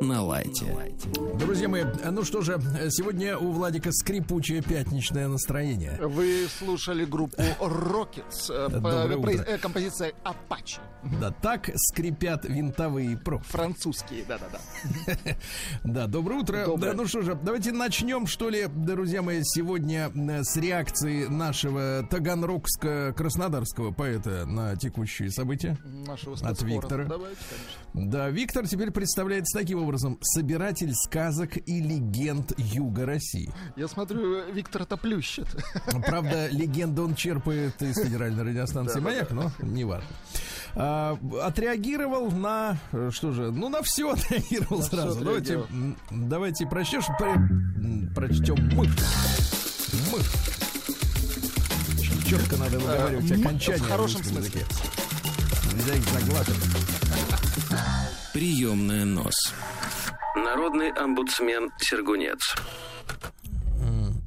На 0.00 0.22
лайте. 0.22 0.64
Друзья 1.38 1.68
мои, 1.68 1.84
ну 2.10 2.24
что 2.24 2.42
же, 2.42 2.60
сегодня 2.90 3.36
у 3.36 3.52
Владика 3.52 3.90
скрипучее 3.92 4.62
пятничное 4.62 5.28
настроение. 5.28 5.98
Вы 6.00 6.46
слушали 6.48 7.04
группу 7.04 7.42
Rockets, 7.60 8.50
э, 8.50 9.44
э, 9.46 9.58
композиция 9.58 10.12
Apache. 10.24 10.80
Да, 11.20 11.30
так 11.30 11.70
скрипят 11.76 12.44
винтовые 12.44 13.16
про. 13.16 13.38
Французские, 13.38 14.24
да-да-да. 14.26 14.58
Да, 15.84 16.06
доброе 16.06 16.40
утро. 16.40 16.66
Доброе. 16.66 16.90
Да, 16.92 16.96
ну 16.96 17.06
что 17.06 17.22
же, 17.22 17.34
давайте 17.34 17.72
начнем, 17.72 18.26
что 18.26 18.50
ли, 18.50 18.66
друзья 18.68 19.22
мои, 19.22 19.40
сегодня 19.42 20.10
э, 20.14 20.42
с 20.42 20.56
реакции 20.56 21.26
нашего 21.26 22.06
таганрогско-краснодарского 22.10 23.92
поэта 23.92 24.44
на 24.46 24.76
текущие 24.76 25.30
события. 25.30 25.76
Нашего 25.84 26.36
От. 26.36 26.62
Виктора. 26.62 27.04
Давайте. 27.04 27.38
Да, 27.94 28.28
Виктор 28.30 28.66
теперь 28.66 28.90
представляется 28.90 29.58
таким 29.58 29.82
образом. 29.82 29.88
Собиратель 30.22 30.94
сказок 30.94 31.56
и 31.56 31.80
легенд 31.80 32.52
Юга 32.58 33.06
России. 33.06 33.52
Я 33.76 33.88
смотрю, 33.88 34.50
Виктор 34.52 34.82
это 34.82 34.96
плющит. 34.96 35.46
Правда, 36.06 36.48
легенду 36.48 37.04
он 37.04 37.14
черпает 37.14 37.80
из 37.82 37.96
федеральной 37.96 38.44
радиостанции 38.44 39.00
«Маяк», 39.00 39.30
но 39.30 39.50
не 39.60 39.84
важно. 39.84 40.08
А, 40.74 41.18
отреагировал 41.42 42.30
на 42.30 42.76
э, 42.92 43.10
что 43.12 43.32
же? 43.32 43.50
Ну 43.50 43.68
на 43.68 43.82
все 43.82 44.12
отреагировал 44.12 44.78
На 44.78 44.84
сразу. 44.84 45.20
Давайте, 45.24 45.56
отреагировал. 45.58 45.66
м, 46.10 46.28
давайте 46.28 46.66
прочтешь, 46.66 47.06
про- 47.18 47.48
прочтем 48.14 48.56
мы. 48.76 48.86
Мы. 50.12 50.20
Четко 52.26 52.56
надо 52.58 52.78
выговаривать 52.78 53.30
м, 53.30 53.40
окончание 53.40 53.82
в 53.82 53.88
хорошем 53.88 54.22
смысле. 54.22 54.60
их 54.60 56.04
заглатывать. 56.10 57.47
Приемная 58.32 59.04
нос. 59.04 59.34
Народный 60.36 60.90
омбудсмен 60.90 61.70
Сергунец. 61.78 62.54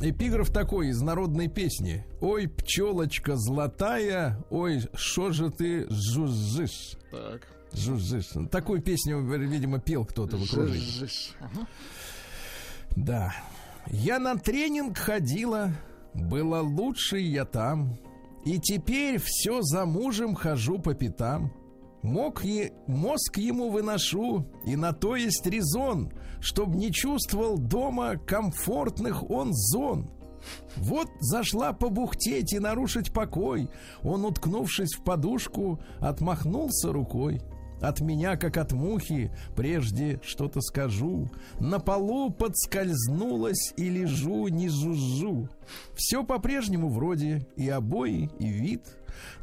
Эпиграф 0.02 0.52
такой 0.52 0.90
из 0.90 1.02
народной 1.02 1.48
песни. 1.48 2.06
Ой, 2.22 2.48
пчелочка 2.48 3.36
золотая, 3.36 4.44
ой, 4.50 4.82
что 4.96 5.32
же 5.32 5.52
ты 5.52 5.86
жужжишь? 5.90 6.98
Так. 7.12 7.48
Жужжишь. 7.72 8.30
Такую 8.52 8.82
песню, 8.82 9.22
видимо, 9.22 9.80
пел 9.80 10.04
кто-то 10.06 10.38
в 10.38 10.44
окружении. 10.44 11.08
Ага. 11.40 11.68
Да. 12.96 13.36
Я 13.88 14.20
на 14.20 14.36
тренинг 14.38 14.98
ходила, 14.98 15.72
было 16.14 16.62
лучше 16.62 17.20
я 17.20 17.46
там. 17.46 17.98
И 18.44 18.60
теперь 18.60 19.20
все 19.24 19.62
за 19.62 19.86
мужем 19.86 20.34
хожу 20.34 20.80
по 20.80 20.96
пятам. 20.96 21.54
Мог 22.04 22.44
е- 22.44 22.74
мозг 22.88 23.38
ему 23.38 23.70
выношу, 23.70 24.48
и 24.66 24.76
на 24.76 24.92
то 24.92 25.16
есть 25.16 25.46
резон, 25.46 26.12
чтоб 26.40 26.70
не 26.74 26.92
чувствовал 26.92 27.58
дома 27.58 28.16
комфортных 28.18 29.30
он 29.30 29.52
зон. 29.54 30.10
Вот 30.78 31.08
зашла 31.20 31.74
побухтеть 31.74 32.54
и 32.54 32.60
нарушить 32.60 33.14
покой. 33.14 33.70
Он, 34.02 34.26
уткнувшись 34.26 34.96
в 34.96 35.04
подушку, 35.04 35.80
отмахнулся 36.00 36.92
рукой. 36.92 37.40
От 37.82 38.00
меня, 38.00 38.36
как 38.36 38.58
от 38.58 38.74
мухи, 38.74 39.32
прежде 39.56 40.20
что-то 40.24 40.62
скажу. 40.62 41.30
На 41.60 41.80
полу 41.80 42.30
подскользнулась 42.30 43.74
и 43.76 43.90
лежу, 43.90 44.48
не 44.50 44.70
жужжу. 44.70 45.50
Все 45.96 46.24
по-прежнему 46.24 46.90
вроде 46.90 47.48
и 47.56 47.68
обои, 47.70 48.30
и 48.40 48.48
вид. 48.48 48.84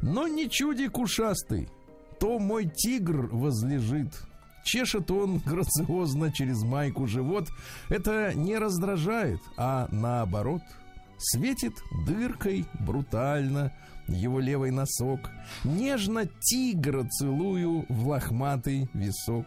Но 0.01 0.27
не 0.27 0.49
чудик 0.49 0.97
ушастый, 0.97 1.69
то 2.19 2.39
мой 2.39 2.65
тигр 2.65 3.29
возлежит. 3.31 4.13
Чешет 4.63 5.09
он 5.09 5.39
грациозно 5.39 6.31
через 6.31 6.63
майку 6.63 7.07
живот. 7.07 7.49
Это 7.89 8.33
не 8.35 8.57
раздражает, 8.57 9.39
а 9.57 9.87
наоборот. 9.91 10.61
Светит 11.17 11.73
дыркой 12.05 12.65
брутально 12.79 13.73
его 14.07 14.39
левый 14.39 14.71
носок. 14.71 15.31
Нежно 15.63 16.25
тигра 16.25 17.03
целую 17.03 17.85
в 17.89 18.07
лохматый 18.07 18.89
висок. 18.93 19.45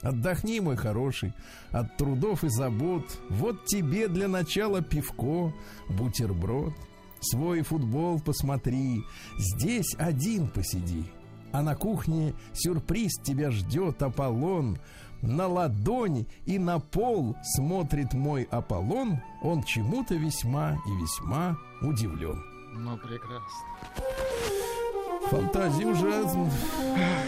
Отдохни, 0.00 0.58
мой 0.60 0.76
хороший, 0.76 1.32
от 1.70 1.96
трудов 1.96 2.42
и 2.42 2.48
забот. 2.48 3.04
Вот 3.30 3.66
тебе 3.66 4.08
для 4.08 4.26
начала 4.26 4.82
пивко, 4.82 5.52
бутерброд. 5.88 6.74
Свой 7.20 7.62
футбол 7.62 8.18
посмотри, 8.18 9.04
здесь 9.38 9.94
один 9.96 10.48
посиди. 10.48 11.04
А 11.52 11.62
на 11.62 11.74
кухне 11.74 12.34
сюрприз 12.54 13.20
тебя 13.22 13.50
ждет 13.50 14.02
Аполлон. 14.02 14.78
На 15.20 15.46
ладонь 15.46 16.26
и 16.46 16.58
на 16.58 16.80
пол 16.80 17.36
смотрит 17.54 18.12
мой 18.12 18.48
Аполлон. 18.50 19.18
Он 19.42 19.62
чему-то 19.62 20.14
весьма 20.14 20.72
и 20.86 21.02
весьма 21.02 21.56
удивлен. 21.80 22.42
Ну, 22.74 22.96
прекрасно. 22.96 23.42
Фантазии 25.30 25.84
уже 25.84 26.24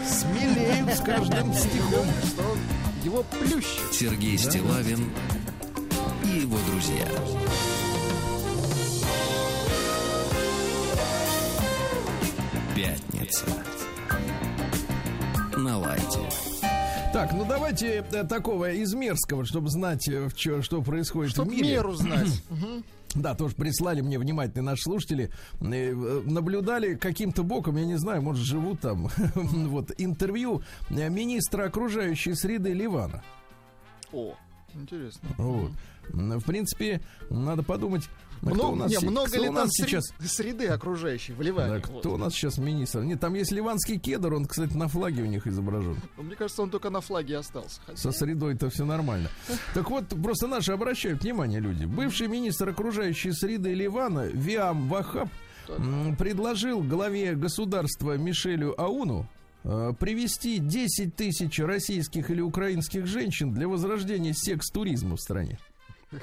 смелеют 0.05 0.89
с 0.89 1.01
каждым 1.01 1.53
стихом. 1.53 2.05
Что 2.23 2.57
его 3.03 3.23
плющит. 3.23 3.93
Сергей 3.93 4.37
Стилавин 4.37 5.09
и 6.23 6.39
его 6.39 6.57
друзья. 6.67 7.07
Пятница. 12.75 13.45
На 15.57 15.77
лайте. 15.77 16.19
Так, 17.13 17.31
ну 17.33 17.45
давайте 17.47 18.05
э, 18.11 18.23
такого 18.25 18.71
из 18.71 18.93
мерзкого, 18.93 19.45
чтобы 19.45 19.69
знать, 19.69 20.07
э, 20.09 20.27
в 20.27 20.35
чё- 20.35 20.61
что 20.61 20.81
происходит 20.81 21.31
Чтоб 21.31 21.47
в 21.47 21.51
мире. 21.51 21.69
меру 21.75 21.93
знать. 21.93 22.43
Да, 23.13 23.33
тоже 23.35 23.55
прислали 23.55 24.01
мне 24.01 24.19
внимательные 24.19 24.65
наши 24.65 24.81
слушатели. 24.83 25.31
э, 25.61 26.21
Наблюдали 26.25 26.95
каким-то 26.95 27.43
боком, 27.43 27.77
я 27.77 27.85
не 27.85 27.95
знаю, 27.95 28.21
может, 28.21 28.43
живут 28.45 28.81
там. 28.81 29.07
Вот, 29.35 29.91
интервью 29.97 30.61
министра 30.89 31.65
окружающей 31.67 32.33
среды 32.35 32.73
Ливана. 32.73 33.23
О, 34.11 34.35
интересно. 34.73 35.29
Вот. 35.37 35.71
В 36.09 36.41
принципе, 36.43 37.01
надо 37.29 37.63
подумать, 37.63 38.03
Много, 38.41 38.65
у 38.67 38.75
нас, 38.75 38.91
не, 38.91 38.99
много 39.09 39.27
кто 39.27 39.41
ли 39.41 39.49
у 39.49 39.51
нас 39.51 39.63
там 39.63 39.71
сейчас... 39.71 40.03
сред- 40.19 40.27
среды 40.29 40.67
окружающей 40.67 41.33
в 41.33 41.43
Да, 41.55 41.79
кто 41.79 41.93
Вот. 41.93 42.05
у 42.05 42.17
нас 42.17 42.33
сейчас 42.33 42.57
министр? 42.57 43.03
Нет, 43.03 43.19
там 43.19 43.33
есть 43.33 43.51
ливанский 43.51 43.97
кедр, 43.97 44.33
он, 44.33 44.45
кстати, 44.45 44.73
на 44.73 44.87
флаге 44.87 45.23
у 45.23 45.25
них 45.25 45.47
изображен. 45.47 45.97
Ну, 46.17 46.23
Мне 46.23 46.35
кажется, 46.35 46.61
он 46.61 46.69
только 46.69 46.89
на 46.89 47.01
флаге 47.01 47.37
остался. 47.37 47.81
Хотя- 47.85 47.97
Со 47.97 48.11
средой-то 48.11 48.69
все 48.69 48.85
нормально. 48.85 49.29
Так 49.73 49.89
вот, 49.89 50.07
просто 50.09 50.47
наши 50.47 50.71
обращают 50.71 51.23
внимание 51.23 51.59
люди. 51.59 51.85
Бывший 51.85 52.27
министр 52.27 52.69
окружающей 52.69 53.31
среды 53.31 53.73
Ливана 53.73 54.27
Виам 54.27 54.87
Вахаб 54.89 55.29
предложил 56.17 56.81
главе 56.81 57.35
государства 57.35 58.17
Мишелю 58.17 58.79
Ауну 58.79 59.27
э, 59.63 59.93
привести 59.99 60.59
10 60.59 61.15
тысяч 61.15 61.59
российских 61.59 62.29
или 62.29 62.41
украинских 62.41 63.07
женщин 63.07 63.51
для 63.53 63.67
возрождения 63.67 64.33
секс-туризма 64.33 65.15
в 65.17 65.21
стране. 65.21 65.57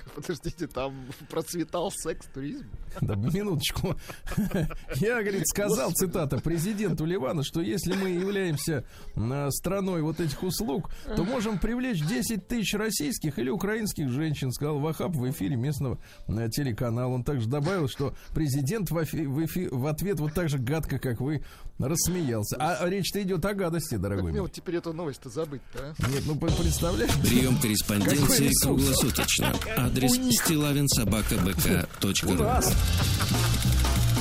Подождите, 0.15 0.67
там 0.67 0.95
процветал 1.29 1.91
секс-туризм? 1.91 2.67
Да, 3.01 3.15
минуточку. 3.15 3.97
Я, 4.97 5.21
говорит, 5.23 5.47
сказал, 5.49 5.93
цитата, 5.93 6.39
президенту 6.39 7.05
Ливана, 7.05 7.43
что 7.43 7.61
если 7.61 7.95
мы 7.95 8.11
являемся 8.11 8.85
э, 9.15 9.51
страной 9.51 10.03
вот 10.03 10.21
этих 10.21 10.43
услуг, 10.43 10.91
то 11.17 11.25
можем 11.25 11.59
привлечь 11.59 12.03
10 12.05 12.47
тысяч 12.47 12.75
российских 12.75 13.39
или 13.39 13.51
украинских 13.51 14.11
женщин, 14.11 14.51
сказал 14.53 14.79
Вахаб 14.79 15.13
в 15.13 15.31
эфире 15.31 15.57
местного 15.57 15.99
э, 16.29 16.49
телеканала. 16.51 17.13
Он 17.13 17.25
также 17.25 17.49
добавил, 17.49 17.89
что 17.89 18.15
президент 18.35 18.91
в, 18.91 18.97
эфи- 18.99 19.27
в 19.27 19.45
эфи- 19.45 19.69
в 19.71 19.87
ответ 19.87 20.21
вот 20.21 20.35
так 20.35 20.49
же 20.49 20.59
гадко, 20.59 20.99
как 20.99 21.21
вы, 21.21 21.43
рассмеялся. 21.79 22.57
А 22.59 22.89
речь-то 22.89 23.21
идет 23.23 23.45
о 23.45 23.55
гадости, 23.55 23.95
Как 23.95 24.01
дорогой 24.03 24.25
мне 24.25 24.33
мой. 24.33 24.41
вот 24.43 24.53
теперь 24.53 24.77
эту 24.77 24.93
новость-то 24.93 25.29
забыть-то, 25.31 25.95
а? 25.99 26.11
Нет, 26.11 26.23
ну 26.27 26.37
представляешь? 26.37 27.11
Прием 27.23 27.57
корреспонденции 27.59 28.51
круглосуточно. 28.63 29.53
Адрес 29.77 30.13
стилавинсобакабк.ру 30.39 32.31
У 32.31 32.35
нас, 32.35 32.73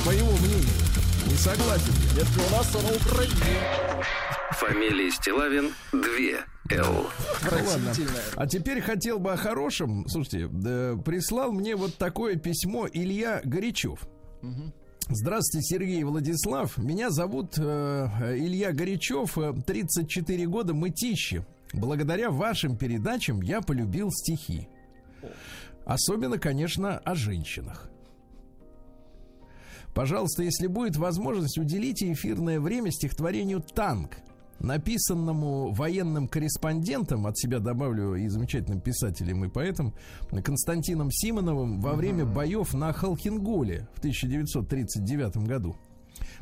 по 0.04 0.10
его 0.10 0.30
мнению, 0.32 0.68
не 1.26 1.34
согласен. 1.36 1.92
Это 2.16 2.28
у 2.46 2.50
нас 2.56 2.72
на 2.74 2.80
Украине. 2.80 3.60
Фамилия 4.52 5.10
Стилавин 5.10 5.70
2 5.92 6.00
Л. 6.78 7.06
Отвратительная. 7.42 8.22
А 8.36 8.46
теперь 8.46 8.80
хотел 8.80 9.18
бы 9.18 9.32
о 9.32 9.36
хорошем. 9.36 10.06
Слушайте, 10.08 10.48
да, 10.50 10.94
прислал 11.04 11.52
мне 11.52 11.74
вот 11.76 11.96
такое 11.96 12.36
письмо 12.36 12.86
Илья 12.92 13.40
Горячев. 13.44 14.00
Здравствуйте, 15.08 15.66
Сергей 15.66 16.04
Владислав. 16.04 16.78
Меня 16.78 17.10
зовут 17.10 17.58
э, 17.58 17.62
Илья 18.38 18.72
Горячев, 18.72 19.36
34 19.66 20.46
года, 20.46 20.74
мытищи. 20.74 21.44
Благодаря 21.72 22.30
вашим 22.30 22.76
передачам 22.76 23.40
я 23.42 23.60
полюбил 23.60 24.10
стихи. 24.10 24.68
Особенно, 25.84 26.38
конечно, 26.38 26.98
о 26.98 27.14
женщинах. 27.14 27.90
Пожалуйста, 29.94 30.42
если 30.42 30.68
будет 30.68 30.96
возможность, 30.96 31.58
уделите 31.58 32.10
эфирное 32.12 32.60
время 32.60 32.90
стихотворению 32.90 33.60
«Танк», 33.60 34.16
написанному 34.62 35.72
военным 35.72 36.28
корреспондентом, 36.28 37.26
от 37.26 37.38
себя 37.38 37.58
добавлю 37.58 38.14
и 38.14 38.28
замечательным 38.28 38.80
писателем 38.80 39.44
и 39.44 39.48
поэтом, 39.48 39.94
Константином 40.44 41.10
Симоновым 41.10 41.80
во 41.80 41.94
время 41.94 42.24
боев 42.24 42.72
на 42.72 42.92
Халхинголе 42.92 43.88
в 43.94 43.98
1939 43.98 45.36
году. 45.48 45.76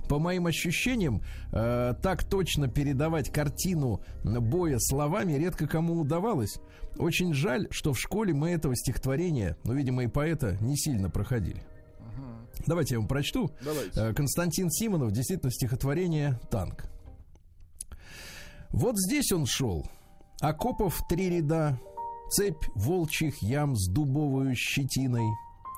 По 0.09 0.19
моим 0.19 0.47
ощущениям, 0.47 1.23
э, 1.53 1.95
так 2.03 2.25
точно 2.25 2.69
передавать 2.69 3.31
картину 3.31 4.01
боя 4.25 4.77
словами 4.79 5.35
редко 5.35 5.67
кому 5.67 6.01
удавалось. 6.01 6.57
Очень 6.99 7.33
жаль, 7.33 7.69
что 7.71 7.93
в 7.93 8.01
школе 8.01 8.35
мы 8.35 8.51
этого 8.51 8.75
стихотворения, 8.77 9.57
ну, 9.65 9.73
видимо, 9.73 10.03
и 10.03 10.09
поэта, 10.09 10.57
не 10.61 10.77
сильно 10.77 11.11
проходили. 11.11 11.63
Давайте 12.67 12.95
я 12.97 12.99
вам 12.99 13.09
прочту. 13.09 13.51
Давайте. 13.65 14.01
Э, 14.01 14.13
Константин 14.13 14.71
Симонов, 14.71 15.13
действительно, 15.13 15.51
стихотворение 15.51 16.39
«Танк». 16.51 16.90
Вот 18.73 18.97
здесь 18.99 19.33
он 19.33 19.47
шел. 19.47 19.85
Окопов 20.41 21.03
три 21.09 21.29
ряда, 21.29 21.79
цепь 22.31 22.65
волчьих 22.75 23.43
ям 23.43 23.77
с 23.77 23.89
дубовую 23.89 24.55
щетиной. 24.55 25.29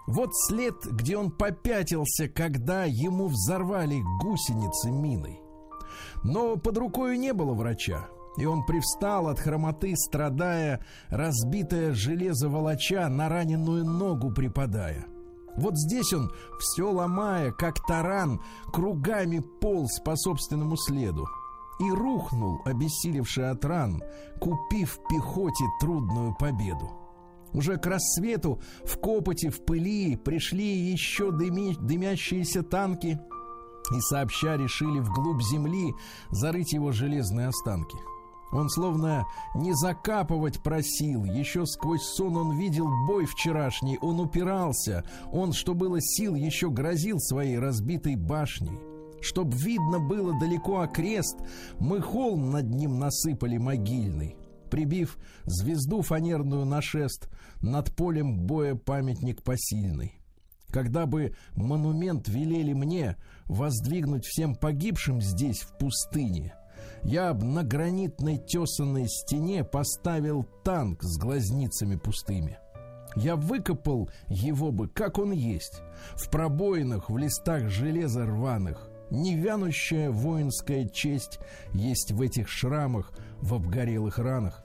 Вот 0.07 0.31
след, 0.47 0.75
где 0.85 1.17
он 1.17 1.31
попятился, 1.31 2.29
когда 2.29 2.85
ему 2.85 3.29
взорвали 3.29 4.03
гусеницы 4.21 4.91
миной. 4.91 5.41
Но 6.23 6.57
под 6.57 6.79
рукой 6.79 7.17
не 7.17 7.33
было 7.33 7.55
врача, 7.55 8.09
и 8.37 8.45
он 8.45 8.65
привстал 8.67 9.29
от 9.29 9.39
хромоты, 9.39 9.95
страдая, 9.97 10.85
разбитое 11.09 11.95
железо 11.95 12.49
волоча, 12.49 13.09
на 13.09 13.29
раненую 13.29 13.85
ногу 13.85 14.33
припадая. 14.33 15.07
Вот 15.57 15.79
здесь 15.79 16.13
он, 16.13 16.31
все 16.59 16.91
ломая, 16.91 17.53
как 17.53 17.85
таран, 17.87 18.41
кругами 18.73 19.41
полз 19.61 20.01
по 20.05 20.17
собственному 20.17 20.77
следу 20.77 21.27
и 21.81 21.91
рухнул, 21.91 22.61
обессилевший 22.65 23.51
от 23.51 23.65
ран, 23.65 24.03
купив 24.41 24.99
пехоте 25.09 25.65
трудную 25.81 26.35
победу. 26.35 26.91
Уже 27.53 27.77
к 27.77 27.87
рассвету 27.87 28.61
в 28.85 28.99
копоте, 28.99 29.51
в 29.51 29.65
пыли 29.65 30.17
пришли 30.17 30.65
еще 30.65 31.31
дыми, 31.31 31.77
дымящиеся 31.79 32.63
танки 32.63 33.21
и 33.91 34.01
сообща 34.01 34.57
решили 34.57 35.01
вглубь 35.01 35.43
земли 35.43 35.95
зарыть 36.31 36.73
его 36.73 36.93
железные 36.93 37.49
останки. 37.49 37.97
Он 38.53 38.69
словно 38.69 39.27
не 39.55 39.73
закапывать 39.75 40.63
просил, 40.63 41.25
еще 41.25 41.65
сквозь 41.65 42.03
сон 42.03 42.37
он 42.37 42.59
видел 42.59 42.87
бой 43.07 43.25
вчерашний, 43.25 43.99
он 44.01 44.21
упирался, 44.21 45.05
он, 45.33 45.53
что 45.53 45.75
было 45.75 45.99
сил, 46.01 46.35
еще 46.35 46.69
грозил 46.69 47.19
своей 47.19 47.59
разбитой 47.59 48.17
башней. 48.17 48.92
Чтоб 49.23 49.55
видно 49.55 50.01
было 50.01 50.39
далеко 50.41 50.81
окрест, 50.81 51.37
мы 51.79 52.01
холм 52.01 52.51
над 52.51 52.69
ним 52.69 52.99
насыпали 52.99 53.57
могильный. 53.57 54.37
Прибив 54.69 55.17
звезду 55.45 56.03
фанерную 56.03 56.65
на 56.65 56.83
шест, 56.83 57.29
над 57.61 57.95
полем 57.95 58.41
боя 58.41 58.75
памятник 58.75 59.43
посильный. 59.43 60.19
Когда 60.71 61.07
бы 61.07 61.37
монумент 61.55 62.29
велели 62.29 62.73
мне 62.73 63.17
воздвигнуть 63.45 64.25
всем 64.25 64.57
погибшим 64.57 65.21
здесь, 65.21 65.61
в 65.61 65.79
пустыне, 65.79 66.55
я 67.05 67.33
б 67.33 67.45
на 67.45 67.63
гранитной 67.63 68.39
тесанной 68.39 69.09
стене 69.09 69.63
поставил 69.63 70.45
танк 70.65 71.03
с 71.03 71.17
глазницами 71.17 71.97
пустыми. 71.97 72.59
Я 73.15 73.37
выкопал 73.37 74.09
его 74.29 74.73
бы, 74.73 74.89
как 74.89 75.19
он 75.19 75.33
есть, 75.33 75.83
в 76.15 76.31
пробоинах, 76.31 77.11
в 77.11 77.19
листах 77.19 77.69
железа 77.69 78.25
рваных, 78.25 78.89
Невянущая 79.13 80.11
воинская 80.11 80.89
честь 80.89 81.39
есть 81.75 82.13
в 82.13 82.23
этих 82.23 82.49
шрамах, 82.49 83.13
в 83.43 83.53
обгорелых 83.53 84.19
ранах. 84.19 84.65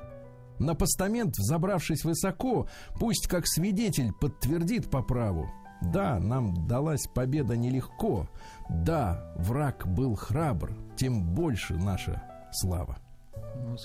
На 0.57 0.73
постамент, 0.73 1.37
взобравшись 1.37 2.05
высоко, 2.05 2.69
пусть 2.97 3.27
как 3.27 3.45
свидетель 3.45 4.13
подтвердит 4.13 4.89
по 4.89 5.03
праву. 5.03 5.49
Да, 5.81 6.17
нам 6.19 6.65
далась 6.65 7.07
победа 7.13 7.57
нелегко. 7.57 8.29
Да, 8.69 9.33
враг 9.35 9.85
был 9.85 10.15
храбр, 10.15 10.71
тем 10.95 11.35
больше 11.35 11.75
наша 11.75 12.23
слава. 12.53 12.97
Ну, 13.63 13.77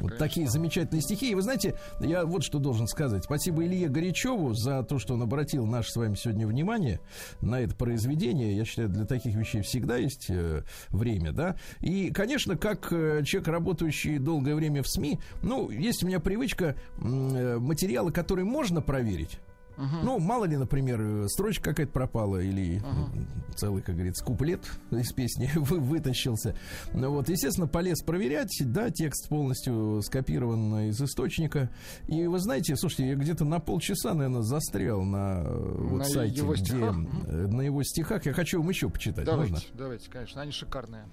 вот 0.00 0.18
такие 0.18 0.48
замечательные 0.48 1.02
стихи. 1.02 1.30
И 1.30 1.34
вы 1.34 1.42
знаете, 1.42 1.76
я 2.00 2.24
вот 2.24 2.42
что 2.42 2.58
должен 2.58 2.86
сказать. 2.86 3.24
Спасибо 3.24 3.64
Илье 3.64 3.88
Горячеву 3.88 4.54
за 4.54 4.82
то, 4.82 4.98
что 4.98 5.14
он 5.14 5.22
обратил 5.22 5.66
наше 5.66 5.90
с 5.90 5.96
вами 5.96 6.14
сегодня 6.14 6.46
внимание 6.46 7.00
на 7.40 7.60
это 7.60 7.74
произведение. 7.74 8.56
Я 8.56 8.64
считаю, 8.64 8.88
для 8.88 9.04
таких 9.04 9.34
вещей 9.34 9.62
всегда 9.62 9.96
есть 9.96 10.26
э, 10.28 10.62
время, 10.90 11.32
да. 11.32 11.56
И, 11.80 12.10
конечно, 12.10 12.56
как 12.56 12.92
э, 12.92 13.22
человек, 13.24 13.48
работающий 13.48 14.18
долгое 14.18 14.54
время 14.54 14.82
в 14.82 14.88
СМИ, 14.88 15.18
ну, 15.42 15.70
есть 15.70 16.02
у 16.02 16.06
меня 16.06 16.20
привычка 16.20 16.76
э, 16.98 17.58
материалы, 17.58 18.12
которые 18.12 18.44
можно 18.44 18.80
проверить, 18.80 19.38
Uh-huh. 19.76 20.02
Ну, 20.02 20.18
мало 20.18 20.44
ли, 20.44 20.56
например, 20.56 21.28
строчка 21.28 21.70
какая-то 21.70 21.92
пропала 21.92 22.38
или 22.38 22.80
uh-huh. 22.80 23.54
целый, 23.56 23.82
как 23.82 23.94
говорится, 23.94 24.24
куплет 24.24 24.60
из 24.90 25.12
песни 25.12 25.50
вы, 25.56 25.80
вытащился. 25.80 26.54
Ну, 26.92 27.10
вот, 27.10 27.28
естественно, 27.28 27.66
полез 27.66 28.02
проверять, 28.02 28.54
да, 28.60 28.90
текст 28.90 29.28
полностью 29.28 30.02
скопирован 30.02 30.90
из 30.90 31.00
источника. 31.00 31.70
И 32.06 32.26
вы 32.26 32.38
знаете, 32.38 32.76
слушайте, 32.76 33.08
я 33.08 33.14
где-то 33.14 33.44
на 33.44 33.60
полчаса, 33.60 34.14
наверное, 34.14 34.42
застрял 34.42 35.02
на, 35.02 35.42
вот 35.42 35.98
на 35.98 36.04
сайте, 36.04 36.36
его 36.36 36.54
где, 36.54 36.64
стихах? 36.64 36.96
на 36.96 37.62
его 37.62 37.82
стихах. 37.82 38.26
Я 38.26 38.32
хочу 38.32 38.60
вам 38.60 38.68
еще 38.68 38.88
почитать. 38.88 39.24
Давайте, 39.24 39.52
Можно? 39.52 39.68
давайте, 39.74 40.10
конечно, 40.10 40.42
они 40.42 40.52
шикарные. 40.52 41.04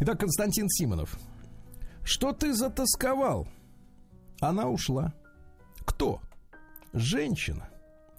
Итак, 0.00 0.18
Константин 0.20 0.68
Симонов. 0.68 1.18
Что 2.04 2.32
ты 2.32 2.52
затасковал? 2.54 3.46
Она 4.40 4.68
ушла. 4.68 5.14
Кто? 5.84 6.20
Женщина 6.92 7.68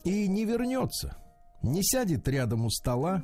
и 0.04 0.28
не 0.28 0.46
вернется, 0.46 1.18
не 1.62 1.84
сядет 1.84 2.28
рядом 2.28 2.66
у 2.66 2.70
стола, 2.70 3.24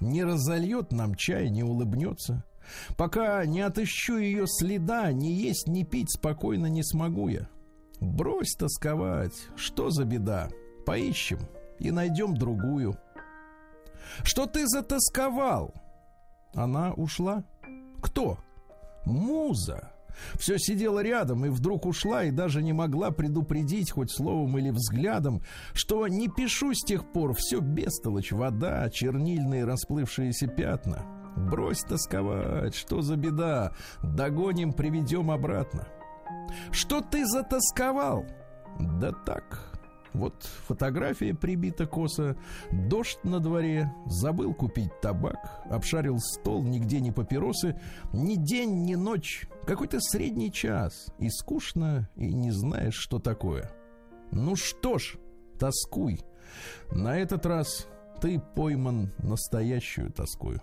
не 0.00 0.24
разольет 0.24 0.92
нам 0.92 1.14
чай, 1.14 1.50
не 1.50 1.62
улыбнется. 1.62 2.44
Пока 2.96 3.44
не 3.44 3.60
отыщу 3.60 4.16
ее 4.16 4.46
следа, 4.46 5.12
ни 5.12 5.26
есть, 5.26 5.68
ни 5.68 5.82
пить 5.82 6.12
спокойно 6.12 6.66
не 6.66 6.82
смогу 6.82 7.28
я. 7.28 7.48
Брось 8.00 8.54
тосковать, 8.58 9.48
что 9.56 9.90
за 9.90 10.04
беда? 10.04 10.48
Поищем 10.86 11.40
и 11.78 11.90
найдем 11.90 12.34
другую. 12.34 12.98
Что 14.22 14.46
ты 14.46 14.66
затасковал? 14.66 15.74
Она 16.54 16.92
ушла. 16.92 17.44
Кто? 18.00 18.38
Муза. 19.04 19.93
Все 20.34 20.58
сидела 20.58 21.00
рядом 21.02 21.44
и 21.44 21.48
вдруг 21.48 21.86
ушла 21.86 22.24
и 22.24 22.30
даже 22.30 22.62
не 22.62 22.72
могла 22.72 23.10
предупредить 23.10 23.90
хоть 23.90 24.10
словом 24.10 24.58
или 24.58 24.70
взглядом, 24.70 25.42
что 25.72 26.06
не 26.08 26.28
пишу 26.28 26.74
с 26.74 26.82
тех 26.82 27.12
пор, 27.12 27.34
все 27.34 27.60
бестолочь, 27.60 28.32
вода, 28.32 28.88
чернильные 28.90 29.64
расплывшиеся 29.64 30.46
пятна. 30.46 31.04
Брось 31.36 31.80
тосковать, 31.80 32.74
что 32.74 33.02
за 33.02 33.16
беда, 33.16 33.72
догоним, 34.02 34.72
приведем 34.72 35.30
обратно. 35.30 35.88
Что 36.70 37.00
ты 37.00 37.26
затасковал? 37.26 38.24
Да 38.78 39.12
так, 39.12 39.73
вот 40.14 40.44
фотография 40.66 41.34
прибита 41.34 41.86
косо, 41.86 42.36
дождь 42.70 43.18
на 43.24 43.40
дворе, 43.40 43.92
забыл 44.06 44.54
купить 44.54 45.00
табак, 45.00 45.62
обшарил 45.68 46.18
стол, 46.18 46.62
нигде 46.62 47.00
не 47.00 47.12
папиросы, 47.12 47.78
ни 48.12 48.36
день, 48.36 48.84
ни 48.84 48.94
ночь, 48.94 49.46
какой-то 49.66 50.00
средний 50.00 50.52
час, 50.52 51.08
и 51.18 51.28
скучно, 51.28 52.08
и 52.16 52.32
не 52.32 52.50
знаешь, 52.52 52.94
что 52.94 53.18
такое. 53.18 53.70
Ну 54.30 54.56
что 54.56 54.98
ж, 54.98 55.16
тоскуй. 55.58 56.20
На 56.92 57.18
этот 57.18 57.44
раз 57.44 57.88
ты 58.20 58.40
пойман 58.40 59.12
настоящую 59.18 60.12
тоскую. 60.12 60.62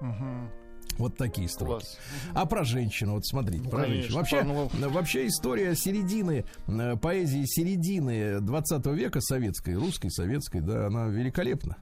Угу. 0.00 0.61
Вот 0.98 1.16
такие 1.16 1.48
строки. 1.48 1.84
Класс. 1.84 1.98
А 2.34 2.46
про 2.46 2.64
женщину, 2.64 3.14
вот 3.14 3.26
смотрите, 3.26 3.64
Ну, 3.64 3.70
про 3.70 3.82
конечно, 3.82 4.02
женщину. 4.24 4.54
Вообще, 4.54 4.78
ну- 4.78 4.90
вообще 4.90 5.26
история 5.26 5.74
середины, 5.74 6.44
э, 6.66 6.96
поэзии 6.96 7.44
середины 7.46 8.40
20 8.40 8.92
века 8.94 9.20
советской, 9.20 9.74
русской, 9.74 10.10
советской, 10.10 10.60
да, 10.60 10.86
она 10.86 11.06
великолепна. 11.06 11.76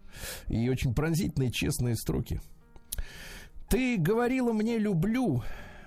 И 0.49 0.69
очень 0.69 0.95
пронзительные, 0.95 1.51
честные 1.51 1.97
строки. 1.97 2.41
Ты 3.69 3.97
говорила 3.99 4.53
мне 4.53 4.79
люблю, 4.79 5.43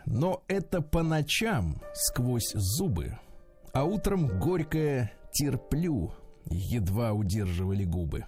но 0.06 0.44
это 0.48 0.82
по 0.82 1.04
ночам 1.04 1.82
сквозь 1.94 2.52
зубы, 2.54 3.18
а 3.74 3.84
утром 3.84 4.40
горькое 4.40 5.12
терплю, 5.34 6.14
едва 6.50 7.14
удерживали 7.14 7.84
губы. 7.84 8.26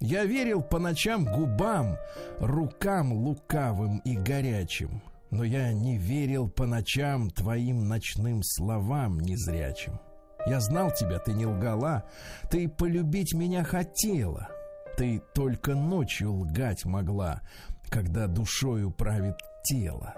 Я 0.00 0.24
верил 0.24 0.62
по 0.62 0.78
ночам 0.78 1.24
губам, 1.24 1.96
рукам 2.38 3.12
лукавым 3.12 3.98
и 3.98 4.16
горячим, 4.16 5.02
но 5.30 5.42
я 5.42 5.72
не 5.72 5.98
верил 5.98 6.48
по 6.48 6.66
ночам 6.66 7.30
твоим 7.30 7.88
ночным 7.88 8.42
словам 8.44 9.18
незрячим. 9.18 9.98
Я 10.46 10.60
знал 10.60 10.92
тебя, 10.92 11.18
ты 11.18 11.32
не 11.32 11.46
лгала, 11.46 12.04
ты 12.48 12.68
полюбить 12.68 13.34
меня 13.34 13.64
хотела, 13.64 14.48
ты 14.96 15.20
только 15.34 15.74
ночью 15.74 16.32
лгать 16.32 16.84
могла, 16.84 17.40
когда 17.88 18.28
душою 18.28 18.92
правит 18.92 19.36
тело. 19.64 20.14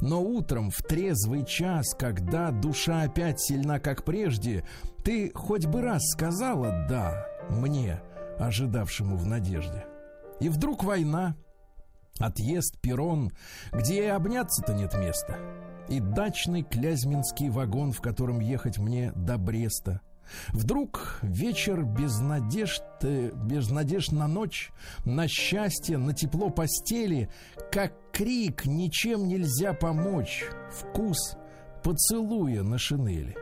Но 0.00 0.20
утром 0.20 0.70
в 0.70 0.82
трезвый 0.82 1.44
час, 1.44 1.94
когда 1.94 2.50
душа 2.50 3.02
опять 3.02 3.40
сильна, 3.40 3.78
как 3.78 4.04
прежде, 4.04 4.64
ты 5.04 5.30
хоть 5.34 5.66
бы 5.66 5.80
раз 5.80 6.02
сказала 6.10 6.86
«да» 6.88 7.26
мне, 7.48 8.00
ожидавшему 8.38 9.16
в 9.16 9.26
надежде. 9.26 9.84
И 10.40 10.48
вдруг 10.48 10.84
война, 10.84 11.36
отъезд, 12.18 12.80
перрон, 12.80 13.30
где 13.72 14.04
и 14.04 14.08
обняться-то 14.08 14.74
нет 14.74 14.94
места. 14.94 15.36
И 15.88 16.00
дачный 16.00 16.62
клязьминский 16.62 17.48
вагон, 17.48 17.92
в 17.92 18.00
котором 18.00 18.40
ехать 18.40 18.78
мне 18.78 19.12
до 19.12 19.38
Бреста– 19.38 20.00
Вдруг 20.48 21.18
вечер 21.22 21.82
без 21.82 22.18
надежд, 22.18 22.82
э, 23.02 23.30
без 23.34 23.70
надежд 23.70 24.12
на 24.12 24.28
ночь, 24.28 24.70
на 25.04 25.28
счастье, 25.28 25.98
на 25.98 26.14
тепло 26.14 26.50
постели, 26.50 27.30
как 27.70 27.92
крик 28.12 28.66
«Ничем 28.66 29.28
нельзя 29.28 29.72
помочь!» 29.72 30.44
Вкус 30.70 31.36
поцелуя 31.82 32.62
на 32.62 32.78
шинели. 32.78 33.36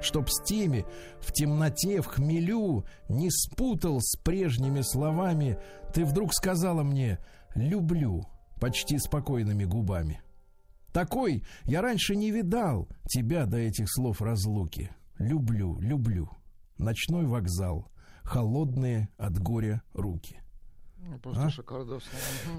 Чтоб 0.00 0.28
с 0.28 0.42
теми 0.44 0.84
в 1.20 1.32
темноте, 1.32 2.00
в 2.00 2.06
хмелю 2.06 2.84
не 3.08 3.30
спутал 3.30 4.00
с 4.00 4.16
прежними 4.16 4.82
словами, 4.82 5.58
ты 5.92 6.04
вдруг 6.04 6.34
сказала 6.34 6.82
мне 6.82 7.18
«люблю» 7.54 8.26
почти 8.60 8.98
спокойными 8.98 9.64
губами. 9.64 10.22
Такой 10.92 11.44
я 11.64 11.82
раньше 11.82 12.16
не 12.16 12.30
видал 12.30 12.88
тебя 13.08 13.44
до 13.44 13.58
этих 13.58 13.86
слов 13.92 14.22
разлуки. 14.22 14.90
Люблю, 15.18 15.78
люблю. 15.78 16.30
Ночной 16.78 17.26
вокзал. 17.26 17.90
Холодные 18.22 19.08
от 19.18 19.38
горя 19.38 19.82
руки. 19.92 20.40
Ну, 21.08 21.18
просто 21.18 21.44
а? 21.44 21.50
шикардос. 21.50 22.02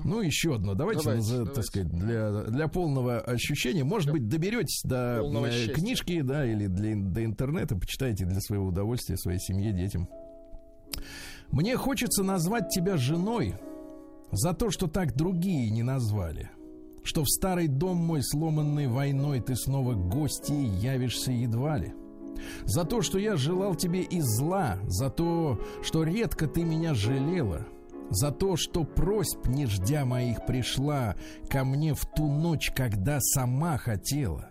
Ну, 0.04 0.22
еще 0.22 0.56
одно. 0.56 0.74
Давайте, 0.74 1.04
давайте, 1.04 1.24
за, 1.24 1.38
давайте. 1.38 1.54
так 1.54 1.66
сказать, 1.66 1.89
для, 1.89 2.44
для 2.44 2.68
полного 2.68 3.20
ощущения. 3.20 3.84
Может 3.84 4.12
быть, 4.12 4.27
доберетесь 4.27 4.82
до 4.84 5.22
э, 5.22 5.51
счастья. 5.51 5.74
книжки, 5.74 6.22
да, 6.22 6.46
или 6.46 6.68
для, 6.68 6.96
до 6.96 7.25
интернета, 7.25 7.75
почитайте 7.75 8.25
для 8.25 8.39
своего 8.39 8.68
удовольствия, 8.68 9.18
своей 9.18 9.39
семье, 9.39 9.74
детям. 9.74 10.08
Мне 11.50 11.75
хочется 11.77 12.24
назвать 12.24 12.70
тебя 12.70 12.98
женой 12.98 13.56
за 14.32 14.54
то, 14.54 14.70
что 14.72 14.88
так 14.88 15.16
другие 15.16 15.70
не 15.70 15.84
назвали. 15.84 16.51
Что 17.04 17.24
в 17.24 17.30
старый 17.30 17.68
дом 17.68 17.98
мой, 17.98 18.22
сломанный 18.22 18.88
войной, 18.88 19.39
ты 19.39 19.56
снова 19.56 19.94
гостьей 19.94 20.68
явишься 20.68 21.32
едва 21.32 21.77
ли. 21.77 21.94
За 22.66 22.84
то, 22.84 23.01
что 23.01 23.18
я 23.18 23.36
желал 23.36 23.75
тебе 23.75 24.01
и 24.01 24.20
зла, 24.22 24.77
за 24.86 25.10
то, 25.10 25.60
что 25.82 26.04
редко 26.04 26.48
ты 26.48 26.63
меня 26.63 26.94
жалела, 26.94 27.66
за 28.10 28.32
то, 28.32 28.56
что 28.56 28.84
просьб 28.84 29.48
не 29.48 29.66
ждя 29.66 30.06
моих 30.06 30.46
пришла 30.46 31.16
ко 31.50 31.64
мне 31.64 31.94
в 31.94 32.06
ту 32.06 32.32
ночь, 32.32 32.72
когда 32.76 33.20
сама 33.20 33.78
хотела. 33.78 34.50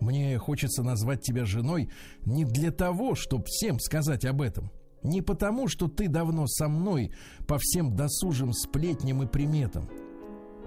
Мне 0.00 0.38
хочется 0.38 0.82
назвать 0.82 1.22
тебя 1.22 1.44
женой 1.44 1.90
не 2.24 2.44
для 2.44 2.70
того, 2.70 3.14
чтобы 3.14 3.44
всем 3.46 3.78
сказать 3.78 4.24
об 4.24 4.40
этом, 4.40 4.70
не 5.02 5.22
потому, 5.22 5.68
что 5.68 5.88
ты 5.88 6.08
давно 6.08 6.46
со 6.46 6.68
мной 6.68 7.12
по 7.46 7.58
всем 7.58 7.94
досужим 7.96 8.52
сплетням 8.52 9.22
и 9.22 9.26
приметам. 9.26 9.88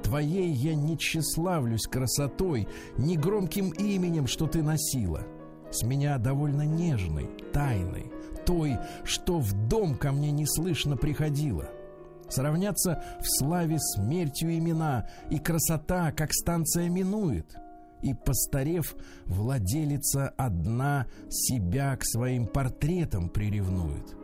Твоей 0.03 0.51
я 0.51 0.75
не 0.75 0.97
тщеславлюсь 0.97 1.87
красотой, 1.87 2.67
ни 2.97 3.15
громким 3.15 3.69
именем, 3.69 4.27
что 4.27 4.47
ты 4.47 4.61
носила— 4.61 5.23
с 5.73 5.81
меня 5.81 6.17
довольно 6.19 6.63
нежной, 6.63 7.29
тайной, 7.51 8.11
той, 8.45 8.77
что 9.03 9.39
в 9.39 9.53
дом 9.67 9.95
ко 9.95 10.11
мне 10.11 10.31
неслышно 10.31 10.97
приходила. 10.97 11.69
Сравняться 12.33 13.03
в 13.19 13.25
славе 13.27 13.77
смертью 13.79 14.57
имена, 14.57 15.07
и 15.29 15.37
красота, 15.37 16.11
как 16.11 16.33
станция 16.33 16.89
минует. 16.89 17.55
И, 18.01 18.15
постарев, 18.15 18.95
владелица 19.25 20.33
одна 20.35 21.05
себя 21.29 21.95
к 21.95 22.03
своим 22.03 22.47
портретам 22.47 23.29
приревнует. 23.29 24.15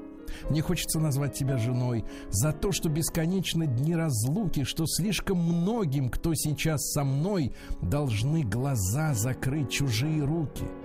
Мне 0.49 0.61
хочется 0.61 0.99
назвать 0.99 1.33
тебя 1.33 1.57
женой 1.57 2.03
за 2.29 2.51
то, 2.51 2.71
что 2.71 2.89
бесконечно 2.89 3.67
дни 3.67 3.95
разлуки, 3.95 4.63
что 4.63 4.85
слишком 4.87 5.37
многим, 5.37 6.09
кто 6.09 6.33
сейчас 6.33 6.91
со 6.91 7.03
мной, 7.03 7.53
должны 7.81 8.43
глаза 8.43 9.13
закрыть 9.13 9.69
чужие 9.71 10.23
руки— 10.23 10.65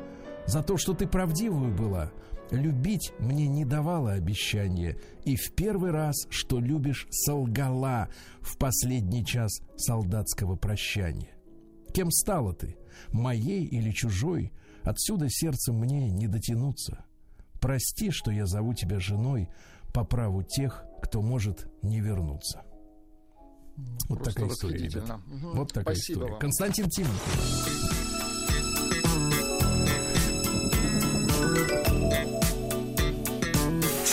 за 0.46 0.62
то, 0.62 0.76
что 0.76 0.94
ты 0.94 1.06
правдивую 1.06 1.74
была. 1.74 2.10
Любить 2.50 3.12
мне 3.18 3.48
не 3.48 3.64
давала 3.64 4.12
обещания, 4.12 4.96
и 5.24 5.36
в 5.36 5.52
первый 5.52 5.90
раз, 5.90 6.26
что 6.30 6.60
любишь, 6.60 7.06
солгала 7.10 8.08
в 8.40 8.58
последний 8.58 9.24
час 9.24 9.60
солдатского 9.76 10.56
прощания. 10.56 11.30
Кем 11.92 12.10
стала 12.10 12.52
ты, 12.52 12.76
моей 13.12 13.64
или 13.64 13.90
чужой, 13.90 14.52
отсюда 14.82 15.28
сердцем 15.30 15.76
мне 15.76 16.10
не 16.10 16.28
дотянуться. 16.28 17.04
Прости, 17.60 18.10
что 18.10 18.30
я 18.30 18.46
зову 18.46 18.74
тебя 18.74 19.00
женой 19.00 19.48
по 19.92 20.04
праву 20.04 20.42
тех, 20.42 20.84
кто 21.02 21.22
может 21.22 21.66
не 21.82 22.00
вернуться. 22.00 22.62
Вот 24.08 24.18
Просто 24.18 24.34
такая 24.34 24.48
история, 24.50 24.78
ребята. 24.78 25.20
Угу. 25.26 25.56
Вот 25.56 25.72
такая 25.72 25.94
Спасибо 25.94 26.18
история. 26.18 26.32
Вам. 26.32 26.40
Константин 26.40 26.90
Тимонов. 26.90 27.84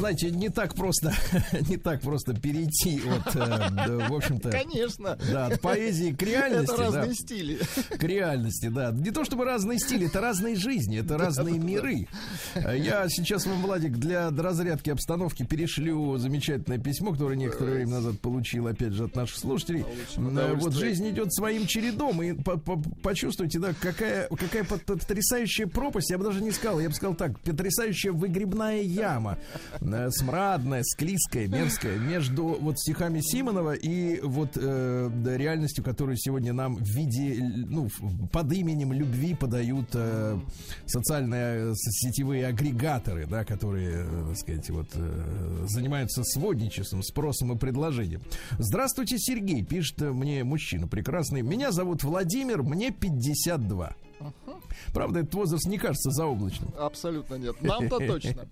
Знаете, 0.00 0.30
не 0.30 0.48
так 0.48 0.74
просто, 0.74 1.12
не 1.68 1.76
так 1.76 2.00
просто 2.00 2.34
перейти 2.34 3.02
от, 3.06 3.36
э, 3.36 4.08
в 4.08 4.14
общем-то... 4.14 4.50
Конечно. 4.50 5.18
Да, 5.30 5.46
от 5.46 5.60
поэзии 5.60 6.12
к 6.12 6.22
реальности. 6.22 6.72
Это 6.72 6.82
разные 6.82 7.06
да, 7.06 7.14
стили. 7.14 7.58
К 7.90 8.02
реальности, 8.02 8.68
да. 8.68 8.90
Не 8.92 9.10
то 9.10 9.24
чтобы 9.24 9.44
разные 9.44 9.78
стили, 9.78 10.06
это 10.06 10.20
разные 10.20 10.56
жизни, 10.56 10.98
это 10.98 11.18
разные 11.18 11.58
миры. 11.58 12.08
Я 12.54 13.08
сейчас 13.08 13.46
вам, 13.46 13.60
Владик, 13.62 13.92
для 13.92 14.30
разрядки 14.30 14.90
обстановки 14.90 15.44
перешлю 15.44 16.16
замечательное 16.16 16.78
письмо, 16.78 17.12
которое 17.12 17.36
некоторое 17.36 17.74
время 17.74 17.92
назад 17.92 18.20
получил, 18.20 18.66
опять 18.66 18.92
же, 18.92 19.04
от 19.04 19.14
наших 19.14 19.36
слушателей. 19.36 19.84
Вот 20.16 20.72
жизнь 20.72 21.08
идет 21.10 21.32
своим 21.32 21.66
чередом, 21.66 22.22
и 22.22 22.34
почувствуйте, 23.02 23.58
да, 23.58 23.74
какая, 23.78 24.28
какая 24.28 24.64
потрясающая 24.64 25.66
пропасть, 25.66 26.10
я 26.10 26.18
бы 26.18 26.24
даже 26.24 26.42
не 26.42 26.52
сказал, 26.52 26.80
я 26.80 26.88
бы 26.88 26.94
сказал 26.94 27.14
так, 27.14 27.38
потрясающая 27.40 28.12
выгребная 28.12 28.80
яма 28.80 29.38
э, 29.80 29.84
смрадная, 30.10 30.82
склизкая, 30.82 31.46
мерзкая 31.48 31.98
между 31.98 32.44
вот 32.44 32.78
стихами 32.78 33.20
Симонова 33.20 33.74
и 33.74 34.20
вот 34.20 34.50
э, 34.56 35.10
реальностью, 35.36 35.84
которую 35.84 36.16
сегодня 36.16 36.52
нам 36.52 36.76
в 36.76 36.88
виде, 36.88 37.42
ну, 37.42 37.88
под 38.32 38.52
именем 38.52 38.92
любви 38.92 39.34
подают 39.34 39.88
э, 39.94 40.38
социальные 40.86 41.74
сетевые 41.76 42.46
агрегаторы, 42.46 43.26
да, 43.26 43.44
которые, 43.44 44.06
э, 44.06 44.24
так 44.28 44.36
сказать, 44.38 44.70
вот 44.70 44.88
э, 44.94 45.66
занимаются 45.68 46.22
сводничеством, 46.24 47.02
спросом 47.02 47.52
и 47.52 47.56
предложением. 47.56 48.22
Здравствуйте, 48.58 49.18
Сергей, 49.18 49.64
пишет 49.64 50.00
мне 50.00 50.44
мужчина 50.44 50.86
прекрасный. 50.86 51.42
Меня 51.42 51.72
зовут 51.72 52.02
Владимир, 52.02 52.62
мне 52.62 52.90
52. 52.90 53.94
Правда, 54.92 55.20
этот 55.20 55.34
возраст 55.34 55.66
не 55.66 55.78
кажется 55.78 56.10
заоблачным. 56.10 56.72
Абсолютно 56.78 57.36
нет. 57.36 57.60
Нам-то 57.62 57.98
точно. 58.06 58.48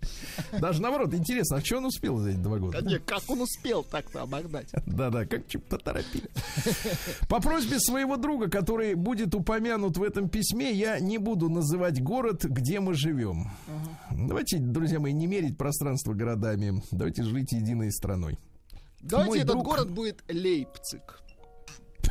Даже 0.60 0.80
наоборот, 0.82 1.14
интересно, 1.14 1.56
а 1.56 1.60
что 1.60 1.78
он 1.78 1.86
успел 1.86 2.18
за 2.18 2.30
эти 2.30 2.38
два 2.38 2.58
года? 2.58 2.80
Нет, 2.82 3.02
как 3.04 3.22
он 3.28 3.42
успел 3.42 3.82
так-то 3.82 4.22
обогнать? 4.22 4.68
Да-да, 4.86 5.26
как 5.26 5.46
чуть-то 5.48 5.78
торопили. 5.78 6.28
По 7.28 7.40
просьбе 7.40 7.78
своего 7.78 8.16
друга, 8.16 8.48
который 8.48 8.94
будет 8.94 9.34
упомянут 9.34 9.96
в 9.96 10.02
этом 10.02 10.28
письме, 10.28 10.72
я 10.72 10.98
не 11.00 11.18
буду 11.18 11.48
называть 11.48 12.02
город, 12.02 12.44
где 12.44 12.80
мы 12.80 12.94
живем. 12.94 13.50
Давайте, 14.10 14.58
друзья 14.58 15.00
мои, 15.00 15.12
не 15.12 15.26
мерить 15.26 15.56
пространство 15.56 16.12
городами. 16.14 16.82
Давайте 16.90 17.22
жить 17.22 17.52
единой 17.52 17.92
страной. 17.92 18.38
Давайте 19.00 19.30
Мой 19.30 19.38
этот 19.38 19.52
друг... 19.52 19.64
город 19.64 19.90
будет 19.90 20.22
Лейпциг. 20.28 21.20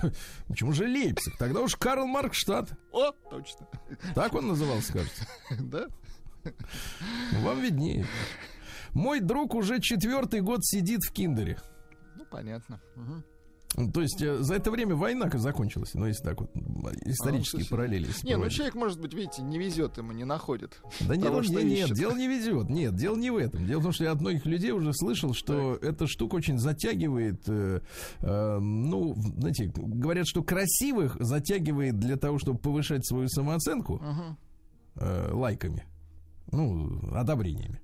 Почему 0.48 0.74
же 0.74 0.86
Лейпциг? 0.86 1.38
Тогда 1.38 1.62
уж 1.62 1.75
Карл 1.75 2.06
Маркштадт. 2.06 2.72
О, 2.92 3.12
точно. 3.30 3.68
Так 4.16 4.34
он 4.34 4.48
назывался, 4.48 4.94
кажется. 4.94 5.27
Да? 5.60 5.88
Вам 7.42 7.60
виднее. 7.62 8.06
Мой 8.94 9.20
друг 9.20 9.54
уже 9.54 9.82
четвертый 9.82 10.42
год 10.42 10.66
сидит 10.66 11.04
в 11.04 11.12
киндере. 11.12 11.60
Ну, 12.16 12.25
понятно. 12.25 12.80
Угу. 12.96 13.24
То 13.93 14.01
есть 14.01 14.19
э, 14.24 14.38
за 14.41 14.55
это 14.55 14.72
время 14.72 14.96
война 14.96 15.29
закончилась, 15.36 15.93
ну 15.93 16.07
если 16.07 16.24
так 16.24 16.41
вот 16.41 16.50
исторические 17.05 17.63
А, 17.67 17.69
параллели. 17.69 18.07
Не, 18.24 18.36
ну 18.36 18.50
человек, 18.50 18.74
может 18.74 19.00
быть, 19.00 19.13
видите, 19.13 19.43
не 19.43 19.60
везет 19.60 19.98
ему, 19.98 20.13
не 20.13 20.25
находит. 20.25 20.81
Да 21.01 21.15
нет, 21.15 21.25
того, 21.25 21.41
нет, 21.41 21.63
ищет. 21.63 21.96
дело 21.96 22.15
не 22.15 22.27
везет. 22.27 22.69
Нет, 22.69 22.96
дело 22.96 23.15
не 23.15 23.29
в 23.29 23.38
этом. 23.38 23.67
Дело 23.67 23.79
в 23.79 23.84
том, 23.84 23.91
что 23.91 24.03
я 24.05 24.13
от 24.13 24.22
многих 24.22 24.48
людей 24.48 24.72
уже 24.72 24.93
слышал, 24.93 25.34
что 25.36 25.75
эта 25.75 26.07
штука 26.07 26.36
очень 26.36 26.57
затягивает. 26.57 27.43
э, 27.48 27.81
э, 28.22 28.57
ну, 28.60 29.13
знаете, 29.38 29.72
говорят, 29.75 30.27
что 30.27 30.41
красивых 30.43 31.15
затягивает 31.19 32.00
для 32.00 32.15
того, 32.17 32.39
чтобы 32.39 32.57
повышать 32.57 33.05
свою 33.05 33.27
самооценку 33.27 33.98
Мгм. 33.98 34.38
э, 34.96 35.31
лайками, 35.34 35.86
ну, 36.51 37.00
одобрениями. 37.13 37.79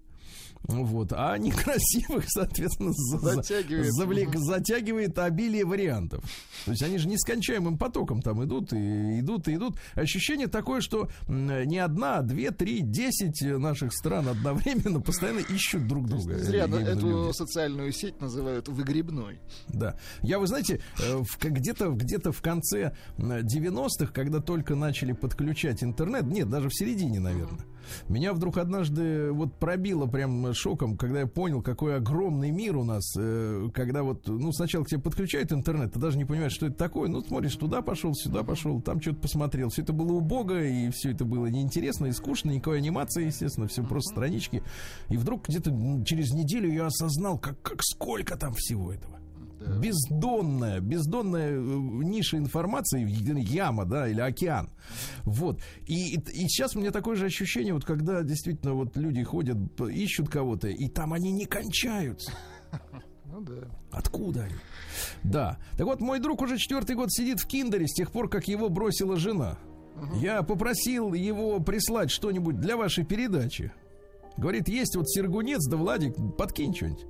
Вот, 0.65 1.11
а 1.11 1.37
некрасивых, 1.37 2.23
соответственно, 2.27 2.91
за- 2.93 3.17
за- 3.19 3.35
Затягивает. 3.35 3.91
завлек- 3.99 4.37
затягивает 4.37 5.19
обилие 5.19 5.65
вариантов. 5.65 6.23
То 6.65 6.71
есть 6.71 6.81
они 6.83 6.97
же 6.97 7.07
нескончаемым 7.09 7.77
потоком 7.77 8.21
там 8.21 8.43
идут 8.45 8.71
и 8.71 9.19
идут 9.19 9.47
и 9.49 9.55
идут. 9.55 9.77
Ощущение 9.93 10.47
такое, 10.47 10.79
что 10.79 11.09
не 11.27 11.77
одна, 11.79 12.19
а 12.19 12.21
две, 12.21 12.51
три, 12.51 12.79
десять 12.81 13.41
наших 13.41 13.91
стран 13.93 14.29
одновременно 14.29 15.01
постоянно 15.01 15.39
ищут 15.39 15.85
друг 15.87 16.07
друга. 16.07 16.37
Зря 16.39 16.65
Именно 16.65 16.79
эту 16.87 17.09
люди. 17.25 17.33
социальную 17.35 17.91
сеть 17.91 18.21
называют 18.21 18.69
выгребной. 18.69 19.39
Да. 19.67 19.97
Я, 20.21 20.39
вы 20.39 20.47
знаете, 20.47 20.79
э, 21.01 21.21
где-то 21.41 21.89
где-то 21.89 22.31
в 22.31 22.41
конце 22.41 22.95
м, 23.17 23.31
90-х, 23.45 24.13
когда 24.13 24.39
только 24.39 24.75
начали 24.75 25.11
подключать 25.11 25.83
интернет, 25.83 26.23
нет, 26.23 26.49
даже 26.49 26.69
в 26.69 26.73
середине, 26.75 27.19
наверное, 27.19 27.65
меня 28.07 28.33
вдруг 28.33 28.57
однажды 28.57 29.31
вот 29.31 29.53
пробило 29.55 30.07
прям 30.07 30.53
шоком, 30.53 30.97
когда 30.97 31.21
я 31.21 31.27
понял, 31.27 31.61
какой 31.61 31.95
огромный 31.95 32.51
мир 32.51 32.77
у 32.77 32.83
нас, 32.83 33.13
э, 33.17 33.69
когда 33.73 34.03
вот, 34.03 34.27
ну, 34.27 34.51
сначала 34.51 34.83
к 34.83 34.87
тебе 34.87 35.01
подключают 35.01 35.51
интернет, 35.51 35.93
ты 35.93 35.99
даже 35.99 36.17
не 36.17 36.25
понимаешь, 36.25 36.53
что 36.53 36.67
это 36.67 36.75
такое, 36.75 37.09
ну, 37.09 37.21
смотришь, 37.21 37.55
туда 37.55 37.81
пошел, 37.81 38.13
сюда 38.13 38.43
пошел, 38.43 38.81
там 38.81 39.01
что-то 39.01 39.17
посмотрел, 39.19 39.69
все 39.69 39.81
это 39.81 39.93
было 39.93 40.13
убого, 40.13 40.63
и 40.63 40.89
все 40.91 41.11
это 41.11 41.25
было 41.25 41.47
неинтересно 41.47 42.07
и 42.07 42.11
скучно, 42.11 42.51
никакой 42.51 42.77
анимации, 42.77 43.25
естественно, 43.25 43.67
все 43.67 43.83
просто 43.83 44.13
странички, 44.13 44.63
и 45.09 45.17
вдруг 45.17 45.47
где-то 45.47 45.71
через 46.05 46.31
неделю 46.31 46.71
я 46.71 46.87
осознал, 46.87 47.37
как, 47.37 47.61
как 47.61 47.83
сколько 47.83 48.37
там 48.37 48.53
всего 48.53 48.91
этого 48.93 49.22
бездонная, 49.79 50.79
бездонная 50.79 51.51
э, 51.51 51.59
ниша 51.59 52.37
информации, 52.37 53.05
яма, 53.53 53.85
да, 53.85 54.07
или 54.07 54.21
океан. 54.21 54.69
Вот. 55.23 55.61
И, 55.87 56.15
и, 56.15 56.19
и 56.19 56.47
сейчас 56.47 56.75
у 56.75 56.79
меня 56.79 56.91
такое 56.91 57.15
же 57.15 57.25
ощущение, 57.25 57.73
вот 57.73 57.85
когда 57.85 58.23
действительно 58.23 58.73
вот 58.73 58.95
люди 58.97 59.23
ходят, 59.23 59.57
ищут 59.81 60.29
кого-то, 60.29 60.67
и 60.67 60.87
там 60.87 61.13
они 61.13 61.31
не 61.31 61.45
кончаются. 61.45 62.31
Ну 63.25 63.41
да. 63.41 63.67
Откуда 63.91 64.43
они? 64.43 64.55
Да. 65.23 65.57
Так 65.77 65.87
вот, 65.87 66.01
мой 66.01 66.19
друг 66.19 66.41
уже 66.41 66.57
четвертый 66.57 66.95
год 66.95 67.11
сидит 67.11 67.39
в 67.39 67.47
киндере 67.47 67.87
с 67.87 67.93
тех 67.93 68.11
пор, 68.11 68.29
как 68.29 68.47
его 68.47 68.69
бросила 68.69 69.17
жена. 69.17 69.57
Я 70.15 70.43
попросил 70.43 71.13
его 71.13 71.59
прислать 71.59 72.11
что-нибудь 72.11 72.59
для 72.59 72.77
вашей 72.77 73.05
передачи. 73.05 73.71
Говорит, 74.37 74.67
есть 74.67 74.95
вот 74.95 75.09
Сергунец, 75.09 75.65
да 75.67 75.77
Владик, 75.77 76.15
подкинь 76.37 76.73
что-нибудь. 76.75 77.05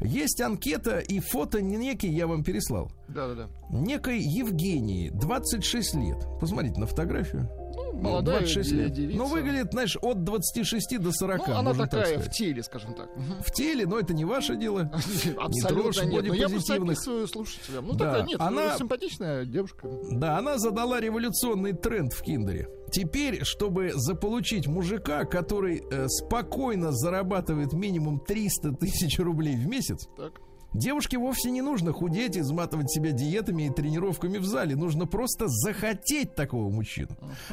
Есть 0.00 0.40
анкета 0.40 0.98
и 0.98 1.20
фото 1.20 1.62
некий 1.62 2.08
я 2.08 2.26
вам 2.26 2.44
переслал. 2.44 2.90
Да-да-да. 3.08 3.48
Некой 3.70 4.20
Евгении, 4.20 5.10
26 5.10 5.94
лет. 5.94 6.26
Посмотрите 6.40 6.78
на 6.78 6.86
фотографию. 6.86 7.48
Ну, 7.96 8.02
Ну, 8.02 8.08
молодая 8.10 8.40
26 8.40 8.70
де- 8.70 8.76
лет. 8.76 8.92
девица. 8.92 9.18
Ну, 9.18 9.26
выглядит, 9.26 9.72
знаешь, 9.72 9.96
от 10.02 10.22
26 10.22 10.98
до 10.98 11.12
40. 11.12 11.38
Ну, 11.48 11.54
она 11.54 11.62
можно 11.62 11.86
так 11.86 12.02
такая 12.04 12.18
в 12.18 12.30
теле, 12.30 12.62
скажем 12.62 12.94
так. 12.94 13.08
В 13.44 13.50
теле, 13.52 13.86
но 13.86 13.98
это 13.98 14.12
не 14.14 14.24
ваше 14.24 14.56
дело. 14.56 14.84
трожь 15.22 15.36
Абсолютно 15.38 16.02
нет. 16.02 16.26
Но 16.26 16.34
я 16.34 16.48
просто 16.48 16.74
описываю 16.74 17.26
слушателям. 17.26 17.86
Ну, 17.86 17.94
такая, 17.94 18.22
нет, 18.24 18.40
она- 18.40 18.72
ну, 18.72 18.78
симпатичная 18.78 19.44
девушка. 19.46 19.88
Да, 20.12 20.38
она 20.38 20.58
задала 20.58 21.00
революционный 21.00 21.72
тренд 21.72 22.12
в 22.12 22.22
Киндере. 22.22 22.68
Теперь, 22.92 23.42
чтобы 23.44 23.90
заполучить 23.94 24.66
мужика, 24.68 25.24
который 25.24 25.82
э, 25.90 26.06
спокойно 26.08 26.92
зарабатывает 26.92 27.72
минимум 27.72 28.20
300 28.20 28.72
тысяч 28.72 29.18
рублей 29.18 29.56
в 29.56 29.66
месяц, 29.66 30.06
Так. 30.16 30.40
Девушке 30.76 31.16
вовсе 31.18 31.50
не 31.50 31.62
нужно 31.62 31.92
худеть, 31.92 32.36
изматывать 32.36 32.90
себя 32.90 33.12
диетами 33.12 33.64
и 33.66 33.70
тренировками 33.70 34.38
в 34.38 34.44
зале. 34.44 34.76
Нужно 34.76 35.06
просто 35.06 35.46
захотеть 35.48 36.34
такого 36.34 36.68
мужчину. 36.70 37.08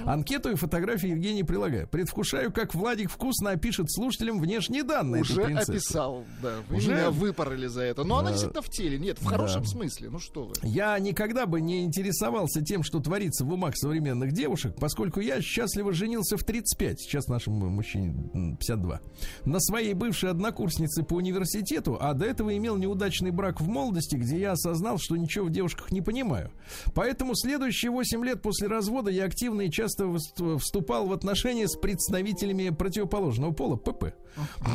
Анкету 0.06 0.52
и 0.52 0.56
фотографии 0.56 1.10
Евгений 1.10 1.44
прилагаю. 1.44 1.88
Предвкушаю, 1.88 2.52
как 2.52 2.76
Владик 2.76 3.10
вкусно 3.10 3.52
опишет 3.52 3.90
слушателям 3.92 4.40
внешние 4.42 4.84
данные 4.84 5.22
Уже 5.22 5.44
описал, 5.44 6.26
да. 6.42 6.56
Вы 6.70 6.78
Уже? 6.78 6.92
меня 6.92 7.12
выпороли 7.12 7.68
за 7.68 7.84
это. 7.84 8.04
Но 8.04 8.18
она 8.18 8.28
Да. 8.30 8.34
действительно 8.34 8.62
в 8.62 8.70
теле. 8.70 9.00
Нет, 9.00 9.20
в 9.20 9.26
хорошем 9.26 9.66
смысле. 9.66 10.10
Ну 10.10 10.20
что 10.20 10.44
вы. 10.46 10.54
Я 10.64 11.00
никогда 11.00 11.46
бы 11.46 11.62
не 11.62 11.84
интересовался 11.84 12.62
тем, 12.62 12.84
что 12.84 13.00
творится 13.00 13.46
в 13.46 13.54
умах 13.54 13.78
современных 13.78 14.34
девушек, 14.34 14.76
поскольку 14.78 15.22
я 15.22 15.42
счастливо 15.42 15.94
женился 15.94 16.36
в 16.36 16.44
35, 16.44 17.00
сейчас 17.00 17.28
нашему 17.28 17.70
мужчине 17.70 18.30
м, 18.34 18.58
52, 18.58 19.00
на 19.46 19.60
своей 19.62 19.94
бывшей 19.94 20.30
однокурснице 20.30 21.04
по 21.04 21.14
университету, 21.16 21.98
а 22.02 22.14
до 22.14 22.26
этого 22.26 22.56
имел 22.58 22.76
неудачный 23.14 23.32
брак 23.32 23.62
в 23.62 23.68
молодости, 23.68 24.16
где 24.16 24.40
я 24.40 24.52
осознал, 24.54 24.98
что 24.98 25.16
ничего 25.16 25.46
в 25.46 25.52
девушках 25.52 25.92
не 25.92 26.02
понимаю. 26.02 26.52
Поэтому 26.94 27.36
следующие 27.36 27.92
8 27.92 28.26
лет 28.26 28.42
после 28.42 28.68
развода 28.68 29.12
я 29.12 29.26
активно 29.26 29.62
и 29.62 29.72
часто 29.72 30.06
вст- 30.06 30.58
вступал 30.58 31.06
в 31.08 31.14
отношения 31.14 31.68
с 31.68 31.76
представителями 31.76 32.70
противоположного 32.70 33.52
пола, 33.52 33.76
ПП, 33.76 34.16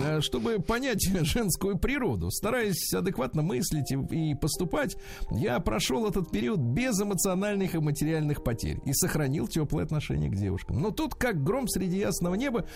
э, 0.05 0.21
чтобы 0.21 0.61
понять 0.61 1.03
женскую 1.23 1.79
природу. 1.79 2.31
Стараясь 2.31 2.93
адекватно 2.95 3.43
мыслить 3.43 3.91
и, 3.91 4.35
поступать, 4.35 4.97
я 5.31 5.59
прошел 5.61 6.07
этот 6.07 6.31
период 6.31 6.61
без 6.61 7.01
эмоциональных 7.01 7.75
и 7.75 7.79
материальных 7.79 8.45
потерь 8.45 8.79
и 8.85 8.93
сохранил 8.93 9.49
теплые 9.49 9.85
отношения 9.85 10.29
к 10.29 10.37
девушкам. 10.37 10.81
Но 10.81 10.91
тут, 10.91 11.15
как 11.15 11.43
гром 11.43 11.69
среди 11.69 11.99
ясного 11.99 12.35
неба, 12.35 12.67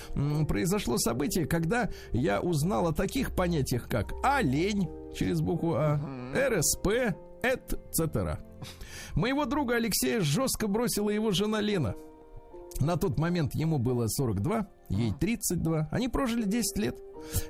произошло 0.49 0.99
событие, 0.99 1.47
когда 1.47 1.91
я 2.13 2.41
узнал 2.41 2.89
о 2.89 2.93
таких 2.93 3.35
понятиях, 3.35 3.89
как 3.89 4.13
олень 4.25 4.89
через 5.15 5.41
букву 5.41 5.75
А, 5.77 5.99
РСП, 6.35 7.15
etc. 7.43 8.39
Моего 9.15 9.45
друга 9.45 9.77
Алексея 9.77 10.21
жестко 10.21 10.67
бросила 10.69 11.11
его 11.11 11.31
жена 11.33 11.61
Лена. 11.61 11.95
На 12.81 12.97
тот 12.97 13.19
момент 13.19 13.55
ему 13.55 13.79
было 13.79 14.07
42, 14.09 14.67
ей 14.89 15.13
32. 15.13 15.89
Они 15.91 16.09
прожили 16.09 16.45
10 16.45 16.79
лет. 16.79 16.97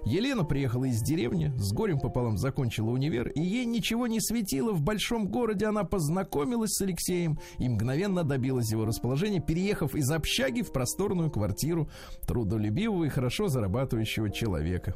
Елена 0.04 0.44
приехала 0.44 0.84
из 0.84 1.02
деревни, 1.02 1.52
с 1.56 1.72
горем 1.72 1.98
пополам 1.98 2.36
закончила 2.36 2.90
универ, 2.90 3.28
и 3.28 3.40
ей 3.40 3.64
ничего 3.64 4.06
не 4.06 4.20
светило. 4.20 4.72
В 4.72 4.82
большом 4.82 5.28
городе 5.28 5.66
она 5.66 5.84
познакомилась 5.84 6.72
с 6.72 6.82
Алексеем 6.82 7.38
и 7.58 7.68
мгновенно 7.68 8.24
добилась 8.24 8.70
его 8.70 8.84
расположения, 8.84 9.40
переехав 9.40 9.94
из 9.94 10.10
общаги 10.10 10.62
в 10.62 10.72
просторную 10.72 11.30
квартиру 11.30 11.88
трудолюбивого 12.26 13.04
и 13.04 13.08
хорошо 13.08 13.48
зарабатывающего 13.48 14.30
человека. 14.30 14.94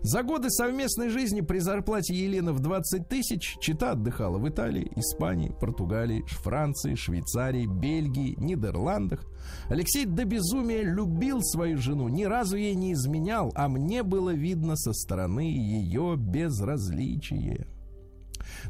За 0.00 0.22
годы 0.22 0.50
совместной 0.50 1.10
жизни 1.10 1.40
при 1.40 1.58
зарплате 1.58 2.14
Елены 2.14 2.52
в 2.52 2.60
20 2.60 3.08
тысяч 3.08 3.56
Чита 3.60 3.92
отдыхала 3.92 4.38
в 4.38 4.48
Италии, 4.48 4.90
Испании, 4.96 5.54
Португалии, 5.60 6.24
Франции, 6.28 6.94
Швейцарии, 6.94 7.66
Бельгии, 7.66 8.34
Нидерландах. 8.38 9.24
Алексей 9.68 10.06
до 10.06 10.24
безумия 10.24 10.82
любил 10.82 11.42
свою 11.42 11.78
жену, 11.78 12.08
ни 12.08 12.24
разу 12.24 12.56
ей 12.56 12.74
не 12.74 12.92
изменял, 12.94 13.52
а 13.54 13.68
мне 13.68 14.02
было 14.02 14.30
видно 14.30 14.76
со 14.76 14.92
стороны 14.92 15.40
ее 15.40 16.16
безразличие. 16.16 17.66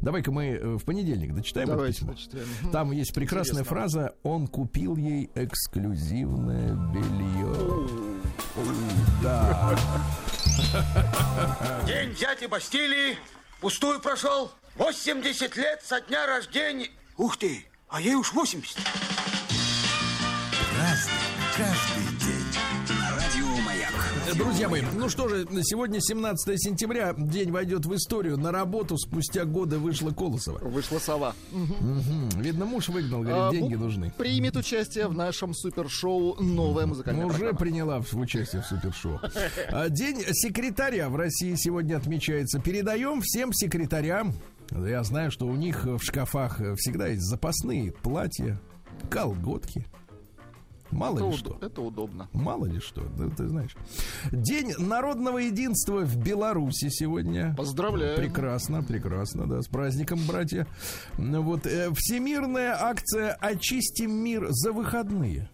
Давай-ка 0.01 0.33
мы 0.33 0.47
э, 0.47 0.77
в 0.77 0.85
понедельник 0.85 1.35
дочитаем 1.35 1.69
это 1.69 1.77
Давайте 1.77 1.99
письмо. 2.01 2.13
почитаем. 2.13 2.47
Мгм. 2.63 2.71
Там 2.73 2.91
есть 2.93 3.15
прекрасная 3.15 3.63
Интересно. 3.63 3.77
фраза 3.77 4.15
«Он 4.23 4.47
купил 4.47 4.97
ей 4.97 5.31
эксклюзивное 5.35 6.75
белье». 6.93 7.89
Да. 9.23 9.77
День 11.87 12.15
дяди 12.15 12.47
Бастилии 12.47 13.17
пустую 13.61 14.01
прошел. 14.01 14.51
80 14.77 15.57
лет 15.57 15.83
со 15.85 16.01
дня 16.01 16.27
рождения. 16.27 16.89
Ух 17.17 17.37
ты, 17.37 17.65
а 17.89 18.01
ей 18.01 18.15
уж 18.15 18.33
80. 18.33 18.77
Разный, 20.79 21.13
каждый 21.57 22.05
день. 22.21 22.99
Радио 23.11 23.65
Маяк. 23.67 24.37
Друзья 24.37 24.69
мои, 24.69 24.83
ну 24.95 25.09
что 25.09 25.27
же, 25.29 25.45
сегодня 25.63 26.01
17 26.01 26.55
сентября, 26.63 27.15
день 27.19 27.51
войдет 27.51 27.85
в 27.85 27.93
историю. 27.97 28.37
На 28.37 28.53
работу 28.53 28.97
спустя 28.97 29.45
годы 29.45 29.79
вышла 29.79 30.13
Колосова. 30.13 30.59
Вышла 30.59 31.01
сова. 31.01 31.35
Мгм. 31.51 32.29
Видно, 32.41 32.65
муж 32.65 32.91
выгнал, 32.91 33.23
говорит, 33.23 33.43
А, 33.43 33.51
деньги 33.51 33.75
ну, 33.75 33.87
нужны. 33.87 34.13
Примет 34.17 34.57
участие 34.57 35.09
в 35.09 35.15
нашем 35.15 35.53
супершоу 35.53 36.41
«Новая 36.41 36.87
музыкальная 36.87 37.27
уже 37.27 37.39
программа». 37.39 37.59
приняла 37.59 38.01
в 38.01 38.15
участие 38.15 38.63
в 38.63 38.67
супершоу. 38.67 39.19
А, 39.73 39.89
День 39.89 40.23
секретаря 40.31 41.09
в 41.09 41.17
России 41.17 41.57
сегодня 41.57 41.97
отмечается. 41.97 42.61
Передаем 42.61 43.21
всем 43.23 43.53
секретарям. 43.53 44.33
Я 44.71 45.03
знаю, 45.03 45.33
что 45.33 45.47
у 45.47 45.57
них 45.57 45.85
в 45.85 46.01
шкафах 46.03 46.61
всегда 46.77 47.09
есть 47.09 47.23
запасные 47.23 47.91
платья, 47.91 48.61
колготки. 49.11 49.85
Мало 50.91 51.17
это, 51.17 51.25
ли 51.27 51.31
уд- 51.35 51.39
что. 51.39 51.59
это 51.61 51.83
удобно. 51.83 52.29
Мало 52.33 52.65
ли 52.67 52.81
что, 52.81 53.03
да, 53.17 53.29
ты 53.29 53.47
знаешь. 53.49 53.77
День 54.33 54.73
народного 54.79 55.39
единства 55.39 56.01
в 56.01 56.17
Беларуси 56.17 56.89
сегодня. 56.91 57.55
Поздравляю. 57.57 58.17
Прекрасно, 58.17 58.83
прекрасно, 58.83 59.47
да, 59.47 59.61
с 59.63 59.67
праздником, 59.69 60.19
братья. 60.27 60.67
Вот 61.19 61.67
э, 61.67 61.91
всемирная 61.95 62.75
акция 62.81 63.33
«Очистим 63.35 64.13
мир 64.13 64.47
за 64.51 64.73
выходные». 64.73 65.51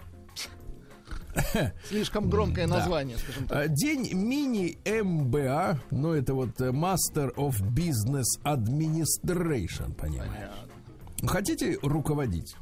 Слишком 1.89 2.31
громкое 2.31 2.69
Да. 2.69 2.77
название, 2.77 3.19
скажем 3.19 3.47
так. 3.49 3.59
А, 3.59 3.67
День 3.69 4.09
мини-МБА, 4.15 5.81
ну 5.91 6.13
это 6.13 6.33
вот 6.33 6.61
э, 6.61 6.71
Master 6.71 7.35
of 7.35 7.61
Business 7.73 8.25
Administration, 8.45 9.95
понимаешь. 9.95 10.31
Понятно. 10.33 11.29
Хотите 11.29 11.77
руководить? 11.83 12.55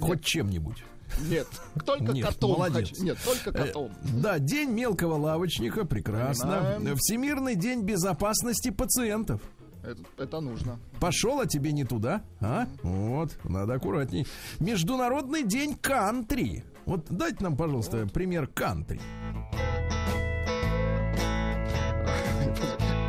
Хоть 0.00 0.24
чем-нибудь. 0.24 0.84
Нет, 1.20 1.46
только 1.86 2.12
Нет, 2.12 2.26
котом 2.26 2.52
молодец. 2.52 2.88
хочу. 2.90 3.04
Нет, 3.04 3.18
только 3.24 3.50
Э, 3.50 3.66
котом. 3.66 3.92
Да, 4.20 4.38
День 4.38 4.70
мелкого 4.70 5.14
лавочника, 5.14 5.84
прекрасно. 5.84 6.74
Понимаем. 6.76 6.96
Всемирный 6.96 7.54
день 7.54 7.82
безопасности 7.82 8.70
пациентов. 8.70 9.40
Это, 9.82 10.00
это 10.16 10.40
нужно. 10.40 10.78
Пошел, 11.00 11.40
а 11.40 11.46
тебе 11.46 11.72
не 11.72 11.84
туда, 11.84 12.22
а? 12.40 12.66
Вот, 12.82 13.36
надо 13.44 13.74
аккуратней. 13.74 14.26
Международный 14.60 15.42
день 15.44 15.74
кантри. 15.74 16.64
Вот 16.86 17.06
дайте 17.10 17.42
нам, 17.42 17.56
пожалуйста, 17.56 18.06
пример 18.06 18.46
кантри. 18.46 19.00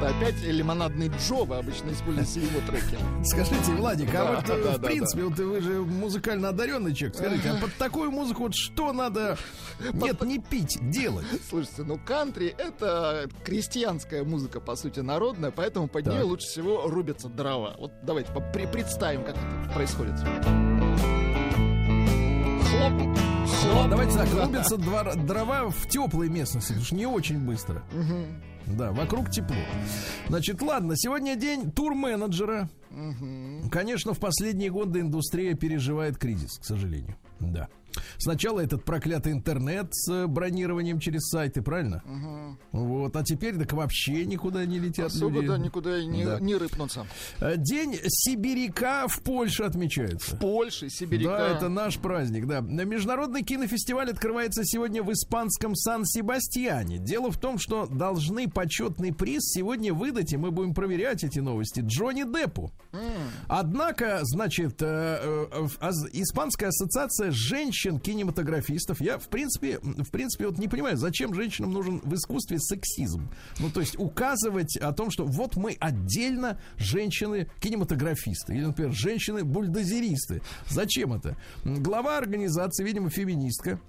Это 0.04 0.18
опять 0.18 0.42
лимонадный 0.44 1.08
Джо, 1.08 1.46
вы 1.46 1.56
обычно 1.56 1.92
используете 1.92 2.42
его 2.42 2.60
треки. 2.68 2.98
Скажите, 3.24 3.72
Владик, 3.72 4.10
а 4.10 4.12
Да, 4.12 4.36
вот 4.36 4.50
э, 4.50 4.64
да, 4.64 4.72
в 4.72 4.80
да, 4.80 4.88
принципе, 4.88 5.24
вот 5.24 5.40
вы 5.40 5.62
же 5.62 5.80
музыкально 5.80 6.50
одаренный 6.50 6.94
человек. 6.94 7.16
Скажите, 7.16 7.50
а 7.52 7.62
под 7.62 7.74
такую 7.76 8.12
музыку 8.12 8.44
вот 8.44 8.54
что 8.54 8.92
надо, 8.92 9.38
нет, 9.94 10.22
не 10.24 10.40
пить, 10.40 10.78
делать? 10.92 11.26
Слушайте, 11.50 11.84
ну 11.84 11.98
кантри 11.98 12.54
это 12.58 13.30
крестьянская 13.46 14.26
музыка, 14.26 14.60
по 14.60 14.76
сути, 14.76 15.00
народная, 15.00 15.52
поэтому 15.52 15.88
под 15.88 16.06
нее 16.06 16.24
лучше 16.24 16.48
всего 16.48 16.90
рубятся 16.90 17.30
дрова. 17.30 17.76
Вот 17.80 17.94
давайте 18.04 18.30
представим, 18.74 19.24
как 19.24 19.38
это 19.38 19.74
происходит. 19.74 20.20
Хлоп, 22.70 23.18
хлоп. 23.48 23.90
Давайте 23.90 24.18
так, 24.18 24.28
рубятся 24.34 24.76
дрова 24.78 25.70
в 25.70 25.88
теплой 25.88 26.28
местности, 26.28 26.70
потому 26.74 26.86
что 26.86 26.96
не 26.96 27.06
очень 27.06 27.40
быстро. 27.40 27.84
Да, 28.68 28.92
вокруг 28.92 29.30
тепло. 29.30 29.56
Значит, 30.28 30.62
ладно, 30.62 30.96
сегодня 30.96 31.36
день 31.36 31.72
турменеджера. 31.72 32.70
Конечно, 33.72 34.14
в 34.14 34.20
последние 34.20 34.70
годы 34.70 35.02
индустрия 35.02 35.56
переживает 35.56 36.18
кризис, 36.18 36.58
к 36.60 36.66
сожалению. 36.66 37.16
Да. 37.40 37.68
Сначала 38.18 38.60
этот 38.60 38.84
проклятый 38.86 39.32
интернет 39.34 39.88
с 39.94 40.10
э, 40.12 40.28
бронированием 40.28 41.00
через 41.00 41.28
сайты, 41.30 41.62
правильно? 41.62 42.04
Вот, 42.72 43.16
а 43.16 43.24
теперь 43.24 43.56
так 43.58 43.72
вообще 43.74 44.26
никуда 44.26 44.66
не 44.66 44.80
летят 44.80 45.08
Особо 45.08 45.36
люди. 45.36 45.48
да, 45.48 45.58
никуда 45.58 46.00
и 46.00 46.06
не, 46.06 46.26
Да. 46.26 46.40
не 46.40 46.56
рыпнуться. 46.56 47.06
Э, 47.40 47.56
День 47.58 47.98
сибиряка 48.08 49.08
в 49.08 49.22
Польше 49.22 49.64
отмечается. 49.64 50.36
Польши, 50.38 50.90
Сибиряка. 50.90 51.38
Да, 51.38 51.48
это 51.50 51.70
наш 51.70 51.98
праздник, 51.98 52.48
да. 52.48 52.62
Международный 52.62 53.44
кинофестиваль 53.44 54.10
открывается 54.10 54.64
сегодня 54.66 55.04
в 55.04 55.12
испанском 55.12 55.76
Сан-Себастьяне. 55.76 56.98
Дело 56.98 57.32
в 57.32 57.38
том, 57.38 57.58
что 57.58 57.86
должны 57.88 58.50
почетный 58.50 59.14
приз 59.14 59.42
сегодня 59.44 59.94
выдать, 59.94 60.34
и 60.34 60.38
мы 60.38 60.52
будем 60.52 60.74
проверять 60.74 61.24
эти 61.24 61.40
новости, 61.40 61.82
Джонни 61.82 62.24
Деппу. 62.24 62.72
Однако, 63.48 64.20
значит, 64.24 64.82
э, 64.82 64.86
э, 65.52 65.68
в- 65.68 65.78
аз- 65.82 66.08
Испанская 66.14 66.70
ассоциация 66.70 67.32
женщин-кинематографистов, 67.84 69.02
я, 69.02 69.18
в 69.18 69.28
принципе, 69.28 69.80
в 69.80 70.10
принципе, 70.10 70.48
вот 70.48 70.58
не 70.58 70.68
понимаю, 70.68 70.98
зачем 70.98 71.34
женщинам 71.34 71.74
нужен 71.74 72.00
в 72.04 72.14
искусстве 72.14 72.60
сексизм. 72.60 73.30
Ну, 73.60 73.70
то 73.70 73.80
есть 73.82 73.98
указывать 73.98 74.78
о 74.78 74.92
том, 74.94 75.12
что 75.12 75.26
вот 75.26 75.56
мы 75.56 75.76
отдельно 75.80 76.60
женщины-кинематографисты, 76.78 78.56
или, 78.56 78.66
например, 78.66 78.94
женщины-бульдозеристы. 78.94 80.42
Зачем 80.70 81.14
это? 81.14 81.38
Глава 81.64 82.18
организации, 82.18 82.84
видимо, 82.84 83.10
феминистка, 83.10 83.80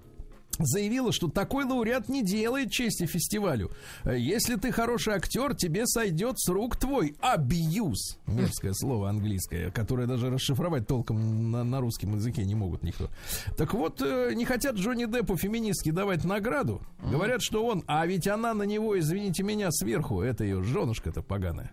заявила, 0.58 1.12
что 1.12 1.28
такой 1.28 1.64
лауреат 1.64 2.08
не 2.08 2.22
делает 2.22 2.70
чести 2.70 3.06
фестивалю. 3.06 3.70
Э, 4.04 4.18
Если 4.18 4.56
ты 4.56 4.72
хороший 4.72 5.14
актер, 5.14 5.54
тебе 5.54 5.86
сойдет 5.86 6.38
с 6.38 6.48
рук 6.48 6.76
твой 6.76 7.16
абьюз. 7.20 8.18
Мерзкое 8.26 8.72
слово 8.74 9.08
английское, 9.10 9.70
которое 9.70 10.06
даже 10.06 10.30
расшифровать 10.30 10.86
толком 10.86 11.50
на, 11.50 11.64
на 11.64 11.80
русском 11.80 12.14
языке 12.14 12.44
не 12.44 12.54
могут 12.54 12.82
никто. 12.82 13.08
Так 13.56 13.74
вот, 13.74 14.00
э, 14.02 14.32
не 14.34 14.44
хотят 14.44 14.76
Джонни 14.76 15.06
Деппу 15.06 15.36
феминистки 15.36 15.90
давать 15.90 16.24
награду. 16.24 16.82
Говорят, 17.02 17.42
что 17.42 17.64
он, 17.66 17.82
а 17.86 18.06
ведь 18.06 18.26
она 18.28 18.54
на 18.54 18.62
него, 18.64 18.98
извините 18.98 19.42
меня, 19.42 19.70
сверху, 19.70 20.20
это 20.22 20.44
ее 20.44 20.62
женушка-то 20.62 21.22
поганая. 21.22 21.70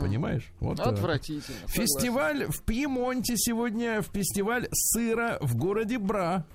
Понимаешь? 0.00 0.50
Вот. 0.60 0.80
Отвратительно. 0.80 1.58
согласен. 1.66 1.82
Фестиваль 1.82 2.46
в 2.46 2.62
Пьемонте 2.62 3.34
сегодня, 3.36 4.00
фестиваль 4.00 4.66
сыра 4.72 5.36
в 5.42 5.56
городе 5.56 5.98
Бра. 5.98 6.46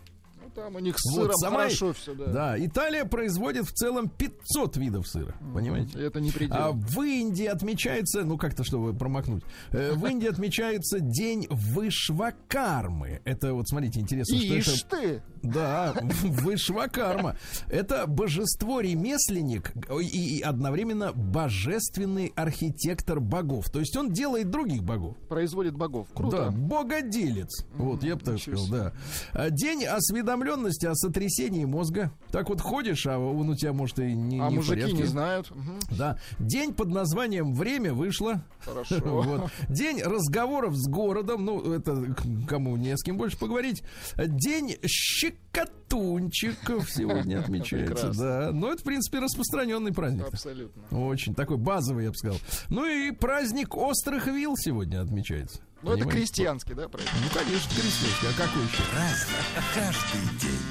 Там 0.56 0.76
у 0.76 0.80
них 0.80 0.96
с 0.98 1.12
Вот 1.16 1.24
сыром 1.24 1.36
сама- 1.38 1.58
хорошо 1.58 1.94
все, 1.94 2.14
да. 2.14 2.26
Да, 2.26 2.66
Италия 2.66 3.06
производит 3.06 3.66
в 3.66 3.72
целом 3.74 4.08
500 4.08 4.78
видов 4.78 5.08
сыра, 5.08 5.34
понимаете? 5.54 6.00
Это 6.00 6.22
не 6.22 6.32
предел. 6.32 6.56
А 6.56 6.72
в 6.72 7.02
Индии 7.02 7.46
отмечается, 7.46 8.24
ну 8.24 8.38
как-то, 8.38 8.64
чтобы 8.64 8.94
промахнуть, 8.94 9.44
э, 9.72 9.94
в 9.94 10.06
Индии 10.06 10.28
отмечается 10.28 11.00
День 11.00 11.48
Вышвакармы. 11.50 13.22
Это 13.26 13.54
вот, 13.54 13.68
смотрите, 13.68 14.00
интересно, 14.00 14.38
что 14.38 14.56
это... 14.56 14.90
ты! 14.90 15.24
Да, 15.44 15.94
Вышвакарма. 16.24 17.36
Это 17.70 18.08
божество-ремесленник 18.08 19.74
и, 20.02 20.38
и 20.38 20.42
одновременно 20.42 21.12
божественный 21.14 22.32
архитектор 22.36 23.20
богов. 23.20 23.70
То 23.70 23.80
есть 23.80 23.96
он 23.98 24.12
делает 24.12 24.50
других 24.50 24.84
богов. 24.84 25.18
Производит 25.30 25.76
богов. 25.76 26.08
Да, 26.10 26.16
Круто. 26.16 26.52
богоделец. 26.52 27.66
Вот, 27.76 28.04
я 28.04 28.16
бы 28.16 28.22
так 28.22 28.36
ничего 28.36 28.58
сказал, 28.58 28.78
да. 28.80 28.94
А, 29.34 29.50
День 29.50 29.86
осведомленности 29.86 30.86
о 30.86 30.96
сотрясении 30.96 31.66
мозга. 31.66 32.12
Так 32.32 32.50
вот 32.50 32.62
ходишь, 32.62 33.06
а 33.06 33.18
он 33.18 33.50
у 33.50 33.56
тебя, 33.56 33.74
может, 33.74 34.00
и 34.00 34.14
не, 34.14 34.40
а 34.40 34.50
не 34.50 34.56
мужики 34.58 34.82
порядке. 34.82 34.94
не 34.96 35.04
знают. 35.04 35.52
Да. 35.92 36.18
День 36.40 36.74
под 36.74 36.88
названием 36.90 37.54
«Время 37.54 37.94
вышло». 37.94 38.44
Хорошо. 38.60 38.96
Вот. 39.24 39.52
День 39.70 40.02
разговоров 40.02 40.76
с 40.76 40.88
городом. 40.88 41.46
Ну, 41.46 41.74
это 41.74 42.16
кому 42.48 42.76
не 42.78 42.96
с 42.98 43.04
кем 43.04 43.18
больше 43.18 43.38
поговорить. 43.38 43.84
День 44.18 44.78
щекотунчиков 45.54 46.90
сегодня 46.90 47.40
отмечается. 47.40 48.12
Да. 48.14 48.52
Но 48.52 48.72
это, 48.72 48.82
в 48.82 48.84
принципе, 48.84 49.20
распространенный 49.20 49.94
праздник. 49.94 50.28
Абсолютно. 50.28 50.84
Очень 50.92 51.36
такой 51.36 51.58
базовый, 51.58 52.06
я 52.06 52.12
бы 52.12 52.18
сказал. 52.18 52.40
Ну 52.70 52.86
и 52.86 53.12
праздник 53.12 53.76
острых 53.76 54.28
вил 54.28 54.56
сегодня 54.58 55.02
отмечается. 55.02 55.62
Ну, 55.82 55.92
это 55.92 56.06
крестьянский, 56.06 56.76
да, 56.76 56.88
правильно? 56.88 57.12
Ну, 57.22 57.30
конечно, 57.38 57.70
крестьянский. 57.70 58.30
А 58.30 58.34
какой 58.42 58.64
еще? 58.64 58.84
Разный, 58.96 59.44
каждый 59.76 60.40
день. 60.40 60.62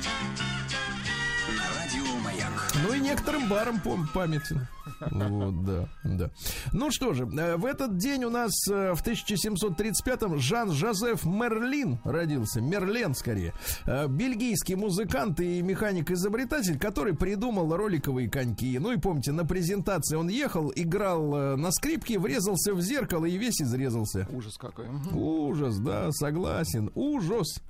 Радио 1.77 2.17
Маяк. 2.21 2.72
Ну 2.83 2.95
и 2.95 3.01
некоторым 3.01 3.49
барам 3.49 3.81
памятен. 4.13 4.67
Вот, 5.11 5.65
да, 5.65 5.89
да. 6.05 6.31
Ну 6.73 6.91
что 6.91 7.13
же, 7.13 7.25
э, 7.25 7.57
в 7.57 7.65
этот 7.65 7.97
день 7.97 8.25
у 8.25 8.31
нас 8.31 8.53
э, 8.69 8.93
в 8.95 9.03
1735-м 9.03 10.39
Жан-Жозеф 10.39 11.25
Мерлин 11.25 11.99
родился. 12.05 12.61
Мерлен, 12.61 13.15
скорее. 13.15 13.53
Э, 13.87 14.07
Бельгийский 14.09 14.75
музыкант 14.75 15.41
и 15.41 15.63
механик-изобретатель, 15.63 16.79
который 16.79 17.15
придумал 17.15 17.75
роликовые 17.77 18.29
коньки. 18.29 18.79
Ну 18.79 18.93
и 18.93 18.97
помните, 18.97 19.33
на 19.33 19.45
презентации 19.45 20.17
он 20.17 20.29
ехал, 20.29 20.73
играл 20.75 21.57
на 21.57 21.71
скрипке, 21.73 22.19
врезался 22.19 22.75
в 22.75 22.81
зеркало 22.81 23.27
и 23.27 23.39
весь 23.39 23.61
изрезался. 23.61 24.27
Ужас 24.31 24.57
какой. 24.57 24.87
Ужас, 25.13 25.79
да, 25.79 26.11
согласен. 26.13 26.91
Ужас. 26.95 27.61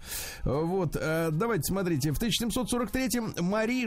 Вот, 0.45 0.93
давайте 0.93 1.63
смотрите. 1.65 2.13
В 2.13 2.21
1743-м 2.21 3.35
Мари 3.45 3.87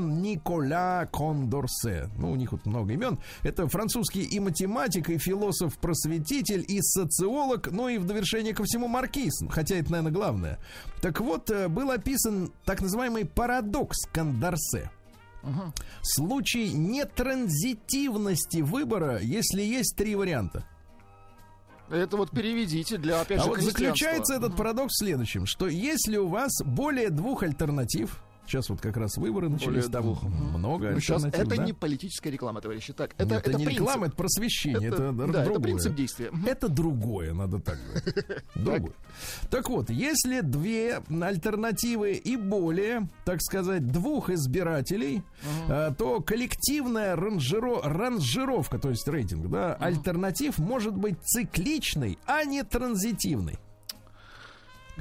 Жан-Антуан 0.00 0.22
Николя 0.22 1.06
Кондорсе. 1.12 2.08
Ну, 2.16 2.32
у 2.32 2.36
них 2.36 2.52
вот 2.52 2.66
много 2.66 2.92
имен. 2.92 3.18
Это 3.42 3.66
французский 3.68 4.22
и 4.22 4.40
математик, 4.40 5.10
и 5.10 5.18
философ-просветитель, 5.18 6.64
и 6.66 6.80
социолог, 6.80 7.70
ну 7.70 7.88
и 7.88 7.98
в 7.98 8.06
довершение 8.06 8.54
ко 8.54 8.64
всему 8.64 8.88
маркиз. 8.88 9.32
Хотя 9.50 9.76
это, 9.76 9.90
наверное, 9.92 10.12
главное. 10.12 10.58
Так 11.00 11.20
вот, 11.20 11.50
э, 11.50 11.68
был 11.68 11.90
описан 11.90 12.52
так 12.64 12.80
называемый 12.80 13.24
парадокс 13.24 14.06
Кондорсе. 14.12 14.90
Случай 16.02 16.70
нетранзитивности 16.72 18.58
выбора, 18.60 19.20
если 19.20 19.62
есть 19.62 19.96
три 19.96 20.14
варианта. 20.14 20.64
Это 21.88 22.18
вот 22.18 22.30
переведите 22.30 22.98
для, 22.98 23.22
опять 23.22 23.40
А 23.40 23.44
же, 23.44 23.48
вот 23.48 23.56
крестьянства. 23.56 23.86
заключается 23.86 24.34
этот 24.34 24.54
парадокс 24.54 24.92
в 24.92 24.98
следующем, 24.98 25.46
что 25.46 25.66
если 25.66 26.18
у 26.18 26.28
вас 26.28 26.52
более 26.64 27.08
двух 27.10 27.42
альтернатив, 27.42 28.22
Сейчас 28.50 28.68
вот 28.68 28.80
как 28.80 28.96
раз 28.96 29.16
выборы 29.16 29.48
начались, 29.48 29.66
Более 29.86 29.88
там 29.90 30.02
двух. 30.02 30.22
много 30.24 30.90
Ну, 30.90 30.98
сейчас 30.98 31.24
это 31.24 31.44
да? 31.44 31.64
не 31.64 31.72
политическая 31.72 32.30
реклама, 32.30 32.60
товарищи. 32.60 32.92
Так, 32.92 33.12
это, 33.16 33.36
это, 33.36 33.50
это 33.50 33.58
не 33.58 33.64
принцип. 33.66 33.80
реклама, 33.82 34.06
это 34.06 34.16
просвещение, 34.16 34.88
это, 34.88 35.02
Это- 35.04 35.12
да, 35.12 35.24
это 35.24 35.44
другое. 35.44 35.60
принцип 35.62 35.94
действия. 35.94 36.30
Это 36.48 36.68
другое, 36.68 37.32
надо 37.32 37.60
так 37.60 37.78
говорить. 37.86 38.14
Другое. 38.56 38.92
Так 39.50 39.68
вот, 39.70 39.88
если 39.90 40.40
две 40.40 41.00
альтернативы 41.22 42.14
и 42.14 42.36
более, 42.36 43.08
так 43.24 43.40
сказать, 43.40 43.86
двух 43.86 44.30
избирателей, 44.30 45.22
э, 45.68 45.92
то 45.96 46.20
коллективная 46.20 47.14
ранжиро- 47.16 47.82
ранжировка, 47.84 48.78
то 48.80 48.90
есть 48.90 49.06
рейтинг, 49.06 49.48
да, 49.48 49.74
альтернатив 49.74 50.58
может 50.58 50.96
быть 50.96 51.18
цикличной, 51.22 52.18
а 52.26 52.42
не 52.44 52.64
транзитивной. 52.64 53.58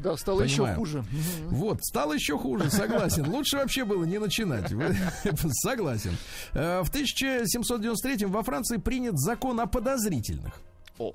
Да, 0.01 0.15
стало 0.17 0.41
еще 0.41 0.57
Понимаю. 0.57 0.75
хуже. 0.77 0.97
Мгм. 0.99 1.49
Вот, 1.55 1.83
стало 1.83 2.13
еще 2.13 2.37
хуже, 2.37 2.69
согласен. 2.69 3.27
Лучше 3.29 3.57
вообще 3.57 3.83
было 3.85 4.03
не 4.05 4.17
начинать. 4.19 4.71
Согласен. 5.61 6.17
Э, 6.53 6.81
В 6.83 6.89
1793 6.89 8.25
во 8.25 8.43
Франции 8.43 8.77
принят 8.77 9.17
закон 9.19 9.59
о 9.59 9.65
подозрительных. 9.67 10.53
О, 10.97 11.13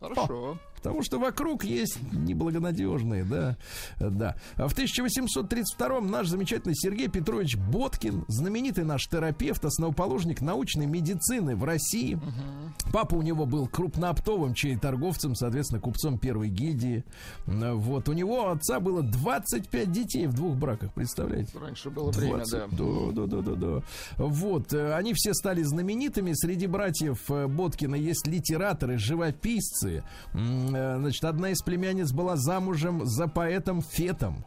хорошо. 0.00 0.58
Потому 0.88 1.02
что 1.02 1.18
вокруг 1.18 1.64
есть 1.64 1.98
неблагонадежные, 2.12 3.24
да, 3.24 3.56
да. 3.98 4.36
В 4.56 4.72
1832 4.72 6.00
наш 6.00 6.28
замечательный 6.28 6.74
Сергей 6.74 7.08
Петрович 7.08 7.56
Боткин, 7.56 8.24
знаменитый 8.28 8.84
наш 8.84 9.06
терапевт, 9.06 9.64
основоположник 9.64 10.40
научной 10.40 10.86
медицины 10.86 11.56
в 11.56 11.64
России. 11.64 12.18
Папа 12.92 13.16
у 13.16 13.22
него 13.22 13.46
был 13.46 13.66
крупнооптовым 13.66 14.54
торговцем, 14.80 15.34
соответственно, 15.34 15.80
купцом 15.80 16.18
первой 16.18 16.48
гильдии. 16.48 17.04
Вот, 17.46 18.08
у 18.08 18.12
него 18.12 18.50
отца 18.50 18.80
было 18.80 19.02
25 19.02 19.92
детей 19.92 20.26
в 20.26 20.34
двух 20.34 20.56
браках, 20.56 20.92
представляете? 20.92 21.58
Раньше 21.58 21.90
было 21.90 22.10
время, 22.10 22.44
20. 22.44 22.52
да. 22.52 22.66
Да, 22.70 23.12
да, 23.12 23.26
да, 23.26 23.42
да, 23.42 23.54
да. 23.54 23.82
Вот, 24.16 24.72
э, 24.72 24.94
они 24.94 25.12
все 25.14 25.34
стали 25.34 25.62
знаменитыми. 25.62 26.32
Среди 26.34 26.66
братьев 26.66 27.30
э, 27.30 27.46
Боткина 27.46 27.94
есть 27.94 28.26
литераторы, 28.26 28.98
живописцы. 28.98 30.04
Э, 30.76 30.98
Значит, 30.98 31.24
одна 31.24 31.50
из 31.50 31.62
племянниц 31.62 32.12
была 32.12 32.36
замужем 32.36 33.04
за 33.06 33.28
поэтом 33.28 33.80
Фетом. 33.80 34.44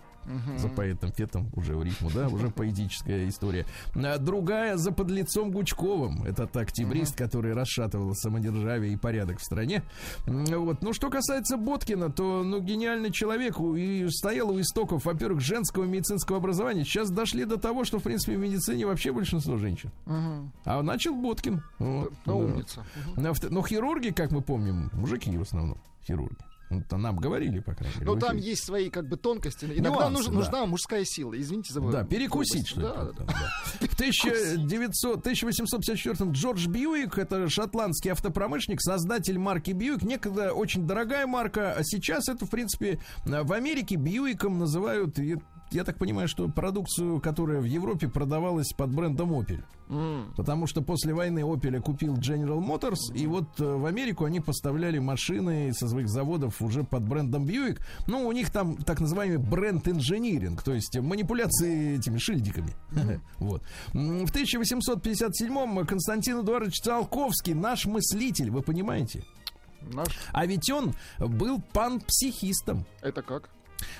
За 0.58 0.68
поэтом 0.68 1.12
Фетом, 1.12 1.50
уже 1.56 1.76
в 1.76 1.82
рифму, 1.82 2.12
да, 2.14 2.28
уже 2.28 2.50
поэтическая 2.52 3.28
история. 3.28 3.66
А 3.96 4.20
Другая 4.20 4.78
за 4.78 4.92
подлецом 4.92 5.50
Гучковым. 5.50 6.24
Этот 6.24 6.56
октябрист, 6.56 7.16
который 7.18 7.54
расшатывал 7.54 8.14
самодержавие 8.14 8.94
и 8.94 8.98
порядок 8.98 9.40
в 9.40 9.44
стране. 9.44 9.82
Вот. 10.28 10.84
Ну, 10.84 10.94
что 10.94 11.10
касается 11.10 11.58
Боткина, 11.58 12.12
то, 12.12 12.44
ну, 12.44 12.60
гениальный 12.62 13.12
человек 13.12 13.60
и 13.60 14.08
стоял 14.12 14.52
у 14.52 14.62
истоков, 14.62 15.06
во-первых, 15.06 15.42
женского 15.42 15.86
медицинского 15.86 16.38
образования. 16.38 16.84
Сейчас 16.84 17.10
дошли 17.10 17.46
до 17.46 17.58
того, 17.58 17.84
что, 17.84 17.98
в 17.98 18.04
принципе, 18.04 18.38
в 18.38 18.40
медицине 18.40 18.86
вообще 18.86 19.12
большинство 19.12 19.58
женщин. 19.58 19.90
Мгм. 20.06 20.52
А 20.64 20.84
начал 20.84 21.16
Боткин. 21.16 21.64
Вот, 21.80 22.10
Да, 22.12 22.34
да. 22.34 22.34
умница. 22.36 22.86
Но, 23.16 23.34
в- 23.34 23.50
но 23.50 23.64
хирурги, 23.66 24.10
как 24.10 24.30
мы 24.30 24.42
помним, 24.42 24.92
мужики 24.94 25.36
в 25.36 25.42
основном, 25.42 25.80
хирурги. 26.06 26.38
Это 26.70 26.98
нам 26.98 27.18
говорили, 27.18 27.62
по 27.62 27.74
крайней 27.74 27.96
мере. 27.96 28.06
Ну, 28.06 28.14
в 28.16 28.20
там 28.20 28.38
есть 28.38 28.64
свои 28.64 28.92
как 28.92 29.08
бы 29.10 29.18
тонкости. 29.18 29.66
Иногда 29.66 29.90
Нюансы, 29.90 30.12
нуж- 30.12 30.26
да. 30.28 30.32
нужна 30.34 30.66
мужская 30.68 31.04
сила. 31.04 31.34
Извините 31.40 31.74
за 31.74 31.82
Да, 31.82 32.04
перекусить, 32.04 32.68
что 32.68 32.80
ли. 32.80 32.86
Да, 32.86 33.06
да. 33.06 33.24
да. 33.24 33.88
В 33.88 33.94
1900, 33.96 35.20
1854 35.20 36.32
Джордж 36.32 36.68
Бьюик, 36.68 37.18
это 37.18 37.50
шотландский 37.50 38.12
автопромышленник, 38.12 38.82
создатель 38.82 39.40
марки 39.40 39.72
Бьюик. 39.72 40.04
Некогда 40.04 40.54
очень 40.54 40.86
дорогая 40.86 41.26
марка, 41.26 41.74
а 41.74 41.84
сейчас 41.84 42.30
это, 42.30 42.46
в 42.46 42.52
принципе, 42.52 43.00
в 43.26 43.52
Америке 43.52 43.96
Бьюиком 43.96 44.60
называют, 44.60 45.18
я, 45.72 45.84
так 45.84 45.98
понимаю, 45.98 46.28
что 46.28 46.48
продукцию, 46.50 47.20
которая 47.22 47.60
в 47.62 47.66
Европе 47.66 48.08
продавалась 48.08 48.72
под 48.76 48.92
брендом 48.94 49.32
Opel. 49.34 49.64
М. 49.90 50.34
Потому 50.38 50.68
что 50.68 50.82
после 50.82 51.14
войны 51.14 51.40
Opel 51.40 51.80
купил 51.82 52.16
General 52.16 52.60
Motors, 52.60 53.14
и 53.16 53.26
вот 53.28 53.60
э, 53.60 53.64
в 53.66 53.86
Америку 53.86 54.26
они 54.26 54.40
поставляли 54.40 55.00
машины 55.00 55.72
со 55.74 55.88
своих 55.88 56.10
заводов 56.10 56.62
уже 56.62 56.84
под 56.84 57.04
брендом 57.04 57.46
Buick. 57.46 57.80
Ну, 58.08 58.28
у 58.28 58.32
них 58.32 58.52
там 58.52 58.78
так 58.78 59.00
называемый 59.00 59.38
бренд-инжиниринг, 59.38 60.62
то 60.64 60.74
есть 60.74 60.98
манипуляции 61.00 61.98
этими 61.98 62.18
шильдиками. 62.18 62.74
Вот. 63.40 63.64
М, 63.94 64.26
В 64.26 64.32
1857-м 64.32 65.86
Константин 65.86 66.42
Эдуардович 66.42 66.82
Циолковский, 66.82 67.54
наш 67.54 67.86
мыслитель, 67.86 68.52
вы 68.52 68.62
понимаете? 68.62 69.24
Наш. 69.94 70.10
А 70.34 70.46
ведь 70.46 70.70
он 70.70 70.94
был 71.20 71.62
пан-психистом. 71.74 72.86
Это 73.02 73.22
как? 73.22 73.50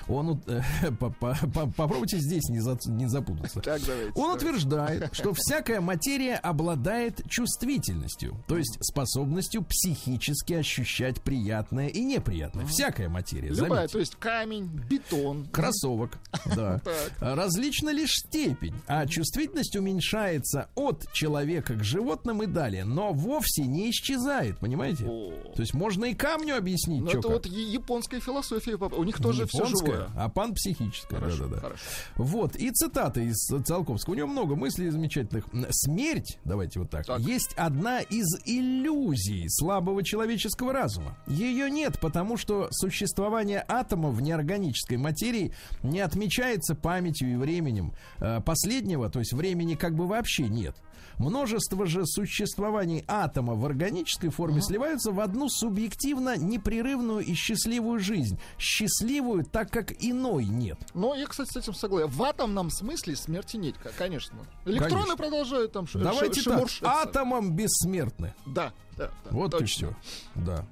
Он, 0.08 0.40
э, 0.46 0.60
по- 0.98 1.10
по- 1.10 1.34
по- 1.54 1.66
попробуйте 1.66 2.18
здесь 2.18 2.48
не, 2.48 2.60
за- 2.60 2.78
не 2.86 3.06
запутаться. 3.06 3.60
Так, 3.60 3.80
давайте. 3.86 4.10
Он 4.14 4.22
давайте. 4.24 4.46
утверждает, 4.46 5.08
что 5.14 5.32
всякая 5.34 5.80
материя 5.80 6.36
обладает 6.36 7.20
чувствительностью, 7.28 8.36
то 8.46 8.56
есть 8.56 8.78
способностью 8.82 9.62
психически 9.62 10.54
ощущать 10.54 11.20
приятное 11.22 11.88
и 11.88 12.00
неприятное. 12.02 12.66
Всякая 12.66 13.08
материя, 13.08 13.48
Любая, 13.48 13.68
заметьте. 13.68 13.92
то 13.92 13.98
есть 13.98 14.16
камень, 14.16 14.66
бетон. 14.88 15.46
Кроссовок, 15.52 16.18
да. 16.56 16.80
Различна 17.20 17.90
лишь 17.90 18.12
степень, 18.14 18.74
а 18.86 19.06
чувствительность 19.06 19.76
уменьшается 19.76 20.68
от 20.74 21.10
человека 21.12 21.74
к 21.74 21.84
животным 21.84 22.42
и 22.42 22.46
далее, 22.46 22.84
но 22.84 23.12
вовсе 23.12 23.62
не 23.62 23.90
исчезает, 23.90 24.58
понимаете? 24.58 25.04
То 25.04 25.60
есть 25.60 25.74
можно 25.74 26.06
и 26.06 26.14
камню 26.14 26.56
объяснить, 26.56 27.02
Ну, 27.02 27.10
чё 27.10 27.18
это 27.18 27.28
как. 27.28 27.36
вот 27.36 27.46
японская 27.46 28.20
философия. 28.20 28.76
У 28.76 29.04
них 29.04 29.18
тоже 29.18 29.46
все 29.46 29.66
живое. 29.70 30.10
а 30.16 30.28
пан-психическая. 30.28 31.18
Хорошо, 31.20 31.44
да-да-да. 31.44 31.60
хорошо. 31.60 31.82
Вот, 32.16 32.56
и 32.56 32.70
цитаты 32.70 33.26
из 33.26 33.36
Циолковского. 33.64 34.14
У 34.14 34.16
него 34.16 34.28
много 34.28 34.56
мыслей 34.56 34.90
замечательных. 34.90 35.46
Смерть, 35.70 36.38
давайте 36.44 36.80
вот 36.80 36.90
так, 36.90 37.06
Так. 37.06 37.20
есть 37.20 37.52
одна 37.56 38.00
из 38.00 38.26
иллюзий 38.44 39.46
слабого 39.48 40.02
человеческого 40.02 40.72
разума. 40.72 41.16
Ее 41.26 41.70
нет, 41.70 41.98
потому 42.00 42.36
что 42.36 42.68
существование 42.70 43.64
атома 43.68 44.10
в 44.10 44.20
неорганической 44.22 44.96
материи 44.96 45.52
не 45.82 46.00
отмечается 46.00 46.74
памятью 46.74 47.32
и 47.32 47.36
временем. 47.36 47.92
Э, 48.18 48.40
Последнего, 48.40 49.08
то 49.10 49.18
есть 49.20 49.32
времени 49.32 49.74
как 49.74 49.94
бы 49.94 50.06
вообще 50.06 50.48
нет. 50.48 50.74
Множество 51.20 51.84
же 51.84 52.06
существований 52.06 53.04
атома 53.06 53.54
в 53.54 53.66
органической 53.66 54.30
форме 54.30 54.62
сливаются 54.62 55.12
в 55.12 55.20
одну 55.20 55.50
субъективно 55.50 56.38
непрерывную 56.38 57.20
и 57.20 57.34
счастливую 57.34 58.00
жизнь. 58.00 58.40
Счастливую, 58.58 59.44
так 59.44 59.70
как 59.70 59.92
иной 60.02 60.46
нет. 60.46 60.78
Но 60.94 61.14
я, 61.14 61.26
кстати, 61.26 61.50
с 61.52 61.56
этим 61.56 61.74
согласен. 61.74 62.08
В 62.08 62.22
атомном 62.22 62.70
смысле 62.70 63.16
смерти 63.16 63.58
нет, 63.58 63.74
конечно. 63.98 64.38
Электроны 64.64 64.94
Конечно. 65.02 65.16
продолжают 65.18 65.72
там 65.72 65.86
ш- 65.86 65.98
Давайте 65.98 66.40
ш- 66.40 66.50
так, 66.52 66.68
атомом 66.82 67.52
бессмертны. 67.54 68.32
Да, 68.46 68.72
да, 68.96 69.10
да. 69.24 69.30
Вот 69.30 69.50
точно. 69.50 69.64
и 69.64 69.66
все. 69.66 69.96
Да. 70.36 70.64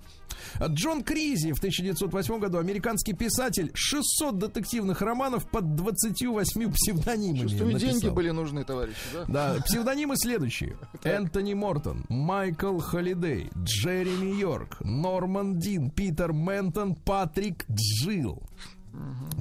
Джон 0.62 1.03
Кризи 1.03 1.53
в 1.53 1.59
1908 1.59 2.38
году, 2.38 2.59
американский 2.59 3.12
писатель, 3.12 3.70
600 3.74 4.38
детективных 4.38 5.01
романов 5.01 5.48
под 5.48 5.74
28 5.74 6.72
псевдонимами 6.72 7.38
Чувствую, 7.38 7.72
написал. 7.72 7.90
деньги 7.90 8.09
были 8.09 8.31
нужны, 8.31 8.64
товарищи, 8.64 8.96
да? 9.12 9.24
Да, 9.29 9.62
псевдонимы 9.62 10.16
следующие. 10.16 10.77
Энтони 11.05 11.55
Мортон, 11.55 12.05
Майкл 12.09 12.79
Холидей, 12.79 13.51
Джереми 13.57 14.38
Йорк, 14.38 14.79
Норман 14.81 15.59
Дин, 15.59 15.90
Питер 15.90 16.33
Ментон, 16.33 16.94
Патрик 16.94 17.64
Джилл. 17.70 18.42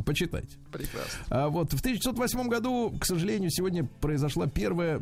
Почитайте. 0.06 0.58
Прекрасно. 0.72 1.26
А 1.30 1.50
вот 1.50 1.74
в 1.74 1.80
1908 1.80 2.48
году, 2.48 2.96
к 3.00 3.06
сожалению, 3.06 3.50
сегодня 3.50 3.86
произошла 4.02 4.48
первая 4.48 5.02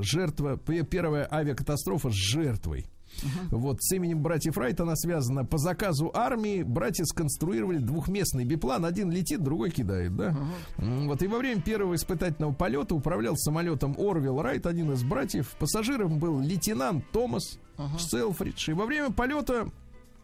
жертва, 0.00 0.56
первая 0.56 1.28
авиакатастрофа 1.30 2.10
с 2.10 2.14
жертвой. 2.14 2.86
Вот 3.50 3.82
с 3.82 3.92
именем 3.92 4.22
братьев 4.22 4.56
Райт 4.56 4.80
она 4.80 4.96
связана. 4.96 5.44
По 5.44 5.58
заказу 5.58 6.10
армии 6.14 6.62
братья 6.62 7.04
сконструировали 7.04 7.78
двухместный 7.78 8.44
биплан. 8.44 8.84
Один 8.84 9.10
летит, 9.10 9.42
другой 9.42 9.70
кидает, 9.70 10.16
да? 10.16 10.36
М, 10.78 11.08
Вот 11.08 11.22
и 11.22 11.26
во 11.26 11.38
время 11.38 11.60
первого 11.62 11.94
испытательного 11.94 12.52
полета 12.52 12.94
управлял 12.94 13.36
самолетом 13.36 13.94
Орвилл 13.98 14.42
Райт, 14.42 14.66
один 14.66 14.92
из 14.92 15.02
братьев. 15.04 15.54
Пассажиром 15.58 16.18
был 16.18 16.40
лейтенант 16.40 17.04
Томас 17.12 17.58
Селфридж. 17.98 18.70
И 18.70 18.72
во 18.72 18.86
время 18.86 19.10
полета 19.10 19.68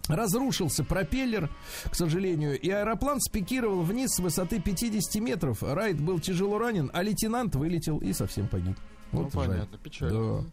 Разрушился 0.08 0.82
пропеллер, 0.82 1.48
к 1.88 1.94
сожалению, 1.94 2.58
и 2.58 2.68
аэроплан 2.68 3.20
спикировал 3.20 3.82
вниз 3.82 4.10
с 4.14 4.18
высоты 4.18 4.58
50 4.60 5.22
метров. 5.22 5.62
Райт 5.62 6.00
был 6.00 6.18
тяжело 6.18 6.58
ранен, 6.58 6.90
а 6.92 7.02
лейтенант 7.02 7.54
вылетел 7.54 7.98
и 7.98 8.12
совсем 8.12 8.48
погиб. 8.48 8.76
Ну, 9.12 9.22
Вот 9.24 9.32
жаль. 9.32 9.48
понятно, 9.48 9.78
печально. 9.78 10.42
Да. 10.42 10.44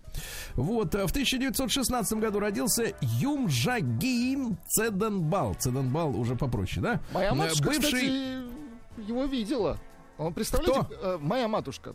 Вот, 0.55 0.95
а 0.95 1.05
в 1.07 1.11
1916 1.11 2.17
году 2.19 2.39
родился 2.39 2.93
Юмжагин 3.01 4.57
Цеденбал. 4.67 5.53
Цеденбал 5.55 6.15
уже 6.19 6.35
попроще, 6.35 6.81
да? 6.81 6.99
Моя 7.13 7.29
Э, 7.29 7.33
матушка, 7.33 7.65
Бывший... 7.65 7.83
кстати, 7.83 9.07
его 9.07 9.25
видела. 9.25 9.77
Он, 10.17 10.33
представляете, 10.33 10.83
Кто? 10.85 10.95
э, 10.95 11.17
моя 11.21 11.47
матушка. 11.47 11.93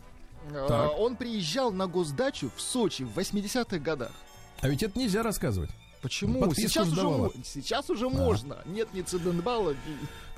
Э, 0.51 0.65
Так. 0.67 0.91
Он 0.99 1.15
приезжал 1.17 1.71
на 1.71 1.87
госдачу 1.87 2.49
в 2.55 2.61
Сочи 2.61 3.03
в 3.03 3.17
80-х 3.17 3.77
годах. 3.79 4.11
А 4.61 4.69
ведь 4.69 4.83
это 4.83 4.97
нельзя 4.97 5.23
рассказывать. 5.23 5.69
Почему? 6.01 6.41
Подписку 6.41 6.69
Сейчас 6.69 6.87
уже, 6.89 7.31
сейчас 7.43 7.89
уже 7.89 8.09
можно. 8.09 8.57
Нет 8.65 8.93
ни 8.93 9.01
Циденбала, 9.01 9.73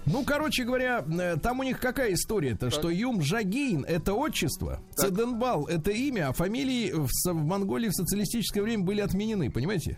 Ну, 0.05 0.23
короче 0.23 0.63
говоря, 0.63 1.03
э, 1.19 1.37
там 1.37 1.59
у 1.59 1.63
них 1.63 1.79
какая 1.79 2.13
история-то, 2.13 2.69
что 2.69 2.89
Юм 2.89 3.21
Жагин 3.21 3.83
это 3.85 4.13
отчество, 4.13 4.79
Так. 4.95 5.07
Цеденбал 5.07 5.65
это 5.65 5.91
имя, 5.91 6.29
а 6.29 6.33
фамилии 6.33 6.91
в, 6.91 7.07
в 7.07 7.33
Монголии 7.33 7.89
в 7.89 7.93
социалистическое 7.93 8.61
время 8.61 8.83
были 8.83 9.01
отменены, 9.01 9.51
понимаете? 9.51 9.97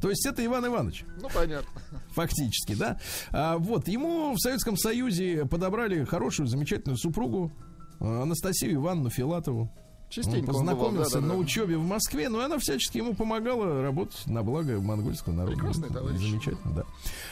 То 0.00 0.10
есть 0.10 0.26
это 0.26 0.44
Иван 0.44 0.66
Иванович. 0.66 1.04
Ну, 1.20 1.28
понятно. 1.32 1.80
Фактически, 2.10 2.74
да. 2.74 2.98
А, 3.30 3.56
вот, 3.58 3.86
ему 3.86 4.32
в 4.32 4.38
Советском 4.40 4.76
Союзе 4.76 5.46
подобрали 5.46 6.04
хорошую, 6.04 6.48
замечательную 6.48 6.98
супругу 6.98 7.52
э, 8.00 8.04
Анастасию 8.04 8.74
Ивановну 8.74 9.10
Филатову. 9.10 9.70
Частенько 10.12 10.50
он 10.50 10.56
он 10.56 10.62
бывал, 10.66 10.76
познакомился 10.76 11.14
да-да-да. 11.14 11.32
на 11.34 11.38
учебе 11.40 11.76
в 11.78 11.84
Москве, 11.86 12.28
но 12.28 12.40
она 12.40 12.58
всячески 12.58 12.98
ему 12.98 13.14
помогала 13.14 13.82
работать 13.82 14.26
на 14.26 14.42
благо 14.42 14.78
монгольского 14.80 15.32
народа. 15.32 15.54
Прекрасный 15.56 15.88
товарищ. 15.88 16.20
Замечательно, 16.20 16.74
да. 16.74 16.84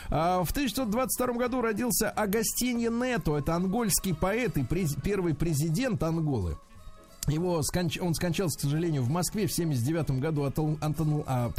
А, 0.09 0.43
в 0.45 0.51
1922 0.51 1.35
году 1.35 1.61
родился 1.61 2.11
Агастиньо 2.11 2.90
Нето. 2.90 3.37
Это 3.37 3.55
ангольский 3.55 4.14
поэт 4.14 4.57
и 4.57 4.62
през- 4.64 4.95
первый 5.03 5.35
президент 5.35 6.03
Анголы. 6.03 6.57
Его 7.31 7.61
сконч- 7.61 8.01
он 8.01 8.14
скончался, 8.14 8.59
к 8.59 8.61
сожалению, 8.62 9.03
в 9.03 9.09
Москве 9.09 9.47
в 9.47 9.53
79 9.53 10.21
году 10.21 10.45
от 10.45 10.59
антон- 10.59 11.25
а, 11.27 11.51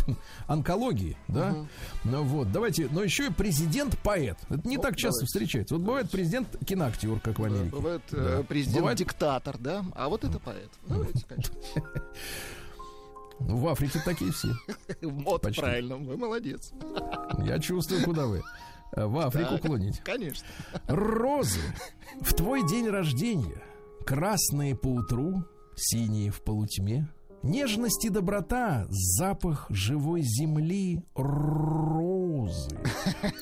онкологии, 0.48 1.18
да? 1.28 1.56
Ну 2.04 2.24
вот, 2.24 2.52
давайте, 2.52 2.88
но 2.92 3.04
еще 3.04 3.28
и 3.28 3.32
президент-поэт. 3.32 4.38
Это 4.50 4.68
не 4.68 4.78
Ну, 4.78 4.82
так 4.84 4.96
часто 4.96 5.22
давайте. 5.22 5.26
встречается. 5.28 5.76
Вот 5.76 5.84
бывает 5.84 6.10
президент-киноактер, 6.12 7.20
как 7.20 7.40
в 7.40 7.42
Да, 7.42 7.48
Америке. 7.48 7.70
бывает 7.76 8.02
Да. 8.12 8.18
э, 8.18 8.22
Бывает- 8.22 8.48
президент-диктатор, 8.48 9.58
да? 9.58 9.86
А 9.96 10.10
вот 10.10 10.24
это 10.24 10.40
поэт. 10.40 10.70
Давайте, 10.88 11.26
конечно. 11.28 11.56
Ну, 13.40 13.58
В 13.58 13.68
Африке 13.70 14.00
такие 14.06 14.32
все. 14.32 14.50
Вот, 15.02 15.42
Почти. 15.42 15.62
правильно, 15.62 15.98
вы 15.98 16.16
молодец. 16.18 16.72
Я 17.40 17.60
чувствую, 17.60 18.04
куда 18.04 18.28
вы. 18.28 18.44
В 18.96 19.18
Африку 19.20 19.52
Так. 19.54 19.62
клоните. 19.62 20.02
Конечно. 20.04 20.46
Розы 20.88 21.62
в 22.20 22.34
твой 22.36 22.68
день 22.68 22.88
рождения, 22.90 23.62
красные 24.06 24.76
по 24.76 24.88
утру, 24.88 25.44
синие 25.76 26.32
в 26.32 26.42
полутьме, 26.44 27.08
нежность 27.44 28.06
и 28.06 28.10
доброта, 28.10 28.86
запах 28.90 29.68
живой 29.70 30.22
земли, 30.22 31.04
розы. 31.16 32.78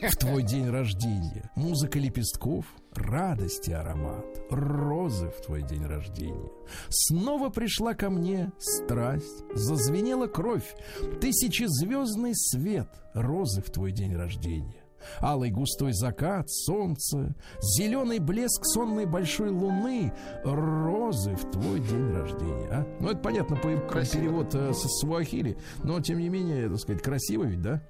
В 0.02 0.16
твой 0.18 0.44
день 0.44 0.70
рождения, 0.70 1.50
музыка 1.56 2.00
лепестков, 2.00 2.66
радость 2.94 3.68
и 3.68 3.74
аромат, 3.74 4.26
розы 4.50 5.30
в 5.30 5.42
твой 5.42 5.64
день 5.64 5.86
рождения. 5.86 6.50
Снова 6.90 7.50
пришла 7.50 7.94
ко 7.94 8.10
мне 8.10 8.52
страсть, 8.58 9.44
зазвенела 9.54 10.28
кровь, 10.28 10.76
тысячезвездный 11.22 12.36
свет, 12.36 12.90
розы 13.14 13.62
в 13.62 13.70
твой 13.70 13.92
день 13.92 14.16
рождения. 14.16 14.79
Алый 15.22 15.52
густой 15.52 15.94
закат, 15.94 16.50
солнце, 16.50 17.36
зеленый 17.62 18.20
блеск 18.20 18.64
сонной 18.66 19.06
большой 19.06 19.50
луны, 19.50 20.14
розы 20.44 21.36
в 21.36 21.52
твой 21.52 21.80
день 21.80 22.12
рождения. 22.12 22.68
А? 22.72 22.88
Ну, 23.00 23.10
это 23.10 23.20
понятно, 23.20 23.56
по, 23.56 23.70
по 23.78 24.06
перевод 24.06 24.54
э, 24.54 24.74
со 24.74 24.88
Суахили, 24.88 25.58
но 25.84 26.00
тем 26.02 26.20
не 26.20 26.30
менее, 26.30 26.70
так 26.70 26.80
сказать, 26.80 27.02
красиво 27.02 27.44
ведь, 27.44 27.62
да? 27.62 27.82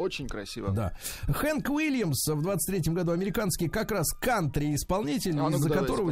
Очень 0.00 0.28
красиво. 0.28 0.70
Да. 0.70 0.94
Хэнк 1.28 1.68
Уильямс 1.68 2.26
в 2.26 2.40
23-м 2.40 2.94
году, 2.94 3.12
американский 3.12 3.68
как 3.68 3.90
раз 3.90 4.14
кантри-исполнитель, 4.14 5.38
А 5.38 5.50
из-за 5.50 5.68
которого... 5.68 6.10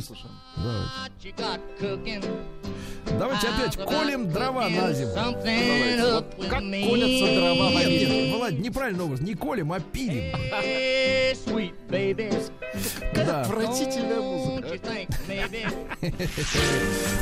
Давайте. 0.59 2.23
Давайте 3.19 3.49
опять 3.49 3.77
колем 3.77 4.31
дрова 4.31 4.69
на 4.69 4.93
зиму. 4.93 5.13
Давайте. 5.15 6.13
Вот 6.13 6.35
как 6.51 6.61
колятся 6.61 7.35
дрова 7.35 7.69
в 7.69 7.73
Нет, 7.73 7.87
Америке. 7.87 8.25
нет, 8.27 8.35
Володь, 8.35 8.59
неправильный 8.59 9.05
образ. 9.05 9.21
Не 9.21 9.35
колем, 9.35 9.73
а 9.73 9.81
пилим. 9.81 10.37
Да. 13.15 13.43
Отвратительная 13.43 14.21
музыка. 14.21 14.69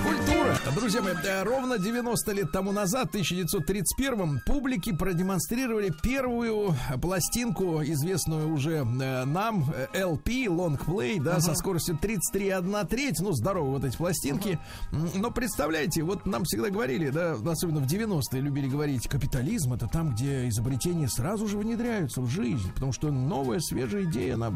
Культура. 0.03 0.59
Друзья 0.75 1.03
мои, 1.03 1.15
э, 1.25 1.43
ровно 1.43 1.79
90 1.79 2.33
лет 2.33 2.53
тому 2.53 2.73
назад, 2.73 3.07
в 3.07 3.11
1931 3.11 4.41
публике 4.45 4.93
продемонстрировали 4.93 5.93
первую 6.03 6.56
пластинку, 7.01 7.83
известную 7.83 8.53
уже 8.53 8.79
э, 8.79 9.25
нам, 9.25 9.65
э, 9.75 9.87
LP, 9.95 10.45
Long 10.47 10.79
Play, 10.79 11.21
да, 11.23 11.41
со 11.41 11.55
скоростью 11.55 11.99
33,1 12.01 12.87
треть. 12.87 13.21
Ну, 13.21 13.33
здорово 13.33 13.71
вот 13.73 13.85
эти 13.85 13.97
пластинки. 13.97 14.59
М, 14.93 15.09
Но 15.15 15.31
представляете, 15.31 16.03
вот 16.03 16.27
нам 16.27 16.45
всегда 16.45 16.71
говорили, 16.71 17.11
да, 17.11 17.33
особенно 17.51 17.81
в 17.81 17.87
90-е 17.87 18.41
любили 18.41 18.69
говорить, 18.69 19.09
капитализм 19.09 19.73
это 19.75 19.87
там, 19.89 20.15
где 20.15 20.49
изобретения 20.49 21.09
сразу 21.09 21.47
же 21.49 21.59
внедряются 21.59 22.21
в 22.21 22.29
жизнь, 22.29 22.73
потому 22.75 22.93
что 22.93 23.11
новая, 23.11 23.61
свежая 23.61 24.05
идея, 24.05 24.35
она 24.35 24.53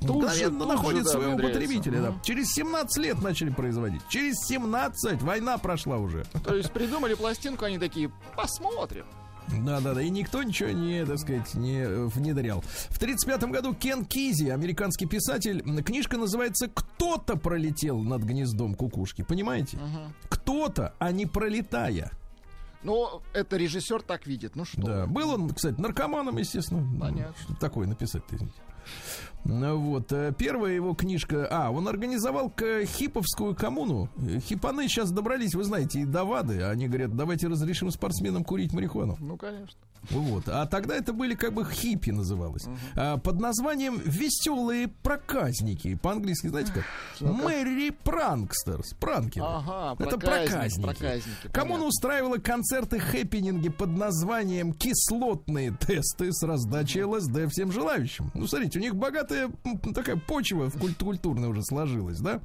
Тут 0.00 0.32
же, 0.32 0.50
тут 0.50 0.68
находит 0.68 0.98
же, 1.00 1.04
да, 1.04 1.10
своего 1.10 1.38
потребителя. 1.38 2.00
да. 2.00 2.14
Через 2.24 2.52
17 2.54 2.96
лет 3.04 3.22
начали 3.22 3.50
производить. 3.50 4.02
Через 4.08 4.36
17 4.48 5.22
война 5.22 5.58
прошла 5.58 5.98
уже. 5.98 6.24
То 6.44 6.56
есть 6.56 6.72
придумали 6.72 7.14
пластинку, 7.14 7.64
они 7.66 7.78
такие, 7.78 8.10
посмотрим. 8.36 9.04
Да, 9.64 9.80
да, 9.80 9.94
да. 9.94 10.02
И 10.02 10.10
никто 10.10 10.42
ничего 10.42 10.70
не, 10.70 11.04
так 11.04 11.18
сказать, 11.18 11.54
не 11.54 11.82
э, 11.82 12.06
внедрял. 12.06 12.62
В 12.90 12.98
35 12.98 13.44
году 13.44 13.74
Кен 13.74 14.04
Кизи, 14.04 14.48
американский 14.48 15.06
писатель, 15.06 15.62
книжка 15.82 16.16
называется 16.16 16.68
«Кто-то 16.68 17.36
пролетел 17.36 18.00
над 18.00 18.22
гнездом 18.22 18.74
кукушки». 18.74 19.22
Понимаете? 19.22 19.78
Кто-то, 20.28 20.94
а 20.98 21.12
не 21.12 21.26
пролетая. 21.26 22.10
Ну, 22.82 23.22
это 23.32 23.56
режиссер 23.56 24.02
так 24.02 24.26
видит. 24.26 24.56
Ну 24.56 24.64
что? 24.64 24.82
Да. 24.82 25.06
Был 25.06 25.30
он, 25.30 25.50
кстати, 25.50 25.80
наркоманом, 25.80 26.36
естественно. 26.38 26.84
Понятно. 26.98 27.34
Что 27.42 27.54
такое 27.54 27.86
написать-то, 27.86 28.34
извините. 28.34 28.56
Ну 29.44 29.76
Вот. 29.78 30.12
э, 30.12 30.32
Первая 30.36 30.72
его 30.74 30.94
книжка... 30.94 31.46
А, 31.50 31.70
он 31.70 31.88
организовал 31.88 32.48
к 32.50 32.84
хиповскую 32.84 33.54
коммуну. 33.54 34.08
Э, 34.18 34.38
Хипаны 34.40 34.88
сейчас 34.88 35.10
добрались, 35.10 35.54
вы 35.54 35.64
знаете, 35.64 36.00
и 36.00 36.04
до 36.04 36.24
ВАДы. 36.24 36.62
Они 36.62 36.86
говорят, 36.88 37.16
давайте 37.16 37.48
разрешим 37.48 37.90
спортсменам 37.90 38.44
курить 38.44 38.72
марихуану. 38.72 39.16
Ну, 39.20 39.36
конечно. 39.36 39.78
Вот. 40.10 40.48
А 40.48 40.66
тогда 40.66 40.96
это 40.96 41.12
были 41.12 41.34
как 41.34 41.52
бы 41.54 41.64
хиппи 41.64 42.10
называлось. 42.10 42.64
А, 42.96 43.18
под 43.18 43.40
названием 43.40 44.00
«Веселые 44.04 44.88
проказники». 44.88 45.94
По-английски, 45.94 46.48
знаете 46.48 46.72
как? 46.72 46.84
Ну-ка. 47.20 47.32
Мэри 47.44 47.90
Пранкстерс. 47.90 48.94
Пранкеры. 48.98 49.46
Ага, 49.48 50.02
Это 50.04 50.18
проказник, 50.18 50.84
проказники. 50.84 50.84
проказники, 50.98 51.52
Коммуна 51.52 51.84
устраивала 51.84 52.38
концерты 52.38 52.98
хэппининги 52.98 53.68
под 53.68 53.90
названием 53.96 54.72
«Кислотные 54.72 55.70
тесты» 55.78 56.32
с 56.32 56.42
раздачей 56.42 57.04
ЛСД 57.04 57.48
всем 57.50 57.70
желающим. 57.70 58.30
Ну, 58.34 58.46
смотрите, 58.48 58.78
у 58.80 58.82
них 58.82 58.96
богатая 58.96 59.31
м, 59.34 59.78
такая 59.94 60.16
почва 60.16 60.68
в 60.70 60.78
культ- 60.78 61.02
культурная 61.02 61.48
уже 61.48 61.62
сложилась, 61.62 62.18
да? 62.20 62.40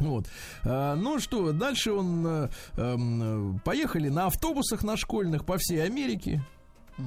Вот. 0.00 0.26
А, 0.64 0.94
ну 0.94 1.18
что, 1.18 1.52
дальше 1.52 1.92
он 1.92 2.24
э, 2.26 2.48
эм, 2.76 3.60
поехали 3.64 4.08
на 4.08 4.26
автобусах 4.26 4.84
на 4.84 4.96
школьных 4.96 5.44
по 5.44 5.56
всей 5.58 5.84
Америке. 5.84 6.42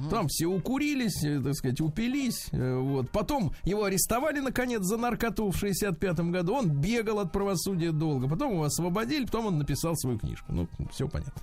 Там 0.08 0.26
все 0.28 0.46
укурились, 0.46 1.22
э, 1.22 1.38
так 1.42 1.54
сказать, 1.54 1.78
упились. 1.82 2.48
э, 2.52 2.76
Вот. 2.78 3.10
Потом 3.10 3.52
его 3.64 3.84
арестовали, 3.84 4.40
наконец, 4.40 4.82
за 4.84 4.96
наркоту 4.96 5.50
в 5.50 5.56
65 5.58 6.30
году. 6.30 6.54
Он 6.54 6.70
бегал 6.70 7.18
от 7.20 7.30
правосудия 7.30 7.92
долго. 7.92 8.26
Потом 8.26 8.52
его 8.52 8.64
освободили, 8.64 9.26
потом 9.26 9.46
он 9.46 9.58
написал 9.58 9.94
свою 9.96 10.18
книжку. 10.18 10.50
Ну, 10.50 10.66
все 10.92 11.08
понятно. 11.08 11.42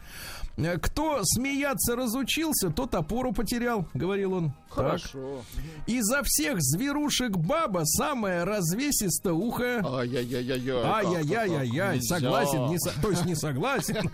Э, 0.62 0.78
Кто 0.78 1.22
смеяться 1.24 1.96
разучился, 1.96 2.70
тот 2.70 2.94
опору 2.96 3.32
потерял, 3.34 3.88
говорил 3.94 4.34
он. 4.34 4.52
Так. 4.70 4.76
Хорошо. 4.76 5.42
Изо 5.88 6.22
всех 6.24 6.58
зверушек 6.60 7.32
баба 7.38 7.82
самая 7.86 8.46
развесисто 8.46 9.34
ухо. 9.34 9.82
Ай-яй-яй-яй. 9.84 10.62
Ай-яй-яй-яй-яй, 10.84 11.96
Нельзя. 11.96 12.16
согласен, 12.20 12.68
не 12.68 12.78
со- 12.80 13.02
то 13.02 13.10
есть 13.10 13.26
не 13.26 13.36
согласен. 13.36 14.10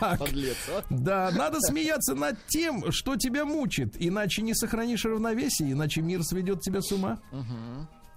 Так, 0.00 0.18
Подлец, 0.18 0.56
а? 0.68 0.82
да, 0.90 1.30
надо 1.34 1.60
смеяться 1.60 2.14
над 2.14 2.36
тем, 2.48 2.90
что 2.92 3.16
тебя 3.16 3.44
мучит, 3.44 3.94
иначе 3.98 4.42
не 4.42 4.54
сохранишь 4.54 5.04
равновесие, 5.04 5.72
иначе 5.72 6.02
мир 6.02 6.22
сведет 6.22 6.60
тебя 6.60 6.80
с 6.82 6.92
ума. 6.92 7.18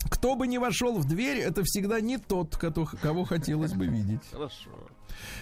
Кто 0.10 0.36
бы 0.36 0.48
ни 0.48 0.58
вошел 0.58 0.98
в 0.98 1.06
дверь, 1.06 1.38
это 1.38 1.64
всегда 1.64 2.02
не 2.02 2.18
тот, 2.18 2.58
кого 2.58 3.24
хотелось 3.24 3.74
бы 3.74 3.88
видеть. 3.88 4.22
Хорошо. 4.32 4.70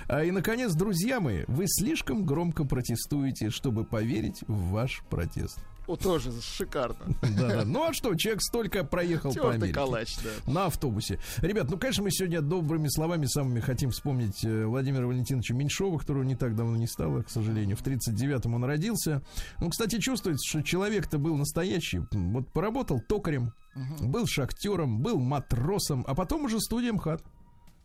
А, 0.08 0.24
и, 0.24 0.32
наконец, 0.32 0.74
друзья 0.74 1.20
мои, 1.20 1.44
вы 1.48 1.66
слишком 1.68 2.26
громко 2.26 2.64
протестуете, 2.64 3.50
чтобы 3.50 3.84
поверить 3.84 4.42
в 4.48 4.72
ваш 4.72 5.04
протест. 5.10 5.60
О, 5.90 5.96
тоже 5.96 6.32
шикарно. 6.40 7.16
Да-да. 7.22 7.66
Ну 7.66 7.84
а 7.84 7.94
что, 7.94 8.14
человек 8.14 8.44
столько 8.44 8.84
проехал 8.84 9.34
по 9.34 9.50
Америке. 9.50 9.74
калач, 9.74 10.18
да. 10.24 10.52
На 10.52 10.66
автобусе. 10.68 11.20
Ребят, 11.38 11.68
ну, 11.72 11.80
конечно, 11.80 12.04
мы 12.04 12.12
сегодня 12.12 12.42
добрыми 12.42 12.88
словами 12.90 13.26
самыми 13.26 13.60
хотим 13.60 13.90
вспомнить 13.90 14.46
э, 14.46 14.66
Владимира 14.66 15.08
Валентиновича 15.08 15.56
Меньшова, 15.56 15.98
которого 15.98 16.22
не 16.22 16.36
так 16.36 16.56
давно 16.56 16.78
не 16.78 16.86
стало, 16.86 17.24
к 17.24 17.32
сожалению. 17.32 17.76
В 17.76 17.82
39-м 17.82 18.54
он 18.54 18.64
родился. 18.66 19.24
Ну, 19.60 19.70
кстати, 19.70 20.00
чувствуется, 20.00 20.48
что 20.48 20.62
человек-то 20.62 21.18
был 21.18 21.36
настоящий. 21.36 22.02
Вот 22.12 22.52
поработал 22.54 23.02
токарем, 23.02 23.54
был 24.00 24.28
шахтером, 24.28 25.00
был 25.00 25.18
матросом, 25.18 26.06
а 26.08 26.14
потом 26.14 26.46
уже 26.46 26.60
студием 26.60 26.96
МХАТ. 26.96 27.24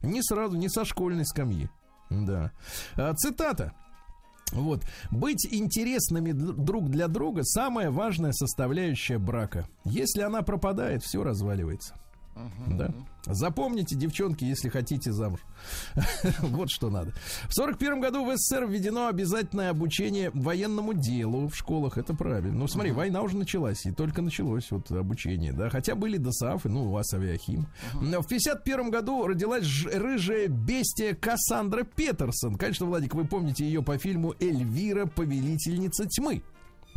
Не 0.04 0.22
сразу, 0.22 0.56
не 0.56 0.68
со 0.68 0.84
школьной 0.84 1.26
скамьи. 1.26 1.68
Да. 2.10 2.52
А, 2.96 3.14
цитата. 3.14 3.72
Вот. 4.52 4.84
Быть 5.10 5.46
интересными 5.50 6.32
друг 6.32 6.90
для 6.90 7.08
друга 7.08 7.42
самая 7.44 7.90
важная 7.90 8.32
составляющая 8.32 9.18
брака. 9.18 9.66
Если 9.84 10.22
она 10.22 10.42
пропадает, 10.42 11.02
все 11.02 11.24
разваливается. 11.24 11.96
Uh-huh. 12.34 12.76
Да? 12.76 12.94
Запомните, 13.26 13.96
девчонки, 13.96 14.44
если 14.44 14.68
хотите 14.68 15.12
замуж. 15.12 15.40
вот 16.40 16.70
что 16.70 16.90
надо. 16.90 17.12
В 17.48 17.54
сорок 17.54 17.78
первом 17.78 18.00
году 18.00 18.24
в 18.24 18.36
СССР 18.36 18.66
введено 18.66 19.08
обязательное 19.08 19.70
обучение 19.70 20.30
военному 20.34 20.92
делу 20.92 21.48
в 21.48 21.56
школах. 21.56 21.96
Это 21.96 22.14
правильно. 22.14 22.58
Ну, 22.58 22.68
смотри, 22.68 22.90
uh-huh. 22.90 22.96
война 22.96 23.22
уже 23.22 23.36
началась, 23.36 23.86
и 23.86 23.92
только 23.92 24.20
началось 24.20 24.70
вот 24.70 24.90
обучение, 24.90 25.52
да. 25.52 25.70
Хотя 25.70 25.94
были 25.94 26.18
ДОСАФы, 26.18 26.68
ну, 26.68 26.84
у 26.86 26.90
вас 26.90 27.14
авиахим. 27.14 27.66
Uh-huh. 27.94 28.20
В 28.20 28.28
51 28.28 28.90
году 28.90 29.26
родилась 29.26 29.64
рыжая 29.86 30.48
бестия 30.48 31.14
Кассандра 31.14 31.84
Петерсон. 31.84 32.56
Конечно, 32.56 32.86
Владик, 32.86 33.14
вы 33.14 33.24
помните 33.24 33.64
ее 33.64 33.82
по 33.82 33.96
фильму 33.96 34.34
«Эльвира, 34.40 35.06
повелительница 35.06 36.06
тьмы». 36.06 36.42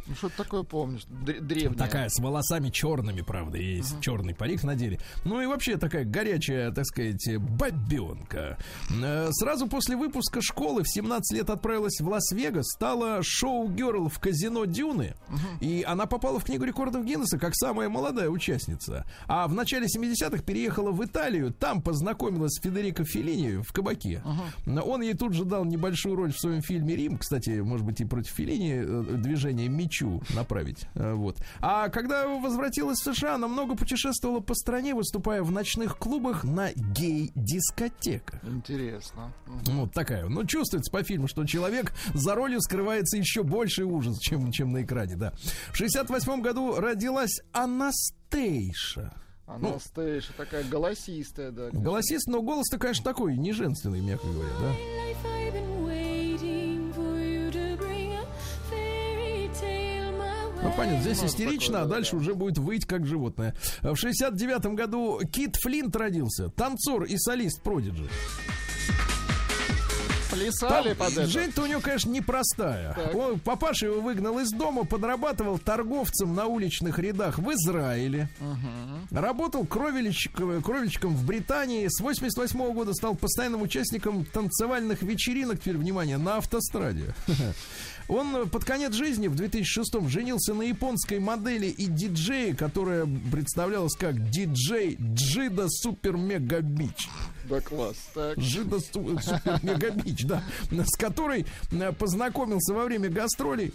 Ну, 0.07 0.15
что-то 0.15 0.43
такое 0.43 0.63
помнишь, 0.63 1.03
древнее. 1.05 1.77
Такая, 1.77 2.07
с 2.09 2.19
волосами 2.19 2.69
черными, 2.69 3.21
правда, 3.21 3.57
есть 3.57 3.95
uh-huh. 3.95 4.01
черный 4.01 4.33
парик 4.33 4.63
надели. 4.63 4.99
Ну 5.25 5.41
и 5.41 5.45
вообще 5.45 5.77
такая 5.77 6.05
горячая, 6.05 6.71
так 6.71 6.85
сказать, 6.85 7.37
бабенка. 7.37 8.57
Э, 8.89 9.29
сразу 9.31 9.67
после 9.67 9.97
выпуска 9.97 10.41
школы 10.41 10.83
в 10.83 10.89
17 10.89 11.37
лет 11.37 11.49
отправилась 11.49 11.99
в 11.99 12.07
Лас-Вегас, 12.07 12.67
стала 12.71 13.19
шоу-герл 13.21 14.07
в 14.07 14.19
казино 14.19 14.65
Дюны, 14.65 15.15
uh-huh. 15.27 15.59
и 15.59 15.83
она 15.83 16.05
попала 16.05 16.39
в 16.39 16.45
книгу 16.45 16.63
рекордов 16.63 17.05
Гиннесса 17.05 17.37
как 17.37 17.53
самая 17.55 17.89
молодая 17.89 18.29
участница. 18.29 19.05
А 19.27 19.47
в 19.47 19.53
начале 19.53 19.87
70-х 19.87 20.41
переехала 20.43 20.91
в 20.91 21.03
Италию, 21.03 21.51
там 21.51 21.81
познакомилась 21.81 22.53
с 22.53 22.61
Федерико 22.61 23.03
Феллини 23.03 23.61
в 23.61 23.73
кабаке. 23.73 24.23
Uh-huh. 24.65 24.81
Он 24.81 25.01
ей 25.01 25.15
тут 25.15 25.33
же 25.33 25.43
дал 25.43 25.65
небольшую 25.65 26.15
роль 26.15 26.31
в 26.31 26.39
своем 26.39 26.61
фильме 26.61 26.95
«Рим», 26.95 27.17
кстати, 27.17 27.59
может 27.59 27.85
быть, 27.85 27.99
и 27.99 28.05
против 28.05 28.31
Феллини 28.31 28.83
э, 28.85 29.03
движение 29.17 29.67
«Меч 29.67 29.96
хочу 29.97 30.21
направить. 30.33 30.85
Э, 30.95 31.13
вот. 31.13 31.37
А 31.61 31.89
когда 31.89 32.27
возвратилась 32.27 32.99
в 32.99 33.13
США, 33.13 33.35
она 33.35 33.47
много 33.47 33.75
путешествовала 33.75 34.39
по 34.39 34.53
стране, 34.53 34.93
выступая 34.93 35.43
в 35.43 35.51
ночных 35.51 35.97
клубах 35.97 36.43
на 36.43 36.71
гей-дискотеках. 36.73 38.43
Интересно. 38.43 39.33
Вот 39.45 39.93
такая. 39.93 40.27
Ну, 40.27 40.45
чувствуется 40.45 40.91
по 40.91 41.03
фильму, 41.03 41.27
что 41.27 41.45
человек 41.45 41.93
за 42.13 42.35
ролью 42.35 42.61
скрывается 42.61 43.17
еще 43.17 43.43
больше 43.43 43.85
ужас, 43.85 44.19
чем, 44.19 44.51
чем 44.51 44.71
на 44.71 44.83
экране, 44.83 45.15
да. 45.15 45.33
В 45.71 45.75
68 45.75 46.41
году 46.41 46.75
родилась 46.75 47.41
Анастейша. 47.51 49.13
Анастейша 49.45 50.33
ну, 50.37 50.43
такая 50.43 50.63
голосистая, 50.65 51.51
да. 51.51 51.69
Голосистая, 51.71 52.35
но 52.35 52.41
голос-то, 52.41 52.77
конечно, 52.77 53.05
такой, 53.05 53.37
не 53.37 53.53
женственный, 53.53 54.01
мягко 54.01 54.27
говоря, 54.27 54.51
да. 54.59 55.76
Ну, 60.63 60.73
понятно, 60.75 61.01
здесь 61.01 61.23
истерично, 61.23 61.81
а 61.81 61.85
дальше 61.85 62.15
уже 62.15 62.33
будет 62.33 62.57
выть 62.57 62.85
как 62.85 63.05
животное. 63.05 63.55
В 63.81 63.93
69-м 63.93 64.75
году 64.75 65.19
Кит 65.31 65.55
Флинт 65.57 65.95
родился, 65.95 66.49
танцор 66.49 67.03
и 67.03 67.17
солист 67.17 67.61
Продиджи. 67.61 68.09
Плясали 70.37 70.93
под 70.93 71.11
это. 71.11 71.25
Жизнь-то 71.25 71.63
у 71.63 71.65
него, 71.65 71.81
конечно, 71.81 72.09
непростая. 72.09 72.95
Он, 73.13 73.39
папаша 73.39 73.87
его 73.87 74.01
выгнал 74.01 74.39
из 74.39 74.51
дома, 74.51 74.83
подрабатывал 74.85 75.57
торговцем 75.57 76.35
на 76.35 76.45
уличных 76.45 76.99
рядах 76.99 77.39
в 77.39 77.51
Израиле. 77.53 78.29
Угу. 78.39 79.19
Работал 79.19 79.65
кровельщиком, 79.65 80.61
кровельщиком 80.61 81.15
в 81.15 81.25
Британии. 81.25 81.87
С 81.87 81.99
88 82.01 82.59
-го 82.59 82.73
года 82.73 82.93
стал 82.93 83.15
постоянным 83.15 83.61
участником 83.61 84.25
танцевальных 84.25 85.01
вечеринок, 85.01 85.59
теперь, 85.59 85.77
внимание, 85.77 86.17
на 86.17 86.37
автостраде. 86.37 87.15
Он 88.09 88.49
под 88.49 88.63
конец 88.63 88.93
жизни 88.93 89.27
в 89.27 89.35
2006-м 89.35 90.07
женился 90.07 90.53
на 90.53 90.63
японской 90.63 91.19
модели 91.19 91.67
и 91.67 91.87
диджее, 91.87 92.55
которая 92.55 93.07
представлялась 93.31 93.95
как 93.95 94.29
диджей 94.29 94.97
Джида 94.99 95.67
Супер 95.69 96.15
Мега 96.15 96.61
Бич. 96.61 97.09
Да, 97.49 97.59
класс. 97.59 97.97
Так. 98.13 98.37
Джида 98.37 98.79
Супер 98.79 99.59
Мега 99.61 99.91
Бич, 99.91 100.25
да. 100.25 100.43
С 100.71 100.97
которой 100.97 101.45
э, 101.71 101.91
познакомился 101.93 102.73
во 102.73 102.85
время 102.85 103.09
гастролей. 103.09 103.73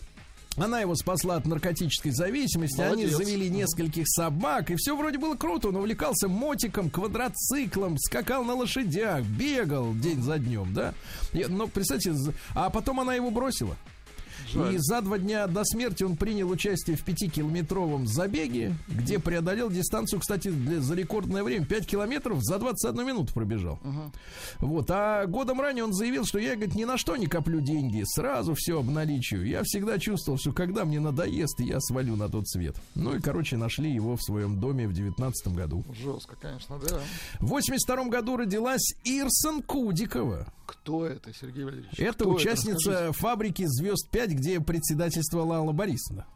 Она 0.56 0.80
его 0.80 0.94
спасла 0.94 1.36
от 1.36 1.46
наркотической 1.46 2.12
зависимости. 2.12 2.78
Молодец. 2.78 3.14
Они 3.14 3.24
завели 3.24 3.48
нескольких 3.48 4.04
собак. 4.06 4.70
И 4.70 4.76
все 4.76 4.96
вроде 4.96 5.18
было 5.18 5.34
круто. 5.34 5.68
Он 5.68 5.76
увлекался 5.76 6.28
мотиком, 6.28 6.90
квадроциклом, 6.90 7.96
скакал 7.98 8.44
на 8.44 8.54
лошадях, 8.54 9.24
бегал 9.24 9.94
день 9.94 10.22
за 10.22 10.38
днем, 10.38 10.74
да. 10.74 10.92
Но, 11.32 11.68
представьте, 11.68 12.14
а 12.54 12.68
потом 12.68 13.00
она 13.00 13.14
его 13.14 13.30
бросила. 13.30 13.76
И 14.54 14.76
за 14.78 15.00
два 15.00 15.18
дня 15.18 15.46
до 15.46 15.64
смерти 15.64 16.02
он 16.04 16.16
принял 16.16 16.50
участие 16.50 16.96
в 16.96 17.04
пятикилометровом 17.04 18.06
забеге, 18.06 18.74
где 18.88 19.18
преодолел 19.18 19.70
дистанцию, 19.70 20.20
кстати, 20.20 20.48
для, 20.48 20.80
за 20.80 20.94
рекордное 20.94 21.42
время 21.42 21.66
5 21.66 21.86
километров 21.86 22.42
за 22.42 22.58
21 22.58 23.06
минуту 23.06 23.32
пробежал. 23.32 23.78
Угу. 23.82 24.68
Вот. 24.68 24.90
А 24.90 25.26
годом 25.26 25.60
ранее 25.60 25.84
он 25.84 25.92
заявил, 25.92 26.24
что 26.24 26.38
я, 26.38 26.54
говорит, 26.54 26.74
ни 26.74 26.84
на 26.84 26.98
что 26.98 27.16
не 27.16 27.26
коплю 27.26 27.60
деньги, 27.60 28.02
сразу 28.04 28.54
все 28.56 28.78
обналичиваю. 28.78 29.46
Я 29.46 29.62
всегда 29.64 29.98
чувствовал, 29.98 30.38
что 30.38 30.52
когда 30.52 30.84
мне 30.84 31.00
надоест, 31.00 31.60
я 31.60 31.80
свалю 31.80 32.16
на 32.16 32.28
тот 32.28 32.48
свет. 32.48 32.76
Ну 32.94 33.14
и, 33.16 33.20
короче, 33.20 33.56
нашли 33.56 33.92
его 33.92 34.16
в 34.16 34.22
своем 34.22 34.60
доме 34.60 34.86
в 34.86 34.92
19 34.92 35.48
году. 35.48 35.84
Жестко, 35.92 36.36
конечно, 36.40 36.78
да. 36.78 37.00
В 37.40 37.46
82 37.48 38.04
году 38.04 38.36
родилась 38.36 38.94
Ирсон 39.04 39.62
Кудикова. 39.62 40.46
Кто 40.66 41.06
это, 41.06 41.32
Сергей 41.34 41.64
Валерьевич? 41.64 41.98
Это 41.98 42.24
Кто 42.24 42.30
участница 42.30 42.92
это? 42.92 43.12
фабрики 43.12 43.64
«Звезд 43.66 44.08
5», 44.10 44.28
где 44.42 44.60
председательствовала 44.60 45.58
Алла 45.58 45.72
Борисовна. 45.72 46.26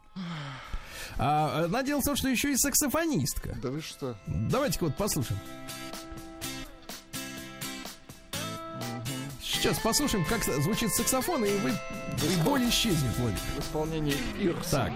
А, 1.17 1.65
она 1.65 1.83
дело 1.83 1.99
в 1.99 2.05
том, 2.05 2.15
что 2.15 2.29
еще 2.29 2.53
и 2.53 2.55
саксофонистка. 2.55 3.57
Да 3.61 3.69
вы 3.69 3.81
что? 3.81 4.15
Давайте-ка 4.27 4.85
вот 4.85 4.95
послушаем. 4.95 5.39
Сейчас 9.41 9.77
послушаем, 9.79 10.23
как 10.25 10.43
звучит 10.43 10.89
саксофон, 10.93 11.43
и 11.43 11.51
вы 11.57 11.73
боль 12.45 12.69
исчезнет, 12.69 13.11
Владимир. 13.17 13.41
В 13.57 13.59
исполнении 13.59 14.15
Ирса. 14.39 14.71
Так. 14.71 14.93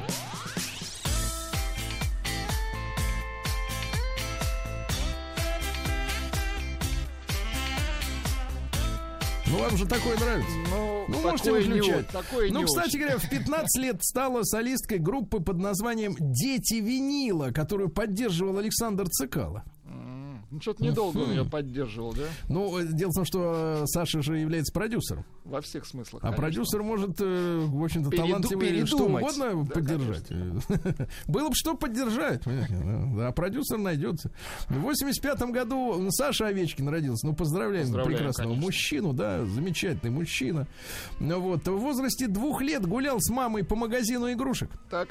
Ну, 9.51 9.57
вам 9.59 9.77
же 9.77 9.85
такое 9.85 10.17
нравится. 10.17 10.51
Ну, 10.69 11.05
ну 11.09 11.21
можете 11.21 11.51
выключать. 11.51 12.07
Не, 12.07 12.21
такое 12.21 12.51
ну, 12.51 12.63
кстати 12.65 12.97
говоря, 12.97 13.17
в 13.17 13.29
15 13.29 13.81
лет 13.81 13.97
стала 14.01 14.43
солисткой 14.43 14.99
группы 14.99 15.41
под 15.41 15.57
названием 15.57 16.15
«Дети 16.19 16.75
винила», 16.75 17.51
которую 17.51 17.89
поддерживал 17.89 18.57
Александр 18.57 19.09
Цикало. 19.09 19.63
Ну, 20.51 20.59
что-то 20.59 20.83
недолго 20.83 21.19
он 21.19 21.29
ее 21.29 21.45
поддерживал, 21.45 22.13
да? 22.13 22.25
Ну, 22.49 22.81
дело 22.83 23.09
в 23.11 23.15
том, 23.15 23.23
что 23.23 23.83
э, 23.83 23.85
Саша 23.85 24.21
же 24.21 24.37
является 24.37 24.73
продюсером. 24.73 25.25
Во 25.45 25.61
всех 25.61 25.85
смыслах. 25.85 26.21
А 26.21 26.27
конечно. 26.27 26.41
продюсер 26.41 26.83
может, 26.83 27.21
э, 27.21 27.59
в 27.65 27.81
общем-то, 27.81 28.09
Переду, 28.09 28.27
талантливый 28.27 28.85
что 28.85 29.05
угодно 29.05 29.63
да, 29.63 29.73
поддержать. 29.73 30.27
Было 31.27 31.47
бы 31.47 31.55
что 31.55 31.75
поддержать. 31.75 32.41
А 32.45 33.31
продюсер 33.31 33.77
найдется. 33.77 34.31
В 34.67 34.79
85 34.79 35.41
году 35.51 36.09
Саша 36.09 36.47
Овечкин 36.47 36.89
родился. 36.89 37.27
Ну, 37.27 37.33
поздравляем, 37.33 37.85
поздравляем 37.85 38.17
прекрасного 38.17 38.49
конечно. 38.49 38.65
мужчину, 38.65 39.13
да, 39.13 39.45
замечательный 39.45 40.11
мужчина. 40.11 40.67
Ну 41.21 41.39
Вот, 41.39 41.65
в 41.65 41.77
возрасте 41.77 42.27
двух 42.27 42.61
лет 42.61 42.85
гулял 42.85 43.21
с 43.21 43.29
мамой 43.29 43.63
по 43.63 43.77
магазину 43.77 44.29
игрушек. 44.29 44.69
Так. 44.89 45.07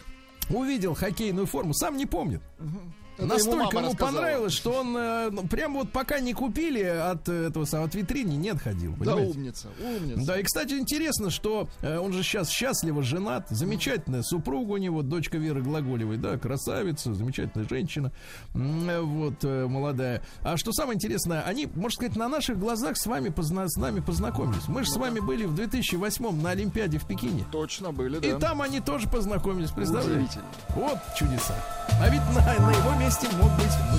Увидел 0.51 0.95
хоккейную 0.95 1.47
форму, 1.47 1.73
сам 1.73 1.97
не 1.97 2.05
помнит. 2.05 2.43
Угу. 2.59 3.00
Это 3.17 3.27
Настолько 3.27 3.77
ему, 3.77 3.89
ему 3.89 3.97
понравилось, 3.97 4.53
что 4.53 4.73
он 4.73 4.97
э, 4.97 5.31
ну, 5.31 5.47
прям 5.47 5.75
вот 5.75 5.91
пока 5.91 6.21
не 6.21 6.33
купили 6.33 6.83
от 6.83 7.29
этого 7.29 7.67
от 7.71 7.95
витрины 7.95 8.33
не 8.33 8.49
отходил. 8.51 8.95
Понимаете? 8.95 9.33
Да, 9.33 9.39
умница, 9.39 9.69
умница. 9.81 10.27
Да, 10.27 10.41
и 10.41 10.43
кстати 10.43 10.75
интересно, 10.75 11.31
что 11.31 11.69
э, 11.83 11.99
он 11.99 12.13
же 12.13 12.23
сейчас 12.23 12.49
счастливо 12.49 13.03
женат, 13.03 13.47
замечательная 13.51 14.23
супруга 14.23 14.73
у 14.73 14.77
него, 14.79 15.03
дочка 15.03 15.37
Веры 15.37 15.63
Глаголевой, 15.63 16.17
да, 16.17 16.39
красавица, 16.39 17.15
замечательная 17.15 17.69
женщина, 17.69 18.13
э, 18.55 19.01
вот 19.01 19.45
э, 19.45 19.67
молодая. 19.67 20.23
А 20.43 20.57
что 20.57 20.73
самое 20.73 20.97
интересное, 20.97 21.43
они, 21.43 21.69
можно 21.75 21.97
сказать, 21.97 22.17
на 22.17 22.29
наших 22.29 22.59
глазах 22.59 22.97
с 22.97 23.07
вами 23.07 23.29
позна 23.29 23.69
с 23.69 23.77
нами 23.77 24.01
познакомились. 24.01 24.67
Мы 24.69 24.85
же 24.85 24.91
с 24.91 24.97
вами 24.97 25.21
были 25.21 25.45
в 25.45 25.55
2008 25.55 26.41
на 26.41 26.51
Олимпиаде 26.51 26.99
в 26.99 27.07
Пекине. 27.07 27.45
Точно 27.53 27.93
были, 27.93 28.19
да. 28.19 28.29
И 28.29 28.39
там 28.39 28.63
они 28.63 28.81
тоже 28.81 29.09
познакомились, 29.09 29.71
представляете? 29.71 30.41
Вот 30.71 30.99
чудеса. 31.17 31.55
А 32.01 32.09
ведь 32.09 32.23
на, 32.35 32.67
на 32.67 32.71
его 32.73 32.99
месте 32.99 33.10
месте 33.11 33.29
мог 33.39 33.51
быть 33.57 33.77
вы. 33.91 33.99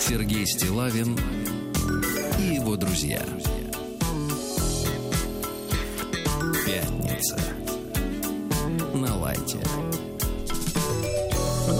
Сергей 0.00 0.44
Стилавин 0.44 1.16
и 2.40 2.54
его 2.56 2.76
друзья. 2.76 3.22
Пятница. 6.66 7.38
На 8.92 9.16
лайте. 9.16 9.58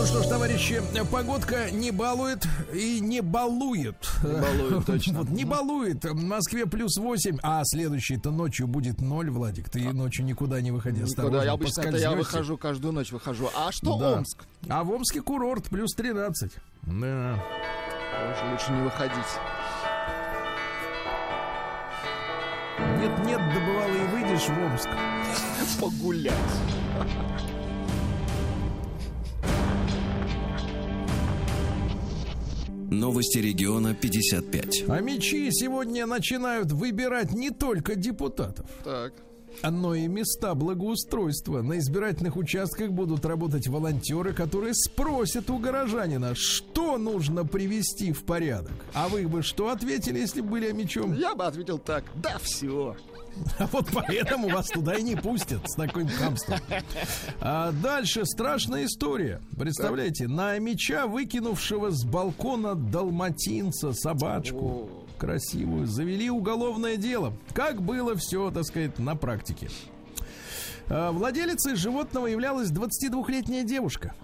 Что 0.08 0.22
ж, 0.22 0.26
товарищи, 0.26 0.80
погодка 1.12 1.70
не 1.70 1.90
балует 1.90 2.46
и 2.72 2.98
не 2.98 3.20
балует. 3.20 4.08
Не 4.24 4.40
балует, 4.40 4.86
точно. 4.86 5.18
Вот, 5.18 5.28
не 5.28 5.44
балует. 5.44 6.02
В 6.02 6.22
Москве 6.24 6.64
плюс 6.64 6.96
8, 6.96 7.36
а 7.42 7.60
следующей-то 7.62 8.30
ночью 8.30 8.66
будет 8.68 9.02
0, 9.02 9.28
Владик. 9.28 9.68
Ты 9.68 9.92
ночью 9.92 10.24
никуда 10.24 10.62
не 10.62 10.70
выходи, 10.70 11.02
Никуда. 11.02 11.44
Я 11.44 11.52
обычно 11.52 11.82
это 11.82 11.98
я 11.98 12.12
выхожу 12.12 12.56
каждую 12.56 12.94
ночь 12.94 13.12
выхожу. 13.12 13.50
А 13.54 13.70
что 13.70 13.98
Да. 13.98 14.16
Омск? 14.16 14.44
А 14.70 14.82
в 14.82 14.90
Омске 14.92 15.20
курорт 15.20 15.64
плюс 15.68 15.92
13. 15.94 16.52
Да. 16.84 17.44
Тоже 18.10 18.50
лучше 18.50 18.72
не 18.72 18.82
выходить. 18.84 19.12
Нет, 22.98 23.26
нет, 23.26 23.40
да 23.54 23.60
бывало 23.60 23.94
и 23.94 24.06
выйдешь 24.06 24.48
в 24.48 24.58
Омск. 24.58 24.88
Погулять. 25.78 26.32
Новости 32.90 33.38
региона 33.38 33.94
55. 33.94 34.84
А 34.88 35.00
мечи 35.00 35.50
сегодня 35.52 36.06
начинают 36.06 36.72
выбирать 36.72 37.32
не 37.32 37.50
только 37.50 37.94
депутатов, 37.96 38.66
Так. 38.82 39.12
но 39.62 39.94
и 39.94 40.06
места 40.06 40.54
благоустройства. 40.54 41.60
На 41.60 41.78
избирательных 41.78 42.36
участках 42.38 42.90
будут 42.90 43.26
работать 43.26 43.68
волонтеры, 43.68 44.32
которые 44.32 44.72
спросят 44.74 45.50
у 45.50 45.58
горожанина, 45.58 46.34
что 46.34 46.96
нужно 46.96 47.44
привести 47.44 48.12
в 48.12 48.24
порядок. 48.24 48.72
А 48.94 49.08
вы 49.08 49.28
бы 49.28 49.42
что 49.42 49.68
ответили, 49.68 50.18
если 50.20 50.40
бы 50.40 50.48
были 50.52 50.72
мечом? 50.72 51.12
Я 51.12 51.34
бы 51.34 51.44
ответил 51.44 51.78
так. 51.78 52.04
Да, 52.14 52.38
все. 52.42 52.96
А 53.58 53.66
вот 53.66 53.88
поэтому 53.92 54.48
вас 54.48 54.68
туда 54.68 54.94
и 54.94 55.02
не 55.02 55.16
пустят 55.16 55.60
с 55.68 55.74
таким 55.74 56.08
хамством. 56.08 56.58
А 57.40 57.72
дальше 57.72 58.24
страшная 58.24 58.84
история. 58.86 59.40
Представляете, 59.58 60.28
на 60.28 60.58
меча, 60.58 61.06
выкинувшего 61.06 61.90
с 61.90 62.04
балкона 62.04 62.74
далматинца 62.74 63.92
собачку 63.92 64.90
красивую, 65.18 65.86
завели 65.86 66.30
уголовное 66.30 66.96
дело. 66.96 67.32
Как 67.52 67.82
было 67.82 68.14
все, 68.16 68.50
так 68.50 68.64
сказать, 68.64 68.98
на 68.98 69.16
практике. 69.16 69.68
А, 70.88 71.12
Владелицей 71.12 71.74
животного 71.74 72.26
являлась 72.26 72.70
22-летняя 72.70 73.64
девушка. 73.64 74.14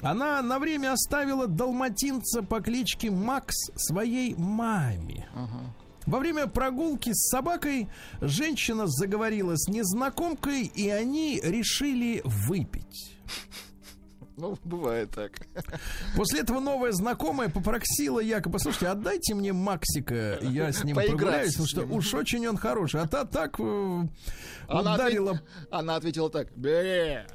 Она 0.00 0.42
на 0.42 0.58
время 0.58 0.92
оставила 0.92 1.46
далматинца 1.46 2.42
по 2.42 2.60
кличке 2.60 3.10
Макс 3.10 3.54
своей 3.74 4.34
маме. 4.36 5.26
Во 6.06 6.18
время 6.18 6.46
прогулки 6.46 7.10
с 7.12 7.28
собакой 7.30 7.88
женщина 8.20 8.86
заговорила 8.86 9.56
с 9.56 9.68
незнакомкой, 9.68 10.64
и 10.64 10.88
они 10.88 11.40
решили 11.42 12.20
выпить. 12.24 13.16
Ну, 14.36 14.58
бывает 14.64 15.10
так. 15.10 15.32
После 16.16 16.40
этого 16.40 16.58
новая 16.58 16.92
знакомая 16.92 17.48
попросила 17.50 18.18
якобы, 18.18 18.58
слушайте, 18.58 18.88
отдайте 18.88 19.34
мне 19.34 19.52
Максика, 19.52 20.38
я 20.40 20.72
с 20.72 20.82
ним 20.84 20.96
Поиграть 20.96 21.18
прогуляюсь, 21.18 21.50
потому 21.52 21.68
что 21.68 21.80
ним». 21.82 21.92
уж 21.92 22.14
очень 22.14 22.48
он 22.48 22.56
хороший. 22.56 23.00
А 23.02 23.06
та 23.06 23.24
так 23.24 23.60
э, 23.60 24.08
Она, 24.68 24.94
ударила 24.94 25.32
ответ- 25.32 25.44
Она 25.70 25.96
ответила 25.96 26.30
так. 26.30 26.48
Бе. 26.56 27.26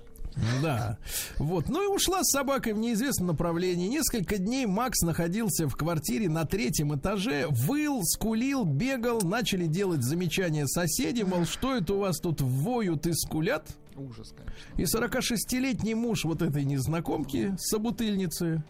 Да. 0.61 0.97
Вот. 1.37 1.69
Ну 1.69 1.83
и 1.83 1.95
ушла 1.95 2.23
с 2.23 2.31
собакой 2.31 2.73
в 2.73 2.77
неизвестном 2.77 3.27
направлении. 3.27 3.87
Несколько 3.87 4.37
дней 4.37 4.65
Макс 4.65 5.01
находился 5.01 5.67
в 5.67 5.75
квартире 5.75 6.29
на 6.29 6.45
третьем 6.45 6.95
этаже, 6.95 7.47
выл, 7.49 8.03
скулил, 8.03 8.63
бегал, 8.63 9.21
начали 9.21 9.65
делать 9.65 10.03
замечания 10.03 10.67
соседи, 10.67 11.23
мол, 11.23 11.45
что 11.45 11.75
это 11.75 11.93
у 11.93 11.99
вас 11.99 12.19
тут 12.19 12.41
воют 12.41 13.07
и 13.07 13.13
скулят? 13.13 13.67
Ужас, 13.95 14.31
конечно. 14.31 14.53
И 14.77 14.83
46-летний 14.83 15.95
муж 15.95 16.23
вот 16.25 16.43
этой 16.43 16.63
незнакомки, 16.65 17.55
собутыльницы, 17.57 18.63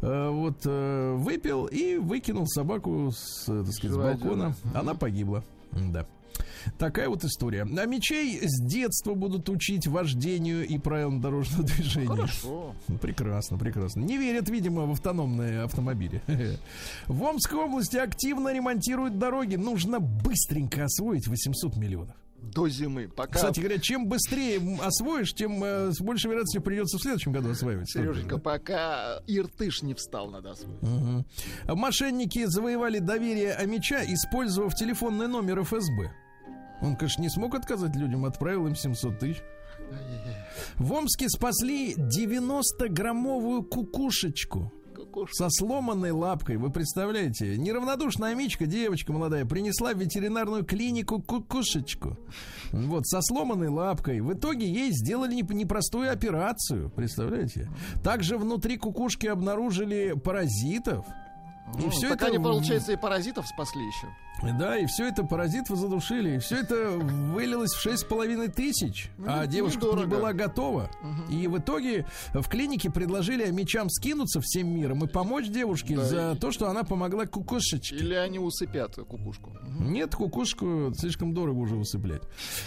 э, 0.00 0.28
вот 0.30 0.62
э, 0.64 1.14
выпил 1.18 1.66
и 1.66 1.98
выкинул 1.98 2.46
собаку 2.46 3.12
с, 3.12 3.48
э, 3.48 3.64
так 3.64 3.72
сказать, 3.74 3.94
с 3.94 3.98
балкона. 3.98 4.54
Она 4.74 4.94
погибла. 4.94 5.44
Да. 5.72 6.06
Такая 6.78 7.08
вот 7.08 7.24
история. 7.24 7.62
А 7.62 7.86
мечей 7.86 8.40
с 8.42 8.60
детства 8.62 9.14
будут 9.14 9.48
учить 9.48 9.86
вождению 9.86 10.66
и 10.66 10.78
правилам 10.78 11.20
дорожного 11.20 11.64
движения. 11.64 12.08
Хорошо. 12.08 12.74
Ну, 12.88 12.98
Прекрасно, 12.98 13.58
прекрасно. 13.58 14.00
Не 14.00 14.18
верят, 14.18 14.48
видимо, 14.48 14.86
в 14.86 14.92
автономные 14.92 15.62
автомобили. 15.62 16.22
В 17.06 17.22
Омской 17.22 17.58
области 17.58 17.96
активно 17.96 18.52
ремонтируют 18.52 19.18
дороги. 19.18 19.56
Нужно 19.56 20.00
быстренько 20.00 20.84
освоить 20.84 21.26
800 21.26 21.76
миллионов. 21.76 22.16
До 22.42 22.68
зимы. 22.68 23.08
Пока, 23.08 23.34
Кстати 23.34 23.60
говоря, 23.60 23.78
чем 23.78 24.08
быстрее 24.08 24.60
освоишь, 24.82 25.32
тем 25.32 25.62
э, 25.62 25.92
с 25.92 26.00
большей 26.00 26.26
вероятностью 26.26 26.60
придется 26.60 26.98
в 26.98 27.00
следующем 27.00 27.30
году 27.32 27.50
осваивать. 27.50 27.88
Сереженька, 27.88 28.36
пока 28.38 29.20
Иртыш 29.28 29.82
не 29.82 29.94
встал, 29.94 30.28
надо 30.28 30.50
освоить. 30.50 30.82
Мгм. 30.82 31.24
Мошенники 31.68 32.44
завоевали 32.46 32.98
доверие 32.98 33.54
Амича, 33.54 34.02
использовав 34.04 34.74
телефонный 34.74 35.28
номер 35.28 35.62
ФСБ. 35.62 36.10
Он, 36.82 36.96
конечно, 36.96 37.22
не 37.22 37.30
смог 37.30 37.54
отказать 37.54 37.94
людям, 37.96 38.24
отправил 38.24 38.66
им 38.66 38.74
700 38.74 39.18
тысяч. 39.18 39.42
В 40.78 40.92
Омске 40.92 41.28
спасли 41.28 41.94
90-граммовую 41.94 43.62
кукушечку 43.64 44.72
Кукушка. 44.94 45.34
со 45.34 45.50
сломанной 45.50 46.10
лапкой. 46.12 46.56
Вы 46.56 46.70
представляете? 46.70 47.56
Неравнодушная 47.58 48.32
Амичка, 48.32 48.66
девочка 48.66 49.12
молодая, 49.12 49.44
принесла 49.44 49.92
в 49.92 49.98
ветеринарную 49.98 50.64
клинику 50.64 51.20
кукушечку. 51.20 52.18
Вот, 52.72 53.06
со 53.06 53.20
сломанной 53.22 53.68
лапкой. 53.68 54.20
В 54.20 54.32
итоге 54.32 54.66
ей 54.66 54.90
сделали 54.92 55.34
не- 55.34 55.42
непростую 55.54 56.10
операцию. 56.10 56.90
Представляете? 56.90 57.68
Также 58.02 58.38
внутри 58.38 58.76
кукушки 58.78 59.26
обнаружили 59.26 60.14
паразитов. 60.14 61.06
И 61.78 61.82
Ну, 61.82 61.90
все 61.90 62.08
так 62.08 62.18
это 62.22 62.26
они, 62.26 62.38
получается, 62.38 62.92
и 62.92 62.96
паразитов 62.96 63.46
спасли 63.46 63.82
еще. 63.86 64.08
Да, 64.58 64.76
и 64.76 64.86
все 64.86 65.06
это 65.08 65.24
паразитов 65.24 65.78
задушили. 65.78 66.36
И 66.36 66.38
все 66.38 66.56
это 66.56 66.90
вылилось 66.90 67.70
в 67.72 67.80
шесть 67.80 68.08
половиной 68.08 68.48
тысяч. 68.48 69.08
а 69.26 69.42
Ну, 69.42 69.46
девушка 69.46 69.80
не 69.80 69.86
недорого. 69.92 70.16
была 70.16 70.32
готова. 70.32 70.90
И 71.30 71.46
в 71.46 71.58
итоге 71.58 72.06
в 72.34 72.48
клинике 72.48 72.90
предложили 72.90 73.50
мечам 73.50 73.88
скинуться 73.88 74.40
всем 74.40 74.68
миром 74.68 75.04
и 75.04 75.06
помочь 75.08 75.46
девушке 75.48 75.96
Да, 75.96 76.04
за 76.04 76.32
и- 76.32 76.38
то, 76.38 76.50
что 76.50 76.68
она 76.68 76.82
помогла 76.82 77.26
кукушечке. 77.26 77.94
Или 77.96 78.14
они 78.14 78.38
усыпят 78.38 78.96
кукушку. 78.96 79.50
Мгм. 79.62 79.92
Нет, 79.92 80.14
кукушку 80.14 80.92
слишком 80.96 81.34
дорого 81.34 81.58
уже 81.58 81.76
усыплять. 81.76 82.22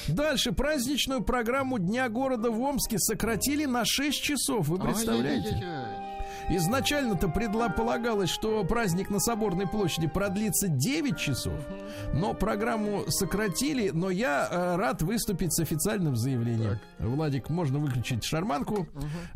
Дальше. 0.08 0.52
Праздничную 0.54 1.24
программу 1.24 1.78
Дня 1.80 2.08
города 2.10 2.52
в 2.52 2.60
Омске 2.62 2.98
сократили 3.00 3.66
на 3.66 3.84
6 3.86 4.22
часов. 4.24 4.68
Вы 4.70 4.78
представляете? 4.80 5.50
Ай-яй-яй-яй. 5.50 6.05
Изначально-то 6.50 7.28
предполагалось, 7.28 8.30
что 8.30 8.64
праздник 8.64 9.10
на 9.10 9.20
Соборной 9.20 9.68
площади 9.68 10.08
продлится 10.08 10.68
9 10.68 11.18
часов, 11.18 11.54
но 12.14 12.34
программу 12.34 13.04
сократили, 13.10 13.90
но 13.90 14.10
я 14.10 14.48
э, 14.50 14.76
рад 14.76 15.02
выступить 15.02 15.54
с 15.54 15.60
официальным 15.60 16.16
заявлением. 16.16 16.80
Владик, 17.00 17.50
можно 17.50 17.80
выключить 17.80 18.24
шарманку. 18.24 18.88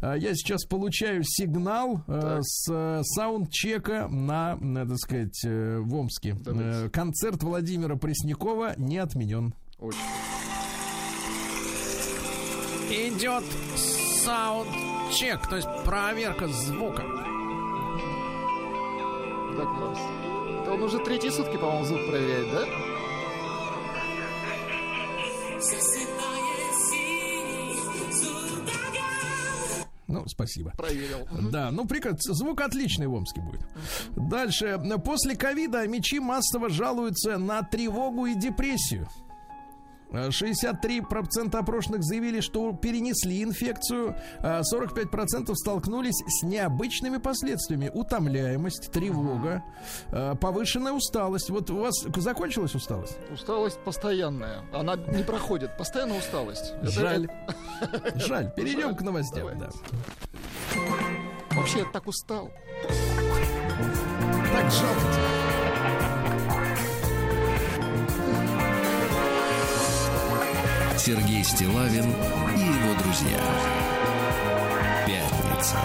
А, 0.01 0.13
я 0.15 0.33
сейчас 0.35 0.65
получаю 0.65 1.23
сигнал 1.23 2.01
э, 2.07 2.19
Так. 2.21 2.39
с 2.43 2.67
э, 2.71 3.01
саундчека 3.03 4.07
на, 4.07 4.57
так 4.57 4.97
сказать, 4.97 5.41
э, 5.45 5.79
в 5.79 5.95
Омске. 5.95 6.35
Давайте. 6.39 6.85
Э, 6.85 6.89
концерт 6.89 7.41
Владимира 7.41 7.95
Преснякова 7.95 8.73
не 8.77 8.97
отменен. 8.97 9.53
Очень. 9.79 9.99
Идет 12.91 13.43
саундчек, 15.09 15.47
то 15.47 15.55
есть 15.55 15.67
проверка 15.85 16.47
звука. 16.47 17.03
Да, 19.57 19.65
класс. 19.65 19.99
Это 20.61 20.73
он 20.73 20.83
уже 20.83 20.99
третьи 20.99 21.29
сутки, 21.29 21.57
по-моему, 21.57 21.85
звук 21.85 22.07
проверяет, 22.07 22.51
да? 22.51 22.65
Ну, 30.07 30.27
спасибо. 30.27 30.71
Проверил. 30.71 31.27
Да, 31.51 31.69
ну 31.71 31.85
прекрасно. 31.85 32.33
Звук 32.33 32.61
отличный 32.61 33.05
в 33.07 33.13
Омске 33.13 33.41
будет. 33.41 33.61
Дальше. 34.15 34.81
После 35.05 35.35
ковида 35.35 35.87
мечи 35.87 36.19
массово 36.19 36.69
жалуются 36.69 37.37
на 37.37 37.61
тревогу 37.61 38.25
и 38.25 38.33
депрессию. 38.33 39.07
Э, 40.11 40.29
63% 40.29 41.55
опрошенных 41.55 42.03
заявили, 42.03 42.39
что 42.41 42.71
перенесли 42.73 43.43
инфекцию, 43.43 44.15
а 44.39 44.61
45% 44.61 45.53
столкнулись 45.55 46.21
с 46.27 46.43
необычными 46.43 47.17
последствиями. 47.17 47.91
Утомляемость, 47.93 48.91
тревога, 48.91 49.63
э, 50.11 50.35
повышенная 50.39 50.93
усталость. 50.93 51.49
Вот 51.49 51.69
у 51.69 51.79
вас 51.79 51.93
закончилась 52.17 52.75
усталость? 52.75 53.17
Усталость 53.31 53.79
постоянная. 53.79 54.63
Она 54.73 54.95
не 54.95 55.23
проходит. 55.23 55.77
Постоянно 55.77 56.17
усталость. 56.17 56.73
Это- 56.81 56.91
Жаль. 56.91 57.29
Жаль. 58.15 58.51
Перейдем 58.55 58.89
Жаль. 58.89 58.95
к 58.95 59.01
новостям. 59.01 59.47
Да. 59.59 59.69
Вообще, 61.51 61.79
я 61.79 61.85
так 61.85 62.07
устал. 62.07 62.49
Так 64.51 64.71
жалко 64.71 65.01
Сергей 70.99 71.45
Стилавин 71.45 72.03
и 72.03 72.59
его 72.59 72.93
друзья. 73.01 73.39
Пятница. 75.07 75.77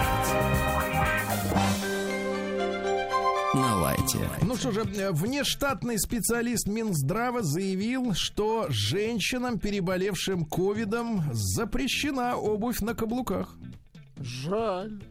На. 3.53 3.95
Ну 4.41 4.55
что 4.57 4.71
же, 4.71 4.81
э, 4.81 5.11
внештатный 5.11 5.97
специалист 5.97 6.67
Минздрава 6.67 7.43
заявил, 7.43 8.13
что 8.13 8.65
женщинам, 8.67 9.57
переболевшим 9.57 10.43
ковидом, 10.43 11.23
запрещена 11.31 12.35
обувь 12.35 12.81
на 12.81 12.93
каблуках. 12.93 13.55
Жаль. 14.19 15.01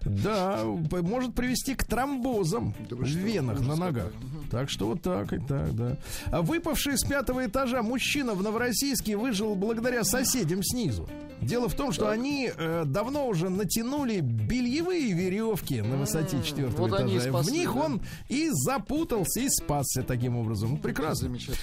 Да, 0.00 0.64
может 0.64 1.34
привести 1.34 1.74
к 1.74 1.84
тромбозам 1.84 2.74
да 2.88 2.96
в 2.96 3.04
венах 3.04 3.60
на 3.60 3.76
ногах. 3.76 4.08
Сказали. 4.08 4.31
Так 4.52 4.68
что 4.68 4.88
вот 4.88 5.00
так 5.00 5.32
и 5.32 5.38
так, 5.38 5.74
да. 5.74 5.96
А 6.30 6.42
выпавший 6.42 6.98
с 6.98 7.04
пятого 7.08 7.46
этажа 7.46 7.82
мужчина 7.82 8.34
в 8.34 8.42
Новороссийске 8.42 9.16
выжил 9.16 9.54
благодаря 9.54 10.04
соседям 10.04 10.62
снизу. 10.62 11.08
Дело 11.40 11.70
в 11.70 11.74
том, 11.74 11.90
что 11.90 12.10
они 12.10 12.52
э, 12.54 12.84
давно 12.84 13.26
уже 13.26 13.48
натянули 13.48 14.20
бельевые 14.20 15.14
веревки 15.14 15.80
на 15.80 15.96
высоте 15.96 16.42
четвертого 16.42 16.86
вот 16.86 17.00
этажа. 17.00 17.18
в 17.18 17.22
спасли, 17.22 17.58
них 17.60 17.72
да? 17.72 17.80
он 17.80 18.02
и 18.28 18.50
запутался, 18.52 19.40
и 19.40 19.48
спасся 19.48 20.02
таким 20.02 20.36
образом. 20.36 20.72
Ну, 20.72 20.76
Прекрасно. 20.76 21.28
Замечательно. 21.28 21.56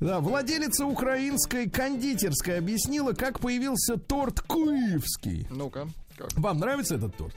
Да, 0.00 0.18
владелица 0.18 0.84
украинской 0.84 1.70
кондитерской 1.70 2.58
объяснила, 2.58 3.12
как 3.12 3.38
появился 3.38 3.98
торт 3.98 4.40
Куевский. 4.40 5.46
Ну-ка, 5.48 5.86
как? 6.18 6.32
Вам 6.36 6.58
нравится 6.58 6.96
этот 6.96 7.16
торт? 7.16 7.36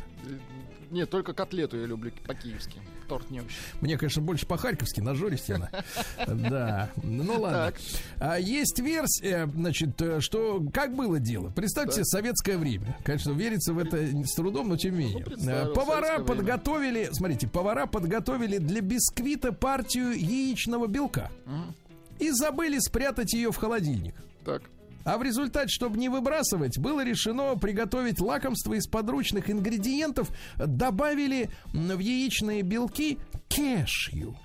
Нет, 0.90 1.12
только 1.12 1.34
котлету 1.34 1.80
я 1.80 1.86
люблю 1.86 2.12
по-киевски. 2.26 2.82
Торт 3.10 3.30
не 3.32 3.40
очень. 3.42 3.50
Мне, 3.82 3.98
конечно, 3.98 4.22
больше 4.22 4.46
по-харьковски, 4.46 5.02
на 5.02 5.16
Жористина. 5.16 5.70
Да, 6.28 6.90
ну 7.04 7.42
ладно. 7.42 7.74
А 8.18 8.38
есть 8.40 8.80
версия, 8.80 9.48
значит, 9.54 10.02
э, 10.02 10.20
что 10.22 10.64
как 10.74 10.96
было 10.96 11.20
дело. 11.20 11.50
Представьте 11.50 12.04
советское 12.06 12.58
время. 12.58 12.96
Конечно, 13.04 13.32
верится 13.32 13.74
в 13.74 13.80
это 13.80 13.98
с 14.26 14.34
трудом, 14.36 14.70
но 14.70 14.78
тем 14.78 14.94
не 14.94 15.06
менее. 15.06 15.26
Ну, 15.26 15.32
представил, 15.32 15.72
Э, 15.72 15.74
Повара 15.74 16.20
подготовили, 16.24 17.10
смотрите, 17.12 17.48
повара 17.48 17.86
подготовили 17.88 18.58
для 18.60 18.82
бисквита 18.82 19.52
партию 19.52 20.12
яичного 20.12 20.88
белка. 20.88 21.32
И 22.20 22.30
забыли 22.32 22.78
спрятать 22.80 23.34
ее 23.34 23.52
в 23.52 23.58
холодильник. 23.58 24.14
Так. 24.46 24.62
А 25.04 25.18
в 25.18 25.24
результате, 25.24 25.70
чтобы 25.70 25.98
не 25.98 26.10
выбрасывать, 26.10 26.78
было 26.78 27.04
решено 27.04 27.56
приготовить 27.56 28.20
лакомство 28.20 28.74
из 28.74 28.88
подручных 28.88 29.50
ингредиентов. 29.50 30.30
Добавили 30.58 31.50
в 31.74 32.00
яичные 32.00 32.62
белки 32.62 33.18
кешью. 33.48 34.36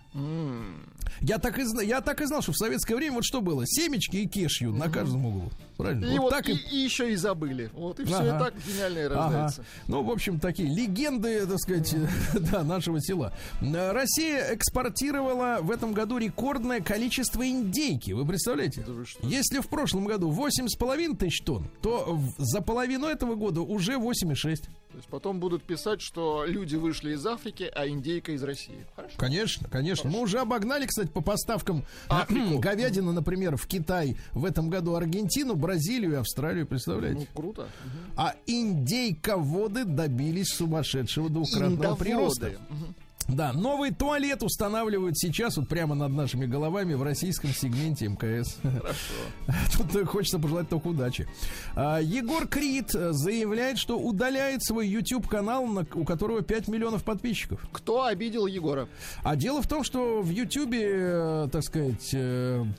Я 1.21 1.39
так, 1.39 1.59
и, 1.59 1.65
я 1.87 2.01
так 2.01 2.21
и 2.21 2.27
знал, 2.27 2.43
что 2.43 2.53
в 2.53 2.57
советское 2.57 2.97
время 2.97 3.17
вот 3.17 3.25
что 3.25 3.41
было? 3.41 3.65
Семечки 3.67 4.17
и 4.17 4.27
кешью 4.27 4.73
на 4.73 4.89
каждом 4.89 5.27
углу. 5.27 5.51
Правильно? 5.77 6.05
И 6.07 6.19
вот, 6.19 6.31
так 6.31 6.49
и, 6.49 6.53
и 6.53 6.77
еще 6.79 7.13
и 7.13 7.17
забыли. 7.17 7.71
Вот 7.75 7.99
и 8.01 8.05
все, 8.05 8.17
Ага. 8.17 8.27
и 8.27 8.39
так 8.39 8.55
гениально 8.67 8.99
и 8.99 9.03
Ага. 9.05 9.15
рождается. 9.15 9.65
Ну, 9.89 10.03
в 10.03 10.11
общем, 10.11 10.39
такие 10.39 10.69
легенды, 10.69 11.47
так 11.47 11.59
сказать, 11.59 11.95
да, 12.53 12.63
нашего 12.63 13.01
села. 13.01 13.33
Россия 13.61 14.55
экспортировала 14.55 15.59
в 15.61 15.71
этом 15.71 15.93
году 15.93 16.19
рекордное 16.19 16.81
количество 16.81 17.47
индейки. 17.49 18.13
Вы 18.13 18.25
представляете? 18.27 18.85
Да 18.87 18.93
вы? 18.93 19.05
Если 19.23 19.61
в 19.61 19.69
прошлом 19.69 20.05
году 20.05 20.31
8,5 20.31 21.17
тысяч 21.17 21.41
тонн, 21.43 21.67
то 21.83 22.19
за 22.39 22.61
половину 22.61 23.07
этого 23.07 23.35
года 23.35 23.61
уже 23.61 23.95
8,6. 23.95 24.65
То 24.95 24.99
есть 24.99 25.09
потом 25.09 25.41
будут 25.41 25.65
писать, 25.65 26.01
что 26.01 26.45
люди 26.47 26.77
вышли 26.77 27.15
из 27.15 27.27
Африки, 27.27 27.69
а 27.75 27.89
индейка 27.89 28.31
из 28.31 28.45
России. 28.45 28.87
Хорошо. 28.95 29.15
Конечно, 29.17 29.69
конечно. 29.69 30.09
Мы 30.09 30.21
уже 30.21 30.39
обогнали, 30.39 30.87
кстати, 30.87 31.09
по 31.09 31.21
поставкам 31.21 31.85
Африку. 32.07 32.61
говядины, 32.61 33.11
например, 33.11 33.57
в 33.57 33.67
Китай 33.67 34.17
в 34.35 34.45
этом 34.45 34.71
году 34.71 34.95
Аргентину, 34.95 35.57
Бразилию 35.57 36.13
и 36.13 36.15
Австралию, 36.15 36.65
представляете? 36.65 37.27
Ну, 37.35 37.43
круто. 37.43 37.69
А 38.15 38.37
индейководы 38.47 39.85
добились 39.85 40.51
сумасшедшего 40.55 41.29
двукратного 41.29 41.97
прироста. 41.97 42.51
Индоводы. 42.51 42.95
Да, 43.27 43.53
новый 43.55 43.91
туалет 43.91 44.43
устанавливают 44.43 45.17
сейчас 45.17 45.57
вот 45.57 45.67
прямо 45.69 45.95
над 45.95 46.13
нашими 46.13 46.45
головами 46.45 46.93
в 46.95 47.03
российском 47.03 47.51
сегменте 47.51 48.07
МКС. 48.09 48.59
Тут 49.77 49.97
э, 49.97 50.05
хочется 50.05 50.39
пожелать 50.39 50.69
только 50.69 50.89
удачи. 50.89 51.27
А, 51.75 51.99
Егор 52.01 52.47
Крид 52.47 52.95
э, 52.95 53.13
заявляет, 53.13 53.79
что 53.79 53.99
удаляет 53.99 54.63
свой 54.63 54.87
YouTube 54.89 55.27
канал, 55.27 55.67
на- 55.67 55.87
у 55.95 56.05
которого 56.05 56.43
5 56.43 56.69
миллионов 56.69 57.03
подписчиков. 57.03 57.67
Кто 57.73 58.05
обидел 58.05 58.47
Егора? 58.47 58.89
А 59.23 59.37
дело 59.37 59.63
в 59.63 59.69
том, 59.69 59.85
что 59.85 60.21
в 60.21 60.29
YouTube, 60.31 60.75
э, 60.75 61.49
так 61.51 61.63
сказать, 61.63 62.15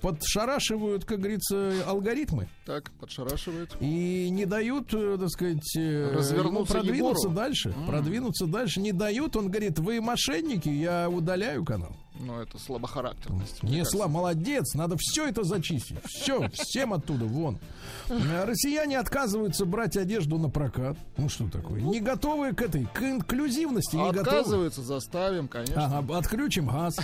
подшарашивают, 0.02 1.06
как 1.06 1.20
говорится, 1.20 1.74
алгоритмы 1.88 2.48
Так, 2.66 2.92
подшарашивает. 3.00 3.76
и 3.80 4.30
не 4.30 4.46
дают, 4.46 4.90
так 4.90 5.30
сказать, 5.30 5.76
Развернуться 5.76 6.74
продвинуться 6.74 7.28
Егору. 7.30 7.36
дальше. 7.36 7.76
Продвинуться 7.88 8.46
дальше 8.46 8.80
не 8.80 8.92
дают. 8.92 9.36
Он 9.36 9.50
говорит, 9.50 9.80
вы 9.80 10.02
мошенники, 10.02 10.35
я 10.70 11.10
удаляю 11.10 11.64
канал. 11.64 11.96
Ну, 12.20 12.40
это 12.40 12.58
слабохарактерность. 12.58 13.62
Не 13.62 13.80
кажется. 13.80 13.98
сла, 13.98 14.08
молодец, 14.08 14.74
надо 14.74 14.96
все 14.98 15.28
это 15.28 15.44
зачистить. 15.44 15.98
Все, 16.06 16.50
всем 16.54 16.94
оттуда, 16.94 17.26
вон. 17.26 17.60
Э, 18.08 18.46
Россияне 18.46 18.98
отказываются 19.00 19.66
брать 19.66 19.98
одежду 19.98 20.38
на 20.38 20.50
прокат. 20.50 20.98
Ну 21.18 21.28
что 21.28 21.50
такое? 21.50 21.82
Не 21.82 22.00
готовы 22.00 22.54
к 22.54 22.62
этой, 22.62 22.86
к 22.86 23.02
инклюзивности, 23.02 23.98
не 23.98 24.12
готовы. 24.14 24.38
Отказываются, 24.38 24.82
заставим, 24.82 25.50
конечно. 25.50 25.86
Ага, 26.00 26.18
отключим 26.18 26.68
газ. 26.68 26.96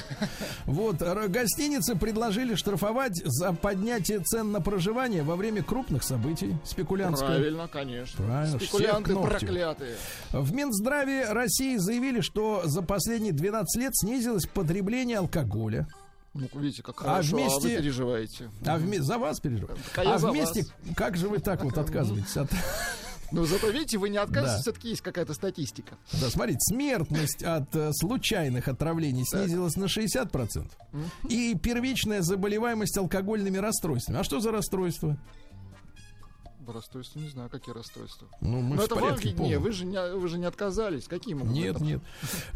Вот, 0.66 1.01
р- 1.01 1.28
гостиницы 1.28 1.95
предложили 1.95 2.55
штрафовать 2.55 3.22
за 3.26 3.51
поднятие 3.51 4.20
цен 4.20 4.51
на 4.53 4.62
проживание 4.62 5.24
во 5.24 5.36
время 5.36 5.62
крупных 5.62 6.03
событий. 6.03 6.55
Спекулянтское. 6.64 7.28
Правильно, 7.28 7.68
конечно. 7.68 8.26
Правильно, 8.26 8.59
Спекулянты 8.59 9.16
проклятые. 9.16 9.95
В 10.32 10.53
Минздраве 10.53 11.26
России 11.32 11.76
заявили, 11.76 12.22
что 12.22 12.62
за 12.66 12.82
последние 12.82 13.34
12 13.34 13.82
лет 13.82 13.91
снизилось 13.95 14.45
потребление 14.45 15.01
алкоголя. 15.18 15.88
Ну, 16.34 16.47
видите, 16.54 16.82
как 16.82 17.02
А 17.02 17.04
хорошо, 17.04 17.36
а, 17.36 17.39
вместе- 17.39 17.62
вы 17.62 17.76
переживаете. 17.82 18.49
А 18.66 18.78
вме- 18.78 19.02
за 19.02 19.18
вас 19.18 19.39
переживаю. 19.39 19.78
А 19.97 20.02
А 20.02 20.18
вместе, 20.18 20.62
вас. 20.64 20.95
как 20.95 21.18
же 21.18 21.28
вы 21.28 21.39
так 21.39 21.64
вот 21.64 21.78
отказываетесь 21.78 22.38
от... 22.38 22.49
Но 23.34 23.45
зато, 23.45 23.70
видите, 23.70 23.97
вы 23.97 24.10
не 24.10 24.18
отказываетесь, 24.18 24.58
Да. 24.58 24.62
все-таки 24.62 24.89
есть 24.89 25.02
какая-то 25.02 25.34
статистика. 25.34 25.95
Да, 26.20 26.30
смотрите, 26.30 26.60
смертность 26.62 27.43
от 27.43 27.74
э, 27.76 27.91
случайных 27.93 28.68
отравлений 28.68 29.24
снизилась 29.26 29.76
на 29.78 29.86
60%. 29.86 30.70
И 31.30 31.56
первичная 31.56 32.22
заболеваемость 32.22 32.97
алкогольными 32.97 33.58
расстройствами. 33.58 34.20
А 34.20 34.24
что 34.26 34.41
за 34.41 34.52
расстройство? 34.52 35.18
Расстройства, 36.68 37.20
не 37.20 37.30
знаю, 37.30 37.49
какие 37.49 37.74
расстройства. 37.74 38.28
Ну, 38.41 38.62
мы 38.62 38.76
Но 38.76 38.82
в 38.82 38.86
это 38.86 38.95
вам 38.95 39.03
порядке 39.05 39.30
виднее, 39.30 39.57
полном. 39.57 39.64
вы 39.64 39.72
же, 39.72 39.86
не, 39.86 40.14
вы 40.16 40.28
же 40.28 40.38
не 40.38 40.45
отказались. 40.45 41.05
Какие 41.07 41.34
могут 41.34 41.53
Нет, 41.53 41.74
быть? 41.80 41.99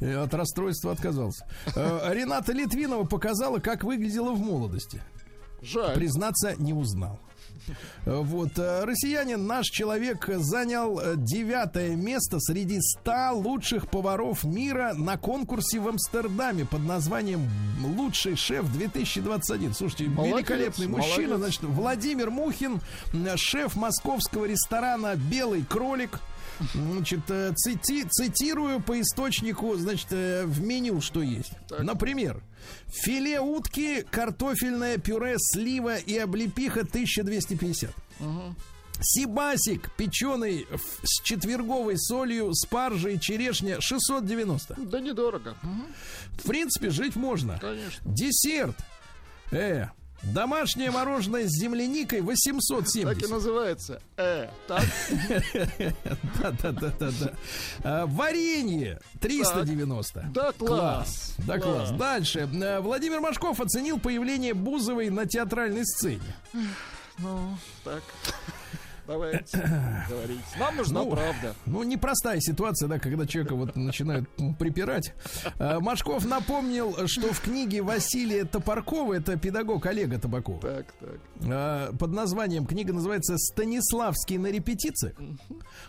нет. 0.01 0.17
От 0.17 0.33
расстройства 0.33 0.91
отказался. 0.91 1.47
Э, 1.75 2.13
Рената 2.13 2.53
Литвинова 2.53 3.03
показала, 3.05 3.59
как 3.59 3.83
выглядела 3.83 4.31
в 4.31 4.39
молодости. 4.39 5.01
Жаль. 5.61 5.95
Признаться, 5.95 6.55
не 6.57 6.73
узнал. 6.73 7.19
Э, 8.05 8.15
Вот, 8.21 8.57
э, 8.57 8.83
россиянин, 8.85 9.45
наш 9.47 9.67
человек, 9.67 10.29
э, 10.29 10.37
занял 10.39 10.99
э, 10.99 11.13
девятое 11.17 11.95
место 11.95 12.39
среди 12.39 12.79
ста 12.81 13.31
лучших 13.31 13.89
поваров 13.89 14.43
мира 14.43 14.93
на 14.95 15.17
конкурсе 15.17 15.79
в 15.79 15.87
Амстердаме 15.87 16.65
под 16.65 16.81
названием 16.85 17.49
«Лучший 17.83 18.35
шеф 18.35 18.65
2021». 18.65 19.73
Слушайте, 19.73 20.05
Молодец, 20.05 20.35
великолепный 20.37 20.87
мужчина, 20.87 21.37
молодец. 21.37 21.37
значит, 21.59 21.63
Владимир 21.63 22.29
Мухин, 22.31 22.81
м, 23.13 23.27
шеф 23.37 23.75
московского 23.75 24.45
ресторана 24.45 25.15
«Белый 25.15 25.63
кролик». 25.63 26.19
Значит, 26.73 27.21
э, 27.29 27.51
цити- 27.53 28.07
цитирую 28.09 28.79
по 28.81 28.99
источнику, 28.99 29.75
значит, 29.75 30.07
э, 30.11 30.45
в 30.45 30.61
меню 30.61 31.01
что 31.01 31.21
есть. 31.21 31.51
Так. 31.67 31.81
Например, 31.81 32.41
филе 32.87 33.39
утки, 33.39 34.01
картофельное 34.09 34.97
пюре, 34.97 35.35
слива 35.37 35.97
и 35.97 36.17
облепиха 36.17 36.85
1250. 36.85 37.91
Сибасик, 39.01 39.91
печеный 39.97 40.65
с 41.03 41.21
четверговой 41.21 41.97
солью, 41.97 42.53
спаржей, 42.53 43.19
черешня 43.19 43.81
690. 43.81 44.75
Да 44.77 45.01
недорого. 45.01 45.55
Мгм, 45.63 45.87
В 46.39 46.43
принципе, 46.47 46.89
жить 46.89 47.17
можно. 47.17 47.59
Конечно. 47.59 48.01
Десерт. 48.05 48.77
Э, 49.51 49.87
домашнее 50.23 50.91
мороженое 50.91 51.47
с 51.47 51.51
земляникой 51.51 52.19
Так 52.19 52.27
и 52.27 52.31
870. 52.31 53.29
называется. 53.29 54.01
Э, 54.17 54.49
так. 54.67 54.83
Да-да-да-да-да. 56.41 57.33
А, 57.83 58.05
Варенье 58.07 58.99
390. 59.21 60.29
Да, 60.33 60.51
класс. 60.53 61.35
Да, 61.39 61.59
класс. 61.59 61.91
Дальше. 61.91 62.49
Э, 62.53 62.79
Владимир 62.79 63.19
Машков 63.19 63.59
оценил 63.59 63.99
появление 63.99 64.53
Бузовой 64.53 65.09
на 65.09 65.25
театральной 65.25 65.85
сцене. 65.85 66.35
Ну, 67.19 67.57
так. 67.83 68.03
Давайте, 69.07 69.57
говорите. 70.09 70.41
Нам 70.59 70.75
нужна 70.77 71.03
Ну, 71.03 71.11
правда. 71.11 71.55
Ну, 71.65 71.83
непростая 71.83 72.39
ситуация, 72.39 72.87
да, 72.87 72.99
когда 72.99 73.25
человека 73.27 73.55
вот 73.55 73.75
начинают 73.75 74.27
м, 74.39 74.55
припирать. 74.55 75.13
А, 75.59 75.79
Машков 75.79 76.25
напомнил, 76.25 77.07
что 77.07 77.31
в 77.33 77.41
книге 77.41 77.81
Василия 77.81 78.45
Топоркова, 78.45 79.13
это 79.13 79.37
педагог 79.37 79.85
Олега 79.85 80.17
Табакова, 80.19 80.59
Так, 80.61 80.93
так. 80.99 81.19
а, 81.43 81.93
под 81.93 82.11
названием, 82.11 82.65
книга 82.65 82.93
называется 82.93 83.37
«Станиславский 83.37 84.37
на 84.37 84.47
репетициях», 84.47 85.15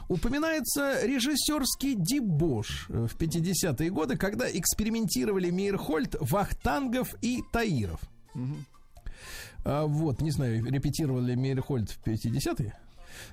упоминается 0.09 1.05
режиссерский 1.07 1.95
дебош 1.97 2.87
э, 2.91 3.07
в 3.11 3.17
50-е 3.17 3.91
годы, 3.91 4.17
когда 4.17 4.51
экспериментировали 4.51 5.51
Мейерхольд, 5.51 6.17
Вахтангов 6.21 7.15
и 7.23 7.43
Таиров. 7.53 8.01
А, 9.65 9.87
вот, 9.87 10.21
не 10.21 10.31
знаю, 10.31 10.65
репетировали 10.65 11.31
ли 11.31 11.37
Мейерхольд 11.37 11.91
в 11.91 12.07
50-е. 12.07 12.75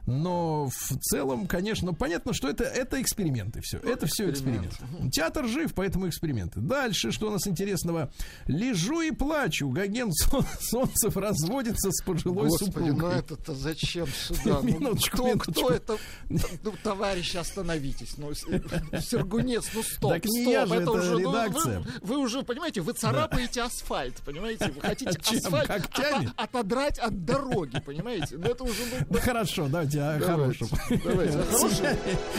Но 0.06 0.68
в 0.70 0.98
целом, 1.00 1.48
конечно, 1.48 1.94
понятно, 1.94 2.34
что 2.34 2.50
это, 2.50 2.64
это 2.64 3.02
эксперименты 3.02 3.62
все. 3.62 3.78
это 3.80 4.08
все 4.08 4.30
эксперимент. 4.30 4.74
эксперимент. 4.74 5.14
Театр 5.14 5.48
жив, 5.48 5.74
поэтому 5.74 6.08
эксперименты. 6.10 6.60
Дальше, 6.60 7.12
что 7.12 7.28
у 7.28 7.32
нас 7.32 7.48
интересного? 7.48 8.12
Лежу 8.48 9.02
и 9.02 9.12
плачу. 9.12 9.70
Гоген 9.70 10.12
Солнцев 10.60 11.16
разводится 11.18 11.92
с 11.92 12.02
пожилой 12.04 12.50
Господи, 12.50 12.72
ну 12.76 12.86
супругой. 12.86 13.20
это-то 13.20 13.54
зачем 13.56 14.08
сюда? 14.08 14.60
Ну, 14.62 14.64
Минуточку, 14.64 15.18
кто, 15.18 15.28
минуточку. 15.28 15.52
кто 15.52 15.70
это? 15.74 15.98
Ну, 16.30 16.74
товарищи, 16.84 17.38
остановитесь. 17.38 18.18
Ну, 18.18 18.34
Сергунец, 19.00 19.66
ну 19.74 19.84
стоп, 19.84 20.12
Так 20.14 20.26
не 20.26 20.42
стоп. 20.44 20.54
я 20.54 20.66
же, 20.66 20.76
это 20.76 20.92
уже, 20.92 21.12
ну, 21.20 21.20
редакция. 21.20 21.80
вы, 21.80 21.86
вы 22.02 22.18
уже, 22.18 22.44
понимаете, 22.44 22.82
вы 22.82 22.94
царапаете 22.94 23.62
асфальт, 23.62 24.16
понимаете? 24.26 24.72
Вы 24.72 24.82
хотите 24.82 25.12
А 25.18 25.22
чем, 25.24 25.38
асфальт 25.38 25.68
когтями? 25.68 26.26
ото- 26.28 26.34
отодрать 26.38 27.00
от 27.00 27.26
дороги, 27.26 27.80
понимаете? 27.80 28.38
Ну 28.38 28.46
это 28.48 28.64
уже... 28.64 28.82
ну, 28.92 29.06
Да 29.10 29.20
хорошо, 29.20 29.68
давайте 29.74 30.02
о 30.02 30.20
Давайте, 30.20 30.26
хорошем. 30.26 30.68
давайте, 31.04 31.40
о 31.40 31.44
хорошем. 31.44 31.86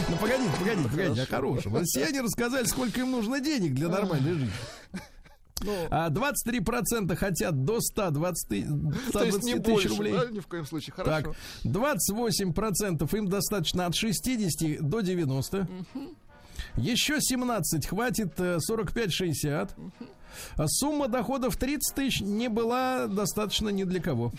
Ну 0.09 0.17
погодите, 0.17 0.51
погодите, 0.59 0.89
погодите, 0.89 1.23
о 1.23 1.27
хорошем. 1.27 1.77
Россияне 1.77 2.21
рассказали, 2.23 2.65
сколько 2.67 3.01
им 3.01 3.11
нужно 3.11 3.41
денег 3.41 3.75
для 3.75 3.89
нормальной 3.89 4.33
жизни. 4.33 4.51
Ну, 5.61 5.73
А 5.91 6.11
23% 6.11 7.15
хотят 7.17 7.65
до 7.65 7.81
120 7.81 8.49
ты- 8.49 8.63
то 9.13 9.25
есть 9.25 9.39
120 9.39 9.45
не 9.45 9.55
тысяч 9.55 9.65
больше, 9.67 9.89
рублей. 9.89 10.13
да, 10.13 10.27
ни 10.31 10.41
в 10.41 10.47
коем 10.47 10.67
случае. 10.67 10.95
Так, 10.97 11.07
Хорошо. 11.07 11.35
28% 11.65 13.15
им 13.17 13.29
достаточно 13.29 13.87
от 13.87 13.95
60 13.95 14.81
до 14.81 15.01
90. 15.01 15.67
Еще 16.77 17.21
17 17.21 17.87
хватит 17.87 18.35
э, 18.39 18.59
45-60. 18.69 19.71
А 19.71 20.24
Сумма 20.67 21.09
доходов 21.09 21.57
30 21.57 21.95
тысяч 21.95 22.21
не 22.21 22.49
была 22.49 23.07
достаточно 23.07 23.69
ни 23.69 23.85
для 23.85 24.01
кого. 24.01 24.33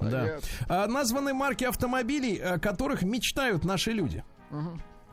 Да. 0.00 0.06
Понятно. 0.10 0.48
А 0.68 0.86
названы 0.86 1.32
марки 1.34 1.64
автомобилей, 1.64 2.36
о 2.38 2.58
которых 2.58 3.02
мечтают 3.02 3.64
наши 3.64 3.92
люди. 3.92 4.24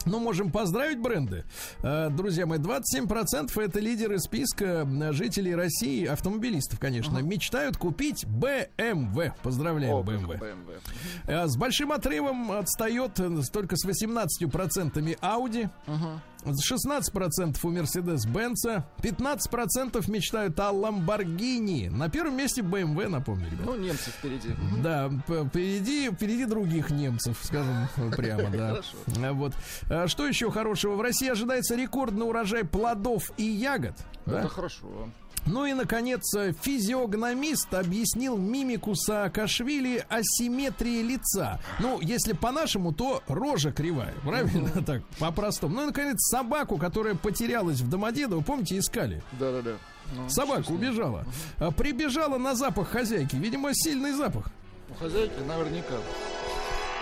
Ну, 0.06 0.20
можем 0.20 0.50
поздравить 0.50 0.98
бренды. 1.00 1.44
Э, 1.84 2.10
Друзья 2.10 2.46
мои, 2.46 2.58
27% 2.58 3.62
это 3.62 3.80
лидеры 3.82 4.18
списка 4.20 4.88
жителей 5.12 5.54
России, 5.54 6.06
автомобилистов, 6.06 6.80
конечно, 6.80 7.18
мечтают 7.20 7.76
купить 7.76 8.24
BMW. 8.24 9.34
Поздравляем, 9.44 9.96
О, 9.96 10.02
BMW. 10.02 10.40
BMW. 10.40 10.80
Э, 11.28 11.48
С 11.48 11.58
большим 11.58 11.92
отрывом 11.92 12.50
отстает 12.54 13.20
э, 13.20 13.42
только 13.52 13.76
с 13.76 13.86
18% 13.86 15.20
Audi, 15.20 15.70
с 15.86 16.29
16% 16.46 17.58
у 17.64 17.72
Mercedes-Benz, 17.72 18.84
15% 19.02 20.12
мечтают 20.12 20.60
о 20.60 20.72
Lamborghini. 20.72 21.90
На 21.90 22.10
первом 22.10 22.38
месте 22.38 22.62
BMW, 22.62 23.08
напомню, 23.08 23.48
ребят. 23.50 23.66
Ну, 23.66 23.76
немцы 23.76 24.10
впереди. 24.12 24.50
Да, 24.82 25.10
впереди, 25.28 26.10
впереди 26.10 26.46
других 26.46 26.90
немцев, 26.90 27.38
скажем 27.44 27.88
прямо, 28.16 28.50
да. 28.50 28.70
Хорошо. 28.70 28.98
А 29.22 29.34
Вот. 29.34 29.54
А 29.90 30.08
Что 30.08 30.28
еще 30.28 30.50
хорошего? 30.52 30.96
В 30.96 31.02
России 31.02 31.30
ожидается 31.30 31.76
рекордный 31.76 32.26
урожай 32.28 32.64
плодов 32.64 33.32
и 33.38 33.44
ягод. 33.44 33.96
Это 34.26 34.48
хорошо. 34.48 35.10
Ну 35.46 35.66
и, 35.66 35.74
наконец, 35.74 36.22
физиогномист 36.62 37.74
объяснил 37.74 38.38
мимику 38.38 38.94
Саакашвили 38.96 40.06
асимметрии 40.10 41.02
лица. 41.02 41.60
Ну, 41.80 42.00
если 42.02 42.34
по-нашему, 42.34 42.94
то 42.94 43.24
рожа 43.28 43.72
кривая, 43.72 44.14
правильно? 44.24 44.70
Так, 44.84 45.04
по-простому. 45.20 45.76
Ну 45.76 45.84
и, 45.84 45.86
наконец, 45.88 46.18
собаку, 46.30 46.78
которая 46.78 47.16
потерялась 47.16 47.80
в 47.82 47.90
Домодедово, 47.90 48.42
помните, 48.42 48.78
искали? 48.78 49.24
Да-да-да. 49.40 49.72
Ну, 50.16 50.28
Собака 50.30 50.72
убежала. 50.72 51.26
А, 51.58 51.72
Прибежала 51.72 52.38
на 52.38 52.56
запах 52.56 52.90
хозяйки. 52.90 53.36
Видимо, 53.36 53.70
сильный 53.74 54.12
запах. 54.12 54.50
У 54.90 54.94
хозяйки 54.96 55.40
наверняка. 55.48 55.96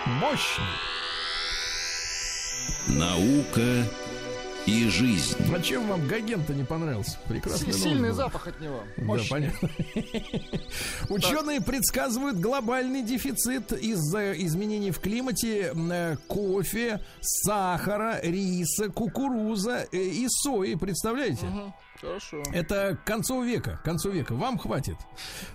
Мощный. 0.05 0.63
Наука 2.87 3.85
и 4.67 4.89
жизнь. 4.89 5.37
А 5.55 5.61
чем 5.61 5.87
вам 5.87 6.05
Гоген-то 6.07 6.53
не 6.53 6.63
понравился? 6.65 7.17
Новый 7.29 7.73
Сильный 7.73 8.09
был. 8.09 8.15
запах 8.15 8.47
от 8.47 8.59
него. 8.59 8.83
Да, 8.97 9.03
Мощный. 9.03 9.29
понятно. 9.29 9.69
Ученые 11.09 11.61
предсказывают 11.61 12.37
глобальный 12.37 13.01
дефицит 13.01 13.71
из-за 13.71 14.33
изменений 14.33 14.91
в 14.91 14.99
климате 14.99 15.73
э, 15.73 16.17
кофе, 16.27 16.99
сахара, 17.21 18.19
риса, 18.21 18.89
кукуруза 18.89 19.87
э, 19.91 19.97
и 19.97 20.27
сои. 20.27 20.75
Представляете? 20.75 21.45
Мгм. 21.45 21.73
Хорошо. 22.01 22.43
Это 22.53 22.97
к 23.03 23.03
концу 23.05 23.41
века. 23.41 23.77
К 23.81 23.83
концу 23.83 24.11
века. 24.11 24.35
Вам 24.35 24.57
хватит. 24.57 24.95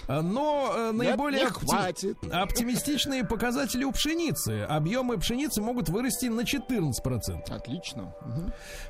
А, 0.08 0.22
Но 0.22 0.72
э, 0.74 0.92
наиболее 0.92 1.42
не 1.44 1.46
опти- 1.48 1.66
хватит. 1.66 2.18
оптимистичные 2.32 3.24
показатели 3.24 3.84
у 3.84 3.92
пшеницы. 3.92 4.62
Объемы 4.68 5.18
пшеницы 5.18 5.60
могут 5.60 5.88
вырасти 5.88 6.26
на 6.26 6.40
14%. 6.40 7.50
Отлично. 7.50 8.14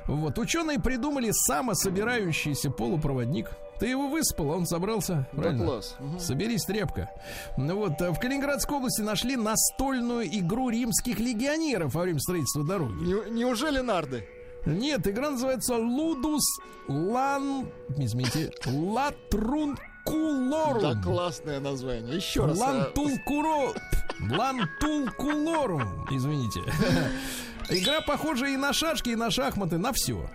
Вот, 0.07 0.37
ученые 0.39 0.79
придумали 0.79 1.31
самособирающийся 1.31 2.69
полупроводник. 2.71 3.49
Ты 3.79 3.87
его 3.87 4.07
выспал, 4.07 4.53
а 4.53 4.55
он 4.57 4.65
собрался. 4.65 5.27
Да 5.33 5.41
правильно? 5.41 5.65
класс. 5.65 5.95
Соберись, 6.19 6.63
тряпка. 6.63 7.09
Ну 7.57 7.75
вот, 7.77 7.99
э, 8.01 8.11
в 8.11 8.19
Калининградской 8.19 8.77
области 8.77 9.01
нашли 9.01 9.35
настольную 9.35 10.25
игру 10.39 10.69
римских 10.69 11.19
легионеров 11.19 11.93
во 11.95 12.01
время 12.03 12.19
строительства 12.19 12.63
дороги. 12.63 13.03
Не- 13.03 13.31
Неужели 13.31 13.79
нарды? 13.79 14.27
Нет, 14.65 15.05
игра 15.07 15.31
называется 15.31 15.75
Лудус 15.75 16.43
Лан... 16.87 17.67
Извините, 17.97 18.51
Латрункулорум. 18.65 20.81
Да, 20.81 21.01
классное 21.01 21.59
название. 21.59 22.15
Еще 22.15 22.45
раз. 22.45 22.59
а, 22.61 22.65
Лантулкуро... 22.65 23.73
Лантулкулорум, 24.29 26.05
извините. 26.11 26.61
Игра 27.69 28.01
похожа 28.01 28.47
и 28.47 28.57
на 28.57 28.73
шашки, 28.73 29.09
и 29.09 29.15
на 29.15 29.31
шахматы, 29.31 29.77
на 29.77 29.91
все. 29.93 30.29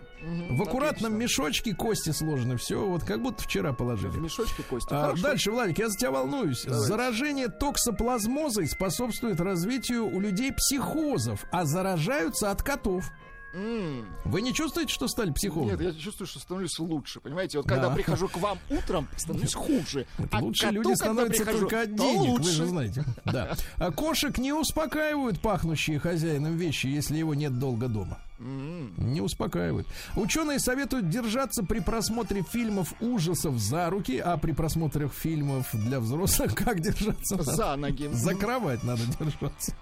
В 0.51 0.62
аккуратном 0.62 1.16
мешочке 1.16 1.74
кости 1.74 2.11
сложены, 2.11 2.57
все, 2.57 2.85
вот 2.85 3.05
как 3.05 3.22
будто 3.22 3.43
вчера 3.45 3.72
положили. 3.72 4.11
В 4.11 4.20
мешочке 4.20 4.62
кости. 4.64 4.93
А, 4.93 5.03
Хорошо. 5.07 5.22
дальше, 5.22 5.53
Владик, 5.53 5.79
я 5.79 5.89
за 5.89 5.97
тебя 5.97 6.11
волнуюсь. 6.11 6.62
Заражение 6.62 7.49
токсоплазмозой 7.49 8.66
способствует 8.66 9.41
развитию 9.41 10.07
у 10.07 10.20
людей 10.20 10.53
психозов, 10.53 11.45
а 11.53 11.64
заражаются 11.64 12.51
от 12.51 12.62
котов. 12.62 13.05
Вы 13.53 14.42
не 14.42 14.53
чувствуете, 14.53 14.92
что 14.92 15.09
стали 15.09 15.30
психологами? 15.32 15.82
Нет, 15.84 15.94
я 15.94 16.01
чувствую, 16.01 16.26
что 16.28 16.38
становлюсь 16.38 16.78
лучше. 16.78 17.20
Понимаете, 17.20 17.59
вот 17.59 17.66
когда 17.66 17.88
Да. 17.88 17.94
прихожу 17.94 18.28
к 18.28 18.36
вам 18.36 18.59
утром, 18.70 19.09
становлюсь 19.16 19.55
хуже. 19.55 20.07
А 20.30 20.40
Лучше 20.40 20.62
коту, 20.66 20.74
люди 20.74 20.84
когда 20.90 20.96
становятся 21.05 21.44
прихожу, 21.44 21.59
только 21.61 21.80
от 21.82 21.94
денег, 21.96 22.20
вы 22.20 22.28
лучше. 22.32 22.51
же 22.53 22.66
знаете. 22.66 23.05
Да. 23.24 23.57
А 23.76 23.90
кошек 23.90 24.36
не 24.38 24.53
успокаивают 24.53 25.40
пахнущие 25.40 25.99
хозяином 25.99 26.57
вещи, 26.57 26.86
если 26.86 27.16
его 27.16 27.34
нет 27.34 27.59
долго 27.59 27.88
дома. 27.88 28.18
Не 28.38 29.20
успокаивают. 29.20 29.88
Ученые 30.14 30.61
советуют 30.61 31.09
держаться 31.09 31.64
при 31.64 31.80
просмотре 31.80 32.42
фильмов 32.42 32.94
ужасов 33.01 33.59
за 33.59 33.90
руки, 33.90 34.18
а 34.18 34.36
при 34.36 34.53
просмотре 34.53 35.09
фильмов 35.09 35.68
для 35.72 35.99
взрослых 35.99 36.55
как 36.57 36.80
держаться? 36.80 37.42
За 37.42 37.74
ноги. 37.76 38.09
За 38.12 38.34
кровать 38.34 38.84
надо 38.84 39.03
держаться. 39.18 39.74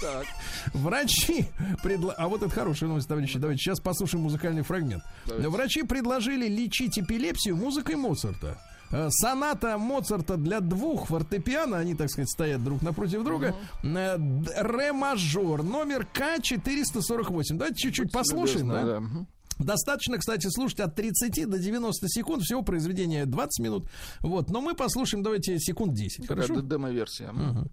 Так. 0.00 0.26
Врачи 0.72 1.46
предла... 1.82 2.14
А 2.14 2.28
вот 2.28 2.42
это 2.42 2.50
хорошая 2.50 2.88
новость, 2.88 3.08
товарищи. 3.08 3.38
Давайте 3.38 3.62
сейчас 3.62 3.80
послушаем 3.80 4.24
музыкальный 4.24 4.62
фрагмент. 4.62 5.02
Давайте. 5.26 5.48
Врачи 5.48 5.82
предложили 5.82 6.48
лечить 6.48 6.98
эпилепсию 6.98 7.56
музыкой 7.56 7.96
Моцарта. 7.96 8.58
Э, 8.90 9.08
Соната 9.10 9.78
Моцарта 9.78 10.36
для 10.36 10.60
двух 10.60 11.06
фортепиано, 11.06 11.78
они, 11.78 11.94
так 11.94 12.10
сказать, 12.10 12.30
стоят 12.30 12.62
друг 12.62 12.82
напротив 12.82 13.24
друга. 13.24 13.54
Э, 13.82 14.18
Ре 14.58 14.92
мажор, 14.92 15.62
номер 15.62 16.06
К448. 16.14 17.42
Давайте 17.54 17.76
чуть-чуть 17.76 18.12
послушаем, 18.12 18.70
Любезно, 18.70 19.00
да? 19.00 19.26
Достаточно, 19.58 20.18
кстати, 20.18 20.48
слушать 20.48 20.80
от 20.80 20.96
30 20.96 21.48
до 21.48 21.58
90 21.58 22.08
секунд. 22.08 22.42
Всего 22.42 22.62
произведение 22.62 23.24
20 23.24 23.64
минут. 23.64 23.88
Вот, 24.20 24.50
но 24.50 24.60
мы 24.60 24.74
послушаем, 24.74 25.22
давайте, 25.22 25.58
секунд 25.58 25.94
10. 25.94 26.26
Такая 26.26 26.46
Хорошо? 26.46 26.60
демо-версия. 26.60 27.30
Мгм. 27.30 27.70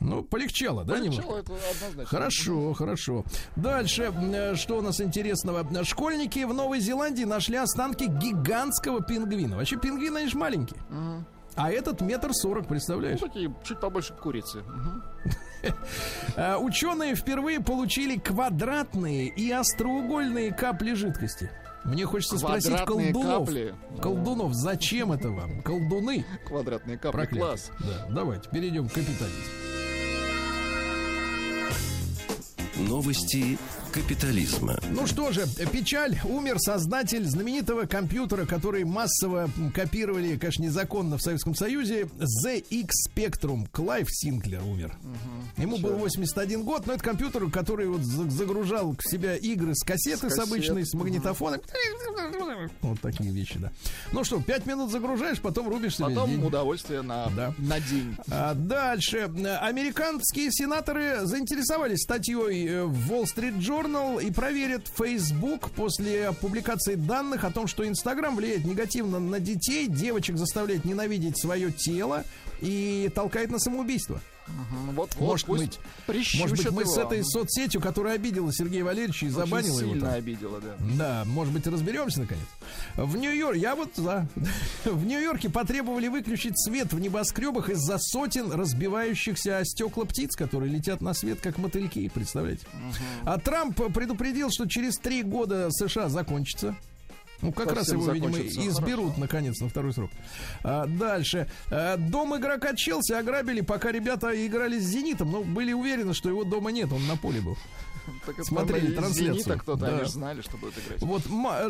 Ну, 0.00 0.22
полегчало, 0.22 0.84
да? 0.84 0.94
Полегчало, 0.94 1.38
это 1.38 1.52
однозначно. 1.54 2.04
Хорошо, 2.04 2.72
хорошо. 2.74 3.24
Дальше, 3.56 4.12
э, 4.14 4.54
что 4.54 4.78
у 4.78 4.80
нас 4.82 5.00
интересного? 5.00 5.66
Школьники 5.84 6.44
в 6.44 6.52
Новой 6.52 6.80
Зеландии 6.80 7.24
нашли 7.24 7.56
останки 7.56 8.04
гигантского 8.04 9.02
пингвина. 9.02 9.56
Вообще 9.56 9.76
пингвины, 9.76 10.18
они 10.18 10.28
же 10.28 10.36
маленькие. 10.36 10.80
А 11.56 11.70
этот 11.70 12.00
метр 12.00 12.32
сорок, 12.32 12.64
Ну, 12.64 12.68
представляешь? 12.70 13.20
такие 13.20 13.54
чуть 13.64 13.80
побольше 13.80 14.12
курицы. 14.14 14.62
А, 16.36 16.58
Ученые 16.60 17.14
впервые 17.14 17.60
получили 17.60 18.18
квадратные 18.18 19.28
и 19.28 19.50
остроугольные 19.50 20.52
капли 20.52 20.94
жидкости. 20.94 21.50
Мне 21.84 22.06
хочется 22.06 22.38
спросить 22.38 22.68
Квадратные 22.70 23.12
колдунов. 23.12 23.46
капли. 23.46 23.74
Колдунов, 24.00 24.54
зачем 24.54 25.12
это 25.12 25.28
вам? 25.30 25.62
Колдуны. 25.62 26.24
Квадратные 26.46 26.96
капли. 26.98 27.18
Проклятые. 27.18 27.40
Класс. 27.40 27.70
Да, 27.80 28.06
давайте 28.10 28.48
перейдем 28.50 28.88
к 28.88 28.92
капитализму. 28.94 29.44
Новости 32.88 33.58
капитализма. 33.94 34.76
Ну 34.90 35.06
что 35.06 35.30
же, 35.30 35.46
печаль. 35.72 36.18
Умер 36.24 36.58
создатель 36.58 37.24
знаменитого 37.24 37.86
компьютера, 37.86 38.44
который 38.44 38.82
массово 38.84 39.48
копировали, 39.72 40.36
конечно, 40.36 40.64
незаконно 40.64 41.16
в 41.16 41.22
Советском 41.22 41.54
Союзе. 41.54 42.08
ZX 42.18 42.88
Spectrum. 43.08 43.68
Клайв 43.70 44.08
Синклер 44.10 44.62
умер. 44.64 44.96
Ему 45.56 45.78
был 45.78 45.92
81 45.98 46.64
год, 46.64 46.86
но 46.88 46.94
это 46.94 47.04
компьютер, 47.04 47.48
который 47.50 47.86
вот 47.86 48.00
за- 48.02 48.28
загружал 48.28 48.96
в 48.98 49.08
себя 49.08 49.36
игры 49.36 49.74
с 49.76 49.84
кассеты 49.84 50.28
с, 50.28 50.32
С 50.32 50.36
кассет. 50.36 50.52
обычной, 50.52 50.84
с 50.84 50.92
магнитофоном. 50.94 51.60
Вот 52.82 53.00
такие 53.00 53.30
вещи, 53.30 53.58
да. 53.58 53.70
Ну 54.12 54.24
что, 54.24 54.40
5 54.40 54.66
минут 54.66 54.90
загружаешь, 54.90 55.40
потом 55.40 55.68
рубишь 55.68 55.96
себе 55.96 56.08
Потом 56.08 56.30
день. 56.30 56.44
удовольствие 56.44 57.02
на, 57.02 57.26
Да. 57.36 57.54
на 57.58 57.78
день. 57.80 58.16
А 58.28 58.54
дальше. 58.54 59.30
Американские 59.60 60.50
сенаторы 60.50 61.20
заинтересовались 61.26 62.00
статьей 62.02 62.66
э, 62.68 62.84
в 62.84 63.12
Wall 63.12 63.24
Street 63.24 63.58
Journal 63.58 63.83
и 64.20 64.30
проверят 64.30 64.88
Facebook 64.88 65.70
после 65.70 66.32
публикации 66.32 66.94
данных 66.94 67.44
о 67.44 67.50
том, 67.50 67.66
что 67.66 67.86
Инстаграм 67.86 68.34
влияет 68.34 68.64
негативно 68.64 69.18
на 69.18 69.40
детей, 69.40 69.86
девочек 69.88 70.36
заставляет 70.36 70.84
ненавидеть 70.84 71.38
свое 71.38 71.70
тело 71.70 72.24
и 72.60 73.10
толкает 73.14 73.50
на 73.50 73.58
самоубийство. 73.58 74.20
Вот, 74.46 75.14
вот, 75.14 75.20
Может 75.20 75.46
пусть 75.46 75.80
быть, 76.06 76.36
Может 76.38 76.56
быть, 76.56 76.70
мы 76.70 76.84
с 76.84 76.96
его. 76.96 77.06
этой 77.06 77.24
соцсетью, 77.24 77.80
которая 77.80 78.14
обидела 78.16 78.52
Сергея 78.52 78.84
Валерьевича 78.84 79.26
и 79.26 79.28
Очень 79.30 79.38
забанила 79.38 79.80
его 79.80 79.92
сильно 79.94 80.12
обидела, 80.12 80.60
да. 80.60 80.76
Да, 80.98 81.24
может 81.26 81.52
быть, 81.54 81.66
разберемся 81.66 82.20
наконец. 82.20 82.44
В 82.96 83.16
Нью-Йорке, 83.16 83.60
я 83.60 83.74
вот 83.74 83.90
за. 83.96 84.28
В 84.84 85.06
Нью-Йорке 85.06 85.48
потребовали 85.48 86.08
выключить 86.08 86.62
свет 86.62 86.92
в 86.92 87.00
небоскребах 87.00 87.70
из-за 87.70 87.98
сотен 87.98 88.52
разбивающихся 88.52 89.58
о 89.58 89.64
стекла 89.64 90.04
птиц, 90.04 90.36
которые 90.36 90.70
летят 90.70 91.00
на 91.00 91.14
свет, 91.14 91.40
как 91.40 91.58
мотыльки, 91.58 92.08
представляете? 92.08 92.66
А 93.24 93.38
Трамп 93.38 93.92
предупредил, 93.94 94.50
что 94.50 94.66
через 94.68 94.96
три 94.98 95.22
года 95.22 95.68
США 95.70 96.08
закончится. 96.08 96.76
Ну, 97.44 97.52
как 97.52 97.72
раз 97.72 97.88
его, 97.92 98.10
видимо, 98.10 98.38
изберут, 98.38 99.04
Хорошо. 99.14 99.20
наконец, 99.20 99.60
на 99.60 99.68
второй 99.68 99.92
срок. 99.92 100.10
А, 100.62 100.86
дальше. 100.86 101.48
А, 101.70 101.96
дом 101.96 102.36
игрока 102.36 102.74
Челси 102.74 103.12
ограбили, 103.12 103.60
пока 103.60 103.92
ребята 103.92 104.32
играли 104.46 104.78
с 104.78 104.84
«Зенитом», 104.84 105.30
но 105.30 105.42
были 105.42 105.72
уверены, 105.72 106.14
что 106.14 106.28
его 106.28 106.44
дома 106.44 106.70
нет, 106.72 106.92
он 106.92 107.06
на 107.06 107.16
поле 107.16 107.40
был. 107.40 107.56
Так 108.26 108.44
Смотрели 108.44 108.92
трансляцию. 108.94 109.32
«Зенита» 109.34 109.58
кто-то, 109.58 109.80
Да. 109.80 109.88
они 109.88 110.04
же 110.04 110.10
знали, 110.10 110.42
что 110.42 110.58
будет 110.58 110.74
играть. 110.78 111.00
Вот 111.00 111.22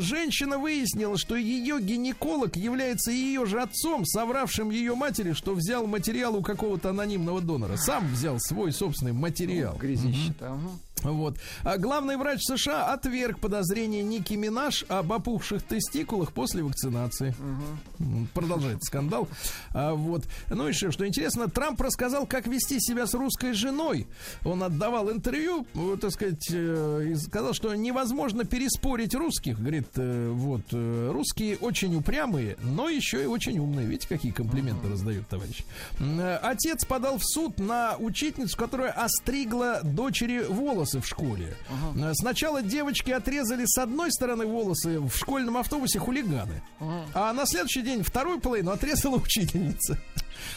женщина 0.03 0.59
выяснила, 0.59 1.17
что 1.17 1.37
ее 1.37 1.81
гинеколог 1.81 2.57
является 2.57 3.13
ее 3.13 3.47
же 3.47 3.61
отцом, 3.61 4.05
совравшим 4.05 4.71
ее 4.71 4.97
матери, 4.97 5.33
что 5.33 5.55
взял 5.55 5.87
материал 5.87 6.35
у 6.35 6.43
какого-то 6.43 6.91
анонимного 6.91 7.41
донора. 7.41 7.77
Сам 7.77 8.09
взял 8.13 8.41
свой 8.41 8.73
собственный 8.73 9.13
материал. 9.13 9.77
Грязище-то. 9.77 10.53
ага. 10.55 10.71
Вот. 11.03 11.37
А 11.65 11.77
главный 11.77 12.17
врач 12.17 12.41
США 12.43 12.93
отверг 12.93 13.39
подозрение 13.39 14.03
Ники 14.03 14.35
Минаж 14.35 14.85
об 14.89 15.13
опухших 15.13 15.63
тестикулах 15.63 16.33
после 16.33 16.63
вакцинации. 16.63 17.35
М, 17.99 18.29
Продолжается 18.33 18.87
скандал. 18.87 19.29
А, 19.73 19.93
вот. 19.95 20.25
Ну 20.49 20.67
еще 20.67 20.91
что 20.93 21.07
интересно, 21.07 21.51
Трамп 21.51 21.81
рассказал, 21.83 22.27
как 22.27 22.47
вести 22.47 22.81
себя 22.81 23.07
с 23.07 23.13
русской 23.15 23.53
женой. 23.53 24.07
Он 24.45 24.63
отдавал 24.63 25.11
интервью, 25.11 25.67
вот, 25.75 26.01
так 26.01 26.11
сказать, 26.13 26.47
э, 26.51 27.09
и 27.11 27.15
сказал, 27.17 27.53
что 27.53 27.75
невозможно 27.75 28.45
переспорить 28.45 29.15
русских. 29.15 29.59
Говорит, 29.59 29.89
э, 29.97 30.31
вот, 30.33 30.63
э, 30.73 31.11
русские 31.13 31.59
очень 31.59 31.95
упрямые, 31.97 32.57
но 32.63 32.89
еще 32.89 33.23
и 33.23 33.27
очень 33.27 33.59
умные. 33.59 33.87
Видите, 33.87 34.09
какие 34.09 34.33
комплименты 34.33 34.89
раздают 34.89 35.27
товарищ. 35.29 35.65
Э, 35.99 36.37
Отец 36.41 36.85
подал 36.87 37.19
в 37.19 37.25
суд 37.25 37.59
на 37.59 37.97
учительницу, 37.99 38.57
которая 38.57 38.93
остригла 38.93 39.81
дочери 39.83 40.45
волосы 40.49 40.84
в 40.93 41.07
школе. 41.07 41.57
Э, 41.97 42.13
Сначала 42.15 42.63
девочки 42.63 43.11
отрезали 43.11 43.65
с 43.67 43.79
одной 43.79 44.13
стороны 44.13 44.47
волосы 44.47 45.01
в 45.01 45.15
школьном 45.17 45.57
автобусе 45.57 45.99
хулиганы. 45.99 46.63
А 47.15 47.33
на 47.33 47.47
следующий 47.47 47.83
день 47.83 48.03
вторую 48.03 48.41
половину 48.41 48.71
отрезала 48.71 49.17
учительница. 49.25 49.99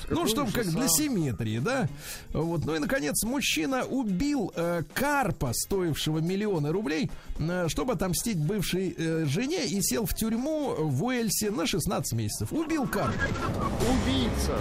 Ну, 0.10 0.18
Какой 0.18 0.30
чтобы 0.30 0.52
как 0.52 0.68
для 0.68 0.86
а. 0.86 0.88
симметрии, 0.88 1.60
да? 1.60 1.88
Вот. 2.34 2.66
Ну 2.66 2.76
и, 2.76 2.80
наконец, 2.80 3.24
мужчина 3.24 3.84
убил 3.84 4.52
э, 4.56 4.84
карпа, 4.94 5.52
стоившего 5.54 6.20
миллионы 6.20 6.72
рублей, 6.72 7.10
э, 7.40 7.68
чтобы 7.70 7.94
отомстить 7.94 8.38
бывшей 8.38 8.96
э, 8.98 9.26
жене 9.26 9.66
и 9.66 9.82
сел 9.82 10.06
в 10.06 10.14
тюрьму 10.14 10.76
в 10.78 11.04
Уэльсе 11.04 11.52
на 11.52 11.66
16 11.66 12.14
месяцев. 12.14 12.52
Убил 12.52 12.88
карпа. 12.88 13.14
Убийца. 13.82 14.58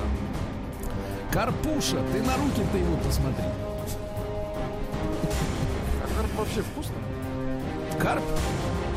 Карпуша, 1.32 2.02
ты 2.12 2.22
на 2.22 2.36
руки-то 2.36 2.78
его 2.78 2.96
посмотри. 2.98 3.44
Вообще 6.36 6.62
вкусно? 6.62 6.94
Карп 8.00 8.22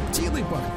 птиной 0.10 0.44
пахнет. 0.44 0.74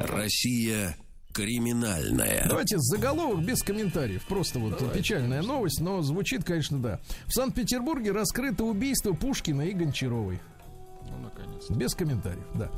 Россия 0.10 0.96
криминальная. 1.32 2.46
Давайте 2.48 2.78
заголовок 2.78 3.44
без 3.44 3.62
комментариев. 3.62 4.24
Просто 4.26 4.58
вот 4.58 4.92
печальная 4.92 5.42
новость, 5.42 5.80
но 5.80 6.00
звучит, 6.00 6.44
конечно, 6.44 6.78
да. 6.78 7.00
В 7.26 7.32
Санкт-Петербурге 7.32 8.12
раскрыто 8.12 8.64
убийство 8.64 9.12
Пушкина 9.12 9.62
и 9.62 9.72
Гончаровой. 9.72 10.40
Ну, 11.02 11.18
наконец. 11.18 11.68
Без 11.70 11.94
комментариев, 11.94 12.46
да. 12.54 12.70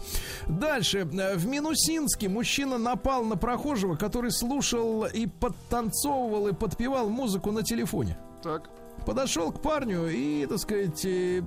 Дальше. 0.49 1.05
В 1.05 1.47
Минусинске 1.47 2.29
мужчина 2.29 2.79
напал 2.79 3.25
на 3.25 3.37
прохожего, 3.37 3.95
который 3.95 4.33
слушал 4.33 5.05
и 5.07 5.27
подтанцовывал 5.27 6.49
и 6.49 6.53
подпевал 6.53 7.09
музыку 7.09 7.53
на 7.53 7.62
телефоне. 7.62 8.19
Так. 8.43 8.71
Подошел 9.09 9.50
к 9.50 9.62
парню 9.62 10.06
и, 10.06 10.44
так 10.44 10.59
сказать, 10.59 11.02
э, 11.06 11.42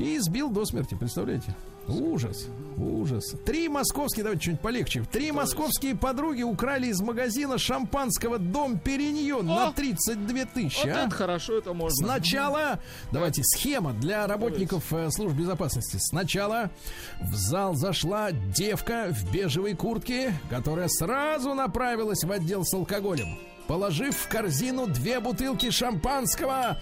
и 0.00 0.18
сбил 0.18 0.50
до 0.50 0.64
смерти, 0.64 0.96
представляете? 0.98 1.54
Ужас, 1.86 2.48
ужас. 2.76 3.36
Три 3.46 3.68
московские, 3.68 4.24
давайте 4.24 4.42
что-нибудь 4.42 4.62
полегче. 4.62 5.04
Три 5.04 5.30
московские 5.30 5.94
подруги 5.94 6.42
украли 6.42 6.88
из 6.88 7.00
магазина 7.00 7.56
шампанского 7.56 8.40
Дом 8.40 8.80
Периньон 8.80 9.46
на 9.46 9.68
О! 9.68 9.72
32 9.72 10.44
тысячи. 10.46 10.84
Вот 10.84 10.96
а? 10.96 11.06
это 11.06 11.10
хорошо, 11.10 11.58
это 11.58 11.72
можно. 11.72 12.04
Сначала, 12.04 12.80
давайте, 13.12 13.44
схема 13.44 13.92
для 13.92 14.26
работников 14.26 14.92
э, 14.92 15.08
служб 15.12 15.36
безопасности. 15.36 15.98
Сначала 16.00 16.72
в 17.20 17.36
зал 17.36 17.76
зашла 17.76 18.32
девка 18.32 19.06
в 19.10 19.32
бежевой 19.32 19.74
куртке, 19.74 20.34
которая 20.50 20.88
сразу 20.88 21.54
направилась 21.54 22.24
в 22.24 22.32
отдел 22.32 22.64
с 22.64 22.74
алкоголем. 22.74 23.38
Положив 23.66 24.16
в 24.16 24.28
корзину 24.28 24.86
две 24.86 25.20
бутылки 25.20 25.70
шампанского 25.70 26.80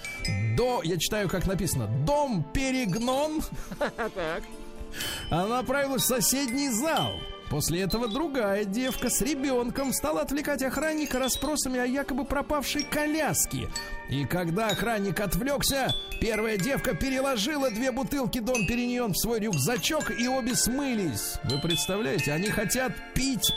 до, 0.57 0.81
я 0.83 0.99
читаю, 0.99 1.29
как 1.29 1.47
написано, 1.47 1.87
дом 2.07 2.45
Перегнон, 2.53 3.43
она 5.31 5.47
направилась 5.47 6.03
в 6.03 6.07
соседний 6.07 6.71
зал. 6.71 7.13
После 7.51 7.81
этого 7.83 8.07
другая 8.07 8.65
девка 8.65 9.11
с 9.11 9.21
ребенком 9.21 9.93
стала 9.93 10.21
отвлекать 10.21 10.63
охранника 10.63 11.19
расспросами 11.19 11.81
о 11.81 11.85
якобы 11.85 12.25
пропавшей 12.25 12.85
коляске. 12.85 13.69
И 14.09 14.25
когда 14.25 14.69
охранник 14.69 15.19
отвлекся, 15.19 15.93
первая 16.21 16.57
девка 16.57 16.95
переложила 16.95 17.71
две 17.71 17.91
бутылки 17.91 18.39
Дон 18.39 18.67
Периньон 18.69 19.15
в 19.15 19.19
свой 19.19 19.41
рюкзачок 19.41 20.13
и 20.13 20.29
обе 20.29 20.55
смылись. 20.55 21.39
Вы 21.43 21.59
представляете, 21.59 22.33
они 22.33 22.51
хотят 22.51 22.93
пить 23.15 23.53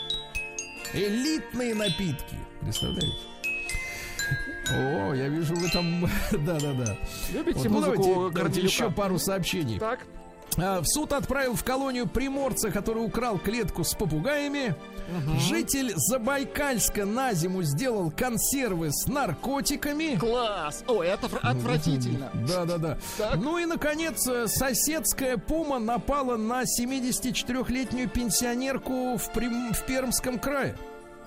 элитные 0.93 1.75
напитки. 1.75 2.35
Представляете? 2.61 3.17
О, 4.71 5.13
я 5.13 5.27
вижу, 5.27 5.53
вы 5.55 5.69
там... 5.69 6.09
Да-да-да. 6.31 6.97
Любите 7.33 7.59
Вот, 7.59 7.69
ну, 7.69 7.71
музыку 7.71 7.95
давайте, 7.95 8.13
давайте 8.13 8.39
Гордеюка? 8.39 8.67
еще 8.67 8.91
пару 8.91 9.19
сообщений. 9.19 9.79
Так. 9.79 10.05
А, 10.57 10.81
В 10.81 10.85
суд 10.87 11.13
отправил 11.13 11.55
в 11.55 11.63
колонию 11.63 12.07
приморца, 12.07 12.69
который 12.71 13.03
украл 13.05 13.37
клетку 13.37 13.83
с 13.83 13.93
попугаями. 13.93 14.75
Житель 15.49 15.93
Забайкальска 15.95 17.05
на 17.05 17.33
зиму 17.33 17.63
сделал 17.63 18.09
консервы 18.11 18.89
с 18.91 19.05
наркотиками. 19.07 20.15
Класс. 20.17 20.83
Ой, 20.87 21.07
это 21.07 21.27
отвратительно. 21.41 22.31
Да, 22.47 22.65
да, 22.65 22.77
да. 22.77 22.97
Так. 23.17 23.35
Ну 23.35 23.57
и, 23.57 23.65
наконец, 23.65 24.25
э, 24.27 24.47
соседская 24.47 25.37
пума 25.37 25.79
напала 25.79 26.37
на 26.37 26.63
74-летнюю 26.63 28.09
пенсионерку 28.09 29.17
в, 29.17 29.31
Прим- 29.33 29.73
в 29.73 29.85
Пермском 29.85 30.39
крае. 30.39 30.77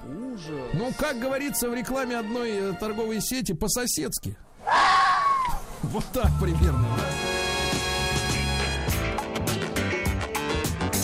Ужас. 0.07 0.71
Ну, 0.73 0.93
как 0.99 1.19
говорится 1.19 1.69
в 1.69 1.75
рекламе 1.75 2.19
одной 2.19 2.51
э, 2.53 2.73
торговой 2.81 3.21
сети, 3.21 3.53
по-соседски. 3.53 4.37
Вот 5.83 6.05
так 6.13 6.31
примерно. 6.41 6.87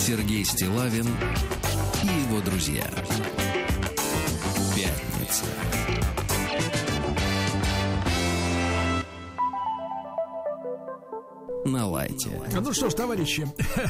Сергей 0.05 0.43
Стилавин 0.43 1.07
и 2.03 2.07
его 2.07 2.41
друзья. 2.41 2.83
Пятница. 4.75 5.45
На 11.63 11.87
лайте. 11.87 12.29
Ну 12.51 12.73
что 12.73 12.89
ж, 12.89 12.93
товарищи, 12.93 13.47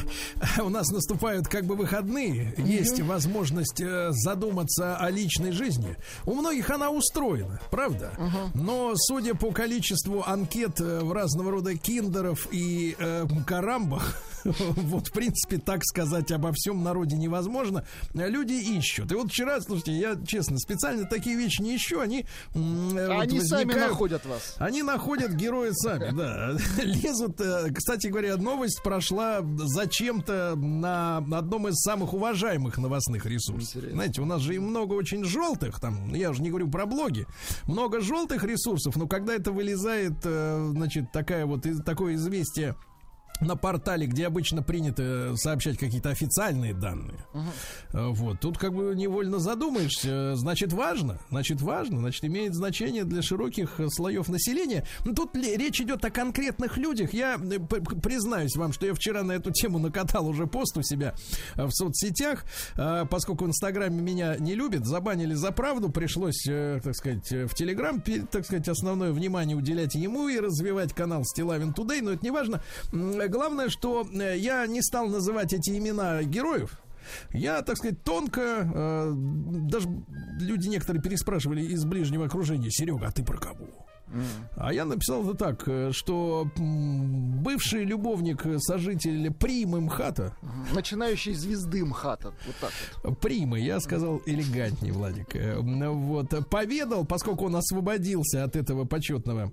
у 0.62 0.68
нас 0.68 0.88
наступают 0.92 1.48
как 1.48 1.64
бы 1.64 1.74
выходные. 1.74 2.54
Есть 2.58 3.00
возможность 3.00 3.80
э, 3.80 4.10
задуматься 4.12 4.96
о 4.96 5.10
личной 5.10 5.50
жизни. 5.50 5.96
У 6.26 6.34
многих 6.34 6.70
она 6.70 6.90
устроена, 6.90 7.60
правда? 7.72 8.12
Но 8.54 8.92
судя 8.94 9.34
по 9.34 9.50
количеству 9.50 10.22
анкет 10.24 10.80
э, 10.80 11.00
в 11.00 11.12
разного 11.12 11.50
рода 11.50 11.76
киндеров 11.76 12.46
и 12.52 12.94
э, 13.00 13.26
карамбах, 13.44 14.22
вот, 14.76 15.08
в 15.08 15.12
принципе, 15.12 15.58
так 15.58 15.84
сказать 15.84 16.30
обо 16.30 16.52
всем 16.52 16.82
народе 16.82 17.16
невозможно. 17.16 17.84
Люди 18.12 18.52
ищут. 18.54 19.10
И 19.12 19.14
вот 19.14 19.28
вчера, 19.30 19.60
слушайте, 19.60 19.92
я 19.92 20.16
честно, 20.26 20.58
специально 20.58 21.04
такие 21.06 21.36
вещи 21.36 21.62
не 21.62 21.76
ищу. 21.76 22.00
Они, 22.00 22.26
э, 22.54 23.08
Они 23.20 23.40
сами 23.40 23.72
находят 23.74 24.24
вас. 24.26 24.56
они 24.58 24.82
находят 24.82 25.32
героя 25.32 25.72
сами, 25.72 26.10
да. 26.16 26.52
Лезут. 26.82 27.40
э, 27.40 27.72
Кстати 27.74 28.08
говоря, 28.08 28.36
новость 28.36 28.82
прошла 28.82 29.40
зачем-то 29.42 30.54
на 30.56 31.18
одном 31.18 31.68
из 31.68 31.74
самых 31.82 32.12
уважаемых 32.14 32.78
новостных 32.78 33.26
ресурсов. 33.26 33.76
Интересно. 33.76 33.94
Знаете, 33.96 34.22
у 34.22 34.24
нас 34.26 34.40
же 34.40 34.54
и 34.54 34.58
много 34.58 34.94
очень 34.94 35.24
желтых, 35.24 35.80
там, 35.80 36.12
я 36.14 36.30
уже 36.30 36.42
не 36.42 36.50
говорю 36.50 36.68
про 36.70 36.86
блоги, 36.86 37.26
много 37.66 38.00
желтых 38.00 38.44
ресурсов, 38.44 38.96
но 38.96 39.06
когда 39.06 39.34
это 39.34 39.52
вылезает, 39.52 40.14
э, 40.24 40.68
значит, 40.72 41.12
такая 41.12 41.46
вот, 41.46 41.66
такое 41.84 42.14
известие 42.14 42.74
на 43.40 43.56
портале, 43.56 44.06
где 44.06 44.26
обычно 44.26 44.62
принято 44.62 45.34
сообщать 45.36 45.76
какие-то 45.76 46.10
официальные 46.10 46.72
данные. 46.74 47.18
Э, 47.92 48.08
Вот. 48.08 48.40
Тут 48.40 48.58
как 48.58 48.72
бы 48.72 48.94
невольно 48.94 49.38
задумаешься. 49.38 50.36
Значит, 50.36 50.72
важно. 50.72 51.18
Значит, 51.30 51.60
важно. 51.60 51.98
Значит, 52.00 52.24
имеет 52.24 52.54
значение 52.54 53.04
для 53.04 53.22
широких 53.22 53.80
э, 53.80 53.88
слоев 53.88 54.28
населения. 54.28 54.86
Ну, 55.04 55.14
тут 55.14 55.34
речь 55.36 55.80
идет 55.80 56.04
о 56.04 56.10
конкретных 56.10 56.76
людях. 56.76 57.12
Я 57.12 57.34
э, 57.36 57.58
признаюсь 58.02 58.56
вам, 58.56 58.72
что 58.72 58.86
я 58.86 58.94
вчера 58.94 59.22
на 59.22 59.32
эту 59.32 59.50
тему 59.50 59.78
накатал 59.78 60.26
уже 60.28 60.46
пост 60.46 60.76
у 60.76 60.82
себя 60.82 61.14
э, 61.56 61.64
в 61.66 61.70
соцсетях. 61.72 62.44
Э, 62.76 63.04
Поскольку 63.10 63.44
в 63.44 63.48
Инстаграме 63.48 64.00
меня 64.00 64.36
не 64.38 64.54
любят, 64.54 64.86
забанили 64.86 65.34
за 65.34 65.50
правду. 65.50 65.90
Пришлось, 65.90 66.46
э, 66.48 66.80
так 66.82 66.94
сказать, 66.94 67.30
э, 67.32 67.46
в 67.46 67.54
Телеграм, 67.54 68.00
так 68.30 68.44
сказать, 68.44 68.68
основное 68.68 69.12
внимание 69.12 69.56
уделять 69.56 69.94
ему 69.94 70.28
и 70.28 70.38
развивать 70.38 70.92
канал 70.94 71.24
Стилавин 71.24 71.72
Тудей. 71.72 72.00
Но 72.00 72.12
это 72.12 72.24
не 72.24 72.30
важно. 72.30 72.62
М, 73.26 73.30
Главное, 73.32 73.68
что 73.68 74.06
э, 74.12 74.36
я 74.38 74.66
не 74.66 74.82
стал 74.82 75.08
называть 75.08 75.52
эти 75.52 75.70
имена 75.76 76.22
героев. 76.22 76.80
Я, 77.32 77.60
так 77.62 77.76
сказать, 77.76 78.02
тонко, 78.02 78.40
э, 78.40 79.12
даже 79.14 79.88
люди 80.40 80.68
некоторые 80.68 81.02
переспрашивали 81.02 81.62
из 81.62 81.84
ближнего 81.84 82.26
окружения, 82.26 82.70
Серега, 82.70 83.08
а 83.08 83.12
ты 83.12 83.22
про 83.22 83.38
кого? 83.38 83.66
А 84.56 84.72
я 84.72 84.84
написал 84.84 85.24
это 85.28 85.34
так, 85.34 85.64
э, 85.66 85.90
что 85.92 86.48
бывший 86.56 87.84
любовник 87.84 88.46
э, 88.46 88.58
сожителя 88.58 89.30
Примы 89.32 89.80
МХАТа, 89.80 90.36
Начинающий 90.72 91.34
звезды 91.34 91.84
МХАТа. 91.84 92.32
Вот 92.46 92.56
так 92.60 92.70
вот. 93.02 93.18
Примы, 93.20 93.58
я 93.60 93.80
сказал 93.80 94.22
элегантнее, 94.24 94.92
Владик, 94.92 95.34
э, 95.34 95.58
вот, 95.58 96.48
поведал, 96.48 97.04
поскольку 97.04 97.46
он 97.46 97.56
освободился 97.56 98.44
от 98.44 98.56
этого 98.56 98.84
почетного, 98.84 99.52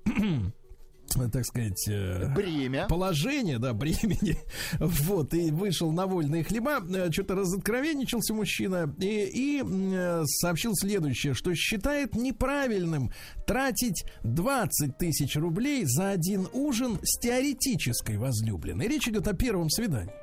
так 1.13 1.45
сказать, 1.45 1.87
э, 1.87 2.33
Бремя. 2.33 2.87
положение, 2.87 3.59
да, 3.59 3.73
бремени, 3.81 4.37
вот, 4.79 5.33
и 5.33 5.51
вышел 5.51 5.91
на 5.91 6.05
вольные 6.05 6.43
хлеба, 6.43 6.79
э, 6.81 7.11
что-то 7.11 7.35
разоткровенничался 7.35 8.33
мужчина 8.33 8.93
и, 8.99 9.29
и, 9.33 9.63
э, 9.63 10.23
сообщил 10.25 10.73
следующее, 10.75 11.33
что 11.33 11.53
считает 11.55 12.15
неправильным 12.15 13.11
тратить 13.45 14.03
20 14.23 14.97
тысяч 14.97 15.35
рублей 15.35 15.85
за 15.85 16.09
один 16.09 16.47
ужин 16.53 16.99
с 17.03 17.19
теоретической 17.19 18.17
возлюбленной. 18.17 18.87
Речь 18.87 19.07
идет 19.07 19.27
о 19.27 19.33
первом 19.33 19.69
свидании. 19.69 20.13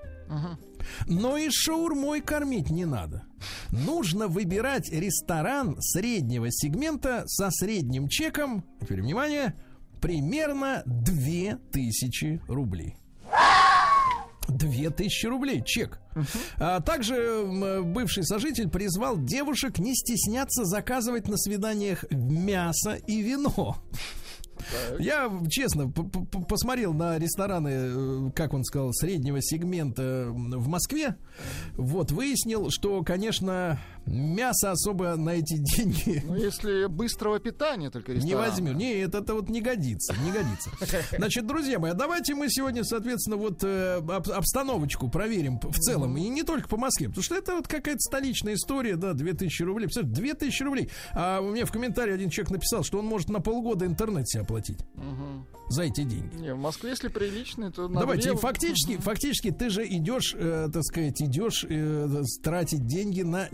Но 1.07 1.37
и 1.37 1.49
шаурмой 1.51 2.21
кормить 2.21 2.71
не 2.71 2.85
надо. 2.85 3.25
Нужно 3.71 4.29
выбирать 4.29 4.91
ресторан 4.91 5.77
среднего 5.81 6.51
сегмента 6.51 7.25
со 7.27 7.51
средним 7.51 8.09
чеком, 8.09 8.65
теперь 8.81 9.03
внимание, 9.03 9.55
примерно 10.01 10.83
2000 10.87 12.43
рублей. 12.49 12.97
2000 14.49 15.27
рублей 15.27 15.63
чек. 15.65 16.01
А 16.57 16.81
также 16.81 17.83
бывший 17.85 18.25
сожитель 18.25 18.69
призвал 18.69 19.19
девушек 19.19 19.79
не 19.79 19.95
стесняться 19.95 20.65
заказывать 20.65 21.29
на 21.29 21.37
свиданиях 21.37 22.05
мясо 22.11 22.95
и 22.95 23.23
вино. 23.23 23.77
Я, 24.99 25.31
честно, 25.49 25.89
посмотрел 25.89 26.93
на 26.93 27.19
рестораны, 27.19 27.69
э, 27.69 28.31
как 28.35 28.55
он 28.55 28.65
сказал, 28.65 28.93
среднего 28.93 29.41
сегмента 29.41 30.27
в 30.31 30.69
Москве. 30.69 31.17
Вот, 31.75 32.11
выяснил, 32.11 32.71
что, 32.71 33.03
конечно, 33.03 33.79
мясо 34.09 34.71
особо 34.73 35.17
на 35.17 35.31
эти 35.31 35.57
деньги 35.59 36.23
Ну, 36.27 36.35
если 36.37 36.87
быстрого 36.87 37.39
питания 37.39 37.91
только 37.91 38.13
не 38.13 38.21
ресторан. 38.21 38.51
возьму. 38.51 38.73
Нет, 38.73 39.15
это 39.15 39.35
вот 39.35 39.49
не 39.49 39.61
годится, 39.61 40.15
не 40.25 40.31
годится. 40.33 40.71
Значит, 41.17 41.47
друзья 41.47 41.79
мои, 41.79 41.91
а 41.93 41.95
давайте 41.95 42.35
мы 42.35 42.49
сегодня, 42.49 42.85
соответственно, 42.85 43.37
вот 43.37 43.63
э, 43.65 43.97
об- 43.97 44.31
обстановочку 44.31 45.09
проверим 45.09 45.59
в 45.63 45.79
целом. 45.79 46.17
И 46.17 46.29
не 46.29 46.43
только 46.43 46.69
по 46.69 46.77
Москве. 46.77 47.09
Потому 47.09 47.23
что 47.23 47.35
это 47.37 47.55
вот 47.57 47.69
какая-то 47.69 48.01
столичная 48.01 48.55
история, 48.55 48.97
да, 48.97 49.13
2000 49.13 49.63
рублей. 49.63 49.85
Представляете, 49.87 50.21
2000 50.21 50.63
рублей. 50.63 50.91
А 51.13 51.41
у 51.41 51.51
меня 51.51 51.65
в 51.67 51.73
комментарии 51.73 52.13
один 52.15 52.31
человек 52.31 52.51
написал, 52.53 52.83
что 52.85 52.99
он 52.99 53.07
может 53.07 53.29
на 53.29 53.41
полгода 53.41 53.87
интернет 53.87 54.29
себе 54.29 54.43
оплатить. 54.43 54.79
За 55.71 55.83
эти 55.83 56.03
деньги. 56.03 56.35
Не, 56.37 56.55
в 56.55 56.59
Москве, 56.59 56.91
если 56.91 57.09
приличный, 57.09 57.71
то 57.71 57.89
на 57.89 58.01
Давайте, 58.01 58.31
и 58.31 58.33
две- 58.33 58.41
фактически, 58.41 58.97
фактически 59.03 59.51
ты 59.51 59.69
же 59.69 59.87
идешь, 59.87 60.35
э, 60.35 60.69
так 60.73 60.83
сказать, 60.83 61.21
идешь 61.21 61.65
э, 61.69 62.23
тратить 62.43 62.87
деньги 62.87 63.21
на 63.21 63.49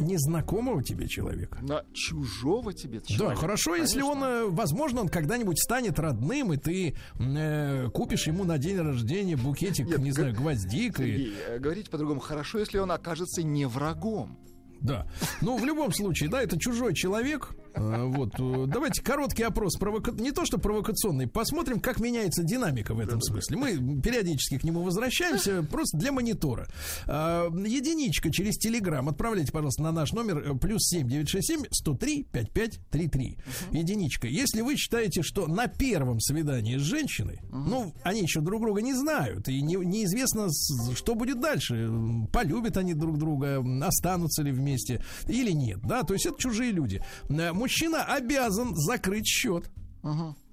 незнакомого 0.44 0.82
тебе 0.82 1.08
человека. 1.08 1.58
На 1.62 1.84
чужого 1.92 2.72
тебе 2.72 3.00
Да, 3.00 3.06
человека. 3.06 3.40
хорошо, 3.40 3.74
если 3.76 4.02
он, 4.02 4.20
Конечно. 4.20 4.26
э, 4.26 4.48
возможно, 4.50 5.00
он 5.02 5.08
когда-нибудь 5.08 5.58
станет 5.58 5.98
родным, 5.98 6.52
и 6.52 6.56
ты 6.56 6.94
э, 7.18 7.88
купишь 7.92 8.26
ему 8.26 8.44
на 8.44 8.58
день 8.58 8.78
рождения 8.78 9.36
букетик, 9.36 9.86
Нет, 9.86 9.98
не 9.98 10.10
г- 10.10 10.14
знаю, 10.14 10.34
гвоздик. 10.34 11.00
и- 11.00 11.04
Сергей, 11.04 11.34
э, 11.48 11.58
говорите 11.58 11.90
по-другому. 11.90 12.20
Хорошо, 12.20 12.58
если 12.58 12.78
он 12.78 12.90
окажется 12.92 13.42
не 13.42 13.66
врагом. 13.66 14.38
Да. 14.80 15.06
Ну, 15.40 15.56
в 15.56 15.64
любом 15.64 15.92
случае, 15.92 16.28
да, 16.28 16.42
это 16.42 16.58
чужой 16.58 16.94
человек. 16.94 17.50
Э, 17.74 18.04
Вот. 18.04 18.30
э, 18.38 18.64
Давайте 18.68 19.02
короткий 19.02 19.42
опрос. 19.42 19.76
провока- 19.78 20.18
Не 20.20 20.30
то, 20.32 20.44
что 20.44 20.58
провокационный. 20.58 21.26
Посмотрим, 21.26 21.80
как 21.80 22.00
меняется 22.00 22.42
динамика 22.42 22.94
в 22.94 23.00
этом 23.00 23.20
смысле. 23.20 23.56
Мы 23.56 24.00
периодически 24.00 24.58
к 24.58 24.64
нему 24.64 24.82
возвращаемся, 24.82 25.62
просто 25.64 25.98
для 25.98 26.12
монитора. 26.12 26.68
А, 27.06 27.48
Единичка 27.50 28.30
через 28.30 28.56
Телеграм. 28.56 29.08
Отправляйте, 29.08 29.52
пожалуйста, 29.52 29.82
на 29.82 29.92
наш 29.92 30.12
номер 30.12 30.38
э, 30.38 30.54
плюс 30.58 30.82
7967 30.88 31.64
103 31.70 32.24
5533. 32.32 33.38
Единичка. 33.72 34.26
Если 34.28 34.60
вы 34.60 34.76
считаете, 34.76 35.22
что 35.22 35.46
на 35.46 35.66
первом 35.66 36.20
свидании 36.20 36.76
с 36.76 36.82
женщиной, 36.82 37.40
ну, 37.50 37.92
они 38.02 38.22
еще 38.22 38.40
друг 38.40 38.60
друга 38.62 38.82
не 38.82 38.94
знают, 38.94 39.48
и 39.48 39.60
не- 39.62 39.74
неизвестно, 39.76 40.48
что 40.94 41.14
будет 41.14 41.40
дальше. 41.40 41.90
Полюбят 42.32 42.76
они 42.76 42.94
друг 42.94 43.18
друга, 43.18 43.62
останутся 43.86 44.42
ли 44.42 44.52
вместе 44.52 45.02
или 45.26 45.50
нет, 45.52 45.80
да, 45.82 46.02
то 46.02 46.14
есть 46.14 46.26
это 46.26 46.36
чужие 46.38 46.70
люди. 46.72 47.02
Э, 47.28 47.52
Мужчина 47.64 48.04
обязан 48.04 48.76
закрыть 48.76 49.26
счет. 49.26 49.70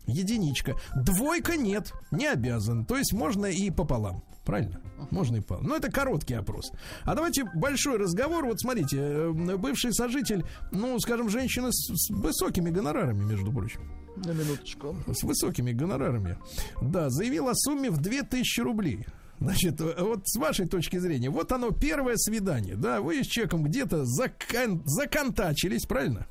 Единичка. 0.08 0.76
Двойка 0.96 1.58
нет, 1.58 1.92
не 2.10 2.26
обязан. 2.26 2.86
То 2.86 2.96
есть 2.96 3.12
можно 3.12 3.48
и 3.48 3.70
пополам. 3.70 4.24
Правильно? 4.46 4.80
Можно 5.12 5.36
и 5.36 5.40
пополам. 5.42 5.66
Но 5.66 5.76
это 5.76 5.92
короткий 5.92 6.36
опрос. 6.36 6.72
А 7.04 7.14
давайте 7.14 7.44
большой 7.54 7.98
разговор. 7.98 8.46
Вот 8.46 8.62
смотрите, 8.62 8.98
э, 8.98 9.32
бывший 9.58 9.94
сожитель, 9.94 10.46
ну, 10.72 10.98
скажем, 11.02 11.28
женщина 11.30 11.68
с, 11.74 11.94
с 11.94 12.10
высокими 12.12 12.70
гонорарами, 12.70 13.26
между 13.26 13.52
прочим. 13.52 13.82
На 14.16 14.32
минуточку. 14.32 14.96
С 15.14 15.22
высокими 15.24 15.74
гонорарами. 15.74 16.38
Да, 16.82 17.10
заявил 17.10 17.50
о 17.50 17.56
сумме 17.56 17.90
в 17.90 17.98
2000 17.98 18.62
рублей. 18.62 19.06
Значит, 19.40 19.82
э, 19.82 19.96
вот 20.00 20.22
с 20.30 20.38
вашей 20.40 20.66
точки 20.66 20.98
зрения, 20.98 21.30
вот 21.30 21.52
оно 21.52 21.72
первое 21.72 22.16
свидание, 22.16 22.76
да, 22.78 23.02
вы 23.02 23.22
с 23.22 23.28
человеком 23.28 23.64
где-то 23.64 24.06
закон- 24.06 24.82
законтачились, 24.86 25.86
правильно? 25.86 26.26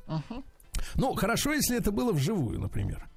Ну, 0.95 1.13
хорошо, 1.15 1.53
если 1.53 1.77
это 1.77 1.91
было 1.91 2.11
вживую, 2.13 2.59
например. 2.59 3.10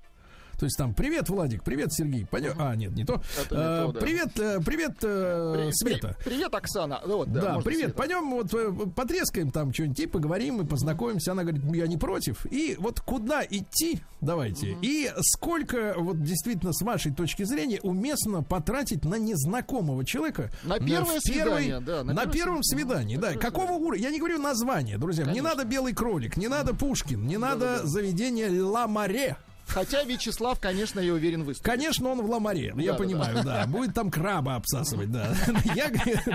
То 0.64 0.66
есть 0.66 0.78
там 0.78 0.94
привет, 0.94 1.28
Владик, 1.28 1.62
привет, 1.62 1.92
Сергей. 1.92 2.24
Поня... 2.24 2.54
А, 2.58 2.74
нет, 2.74 2.92
не 2.92 3.04
то. 3.04 3.20
Это 3.38 3.54
не 3.54 3.60
Э, 3.60 3.84
то, 3.84 3.92
да. 3.92 4.00
Привет, 4.00 4.40
э, 4.40 4.60
привет, 4.64 4.92
э, 5.02 5.54
При- 5.66 5.72
Света. 5.74 6.16
при- 6.20 6.30
Привет, 6.30 6.54
Оксана. 6.54 7.02
Ну 7.04 7.18
вот, 7.18 7.30
да, 7.30 7.40
Да, 7.42 7.58
привет. 7.58 7.80
Света. 7.80 7.94
Пойдем 7.98 8.30
вот 8.30 8.54
э, 8.54 8.72
потрескаем 8.96 9.50
там 9.50 9.74
что-нибудь 9.74 10.00
и 10.00 10.06
поговорим 10.06 10.62
и 10.62 10.64
познакомимся. 10.64 11.32
Она 11.32 11.42
говорит, 11.42 11.62
я 11.74 11.86
не 11.86 11.98
против. 11.98 12.46
И 12.50 12.76
вот 12.78 13.00
куда 13.00 13.44
идти, 13.44 14.00
давайте. 14.22 14.74
И 14.80 15.12
сколько 15.20 15.92
вот 15.98 16.22
действительно 16.22 16.72
с 16.72 16.80
вашей 16.80 17.12
точки 17.12 17.42
зрения 17.42 17.80
уместно 17.82 18.42
потратить 18.42 19.04
на 19.04 19.16
незнакомого 19.16 20.02
человека 20.06 20.50
На 20.64 20.78
первое 20.78 21.20
свидание, 21.20 21.80
да, 21.80 22.04
на 22.04 22.14
на, 22.14 22.24
первом 22.24 22.62
свидании, 22.62 23.18
да. 23.18 23.34
Какого 23.34 23.72
уровня? 23.72 24.02
Я 24.04 24.10
не 24.10 24.18
говорю 24.18 24.38
название, 24.38 24.96
друзья. 24.96 25.24
Не 25.24 25.28
Конечно. 25.28 25.48
надо 25.50 25.64
белый 25.66 25.92
кролик, 25.92 26.38
не 26.38 26.48
надо 26.48 26.72
Пушкин, 26.72 27.26
не 27.26 27.36
надо 27.36 27.86
заведение 27.86 28.62
Ла 28.62 28.86
Маре. 28.86 29.36
Хотя 29.66 30.04
Вячеслав, 30.04 30.60
конечно, 30.60 31.00
я 31.00 31.12
уверен, 31.12 31.42
выступит. 31.42 31.70
Конечно, 31.70 32.08
он 32.10 32.22
в 32.22 32.30
ламаре, 32.30 32.66
я 32.66 32.74
Да-да-да. 32.74 32.94
понимаю, 32.94 33.44
да. 33.44 33.66
Будет 33.66 33.94
там 33.94 34.10
краба 34.10 34.56
обсасывать, 34.56 35.10
да. 35.10 35.34
Я, 35.74 35.90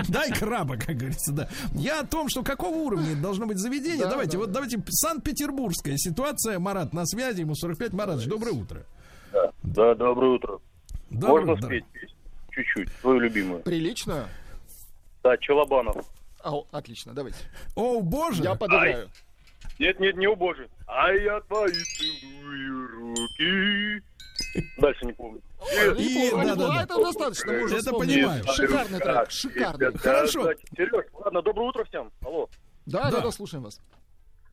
дай 0.08 0.32
краба, 0.32 0.76
как 0.76 0.96
говорится, 0.96 1.32
да. 1.32 1.48
Я 1.74 2.00
о 2.00 2.06
том, 2.06 2.28
что 2.28 2.42
какого 2.42 2.74
уровня 2.74 3.14
должно 3.16 3.46
быть 3.46 3.58
заведение. 3.58 4.04
Да, 4.04 4.10
давайте, 4.10 4.32
да, 4.32 4.38
вот 4.38 4.46
да. 4.48 4.54
давайте 4.54 4.82
Санкт-Петербургская 4.88 5.96
ситуация. 5.96 6.58
Марат 6.58 6.92
на 6.92 7.06
связи, 7.06 7.40
ему 7.40 7.54
45. 7.54 7.92
Марат, 7.92 8.26
доброе 8.26 8.52
утро. 8.52 8.84
Да, 9.62 9.94
доброе 9.94 10.32
утро. 10.32 10.58
Доброе 11.10 11.46
Можно 11.46 11.66
спеть? 11.66 11.84
Чуть-чуть, 12.50 12.88
свою 13.00 13.20
любимую. 13.20 13.62
Приличную? 13.62 14.26
Да, 15.22 15.36
Челобанов. 15.36 16.04
О, 16.42 16.64
отлично, 16.72 17.12
давайте. 17.12 17.38
О, 17.74 18.00
боже! 18.00 18.42
Я 18.42 18.54
подыграю. 18.54 19.08
Нет, 19.80 19.98
нет, 19.98 20.14
не 20.16 20.26
у 20.26 20.36
Божий. 20.36 20.68
А 20.86 21.10
я 21.10 21.40
твои 21.40 21.72
целую 21.72 22.88
руки. 23.16 24.02
Дальше 24.78 25.06
не 25.06 25.12
помню. 25.14 25.40
И- 25.98 26.30
да, 26.30 26.54
да, 26.54 26.68
да. 26.68 26.82
Это 26.82 26.96
достаточно, 27.02 27.52
можно 27.52 27.74
Это 27.76 27.84
вспомнить. 27.84 28.14
понимаю. 28.14 28.44
Шикарный 28.52 29.00
трек, 29.00 29.30
шикарный. 29.30 29.98
Хорошо. 29.98 30.52
Сереж, 30.76 31.06
ладно, 31.14 31.40
доброе 31.42 31.68
утро 31.70 31.84
всем. 31.84 32.12
Алло. 32.22 32.48
Да, 32.84 33.04
да, 33.04 33.10
Да. 33.10 33.20
да, 33.22 33.30
слушаем 33.30 33.64
вас. 33.64 33.80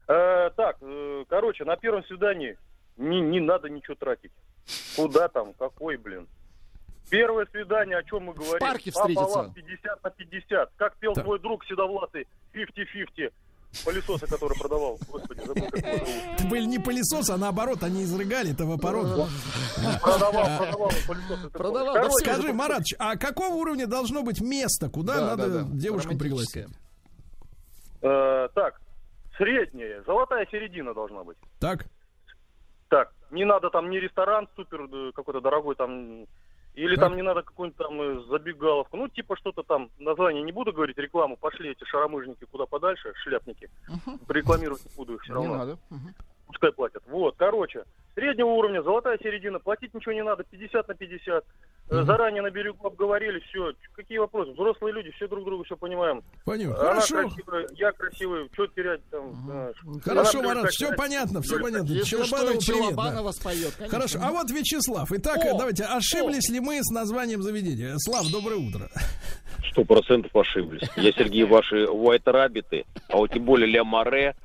Э, 0.07 0.49
так, 0.55 0.77
э, 0.79 1.25
короче, 1.27 1.65
на 1.65 1.75
первом 1.75 2.05
свидании 2.05 2.57
не, 2.95 3.19
не 3.19 3.41
надо 3.41 3.67
ничего 3.69 3.95
тратить. 3.95 4.31
Куда 4.95 5.27
там, 5.27 5.53
какой, 5.59 5.97
блин. 5.97 6.27
Первое 7.09 7.45
свидание, 7.47 7.97
о 7.97 8.03
чем 8.03 8.23
мы 8.23 8.33
говорим? 8.33 8.59
парке 8.59 8.91
встретиться. 8.91 9.25
Пополам, 9.25 9.53
50 9.53 10.03
на 10.03 10.09
50. 10.09 10.71
Как 10.77 10.95
пел 10.97 11.13
Так. 11.13 11.25
твой 11.25 11.39
друг 11.39 11.65
седовласый 11.65 12.27
50-50. 12.53 13.33
Пылесоса, 13.85 14.27
который 14.27 14.57
продавал. 14.57 14.97
Господи, 15.09 15.39
забыл, 15.45 15.69
как 15.69 15.85
его 15.85 16.05
зовут. 16.05 16.49
Были 16.49 16.65
не 16.65 16.79
пылесосы, 16.79 17.31
а 17.31 17.37
наоборот, 17.37 17.83
они 17.83 18.03
изрыгали 18.03 18.51
это 18.53 18.65
в 18.65 18.71
оборот. 18.71 19.29
Продавал, 20.01 20.57
продавал 20.57 20.91
пылесосы. 21.07 21.49
Продавал, 21.51 21.93
да. 21.93 22.09
Скажи, 22.11 22.53
Маратч, 22.53 22.93
а 22.99 23.15
какого 23.17 23.53
уровня 23.55 23.87
должно 23.87 24.23
быть 24.23 24.41
место, 24.41 24.89
куда 24.89 25.15
Да, 25.15 25.25
надо 25.27 25.49
да, 25.49 25.59
да. 25.63 25.67
девушку 25.71 26.17
пригласить? 26.17 26.67
Э, 28.01 28.47
так, 28.53 28.79
средняя, 29.37 30.03
золотая 30.05 30.45
середина 30.51 30.93
должна 30.93 31.23
быть. 31.23 31.37
Так? 31.59 31.85
Так, 32.89 33.11
не 33.31 33.43
надо 33.45 33.69
там 33.69 33.89
ни 33.89 33.97
ресторан 33.97 34.47
супер 34.55 34.81
э, 34.83 35.11
какой-то 35.13 35.41
дорогой 35.41 35.75
там, 35.75 36.25
или 36.77 36.95
Так. 36.95 37.05
там 37.05 37.15
не 37.15 37.23
надо 37.23 37.41
какую-нибудь 37.41 37.77
там 37.77 37.99
э, 38.01 38.19
забегаловку. 38.29 38.97
Ну, 38.97 39.07
типа 39.07 39.35
что-то 39.35 39.63
там, 39.63 39.89
название 39.97 40.43
не 40.43 40.51
буду 40.51 40.71
говорить, 40.71 40.97
рекламу, 40.97 41.35
пошли 41.35 41.71
эти 41.71 41.83
шаромыжники 41.85 42.45
куда 42.45 42.65
подальше, 42.67 43.13
шляпники. 43.23 43.69
Рекламировать 44.29 44.85
не 44.85 44.91
буду 44.95 45.15
их 45.15 45.23
все 45.23 45.33
Не 45.33 45.35
равно. 45.39 45.57
надо. 45.57 45.77
Мгм. 45.89 46.13
Пускай 46.47 46.71
платят. 46.71 47.03
Вот, 47.07 47.35
короче, 47.37 47.83
среднего 48.15 48.47
уровня, 48.47 48.81
золотая 48.81 49.17
середина, 49.19 49.59
платить 49.59 49.93
ничего 49.93 50.13
не 50.13 50.23
надо, 50.23 50.43
50 50.43 50.87
на 50.87 50.93
50. 50.95 51.43
Э, 51.89 52.03
Заранее 52.03 52.41
на 52.41 52.49
берегу 52.49 52.87
обговорили, 52.87 53.39
все. 53.49 53.73
Какие 53.95 54.17
вопросы? 54.17 54.51
Взрослые 54.51 54.93
люди, 54.93 55.11
все 55.11 55.27
друг 55.27 55.45
друга 55.45 55.63
все 55.65 55.77
понимаем. 55.77 56.21
Понял. 56.45 56.71
Она 56.71 56.89
Хорошо. 57.01 57.15
красивая, 57.21 57.67
я 57.75 57.91
красивый, 57.91 58.49
что 58.53 58.67
терять 58.67 59.01
там, 59.09 59.33
знаешь. 59.45 59.75
Хорошо, 60.03 60.41
Марат, 60.41 60.69
все 60.71 60.91
понятно, 60.95 61.41
все 61.41 61.59
понятно. 61.59 61.87
Если 61.93 62.23
что, 62.23 62.57
Челобанова 62.59 63.31
да. 63.31 63.31
споет. 63.33 63.73
конечно. 63.75 63.97
Хорошо, 63.97 64.19
а 64.21 64.31
вот 64.31 64.49
Вячеслав. 64.51 65.09
Итак, 65.11 65.37
О! 65.45 65.57
давайте, 65.57 65.83
ошиблись 65.85 66.49
ли 66.49 66.59
мы 66.59 66.79
с 66.81 66.89
названием 66.91 67.41
заведения? 67.41 67.93
Слав, 67.97 68.29
доброе 68.31 68.55
утро. 68.57 68.89
Сто 69.71 69.83
процентов 69.83 70.35
ошиблись. 70.35 70.81
Я, 70.95 71.11
Сергей, 71.11 71.43
ваши 71.43 71.85
White 71.85 72.23
Rabbit, 72.25 72.85
а 73.09 73.17
вот 73.17 73.31
тем 73.31 73.43
более 73.45 73.67
Ля 73.67 73.83
Море, 73.83 74.35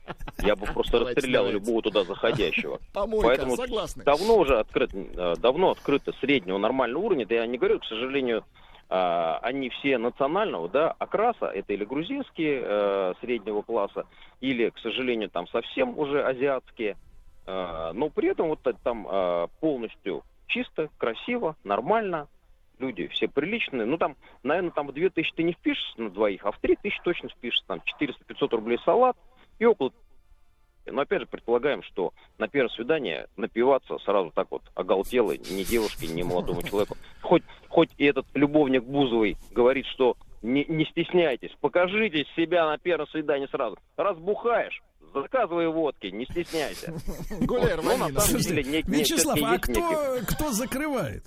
я 0.42 0.57
бы 0.57 0.66
просто 0.66 0.98
расстрелял 1.00 1.48
любого 1.50 1.80
туда 1.93 2.05
заходящего. 2.05 2.80
Помойка, 2.93 3.28
Поэтому 3.28 3.57
согласны. 3.57 4.05
давно 4.05 4.38
уже 4.38 4.59
открыт, 4.59 4.90
э, 4.95 5.34
давно 5.38 5.70
открыто 5.70 6.12
среднего 6.20 6.59
нормального 6.59 7.05
уровня. 7.05 7.26
Да 7.26 7.36
я 7.36 7.47
не 7.47 7.59
говорю, 7.59 7.80
к 7.80 7.84
сожалению, 7.84 8.45
а, 8.88 9.38
они 9.43 9.70
все 9.70 9.99
национального, 9.99 10.68
да, 10.68 10.90
окраса, 10.99 11.47
это 11.47 11.72
или 11.72 11.84
грузинские 11.84 12.62
э, 12.62 13.14
среднего 13.20 13.62
класса, 13.62 14.07
или, 14.40 14.68
к 14.68 14.78
сожалению, 14.80 15.30
там 15.30 15.49
совсем 15.49 15.99
уже 15.99 16.22
азиатские. 16.22 16.97
Э, 17.47 17.93
но 17.95 18.11
при 18.11 18.30
этом 18.30 18.49
вот 18.49 18.61
там 18.82 19.07
э, 19.09 19.49
полностью 19.61 20.24
чисто, 20.47 20.90
красиво, 20.99 21.57
нормально, 21.64 22.28
люди 22.78 23.07
все 23.09 23.28
приличные. 23.28 23.86
Ну, 23.86 23.97
там, 23.97 24.16
наверное, 24.43 24.72
там 24.72 24.88
в 24.88 24.93
2000 24.93 25.32
ты 25.34 25.43
не 25.43 25.53
впишешься 25.53 26.01
на 26.01 26.11
двоих, 26.11 26.45
а 26.45 26.53
в 26.53 26.59
3000 26.59 27.01
точно 27.03 27.28
впишешься. 27.30 27.64
Там 27.66 27.80
400-500 27.99 28.49
рублей 28.51 28.78
салат 28.84 29.16
и 29.59 29.64
около... 29.64 29.93
Но 30.87 31.03
опять 31.03 31.20
же, 31.20 31.26
предполагаем, 31.26 31.83
что 31.85 32.12
на 32.39 32.49
первое 32.49 32.70
свидание 32.74 33.26
напиваться 33.37 33.99
сразу 33.99 34.30
так 34.35 34.49
вот 34.51 34.62
оголтело 34.74 35.33
ни 35.37 35.62
девушке, 35.62 36.09
ни 36.09 36.22
молодому 36.22 36.62
человеку. 36.62 36.97
Хоть, 37.20 37.45
хоть 37.68 37.91
и 37.99 38.05
этот 38.05 38.26
любовник 38.35 38.83
Бузовый 38.85 39.37
говорит, 39.53 39.87
что 39.87 40.16
не, 40.43 40.64
не 40.64 40.85
стесняйтесь, 40.87 41.53
покажите 41.61 42.24
себя 42.35 42.66
на 42.66 42.78
первом 42.78 43.07
свидании 43.09 43.47
сразу. 43.47 43.78
Разбухаешь, 43.97 44.83
заказывай 45.14 45.68
водки, 45.68 46.09
не 46.09 46.24
стесняйся. 46.26 46.93
Гуляй, 47.41 47.76
Вот, 47.76 47.85
ну, 47.85 47.91
на 47.91 47.97
рванина. 47.99 48.20
самом 48.20 48.41
деле, 48.43 48.62
не- 48.64 48.83
не- 48.83 48.99
Вячеслав, 49.01 49.37
а 49.37 49.39
есть 49.39 49.68
некий- 49.68 49.80
кто, 49.80 50.35
кто 50.35 50.51
закрывает 50.53 51.22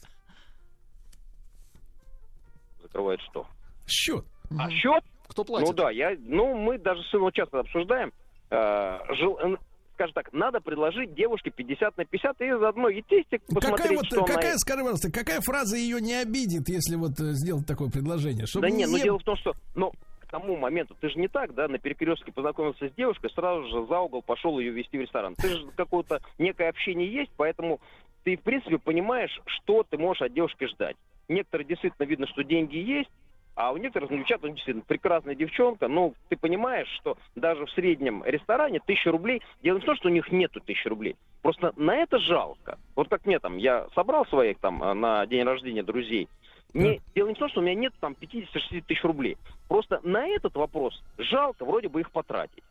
Закрывает 2.82 3.22
что? 3.22 3.46
счет? 3.88 4.26
А 4.58 4.70
счет? 4.70 5.04
Кто 5.28 5.44
платит? 5.44 5.68
Ну 5.68 5.74
да, 5.74 5.92
я, 5.92 6.16
ну 6.20 6.56
мы 6.56 6.78
даже 6.78 7.02
с 7.04 7.10
сыном 7.10 7.32
часто 7.32 7.60
обсуждаем. 7.60 8.12
Э, 8.50 9.00
жел- 9.16 9.40
э, 9.40 9.56
скажем 9.96 10.14
так, 10.14 10.34
надо 10.34 10.60
предложить 10.60 11.14
девушке 11.16 11.52
50 11.52 11.98
на 11.98 12.06
50 12.06 12.42
и 12.42 12.52
заодно 12.52 12.90
и 12.90 13.02
тестик 13.02 13.42
посмотреть, 13.46 13.78
Какая, 13.78 13.96
вот, 13.98 14.06
что 14.06 14.24
она... 14.24 14.34
какая, 14.34 14.58
скажи, 14.58 14.80
пожалуйста, 14.80 15.12
какая 15.12 15.42
фраза 15.42 15.78
ее 15.78 16.02
не 16.02 16.14
обидит, 16.14 16.70
если 16.70 16.96
вот 16.96 17.20
э, 17.20 17.34
сделать 17.34 17.66
такое 17.66 17.90
предложение? 17.90 18.46
Чтобы 18.46 18.68
Да 18.68 18.76
не, 18.76 18.86
ну 18.86 18.98
дело 19.00 19.20
в 19.20 19.24
том, 19.24 19.38
что, 19.38 19.54
ну, 19.74 19.92
к 20.20 20.28
тому 20.30 20.58
моменту, 20.58 20.96
ты 21.00 21.10
же 21.10 21.18
не 21.18 21.28
так, 21.28 21.54
да, 21.54 21.68
на 21.68 21.78
перекрестке 21.78 22.32
познакомился 22.32 22.90
с 22.90 22.94
девушкой, 22.94 23.32
сразу 23.32 23.64
же 23.68 23.88
за 23.88 24.00
угол 24.00 24.22
пошел 24.22 24.60
ее 24.60 24.72
вести 24.72 24.98
в 24.98 25.02
ресторан. 25.02 25.36
Ты 25.36 25.50
же 25.50 25.68
какое-то 25.76 26.20
некое 26.38 26.70
общение 26.70 27.12
есть, 27.12 27.32
поэтому 27.38 27.80
ты, 28.24 28.36
в 28.36 28.42
принципе, 28.42 28.78
понимаешь, 28.78 29.40
что 29.46 29.84
ты 29.84 29.98
можешь 29.98 30.24
от 30.24 30.34
девушки 30.34 30.66
ждать. 30.66 30.98
Некоторые 31.30 31.68
действительно 31.68 32.06
видно, 32.06 32.28
что 32.28 32.44
деньги 32.44 32.78
есть, 32.78 33.10
а 33.56 33.72
у 33.72 33.78
некоторых 33.78 34.10
ну, 34.10 34.18
девчат, 34.18 34.42
ну, 34.42 34.50
действительно, 34.50 34.84
прекрасная 34.86 35.36
девчонка, 35.36 35.88
но 35.88 36.14
ты 36.30 36.36
понимаешь, 36.36 36.90
что 37.00 37.18
даже 37.36 37.66
в 37.66 37.72
среднем 37.72 38.24
ресторане 38.26 38.80
тысяча 38.86 39.12
рублей, 39.12 39.42
дело 39.64 39.78
не 39.78 39.82
в 39.82 39.86
том, 39.86 39.96
что 39.96 40.10
у 40.10 40.12
них 40.12 40.32
нету 40.32 40.60
тысячи 40.60 40.88
рублей, 40.88 41.16
просто 41.42 41.74
на 41.78 41.96
это 41.96 42.20
жалко. 42.20 42.78
Вот 42.96 43.10
как 43.10 43.26
мне 43.26 43.40
там, 43.40 43.58
я 43.58 43.88
собрал 43.96 44.26
своих 44.26 44.60
там 44.60 44.84
э, 44.84 44.94
на 44.94 45.26
день 45.26 45.44
рождения 45.44 45.84
друзей, 45.84 46.28
мне, 46.74 47.00
дело 47.16 47.30
не 47.30 47.36
в 47.36 47.38
том, 47.38 47.50
что 47.50 47.62
у 47.62 47.64
меня 47.64 47.76
нет 47.76 47.94
там 48.02 48.18
50-60 48.20 48.84
тысяч 48.86 49.04
рублей. 49.04 49.38
Просто 49.70 50.02
на 50.04 50.28
этот 50.28 50.56
вопрос 50.56 51.02
жалко 51.18 51.64
вроде 51.64 51.88
бы 51.88 52.02
их 52.02 52.12
потратить. 52.12 52.64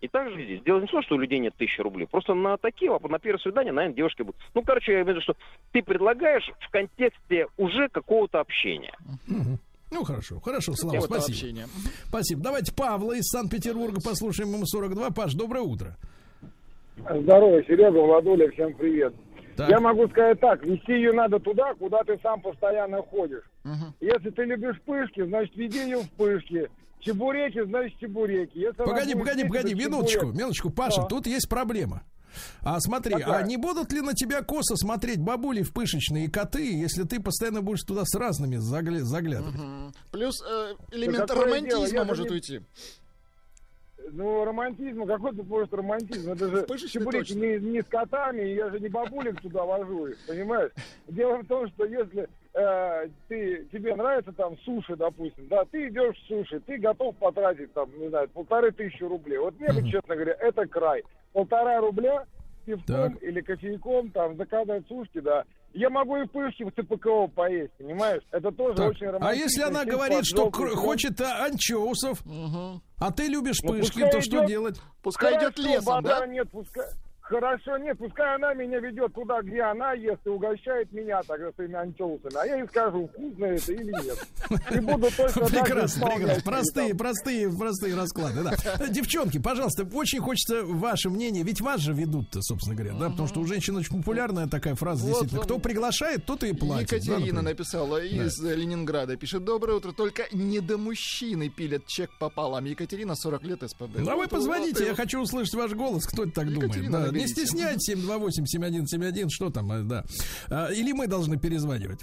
И 0.00 0.08
так 0.08 0.30
же 0.32 0.44
здесь. 0.44 0.60
Дело 0.62 0.80
не 0.80 0.86
в 0.86 0.90
том, 0.90 1.02
что 1.02 1.14
у 1.14 1.18
людей 1.18 1.38
нет 1.38 1.54
тысячи 1.56 1.80
рублей. 1.80 2.06
Просто 2.06 2.34
на 2.34 2.56
такие 2.56 2.90
вопросы, 2.90 3.12
на 3.12 3.18
первое 3.20 3.38
свидание, 3.38 3.72
наверное, 3.72 3.96
девушки 3.96 4.22
будут. 4.22 4.40
Ну, 4.52 4.62
короче, 4.62 4.92
я 4.92 4.98
имею 4.98 5.06
в 5.06 5.08
виду, 5.10 5.20
что 5.20 5.36
ты 5.70 5.82
предлагаешь 5.82 6.50
в 6.58 6.70
контексте 6.70 7.46
уже 7.56 7.88
какого-то 7.88 8.40
общения. 8.40 8.94
Мгм. 9.28 9.58
Ну, 9.90 10.02
хорошо, 10.04 10.40
хорошо, 10.40 10.72
Слава, 10.74 10.96
Вот 10.96 11.04
спасибо. 11.06 11.32
общение. 11.32 11.66
Спасибо. 12.08 12.42
Давайте 12.42 12.74
Павла 12.74 13.12
из 13.12 13.24
Санкт-Петербурга 13.26 14.00
послушаем, 14.04 14.52
ему 14.52 14.66
42. 14.66 15.10
Паш, 15.10 15.34
доброе 15.34 15.60
утро. 15.62 15.96
Здорово, 16.96 17.62
Серега, 17.64 17.98
Владуля, 18.00 18.50
всем 18.52 18.74
привет. 18.74 19.14
Так. 19.56 19.68
Я 19.70 19.78
могу 19.78 20.08
сказать 20.08 20.40
так, 20.40 20.64
вести 20.64 20.92
ее 20.92 21.12
надо 21.12 21.38
туда, 21.38 21.74
куда 21.74 22.02
ты 22.02 22.18
сам 22.22 22.40
постоянно 22.40 23.02
ходишь. 23.02 23.44
Мгм. 23.62 23.94
Если 24.00 24.30
ты 24.30 24.42
любишь 24.44 24.80
пышки, 24.84 25.24
значит 25.24 25.54
веди 25.56 25.78
ее 25.78 25.98
в 25.98 26.10
пышки. 26.10 26.68
Чебуреки, 27.00 27.62
значит 27.64 27.96
чебуреки. 28.00 28.58
Если 28.58 28.82
Погоди, 28.82 29.14
погоди, 29.14 29.44
погоди, 29.44 29.74
минуточку, 29.74 30.20
чебурек. 30.20 30.36
минуточку, 30.38 30.70
Паша, 30.70 31.02
Да. 31.02 31.06
тут 31.06 31.26
есть 31.26 31.48
проблема. 31.48 32.02
А 32.62 32.78
смотри, 32.80 33.14
Какая? 33.14 33.36
а 33.38 33.42
не 33.42 33.56
будут 33.56 33.92
ли 33.92 34.00
на 34.00 34.14
тебя 34.14 34.42
косо 34.42 34.76
смотреть 34.76 35.18
бабули 35.20 35.62
в 35.62 35.72
пышечные 35.72 36.30
коты, 36.30 36.74
если 36.74 37.04
ты 37.04 37.20
постоянно 37.20 37.62
будешь 37.62 37.82
туда 37.82 38.02
с 38.04 38.14
разными 38.16 38.56
загля- 38.56 39.00
заглядывать? 39.02 39.54
Мгм. 39.54 39.92
Плюс 40.12 40.40
э, 40.42 40.74
элемент 40.92 41.28
дело, 41.28 41.44
романтизма 41.44 42.04
может 42.04 42.26
не- 42.28 42.32
уйти. 42.34 42.60
ну, 44.12 44.44
романтизм, 44.44 45.06
какой 45.06 45.34
ты 45.34 45.42
может 45.42 45.72
романтизм? 45.72 46.32
Это 46.32 46.48
же 46.48 46.88
чебуреки 46.88 47.32
не, 47.32 47.58
не 47.58 47.82
с 47.82 47.86
котами, 47.86 48.42
и 48.42 48.54
я 48.54 48.70
же 48.70 48.78
не 48.80 48.88
бабулек 48.88 49.40
туда 49.40 49.64
вожу 49.64 50.06
их, 50.08 50.18
понимаешь? 50.26 50.70
Дело 51.08 51.38
в 51.38 51.46
том, 51.46 51.66
что 51.68 51.84
если 51.86 52.28
э, 52.54 53.08
ты, 53.28 53.66
тебе 53.72 53.94
нравится 53.94 54.32
там 54.32 54.56
суши, 54.58 54.96
допустим, 54.96 55.46
да, 55.48 55.64
ты 55.70 55.88
идешь 55.88 56.16
в 56.16 56.26
суши, 56.28 56.60
ты 56.60 56.78
готов 56.78 57.16
потратить 57.16 57.72
там, 57.74 57.90
не 57.98 58.08
знаю, 58.08 58.28
полторы 58.28 58.70
тысячи 58.72 59.02
рублей. 59.02 59.38
Вот 59.38 59.58
мне, 59.58 59.72
бы, 59.72 59.88
честно 59.88 60.14
говоря, 60.14 60.36
это 60.40 60.66
край. 60.66 61.02
Полтора 61.32 61.80
рубля 61.80 62.24
пивком 62.64 63.12
Так. 63.14 63.22
или 63.22 63.40
кофейком, 63.40 64.10
там, 64.10 64.36
заказать 64.36 64.86
сушки, 64.88 65.20
да. 65.20 65.44
Я 65.74 65.90
могу 65.90 66.16
и 66.16 66.24
в 66.24 66.30
пышке 66.30 66.64
в 66.64 66.70
ЦПКО 66.70 67.26
поесть, 67.34 67.72
понимаешь? 67.78 68.22
Это 68.30 68.52
тоже 68.52 68.76
Так, 68.76 68.90
очень 68.90 69.06
А 69.08 69.12
романтично. 69.12 69.42
если 69.44 69.62
она 69.62 69.84
говорит, 69.84 70.24
что 70.24 70.48
кр- 70.50 70.76
хочет 70.76 71.20
а, 71.20 71.46
анчоусов, 71.46 72.22
а 73.00 73.10
ты 73.12 73.26
любишь 73.26 73.58
Ну, 73.64 73.70
пышки, 73.70 73.94
пускай 74.02 74.10
то 74.12 74.20
что 74.20 74.36
идет. 74.38 74.46
делать? 74.46 74.80
Пускай 75.02 75.32
идет 75.36 75.56
Хорошо, 75.56 75.74
лесом, 75.74 76.02
да? 76.04 76.26
Нет, 76.28 76.48
пускай... 76.52 76.84
Хорошо, 77.26 77.78
нет, 77.78 77.96
пускай 77.96 78.34
она 78.34 78.52
меня 78.52 78.80
ведет 78.80 79.14
туда, 79.14 79.40
где 79.40 79.62
она 79.62 79.94
ест, 79.94 80.20
и 80.26 80.28
угощает 80.28 80.92
меня 80.92 81.22
тогда 81.26 81.50
своими 81.52 81.74
анчоусами. 81.76 82.36
А 82.36 82.44
я 82.46 82.56
ей 82.58 82.68
скажу, 82.68 83.08
вкусно 83.08 83.46
это 83.46 83.72
или 83.72 83.92
нет. 84.04 84.18
И 84.70 84.78
буду 84.80 85.08
точно 85.16 85.46
Прекрасно, 85.46 86.06
прекрасно. 86.06 86.42
Простые, 86.44 86.88
там. 86.90 86.98
простые, 86.98 87.50
простые 87.50 87.96
расклады, 87.96 88.42
да. 88.44 88.86
Девчонки, 88.88 89.38
пожалуйста, 89.38 89.88
очень 89.94 90.20
хочется 90.20 90.64
ваше 90.64 91.08
мнение, 91.08 91.44
ведь 91.44 91.62
вас 91.62 91.80
же 91.80 91.94
ведут-то, 91.94 92.42
собственно 92.42 92.76
говоря, 92.76 92.92
да, 92.92 93.08
потому 93.08 93.26
что 93.26 93.40
у 93.40 93.46
женщин 93.46 93.74
очень 93.76 93.96
популярная 93.96 94.46
такая 94.46 94.74
фраза, 94.74 95.04
Вот 95.06 95.12
действительно. 95.12 95.42
Кто 95.44 95.58
приглашает, 95.58 96.26
тот 96.26 96.44
и 96.44 96.52
платит. 96.52 96.90
да, 96.90 96.96
Екатерина 96.96 97.40
написала 97.40 98.04
из 98.04 98.38
э, 98.44 98.54
Ленинграда. 98.54 99.16
Пишет, 99.16 99.44
доброе 99.44 99.78
утро, 99.78 99.92
только 99.92 100.24
не 100.32 100.60
до 100.60 100.76
мужчины 100.76 101.48
пилят 101.48 101.86
чек 101.86 102.10
пополам. 102.18 102.66
Екатерина, 102.66 103.14
40 103.14 103.42
лет 103.44 103.62
СПБ. 103.66 104.00
Ну, 104.00 104.10
а 104.10 104.14
вы 104.14 104.22
Вот, 104.24 104.30
позвоните, 104.30 104.82
я 104.84 104.90
вот. 104.90 104.98
хочу 104.98 105.20
услышать 105.22 105.54
ваш 105.54 105.72
голос, 105.72 106.04
кто 106.06 106.24
это 106.24 106.32
так 106.32 106.48
Екатерина, 106.48 106.98
думает. 106.98 107.13
Не 107.20 107.26
стесняйтесь, 107.28 107.94
728-7171, 107.94 109.28
что 109.30 109.50
там, 109.50 109.72
э, 109.72 109.82
да. 109.82 110.04
А, 110.50 110.68
Или 110.72 110.92
мы 110.92 111.06
должны 111.06 111.38
перезванивать. 111.38 112.00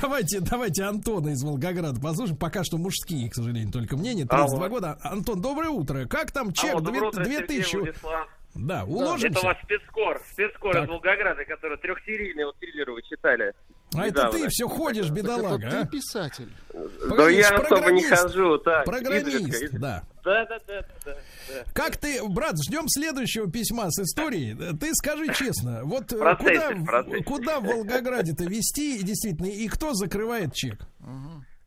Давайте, 0.00 0.40
давайте 0.40 0.84
Антона 0.84 1.30
из 1.30 1.42
Волгограда 1.42 2.00
послушаем. 2.00 2.36
Пока 2.38 2.64
что 2.64 2.78
мужские, 2.78 3.30
к 3.30 3.34
сожалению, 3.34 3.72
только 3.72 3.96
мнения. 3.96 4.26
32 4.26 4.44
Алло. 4.58 4.68
года. 4.68 4.98
Антон, 5.02 5.40
доброе 5.40 5.70
утро. 5.70 6.06
Как 6.06 6.30
там 6.32 6.52
чек? 6.52 6.72
Алло, 6.74 6.80
Две- 6.80 6.92
доброе 6.92 7.08
утро, 7.08 7.24
две 7.24 7.38
Сергей 7.38 7.58
тысячи. 7.60 7.76
Владислав. 7.76 8.28
Да, 8.54 8.82
Это 8.82 8.86
у 8.86 8.94
уложимся. 8.98 9.40
вас 9.44 9.56
спецкор, 9.64 10.22
спецкор 10.32 10.76
из 10.84 10.88
Волгограда, 10.88 11.44
который 11.44 11.76
трехсерийный, 11.78 12.44
вот 12.44 12.56
триллер 12.60 12.88
вы 12.92 13.02
читали. 13.02 13.52
А 13.94 14.06
это 14.06 14.20
недавно. 14.20 14.38
ты 14.38 14.48
все 14.48 14.68
ходишь, 14.68 15.06
Так 15.08 15.12
это 15.16 15.22
бедолага, 15.22 15.70
ты 15.70 15.76
а? 15.78 15.86
писатель. 15.86 16.48
Да 16.72 16.80
Погоди, 17.08 17.36
я 17.36 17.48
ж 17.48 17.52
особо 17.52 17.90
не 17.92 18.02
хожу, 18.04 18.58
так. 18.58 18.84
Программист, 18.84 19.26
изредка, 19.26 19.56
изредка. 19.56 19.78
да. 19.80 20.02
Да, 20.24 20.46
да, 20.46 20.58
да, 20.66 20.80
да, 21.04 21.16
да. 21.48 21.64
Как 21.74 21.96
ты, 21.98 22.18
брат, 22.28 22.54
ждем 22.66 22.88
следующего 22.88 23.50
письма 23.50 23.90
с 23.90 23.98
историей. 24.02 24.54
Ты 24.78 24.94
скажи 24.94 25.32
честно, 25.34 25.82
вот 25.84 26.12
э, 26.12 26.18
Процессе, 26.18 26.54
куда, 26.60 26.70
в- 26.70 26.84
процессе. 26.84 27.24
куда 27.24 27.60
в 27.60 27.64
Волгограде-то 27.64 28.44
вести, 28.44 28.98
и 28.98 29.02
действительно, 29.02 29.46
и 29.48 29.68
кто 29.68 29.92
закрывает 29.92 30.54
чек? 30.54 30.80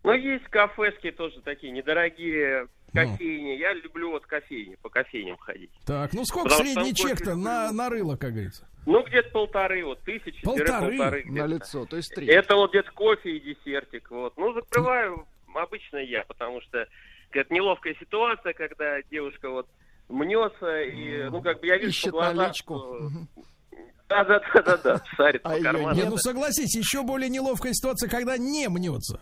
Ну, 0.03 0.13
есть 0.13 0.45
кафешки 0.45 1.11
тоже 1.11 1.41
такие 1.41 1.71
недорогие, 1.71 2.67
Ну. 2.93 3.01
кофейни. 3.11 3.57
Я 3.59 3.73
люблю 3.73 4.11
вот 4.11 4.25
кофейни, 4.25 4.75
по 4.81 4.89
кофейням 4.89 5.37
ходить. 5.37 5.69
Так, 5.85 6.13
ну 6.13 6.23
сколько 6.25 6.49
Потому 6.49 6.63
средний 6.73 6.95
чек-то 6.95 7.35
на, 7.35 7.71
на 7.71 7.89
рыло, 7.89 8.15
как 8.15 8.31
говорится? 8.31 8.67
Ну, 8.85 9.03
где-то 9.05 9.29
полторы, 9.31 9.83
вот, 9.83 9.99
тысячи 10.03 10.41
Полторы? 10.43 10.97
полторы 10.97 11.23
На 11.25 11.45
лицо, 11.45 11.85
то 11.85 11.97
есть 11.97 12.09
три. 12.15 12.25
Это 12.27 12.55
вот 12.55 12.69
где-то 12.71 12.89
кофе 12.93 13.35
и 13.35 13.39
десертик, 13.53 14.09
вот. 14.11 14.37
Ну, 14.37 14.53
закрываю 14.53 15.27
обычно 15.53 15.97
я, 15.97 16.23
потому 16.23 16.61
что 16.61 16.87
какая-то 17.29 17.53
неловкая 17.53 17.95
ситуация, 17.99 18.53
когда 18.53 19.01
девушка 19.11 19.49
вот 19.49 19.67
мнется, 20.09 20.81
и, 20.81 21.29
ну, 21.29 21.41
как 21.41 21.59
бы 21.59 21.67
я 21.67 21.77
вижу 21.77 21.89
Ищет 21.89 22.11
по 22.11 22.17
глазам, 22.33 22.53
что-. 22.53 23.09
Да, 24.09 24.23
да, 24.23 24.41
да, 24.53 24.61
да, 24.61 24.77
да, 24.77 25.03
шарит 25.17 25.41
А 25.43 25.49
по 25.49 25.53
её 25.53 25.63
карманам. 25.63 25.97
Не, 25.97 26.05
ну 26.05 26.17
согласись, 26.17 26.75
еще 26.75 27.03
более 27.03 27.29
неловкая 27.29 27.73
ситуация, 27.73 28.09
когда 28.09 28.37
не 28.37 28.69
мнется. 28.69 29.19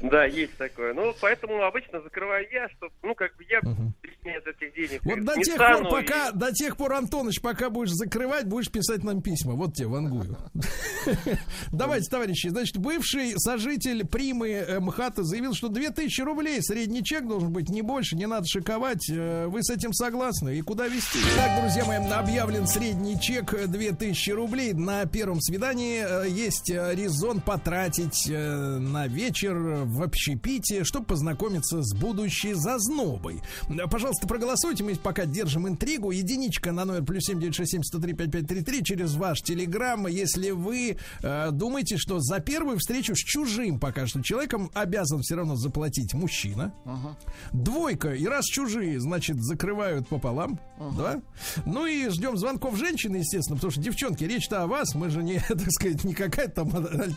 Да, 0.00 0.24
есть 0.24 0.56
такое. 0.56 0.94
Ну, 0.94 1.14
поэтому 1.20 1.62
обычно 1.62 2.00
закрываю 2.00 2.46
я, 2.50 2.68
чтобы, 2.70 2.92
ну, 3.02 3.14
как 3.14 3.36
бы 3.36 3.44
я 3.48 3.60
без 3.60 4.46
этих 4.46 4.74
денег 4.74 5.00
Вот 5.04 5.24
до 5.24 5.34
тех 5.36 5.56
пор, 5.56 5.88
пока, 5.88 6.32
до 6.32 6.52
тех 6.52 6.76
пор, 6.76 6.94
Антоныч, 6.94 7.40
пока 7.40 7.70
будешь 7.70 7.92
закрывать, 7.92 8.46
будешь 8.46 8.70
писать 8.70 9.02
нам 9.04 9.22
письма. 9.22 9.54
Вот 9.54 9.74
тебе, 9.74 9.88
вангую. 9.88 10.36
Давайте, 11.72 12.10
товарищи, 12.10 12.48
значит, 12.48 12.76
бывший 12.78 13.34
сожитель 13.38 14.06
Примы 14.06 14.50
э, 14.50 14.80
МХАТа 14.80 15.22
заявил, 15.22 15.54
что 15.54 15.68
2000 15.68 16.20
рублей 16.22 16.62
средний 16.62 17.04
чек 17.04 17.26
должен 17.26 17.52
быть, 17.52 17.68
не 17.68 17.82
больше, 17.82 18.16
не 18.16 18.26
надо 18.26 18.46
шиковать. 18.46 19.08
Э, 19.10 19.46
Вы 19.46 19.62
с 19.62 19.70
этим 19.70 19.92
согласны? 19.92 20.58
И 20.58 20.62
куда 20.62 20.86
вести? 20.86 21.18
Так, 21.36 21.60
друзья 21.60 21.84
мои, 21.84 21.98
объявлен 22.10 22.66
средний 22.66 23.18
чек 23.20 23.54
э, 23.54 23.66
2000 23.66 24.30
рублей. 24.30 24.72
На 24.72 25.06
первом 25.06 25.40
свидании 25.40 26.04
э, 26.06 26.28
есть 26.28 26.70
э, 26.70 26.94
резон 27.30 27.40
потратить 27.40 28.28
э, 28.28 28.78
на 28.78 29.06
вечер 29.06 29.54
в 29.84 30.02
общепите, 30.02 30.84
чтобы 30.84 31.06
познакомиться 31.06 31.82
с 31.82 31.94
будущей 31.94 32.54
зазнобой. 32.54 33.40
Э, 33.68 33.88
Пожалуйста, 33.90 34.26
проголосуйте, 34.26 34.84
мы 34.84 34.94
пока 34.96 35.26
держим 35.26 35.68
интригу. 35.68 36.10
Единичка 36.10 36.72
на 36.72 36.84
номер 36.84 37.04
плюс 37.04 37.24
семь 37.24 37.40
девять 37.40 37.54
шесть 37.54 37.72
семь 37.72 37.82
сто 37.82 37.98
три 37.98 38.14
пять 38.14 38.32
пять 38.32 38.46
три 38.46 38.62
три 38.62 38.82
через 38.82 39.14
ваш 39.14 39.42
телеграм. 39.42 40.06
Если 40.06 40.50
вы 40.50 40.96
э, 41.22 41.50
думаете, 41.52 41.96
что 41.96 42.20
за 42.20 42.40
первую 42.40 42.78
встречу 42.78 43.14
с 43.14 43.18
чужим 43.18 43.78
пока 43.78 44.06
что 44.06 44.22
человеком 44.22 44.70
обязан 44.74 45.20
все 45.22 45.36
равно 45.36 45.56
заплатить 45.56 46.14
мужчина. 46.14 46.72
Двойка, 47.52 48.14
и 48.14 48.26
раз 48.26 48.44
чужие, 48.46 49.00
значит, 49.00 49.40
закрывают 49.40 50.08
пополам. 50.08 50.58
Да? 50.96 51.20
Ну 51.64 51.86
и 51.86 52.08
ждем 52.08 52.36
звонков 52.36 52.76
женщины, 52.76 53.16
естественно, 53.16 53.56
потому 53.56 53.70
что, 53.70 53.80
девчонки, 53.80 54.24
речь-то 54.24 54.62
о 54.62 54.66
вас, 54.66 54.94
мы 54.94 55.10
же 55.10 55.22
не, 55.22 55.38
так 55.48 55.70
сказать, 55.70 56.04
не 56.04 56.14
какая-то 56.14 56.64
там 56.64 56.70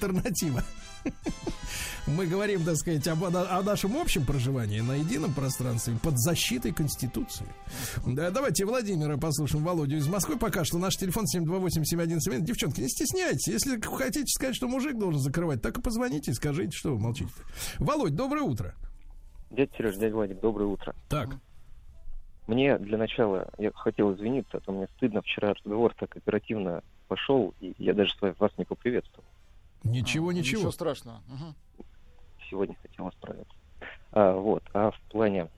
альтернатива. 0.03 0.63
Мы 2.07 2.27
говорим, 2.27 2.63
так 2.63 2.75
сказать, 2.75 3.07
об, 3.07 3.23
о 3.23 3.61
нашем 3.61 3.97
общем 3.97 4.25
проживании 4.25 4.81
на 4.81 4.93
едином 4.95 5.33
пространстве 5.33 5.95
под 6.01 6.17
защитой 6.17 6.73
Конституции. 6.73 7.45
Да, 8.05 8.29
давайте 8.29 8.65
Владимира 8.65 9.17
послушаем, 9.17 9.63
Володю 9.63 9.97
из 9.97 10.07
Москвы. 10.07 10.37
Пока 10.37 10.65
что 10.65 10.77
наш 10.77 10.95
телефон 10.95 11.25
728-7171. 11.33 12.41
Девчонки, 12.41 12.81
не 12.81 12.89
стесняйтесь. 12.89 13.47
Если 13.47 13.79
хотите 13.81 14.27
сказать, 14.27 14.55
что 14.55 14.67
мужик 14.67 14.97
должен 14.97 15.21
закрывать, 15.21 15.61
так 15.61 15.77
и 15.77 15.81
позвоните 15.81 16.31
и 16.31 16.33
скажите, 16.33 16.75
что 16.75 16.91
вы 16.91 16.99
молчите. 16.99 17.31
Володь, 17.79 18.15
доброе 18.15 18.43
утро. 18.43 18.75
Дядя 19.51 19.71
Сереж, 19.77 19.95
дядя 19.95 20.15
Владик, 20.15 20.39
доброе 20.39 20.65
утро. 20.65 20.95
Так, 21.09 21.29
Мне 22.47 22.77
для 22.79 22.97
начала, 22.97 23.49
я 23.57 23.71
хотел 23.71 24.13
извиниться, 24.15 24.57
а 24.57 24.59
то 24.59 24.71
мне 24.71 24.87
стыдно, 24.97 25.21
вчера 25.21 25.53
разговор 25.53 25.93
так 25.97 26.17
оперативно 26.17 26.81
пошел, 27.07 27.53
и 27.61 27.73
я 27.77 27.93
даже 27.93 28.11
вас 28.39 28.51
не 28.57 28.65
поприветствовал. 28.65 29.23
Ничего, 29.83 30.31
ничего. 30.31 30.59
Ничего 30.59 30.71
страшного. 30.71 31.21
Мгм. 31.27 31.55
Сегодня 32.49 32.75
хотел 32.81 33.09
исправиться. 33.09 33.53
А, 34.11 34.33
вот, 34.35 34.63
а 34.73 34.91
в 34.91 34.99
плане 35.09 35.49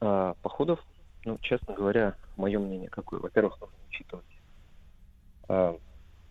а, 0.00 0.34
походов, 0.42 0.80
ну, 1.24 1.38
честно 1.42 1.74
говоря, 1.74 2.14
мое 2.36 2.58
мнение 2.58 2.88
какое? 2.88 3.20
Во-первых, 3.20 3.60
нужно 3.60 3.76
учитывать 3.88 4.24
а, 5.48 5.76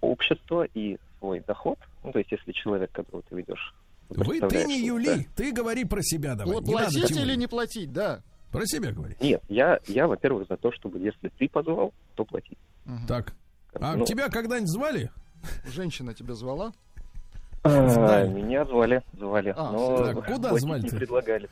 общество 0.02 0.64
и 0.64 0.98
свой 1.20 1.42
доход. 1.42 1.78
Ну, 2.04 2.12
то 2.12 2.20
есть, 2.20 2.32
если 2.32 2.52
человек, 2.54 2.92
которого 2.92 3.22
ты 3.24 3.36
ведешь... 3.36 3.74
Вы, 4.10 4.40
ты 4.40 4.66
не 4.66 4.84
Юли, 4.86 5.28
ты 5.36 5.52
говори 5.52 5.86
про 5.86 6.02
себя 6.02 6.34
давай. 6.36 6.54
Вот 6.54 6.64
не 6.64 6.72
платить 6.72 7.12
или 7.12 7.36
не 7.36 7.48
платить, 7.48 7.94
да. 7.94 8.24
Про 8.52 8.66
себя 8.66 8.92
говори. 8.92 9.16
Нет, 9.22 9.44
я, 9.48 9.80
я, 9.88 10.08
во-первых, 10.08 10.48
за 10.48 10.58
то, 10.58 10.72
чтобы 10.72 10.98
если 10.98 11.30
ты 11.38 11.48
позвал, 11.48 11.94
то 12.16 12.26
платить. 12.26 12.58
Так. 13.08 13.34
А 13.74 13.96
Ну, 13.96 14.06
тебя 14.06 14.30
когда-нибудь 14.30 14.70
звали? 14.72 15.12
Женщина 15.66 16.14
тебя 16.14 16.34
звала? 16.36 16.74
а, 17.64 17.90
Знаю. 17.90 18.32
меня 18.32 18.66
звали, 18.66 19.02
звали. 19.18 19.54
А, 19.56 19.72
но 19.72 19.98
так, 20.14 20.26
куда 20.26 20.58
звали-то? 20.58 20.94
не 20.94 21.00
предлагали. 21.00 21.50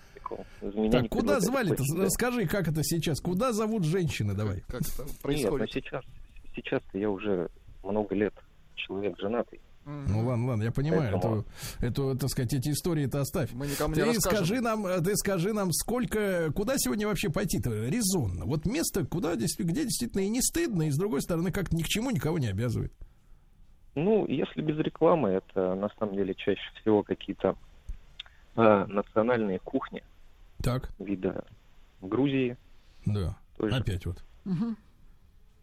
меня 0.62 0.92
Так, 0.92 1.02
не 1.04 1.08
куда 1.10 1.40
звали-то? 1.40 1.84
да. 1.96 2.04
Расскажи, 2.06 2.48
как 2.48 2.68
это 2.68 2.84
сейчас? 2.84 3.20
Куда 3.20 3.52
зовут 3.54 3.84
женщины? 3.84 4.34
Давай. 4.34 4.62
Как 4.68 4.82
это 4.82 4.90
Нет, 5.04 5.08
но 5.08 5.22
происходит? 5.22 5.72
сейчас, 5.72 6.04
сейчас-то 6.56 6.98
я 6.98 7.10
уже 7.10 7.50
много 7.84 8.16
лет 8.16 8.34
человек 8.76 9.16
женатый. 9.20 9.60
Ну 9.86 10.26
ладно, 10.28 10.48
ладно, 10.48 10.64
я 10.64 10.72
понимаю. 10.74 11.12
Поэтому- 11.14 11.46
Эту, 11.80 12.10
эту, 12.12 12.18
так 12.20 12.30
сказать, 12.30 12.54
эти 12.54 12.70
истории-то 12.72 13.22
оставь. 13.22 13.52
Мы 13.54 13.68
никому 13.68 13.96
не 13.96 14.02
Ты 14.02 14.08
расскажем. 14.08 14.38
скажи 14.46 14.62
нам, 14.62 14.84
ты 15.04 15.16
скажи 15.16 15.54
нам, 15.54 15.72
сколько, 15.72 16.52
куда 16.54 16.74
сегодня 16.78 17.08
вообще 17.08 17.30
пойти-то 17.30 17.70
резонно? 17.88 18.44
Вот 18.46 18.66
место, 18.66 19.06
куда 19.06 19.38
действительно, 19.38 19.74
где 19.74 19.84
действительно 19.84 20.22
и 20.24 20.30
не 20.30 20.42
стыдно, 20.42 20.84
и 20.88 20.92
с 20.92 20.98
другой 20.98 21.22
стороны, 21.22 21.54
как 21.54 21.72
ни 21.72 21.84
к 21.84 21.88
чему 21.88 22.12
никого 22.12 22.38
не 22.38 22.48
обязывает. 22.48 22.92
Ну, 23.98 24.28
если 24.28 24.62
без 24.62 24.78
рекламы, 24.78 25.30
это 25.30 25.74
на 25.74 25.90
самом 25.98 26.16
деле 26.16 26.36
чаще 26.36 26.62
всего 26.82 27.02
какие-то 27.02 27.56
а, 28.56 28.86
национальные 28.86 29.58
кухни 29.60 30.04
Так, 30.64 30.92
вида 31.00 31.44
Грузии. 32.02 32.58
да. 33.06 33.36
той 33.58 33.72
же. 33.72 33.76
Опять 33.78 34.06
вот. 34.06 34.18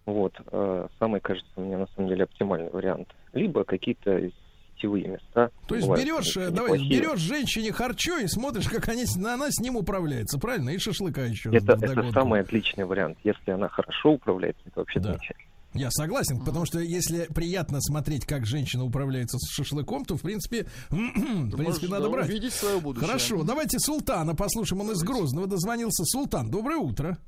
Вот, 0.06 0.34
а, 0.52 0.88
самый, 0.98 1.20
кажется, 1.20 1.48
мне 1.60 1.76
на 1.76 1.86
самом 1.94 2.08
деле 2.08 2.24
оптимальный 2.24 2.70
вариант. 2.70 3.14
Либо 3.32 3.62
какие-то 3.64 4.30
гостевые 4.72 5.06
места. 5.06 5.50
То 5.68 5.76
есть 5.76 5.86
бывают 5.86 6.04
берешь, 6.04 6.36
э, 6.36 6.50
давай, 6.50 6.72
неплохие. 6.72 7.00
берешь 7.00 7.20
женщине 7.20 7.72
харчо 7.72 8.18
и 8.18 8.26
смотришь, 8.26 8.68
как 8.68 8.88
они, 8.88 9.06
с- 9.06 9.16
она 9.16 9.46
с 9.50 9.60
ним 9.60 9.76
управляется, 9.76 10.38
правильно? 10.40 10.70
И 10.70 10.78
шашлыка 10.78 11.22
еще. 11.22 11.50
Это, 11.54 11.74
это 11.74 12.10
самый 12.10 12.40
отличный 12.40 12.84
вариант. 12.84 13.16
Если 13.22 13.52
она 13.52 13.68
хорошо 13.68 14.10
управляется, 14.14 14.62
это 14.66 14.80
вообще 14.80 14.98
Да. 14.98 15.12
замечательно. 15.12 15.48
Я 15.74 15.90
согласен, 15.90 16.38
потому 16.38 16.66
что 16.66 16.78
если 16.78 17.26
приятно 17.34 17.80
смотреть, 17.80 18.24
как 18.26 18.46
женщина 18.46 18.84
управляется 18.84 19.38
с 19.38 19.50
шашлыком, 19.50 20.04
то, 20.04 20.16
в 20.16 20.22
принципе, 20.22 20.66
в 20.90 21.56
принципе, 21.56 21.88
надо 21.88 22.04
да, 22.04 22.10
брать. 22.10 22.28
увидеть 22.28 22.52
свое 22.52 22.80
будущее. 22.80 23.06
Хорошо, 23.08 23.42
давайте 23.42 23.78
Султана 23.80 24.36
послушаем. 24.36 24.82
Он 24.82 24.92
из 24.92 25.02
Грозного 25.02 25.48
дозвонился. 25.48 26.04
Султан, 26.04 26.48
доброе 26.50 26.76
утро. 26.76 27.18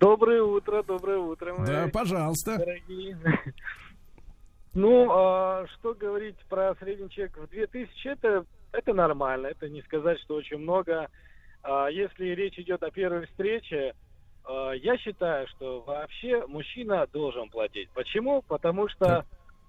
Доброе 0.00 0.42
утро, 0.42 0.82
доброе 0.82 1.18
утро, 1.18 1.54
мои 1.54 1.66
Да, 1.66 1.88
пожалуйста. 1.92 2.56
дорогие. 2.58 3.18
Ну, 4.72 5.08
а, 5.10 5.66
что 5.74 5.94
говорить 5.94 6.36
про 6.48 6.74
средний 6.80 7.08
чек 7.10 7.36
в 7.38 7.48
2000, 7.48 8.08
это, 8.08 8.44
это 8.72 8.92
нормально, 8.92 9.46
это 9.46 9.68
не 9.68 9.82
сказать, 9.82 10.18
что 10.20 10.34
очень 10.34 10.58
много. 10.58 11.08
А, 11.62 11.88
Если 11.88 12.26
речь 12.34 12.58
идет 12.58 12.82
о 12.82 12.90
первой 12.90 13.26
встрече, 13.26 13.94
я 14.74 14.96
считаю, 14.98 15.46
что 15.48 15.80
вообще 15.82 16.46
мужчина 16.46 17.06
должен 17.12 17.48
платить. 17.50 17.90
Почему? 17.90 18.42
Потому 18.42 18.88
что 18.88 19.24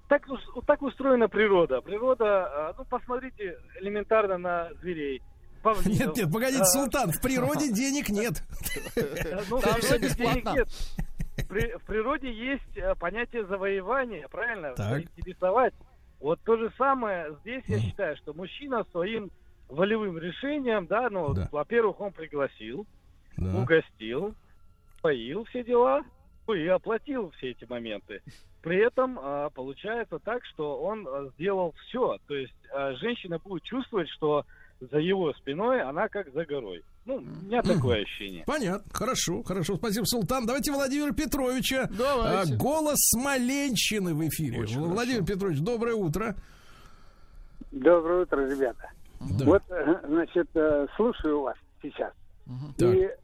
так, 0.09 0.25
так 0.65 0.81
устроена 0.81 1.27
природа. 1.27 1.81
Природа, 1.81 2.69
а, 2.69 2.73
ну, 2.77 2.85
посмотрите 2.85 3.57
элементарно 3.81 4.37
на 4.37 4.69
зверей. 4.81 5.21
Павлинов. 5.63 5.87
Нет, 5.99 6.15
нет, 6.17 6.31
погодите, 6.31 6.61
А, 6.61 6.65
Султан, 6.65 7.11
в 7.11 7.21
природе 7.21 7.71
денег 7.73 8.09
нет. 8.09 8.43
ну, 9.49 9.57
в 9.57 9.61
Там 9.61 9.79
денег 9.81 10.01
бесплатно. 10.01 10.49
нет. 10.55 10.67
При- 11.49 11.77
в 11.77 11.83
природе 11.85 12.31
есть 12.31 12.77
э, 12.77 12.93
понятие 12.95 13.45
завоевания, 13.45 14.27
правильно? 14.27 14.73
Так. 14.75 14.89
Заинтересовать. 14.89 15.73
Вот 16.19 16.39
то 16.43 16.57
же 16.57 16.71
самое 16.77 17.35
здесь 17.41 17.63
я 17.67 17.79
считаю, 17.79 18.15
что 18.17 18.33
мужчина 18.33 18.83
своим 18.91 19.29
волевым 19.69 20.17
решением, 20.17 20.87
да, 20.87 21.09
ну, 21.09 21.33
Да. 21.33 21.47
во-первых, 21.51 21.99
он 21.99 22.11
пригласил, 22.11 22.85
Да. 23.37 23.55
угостил, 23.59 24.33
поил 25.07 25.45
все 25.45 25.63
дела, 25.63 26.01
ну, 26.47 26.53
и 26.53 26.67
оплатил 26.67 27.31
все 27.37 27.51
эти 27.51 27.63
моменты. 27.69 28.21
При 28.61 28.85
этом 28.85 29.17
а, 29.21 29.49
получается 29.51 30.19
так, 30.19 30.43
что 30.53 30.81
он 30.81 31.07
а, 31.07 31.29
сделал 31.35 31.73
все. 31.85 32.17
То 32.27 32.35
есть 32.35 32.53
а, 32.73 32.93
женщина 32.95 33.39
будет 33.39 33.63
чувствовать, 33.63 34.09
что 34.09 34.43
за 34.81 34.97
его 34.97 35.31
спиной 35.33 35.81
она 35.81 36.09
как 36.09 36.33
за 36.33 36.45
горой. 36.45 36.83
Ну, 37.05 37.15
у 37.15 37.21
меня 37.21 37.61
такое 37.61 38.01
ощущение. 38.01 38.43
Понятно, 38.45 38.83
хорошо, 38.91 39.43
хорошо, 39.43 39.77
спасибо, 39.77 40.03
Султан. 40.03 40.45
Давайте 40.45 40.73
Владимира 40.73 41.13
Петровича. 41.13 41.87
Давайте. 41.97 42.53
А, 42.53 42.57
голос 42.57 42.97
Смоленщины 42.97 44.13
в 44.13 44.27
эфире. 44.27 44.59
Очень 44.59 44.81
Владимир 44.81 45.23
Петрович, 45.23 45.59
доброе 45.61 45.95
утро. 45.95 46.35
Доброе 47.71 48.23
утро, 48.23 48.45
ребята. 48.45 48.91
Да. 49.21 49.45
Вот, 49.45 49.63
э, 49.69 50.01
значит, 50.05 50.49
э, 50.53 50.85
слушаю 50.97 51.41
вас 51.43 51.55
сейчас 51.81 52.11
Так. 52.77 52.93
и 52.93 52.99
э, 52.99 53.17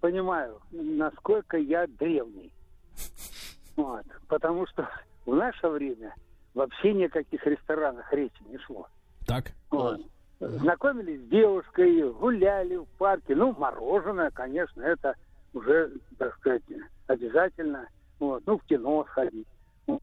понимаю, 0.00 0.60
насколько 0.70 1.56
я 1.56 1.86
древний. 1.86 2.52
Вот. 3.76 4.06
Потому 4.28 4.66
что 4.68 4.88
в 5.26 5.34
наше 5.34 5.68
время 5.68 6.14
вообще 6.54 6.94
ни 6.94 7.04
о 7.04 7.10
каких 7.10 7.46
ресторанах 7.46 8.10
речи 8.10 8.42
не 8.48 8.56
шло. 8.56 8.88
Так. 9.26 9.52
Вот. 9.70 10.00
Знакомились 10.40 11.20
с 11.20 11.28
девушкой, 11.28 12.10
гуляли 12.14 12.76
в 12.76 12.86
парке. 12.96 13.34
Ну, 13.34 13.54
мороженое, 13.58 14.30
конечно, 14.30 14.80
это 14.80 15.14
уже, 15.52 15.92
так 16.16 16.34
сказать, 16.36 16.62
обязательно. 17.06 17.86
Вот. 18.18 18.42
Ну, 18.46 18.56
в 18.56 18.64
кино 18.64 19.04
сходить, 19.10 19.46
ну, 19.86 20.00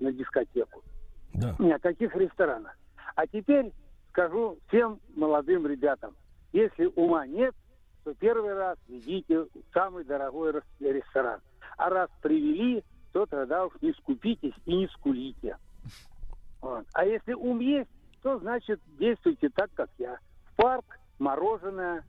на 0.00 0.12
дискотеку. 0.12 0.84
Да. 1.34 1.56
Ни 1.58 1.72
о 1.72 1.80
каких 1.80 2.14
ресторанах. 2.14 2.76
А 3.16 3.26
теперь 3.26 3.72
скажу 4.10 4.56
всем 4.68 5.00
молодым 5.14 5.66
ребятам, 5.66 6.14
если 6.52 6.86
ума 6.96 7.26
нет, 7.26 7.54
то 8.06 8.14
первый 8.14 8.54
раз 8.54 8.78
ведите 8.86 9.40
в 9.40 9.48
самый 9.74 10.04
дорогой 10.04 10.52
рес- 10.52 10.62
ресторан. 10.78 11.40
А 11.76 11.88
раз 11.90 12.08
привели, 12.22 12.84
то 13.12 13.26
тогда 13.26 13.66
уж 13.66 13.72
не 13.82 13.92
скупитесь 13.94 14.54
и 14.64 14.76
не 14.76 14.86
скулите. 14.86 15.56
Вот. 16.62 16.86
А 16.92 17.04
если 17.04 17.32
ум 17.32 17.58
есть, 17.58 17.90
то 18.22 18.38
значит 18.38 18.80
действуйте 18.96 19.48
так, 19.48 19.70
как 19.74 19.90
я. 19.98 20.18
В 20.52 20.54
парк, 20.54 20.84
мороженое, 21.18 22.04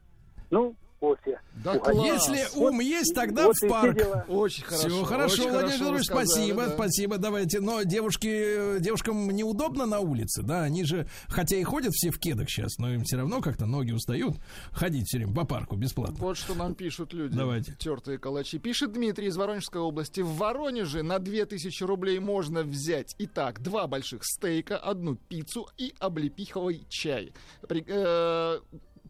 ну, 0.52 0.76
кофе. 1.00 1.40
Да 1.64 1.78
класс. 1.78 1.96
Если 2.06 2.60
ум 2.60 2.80
есть, 2.80 3.14
тогда 3.16 3.46
вот 3.46 3.56
в 3.56 3.64
и 3.64 3.70
парк. 3.70 3.98
Очень 4.28 4.64
хорошо. 4.64 4.88
Все 4.88 5.04
хорошо, 5.04 5.44
очень 5.44 5.52
Владимир 5.52 6.04
сказали, 6.04 6.26
спасибо, 6.26 6.66
да. 6.66 6.74
спасибо. 6.74 7.18
Давайте. 7.18 7.60
Но 7.60 7.84
девушки, 7.84 8.80
девушкам 8.80 9.30
неудобно 9.30 9.86
на 9.86 10.00
улице, 10.00 10.42
да, 10.44 10.64
они 10.64 10.84
же, 10.84 11.08
хотя 11.28 11.58
и 11.58 11.64
ходят 11.64 11.94
все 11.94 12.12
в 12.12 12.20
кедах 12.20 12.50
сейчас, 12.50 12.78
но 12.78 12.94
им 12.94 13.04
все 13.04 13.18
равно 13.18 13.42
как-то 13.42 13.66
ноги 13.66 13.92
устают 13.92 14.36
ходить 14.72 15.08
все 15.08 15.18
время 15.18 15.34
по 15.34 15.46
парку 15.46 15.76
бесплатно. 15.76 16.18
Вот 16.20 16.38
что 16.38 16.56
нам 16.56 16.76
пишут 16.76 17.14
люди. 17.14 17.36
Давайте. 17.36 17.74
Тертые 17.74 18.18
калачи. 18.18 18.60
Пишет 18.60 18.94
Дмитрий 18.94 19.28
из 19.28 19.38
Воронежской 19.38 19.82
области. 19.82 20.22
В 20.22 20.36
Воронеже 20.36 21.04
на 21.04 21.20
2000 21.20 21.84
рублей 21.84 22.20
можно 22.20 22.64
взять, 22.64 23.16
итак, 23.18 23.62
два 23.62 23.88
больших 23.88 24.24
стейка, 24.24 24.78
одну 24.78 25.16
пиццу 25.16 25.68
и 25.78 25.94
облепиховый 26.00 26.86
чай. 26.90 27.34
При- 27.68 27.86
э, 27.88 28.60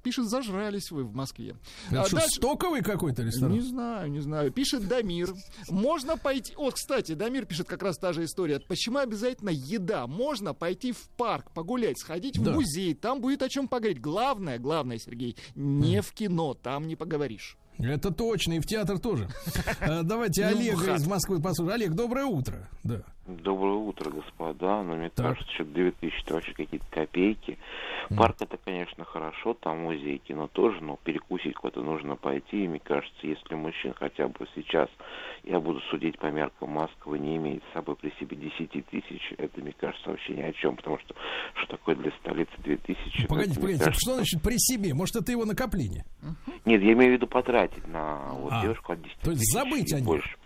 Пишет, 0.07 0.29
зажрались 0.29 0.89
вы 0.89 1.03
в 1.03 1.13
Москве. 1.13 1.57
Это 1.89 2.03
А 2.03 2.05
что, 2.05 2.15
дальше- 2.15 2.35
стоковый 2.37 2.81
какой-то 2.81 3.23
ресторан? 3.23 3.51
Не 3.51 3.59
знаю, 3.59 4.09
не 4.09 4.21
знаю. 4.21 4.51
Пишет 4.53 4.87
Дамир. 4.87 5.33
Можно 5.69 6.15
пойти... 6.15 6.53
Вот, 6.55 6.75
кстати, 6.75 7.11
Дамир 7.11 7.45
пишет 7.45 7.67
как 7.67 7.83
раз 7.83 7.97
та 7.97 8.13
же 8.13 8.23
история. 8.23 8.61
Почему 8.61 8.99
обязательно 8.99 9.49
еда? 9.49 10.07
Можно 10.07 10.53
пойти 10.53 10.93
в 10.93 11.09
парк, 11.17 11.51
погулять, 11.51 11.99
сходить 11.99 12.41
Да. 12.41 12.51
в 12.51 12.53
музей. 12.53 12.93
Там 12.93 13.19
будет 13.19 13.41
о 13.41 13.49
чем 13.49 13.67
поговорить. 13.67 13.99
Главное, 13.99 14.59
главное, 14.59 14.97
Сергей, 14.97 15.35
не 15.55 16.01
в 16.01 16.13
кино. 16.13 16.53
Там 16.53 16.87
не 16.87 16.95
поговоришь. 16.95 17.57
Это 17.77 18.09
точно, 18.11 18.53
и 18.53 18.59
в 18.61 18.65
театр 18.65 18.97
тоже. 18.99 19.29
А, 19.81 20.03
Давайте 20.03 20.43
Ну, 20.49 20.57
Олега 20.57 20.95
из 20.95 21.05
Москвы 21.05 21.41
послушаем. 21.41 21.75
Олег, 21.75 21.91
доброе 21.95 22.25
утро. 22.25 22.69
Да. 22.85 23.03
Доброе 23.27 23.75
утро, 23.75 24.09
господа. 24.09 24.81
Но 24.83 24.95
мне 24.95 25.09
Так. 25.09 25.25
кажется, 25.35 25.53
что 25.53 25.65
2000 25.65 26.23
это 26.23 26.33
вообще 26.35 26.53
какие-то 26.53 26.85
копейки. 26.89 27.57
Парк 28.15 28.37
это, 28.39 28.57
конечно, 28.57 29.03
хорошо, 29.03 29.53
там 29.53 29.79
музей, 29.79 30.19
кино 30.19 30.47
тоже, 30.47 30.81
но 30.81 30.97
перекусить 31.03 31.55
куда-то 31.55 31.81
нужно 31.81 32.15
пойти. 32.15 32.63
И 32.63 32.67
мне 32.69 32.79
кажется, 32.79 33.17
если 33.27 33.53
мужчин 33.55 33.93
хотя 33.93 34.29
бы 34.29 34.47
сейчас, 34.55 34.87
я 35.43 35.59
буду 35.59 35.81
судить 35.91 36.17
по 36.19 36.27
меркам 36.27 36.69
Москвы, 36.69 37.19
не 37.19 37.35
имеет 37.35 37.61
с 37.69 37.73
собой 37.73 37.97
при 37.97 38.11
себе 38.17 38.37
10 38.37 38.85
тысяч, 38.85 39.33
это, 39.37 39.59
мне 39.59 39.73
кажется, 39.77 40.09
вообще 40.09 40.33
ни 40.33 40.41
о 40.41 40.53
чем, 40.53 40.77
потому 40.77 40.97
что 40.99 41.13
что 41.55 41.67
такое 41.67 41.95
для 41.95 42.11
столицы 42.21 42.51
2000? 42.59 42.95
ну, 42.95 43.11
это, 43.19 43.27
Погодите, 43.27 43.59
погодите, 43.59 43.83
кажется, 43.83 44.01
что 44.01 44.15
значит 44.15 44.41
при 44.41 44.55
себе? 44.57 44.93
Может, 44.93 45.17
это 45.17 45.31
его 45.33 45.43
накопление? 45.43 46.05
Нет, 46.63 46.81
я 46.81 46.93
имею 46.93 47.11
в 47.11 47.13
виду 47.15 47.27
потратить 47.27 47.85
на 47.87 48.29
вот 48.33 48.53
А, 48.53 48.61
девушку 48.61 48.93
от 48.93 49.01
10 49.01 49.17
то 49.19 49.31
есть 49.31 49.51
забыть 49.53 49.91
о 49.91 49.97
ней. 49.99 50.05
больше. 50.05 50.37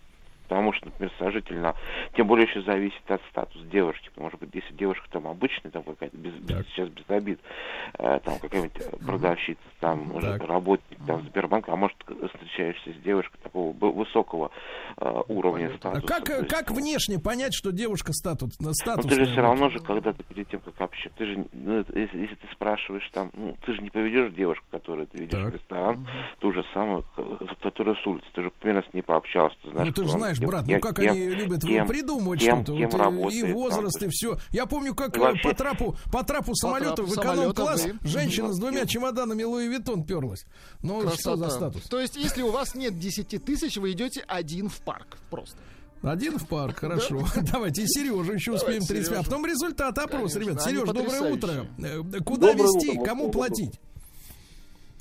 Потому 0.51 0.73
что, 0.73 0.87
например, 0.87 1.13
сожительно, 1.17 1.75
тем 2.17 2.27
более 2.27 2.45
еще 2.45 2.61
зависит 2.63 3.09
от 3.09 3.21
статуса 3.29 3.63
девушки. 3.67 4.09
Может 4.17 4.37
быть, 4.41 4.49
если 4.53 4.73
девушка 4.73 5.07
там 5.09 5.25
обычная, 5.25 5.71
там 5.71 5.81
какая-то 5.83 6.17
без, 6.17 6.33
без- 6.33 6.65
сейчас 6.67 6.89
без 6.89 7.05
обид, 7.09 7.39
э, 7.97 8.19
там 8.25 8.37
какая-нибудь 8.37 8.73
э, 8.81 8.97
продавщица, 9.05 9.61
там 9.79 10.11
Так. 10.19 10.43
работник 10.43 10.97
там 11.07 11.21
Сбербанка, 11.23 11.71
а 11.71 11.77
может 11.77 11.95
встречаешься 12.03 12.91
с 12.91 13.01
девушкой 13.01 13.37
такого 13.41 13.71
высокого 13.93 14.51
э, 14.97 15.21
уровня 15.29 15.71
А 15.73 15.77
статуса. 15.77 16.05
как, 16.07 16.25
то 16.25 16.33
есть, 16.39 16.49
как 16.49 16.69
внешне 16.71 17.17
понять, 17.17 17.53
что 17.53 17.71
девушка 17.71 18.11
статус, 18.11 18.59
ну, 18.59 18.73
статус 18.73 19.05
ты 19.05 19.15
же 19.15 19.31
все 19.31 19.39
равно 19.41 19.69
же, 19.69 19.79
когда 19.79 20.11
ты 20.11 20.21
перед 20.23 20.49
тем, 20.49 20.59
как 20.59 20.81
общаться, 20.81 21.17
ты 21.17 21.27
же, 21.27 21.45
ну, 21.53 21.77
если, 21.77 22.19
если 22.19 22.35
ты 22.35 22.47
спрашиваешь 22.51 23.09
там, 23.13 23.31
ну, 23.35 23.55
ты 23.65 23.73
же 23.73 23.81
не 23.81 23.89
поведешь 23.89 24.33
девушку, 24.33 24.65
которую 24.69 25.07
ты 25.07 25.17
видишь 25.19 25.39
в 25.41 25.49
ресторан, 25.49 26.05
ту 26.39 26.51
же 26.51 26.65
самую, 26.73 27.03
к- 27.15 27.55
которая 27.61 27.95
с 27.95 28.05
улицы, 28.05 28.27
ты 28.33 28.41
же 28.43 28.51
примерно 28.59 28.83
с 28.89 28.93
ней 28.93 29.01
пообщался, 29.01 29.55
ты 29.63 29.69
знаешь, 29.71 29.87
Ну 29.87 29.93
ты 29.93 30.03
же 30.03 30.09
знаешь, 30.11 30.39
брат, 30.47 30.67
ну 30.67 30.79
как 30.79 30.95
кем- 30.97 31.11
они 31.11 31.27
любят 31.29 31.61
кем- 31.61 31.87
придумывать 31.87 32.41
что-то. 32.41 32.75
кем 32.77 32.89
Вот, 32.89 32.93
и- 32.93 32.97
работает, 32.97 33.33
и 33.33 33.41
там, 33.41 33.53
возраст, 33.53 33.99
то 33.99 34.05
и 34.05 34.09
все. 34.09 34.37
Я 34.51 34.65
помню, 34.65 34.95
как 34.95 35.17
э, 35.17 35.19
вообще- 35.19 35.43
по 35.49 35.55
трапу, 35.55 35.95
по 36.11 36.23
трапу 36.23 36.55
самолета 36.55 37.03
в 37.03 37.13
эконом-класс 37.13 37.83
да. 37.85 38.07
женщина 38.09 38.53
с 38.53 38.57
двумя 38.59 38.85
чемоданами 38.85 39.43
Луи 39.43 39.67
Виттон 39.67 40.03
перлась. 40.03 40.45
Ну 40.81 41.09
что 41.11 41.35
за 41.35 41.49
статус? 41.49 41.83
То 41.83 41.99
есть, 41.99 42.15
если 42.15 42.41
у 42.41 42.51
вас 42.51 42.75
нет 42.75 42.97
10 42.99 43.37
тысяч, 43.43 43.77
вы 43.77 43.91
идете 43.91 44.23
один 44.27 44.69
в 44.69 44.77
парк. 44.81 45.17
Просто. 45.29 45.57
Один 46.03 46.39
в 46.39 46.47
парк, 46.47 46.79
хорошо. 46.79 47.23
Давайте 47.51 47.83
и 47.83 47.87
Сережу 47.87 48.33
еще 48.33 48.53
успеем 48.53 48.81
Давайте 48.81 48.87
30 48.87 49.11
минут. 49.11 49.11
А 49.11 49.23
Сережу. 49.23 49.23
потом 49.29 49.45
результат 49.45 49.97
опроса, 49.99 50.39
Конечно, 50.39 50.39
ребят. 50.39 50.65
они 50.67 50.75
Сереж, 50.77 50.89
доброе 50.89 51.33
утро. 51.33 51.51
Э, 51.77 52.01
Куда 52.25 52.47
Доброе 52.53 52.63
вести? 52.63 52.89
утро, 52.91 53.03
Кому 53.05 53.29
платить? 53.29 53.79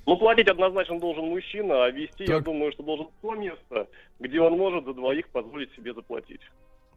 Ну, 0.06 0.16
платить 0.16 0.48
однозначно 0.48 0.98
должен 0.98 1.26
мужчина, 1.26 1.84
а 1.84 1.90
вести, 1.90 2.24
я 2.24 2.36
Так. 2.36 2.44
думаю, 2.44 2.72
что 2.72 2.82
должен 2.82 3.08
то 3.20 3.34
место, 3.34 3.86
где 4.18 4.40
он 4.40 4.56
может 4.58 4.84
за 4.84 4.94
двоих 4.94 5.28
позволить 5.28 5.72
себе 5.74 5.94
заплатить. 5.94 6.40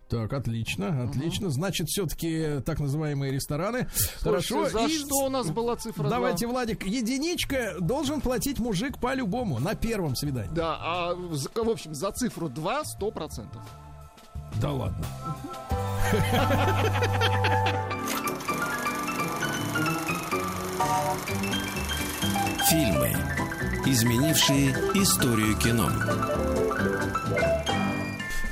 Так, 0.09 0.33
отлично, 0.33 1.03
отлично. 1.03 1.49
Значит, 1.49 1.87
все-таки 1.87 2.61
так 2.65 2.79
называемые 2.79 3.31
рестораны. 3.31 3.87
Хорошо. 4.19 4.69
за 4.69 4.85
и 4.85 4.89
что 4.89 5.25
у 5.25 5.29
нас 5.29 5.49
была 5.49 5.75
цифра 5.75 6.07
Давайте, 6.07 6.45
два? 6.45 6.53
Владик, 6.53 6.85
единичка 6.85 7.75
должен 7.79 8.21
платить 8.21 8.59
мужик 8.59 8.99
по-любому 8.99 9.59
на 9.59 9.75
первом 9.75 10.15
свидании. 10.15 10.53
Да, 10.53 10.77
а 10.79 11.15
в 11.15 11.69
общем, 11.69 11.93
за 11.93 12.11
цифру 12.11 12.49
2 12.49 12.83
100%. 12.99 13.45
Да 14.61 14.71
ладно. 14.71 15.05
Фильмы, 22.69 23.11
изменившие 23.85 24.71
историю 24.95 25.57
кино. 25.57 25.89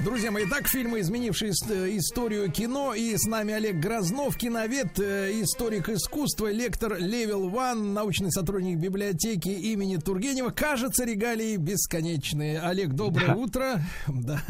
Друзья 0.03 0.31
мои, 0.31 0.45
так 0.47 0.67
фильмы, 0.67 1.01
изменившие 1.01 1.51
ис- 1.51 1.97
историю 1.97 2.51
кино. 2.51 2.95
И 2.95 3.15
с 3.15 3.25
нами 3.27 3.53
Олег 3.53 3.75
Грознов, 3.75 4.35
киновед, 4.35 4.99
э, 4.99 5.39
историк 5.43 5.89
искусства, 5.89 6.51
лектор 6.51 6.93
Level 6.93 7.51
One, 7.51 7.91
научный 7.93 8.31
сотрудник 8.31 8.79
библиотеки 8.79 9.49
имени 9.49 9.97
Тургенева. 9.97 10.49
Кажется, 10.49 11.05
регалии 11.05 11.55
бесконечные. 11.57 12.59
Олег, 12.61 12.93
доброе 12.93 13.27
Да. 13.27 13.35
утро. 13.35 13.81
Да. 14.07 14.41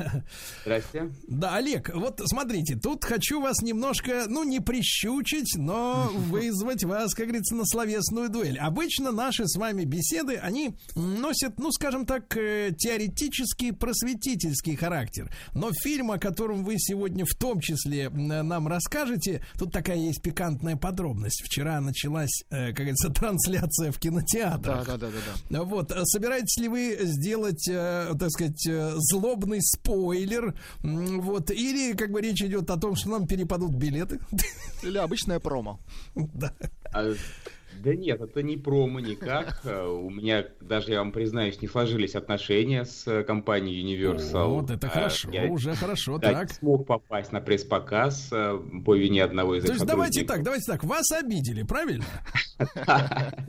Здрасте. 0.64 1.12
Да, 1.28 1.56
Олег, 1.56 1.92
вот 1.94 2.22
смотрите, 2.26 2.78
тут 2.82 3.04
хочу 3.04 3.42
вас 3.42 3.62
немножко, 3.62 4.26
ну, 4.30 4.44
не 4.46 4.62
прищучить, 4.62 5.56
но 5.58 6.10
вызвать 6.14 6.86
вас, 6.86 7.14
как 7.14 7.28
говорится, 7.28 7.56
на 7.56 7.66
словесную 7.66 8.30
дуэль. 8.30 8.58
Обычно 8.58 9.12
наши 9.12 9.46
с 9.48 9.58
вами 9.58 9.84
беседы, 9.84 10.38
они 10.38 10.76
носят, 10.96 11.60
ну, 11.60 11.72
скажем 11.72 12.06
так, 12.06 12.38
э, 12.38 12.72
теоретический, 12.78 13.74
просветительский 13.74 14.78
характер. 14.78 15.30
Но 15.54 15.72
фильм, 15.74 16.12
о 16.12 16.18
котором 16.18 16.64
вы 16.64 16.76
сегодня 16.78 17.26
в 17.26 17.36
том 17.38 17.60
числе 17.60 18.06
м, 18.06 18.28
нам 18.28 18.68
расскажете, 18.68 19.44
тут 19.58 19.72
такая 19.72 19.98
есть 19.98 20.22
пикантная 20.22 20.76
подробность. 20.76 21.42
Вчера 21.46 21.80
началась, 21.82 22.44
э, 22.50 22.68
как 22.68 22.78
говорится, 22.78 23.10
трансляция 23.14 23.92
в 23.92 24.00
кинотеатрах. 24.00 24.86
Да, 24.86 24.98
да, 24.98 25.08
да, 25.08 25.08
да, 25.08 25.42
да. 25.50 25.64
Вот, 25.64 25.92
а 25.92 26.06
собираетесь 26.06 26.58
ли 26.58 26.68
вы 26.68 26.98
сделать, 27.02 27.68
э, 27.70 28.14
так 28.20 28.30
сказать, 28.32 28.68
э, 28.68 28.94
злобный 28.98 29.62
спойлер? 29.62 30.56
Вот, 30.82 31.52
или 31.52 31.94
как 31.94 32.12
бы 32.12 32.22
речь 32.22 32.42
идет 32.42 32.70
о 32.70 32.78
том, 32.78 32.96
что 32.96 33.10
нам 33.10 33.28
перепадут 33.28 33.72
билеты? 33.72 34.20
Или 34.84 34.98
обычное 34.98 35.40
промо. 35.40 35.80
Да. 36.16 36.54
Да 37.82 37.96
нет, 37.96 38.22
это 38.22 38.44
не 38.44 38.58
промо 38.58 39.00
никак. 39.00 39.62
Э, 39.72 39.86
У 39.86 40.10
меня, 40.10 40.46
даже 40.60 40.92
я 40.92 41.00
вам 41.00 41.12
признаюсь, 41.12 41.62
не 41.62 41.68
сложились 41.68 42.16
отношения 42.16 42.86
с 42.86 43.08
э, 43.08 43.24
компанией 43.24 43.84
Universal. 43.84 44.48
Вот 44.48 44.70
это 44.70 44.88
А, 44.88 44.90
хорошо, 44.90 45.30
я, 45.32 45.46
уже 45.46 45.74
хорошо, 45.74 46.18
да, 46.18 46.34
так. 46.34 46.52
смог 46.52 46.86
попасть 46.86 47.32
на 47.32 47.42
пресс-показ 47.42 48.30
э, 48.32 48.60
по 48.86 48.96
вине 48.96 49.24
одного 49.24 49.56
из 49.56 49.66
То 49.66 49.74
есть 49.74 49.86
давайте 49.86 50.24
так, 50.26 50.44
давайте 50.44 50.72
так, 50.72 50.84
вас 50.84 51.12
обидели, 51.12 51.64
правильно? 51.64 52.06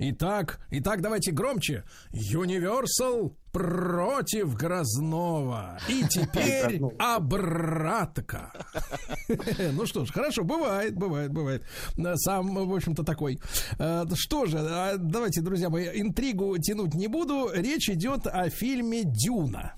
Итак, 0.00 0.60
итак, 0.70 1.00
давайте 1.02 1.32
громче. 1.32 1.82
Universal 2.12 3.32
против 3.58 4.54
Грозного. 4.54 5.78
И 5.88 6.04
теперь 6.08 6.80
обратка. 6.98 8.52
Ну 9.72 9.84
что 9.86 10.04
ж, 10.06 10.10
хорошо, 10.10 10.42
бывает, 10.44 10.94
бывает, 10.96 11.30
бывает. 11.32 11.62
Сам, 12.16 12.54
в 12.54 12.74
общем-то, 12.74 13.04
такой. 13.04 13.38
Э, 13.78 14.04
Что 14.14 14.46
же, 14.46 14.58
а, 14.58 14.96
давайте, 14.96 15.42
друзья 15.42 15.68
мои, 15.68 15.84
интригу 16.00 16.56
тянуть 16.58 16.94
не 16.94 17.08
буду. 17.08 17.50
Речь 17.52 17.90
идет 17.90 18.26
о 18.26 18.48
фильме 18.48 19.02
«Дюна». 19.04 19.74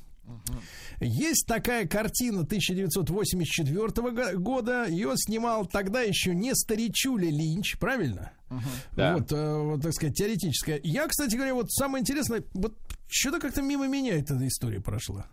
Есть 1.00 1.46
такая 1.46 1.88
картина 1.88 2.44
1984 2.44 4.10
го- 4.12 4.38
года. 4.38 4.86
Ее 4.86 5.12
снимал 5.16 5.66
тогда 5.66 6.02
еще 6.02 6.34
не 6.34 6.54
старичуля 6.54 7.28
Линч, 7.28 7.78
правильно? 7.78 8.32
Да. 8.96 9.16
Вот, 9.16 9.32
э, 9.32 9.58
вот, 9.58 9.82
так 9.82 9.92
сказать, 9.94 10.14
теоретическая. 10.14 10.78
Я, 10.82 11.06
кстати 11.08 11.34
говоря, 11.36 11.54
вот 11.54 11.70
самое 11.72 12.02
интересное, 12.02 12.42
вот 12.54 12.74
что-то 13.10 13.40
как-то 13.40 13.62
мимо 13.62 13.86
меня 13.86 14.18
эта 14.18 14.34
история 14.46 14.80
прошла. 14.80 15.26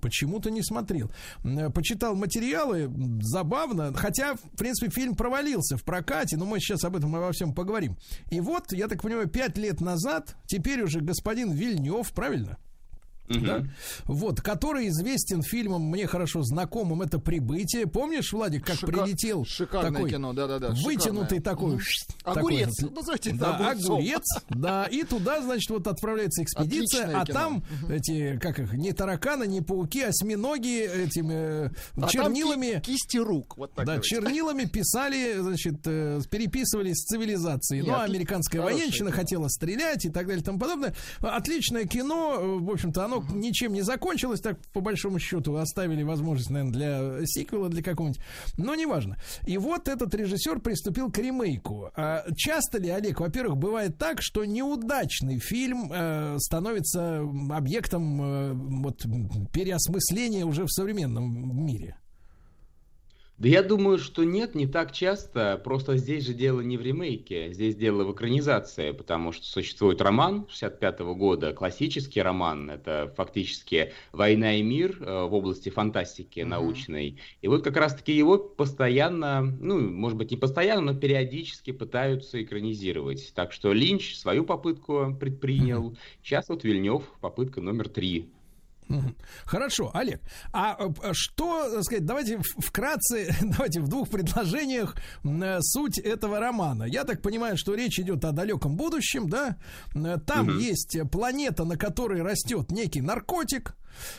Почему-то 0.00 0.50
не 0.50 0.62
смотрел. 0.62 1.10
М, 1.44 1.72
Почитал 1.72 2.14
материалы, 2.14 2.88
забавно. 3.20 3.92
Хотя, 3.94 4.34
в 4.34 4.56
принципе, 4.56 4.90
фильм 4.92 5.16
провалился 5.16 5.76
в 5.76 5.82
прокате, 5.82 6.36
но 6.36 6.46
мы 6.46 6.60
сейчас 6.60 6.84
об 6.84 6.94
этом 6.96 7.14
обо 7.16 7.32
всем 7.32 7.52
поговорим. 7.52 7.96
И 8.30 8.40
вот, 8.40 8.72
я 8.72 8.86
так 8.86 9.02
понимаю, 9.02 9.28
пять 9.28 9.58
лет 9.58 9.80
назад, 9.80 10.36
теперь 10.46 10.82
уже 10.82 11.00
господин 11.00 11.50
Вильнев, 11.50 12.12
правильно? 12.12 12.58
Да? 13.28 13.64
Вот, 14.04 14.40
который 14.40 14.88
известен 14.88 15.42
фильмом, 15.42 15.82
мне 15.82 16.06
хорошо 16.06 16.42
знакомым, 16.42 17.02
это 17.02 17.18
«Прибытие». 17.18 17.86
Помнишь, 17.86 18.32
Владик, 18.32 18.64
как 18.66 18.76
Шика- 18.76 18.86
прилетел 18.86 19.44
шикарное 19.44 19.92
такой 19.92 20.10
кино, 20.10 20.32
да-да-да, 20.32 20.70
вытянутый 20.84 21.38
шикарное. 21.38 21.40
такой, 21.42 21.78
шт, 21.80 22.10
Огурец, 22.24 22.76
такой, 22.76 22.94
назовите 22.94 23.30
это 23.30 23.38
да, 23.38 23.56
огурцом. 23.70 23.92
огурец, 23.96 24.24
да, 24.48 24.84
и 24.86 25.02
туда, 25.04 25.42
значит, 25.42 25.70
вот 25.70 25.86
отправляется 25.86 26.42
экспедиция, 26.42 27.04
Отличное 27.04 27.20
а 27.22 27.26
кино. 27.26 27.38
там 27.38 27.64
эти, 27.90 28.38
как 28.38 28.58
их, 28.58 28.72
не 28.72 28.92
тараканы, 28.92 29.46
не 29.46 29.60
пауки, 29.60 30.02
осьминоги 30.02 30.80
этими 30.86 31.66
э, 31.66 31.70
А 31.96 32.00
там 32.00 32.08
чернилами... 32.08 32.80
ки- 32.80 32.92
кисти 32.92 33.18
рук, 33.18 33.56
вот 33.56 33.72
так 33.74 33.86
Да, 33.86 33.92
говорить. 33.94 34.04
чернилами 34.10 34.64
писали, 34.64 35.38
значит, 35.40 35.76
э, 35.86 36.20
переписывались 36.30 36.96
с 36.96 37.04
цивилизацией. 37.06 37.82
Ну, 37.82 37.88
Нет, 37.88 37.96
а 37.98 38.04
американская 38.04 38.62
военщина 38.62 39.10
кино. 39.10 39.16
хотела 39.16 39.48
стрелять 39.48 40.04
и 40.04 40.10
так 40.10 40.26
далее 40.26 40.40
и 40.42 40.44
тому 40.44 40.58
подобное. 40.58 40.94
Отличное 41.20 41.84
кино, 41.84 42.36
э, 42.38 42.46
в 42.60 42.70
общем-то, 42.70 43.04
оно 43.04 43.17
ничем 43.32 43.72
не 43.72 43.82
закончилось, 43.82 44.40
так 44.40 44.58
по 44.72 44.80
большому 44.80 45.18
счету 45.18 45.56
оставили 45.56 46.02
возможность, 46.02 46.50
наверное, 46.50 46.72
для 46.72 47.26
сиквела, 47.26 47.68
для 47.68 47.82
какого-нибудь. 47.82 48.20
Но 48.56 48.74
неважно. 48.74 49.16
И 49.46 49.58
вот 49.58 49.88
этот 49.88 50.14
режиссер 50.14 50.60
приступил 50.60 51.10
к 51.10 51.18
ремейку. 51.18 51.90
А 51.96 52.24
часто 52.36 52.78
ли, 52.78 52.88
Олег, 52.88 53.20
во-первых, 53.20 53.58
бывает 53.58 53.98
так, 53.98 54.18
что 54.20 54.44
неудачный 54.44 55.38
фильм 55.38 55.90
э, 55.92 56.36
становится 56.38 57.20
объектом 57.50 58.22
э, 58.22 58.52
вот, 58.54 59.04
переосмысления 59.52 60.44
уже 60.44 60.64
в 60.64 60.70
современном 60.70 61.64
мире? 61.64 61.96
Да 63.38 63.46
я 63.46 63.62
думаю, 63.62 63.98
что 63.98 64.24
нет, 64.24 64.56
не 64.56 64.66
так 64.66 64.90
часто. 64.90 65.60
Просто 65.62 65.96
здесь 65.96 66.26
же 66.26 66.34
дело 66.34 66.60
не 66.60 66.76
в 66.76 66.82
ремейке, 66.82 67.52
здесь 67.52 67.76
дело 67.76 68.02
в 68.02 68.12
экранизации, 68.12 68.90
потому 68.90 69.30
что 69.30 69.46
существует 69.46 70.02
роман 70.02 70.48
65 70.50 71.00
года, 71.00 71.52
классический 71.52 72.20
роман, 72.20 72.68
это 72.68 73.14
фактически 73.16 73.92
«Война 74.10 74.56
и 74.56 74.62
мир» 74.62 74.96
э, 75.00 75.22
в 75.22 75.34
области 75.34 75.68
фантастики 75.68 76.40
научной. 76.40 77.20
И 77.40 77.46
вот 77.46 77.62
как 77.62 77.76
раз-таки 77.76 78.12
его 78.12 78.38
постоянно, 78.38 79.42
ну, 79.42 79.78
может 79.78 80.18
быть, 80.18 80.32
не 80.32 80.36
постоянно, 80.36 80.92
но 80.92 80.98
периодически 80.98 81.70
пытаются 81.70 82.42
экранизировать. 82.42 83.32
Так 83.36 83.52
что 83.52 83.72
Линч 83.72 84.16
свою 84.16 84.44
попытку 84.44 85.16
предпринял, 85.18 85.96
сейчас 86.24 86.48
вот 86.48 86.64
Вильнев, 86.64 87.04
попытка 87.20 87.60
номер 87.60 87.88
три. 87.88 88.32
Хорошо, 89.44 89.90
Олег. 89.94 90.20
А 90.52 90.76
э, 90.78 91.10
что, 91.12 91.70
так 91.74 91.84
сказать, 91.84 92.04
давайте 92.04 92.38
вкратце, 92.58 93.34
давайте 93.42 93.80
в 93.80 93.88
двух 93.88 94.08
предложениях 94.08 94.96
э, 95.24 95.58
суть 95.60 95.98
этого 95.98 96.38
романа. 96.40 96.84
Я 96.84 97.04
так 97.04 97.22
понимаю, 97.22 97.56
что 97.56 97.74
речь 97.74 97.98
идет 97.98 98.24
о 98.24 98.32
далеком 98.32 98.76
будущем, 98.76 99.28
да? 99.28 99.56
Э, 99.94 100.16
Там 100.26 100.46
Мгм. 100.46 100.58
есть 100.58 100.98
планета, 101.10 101.64
на 101.64 101.76
которой 101.76 102.22
растет 102.22 102.70
некий 102.70 103.00
наркотик, 103.00 103.74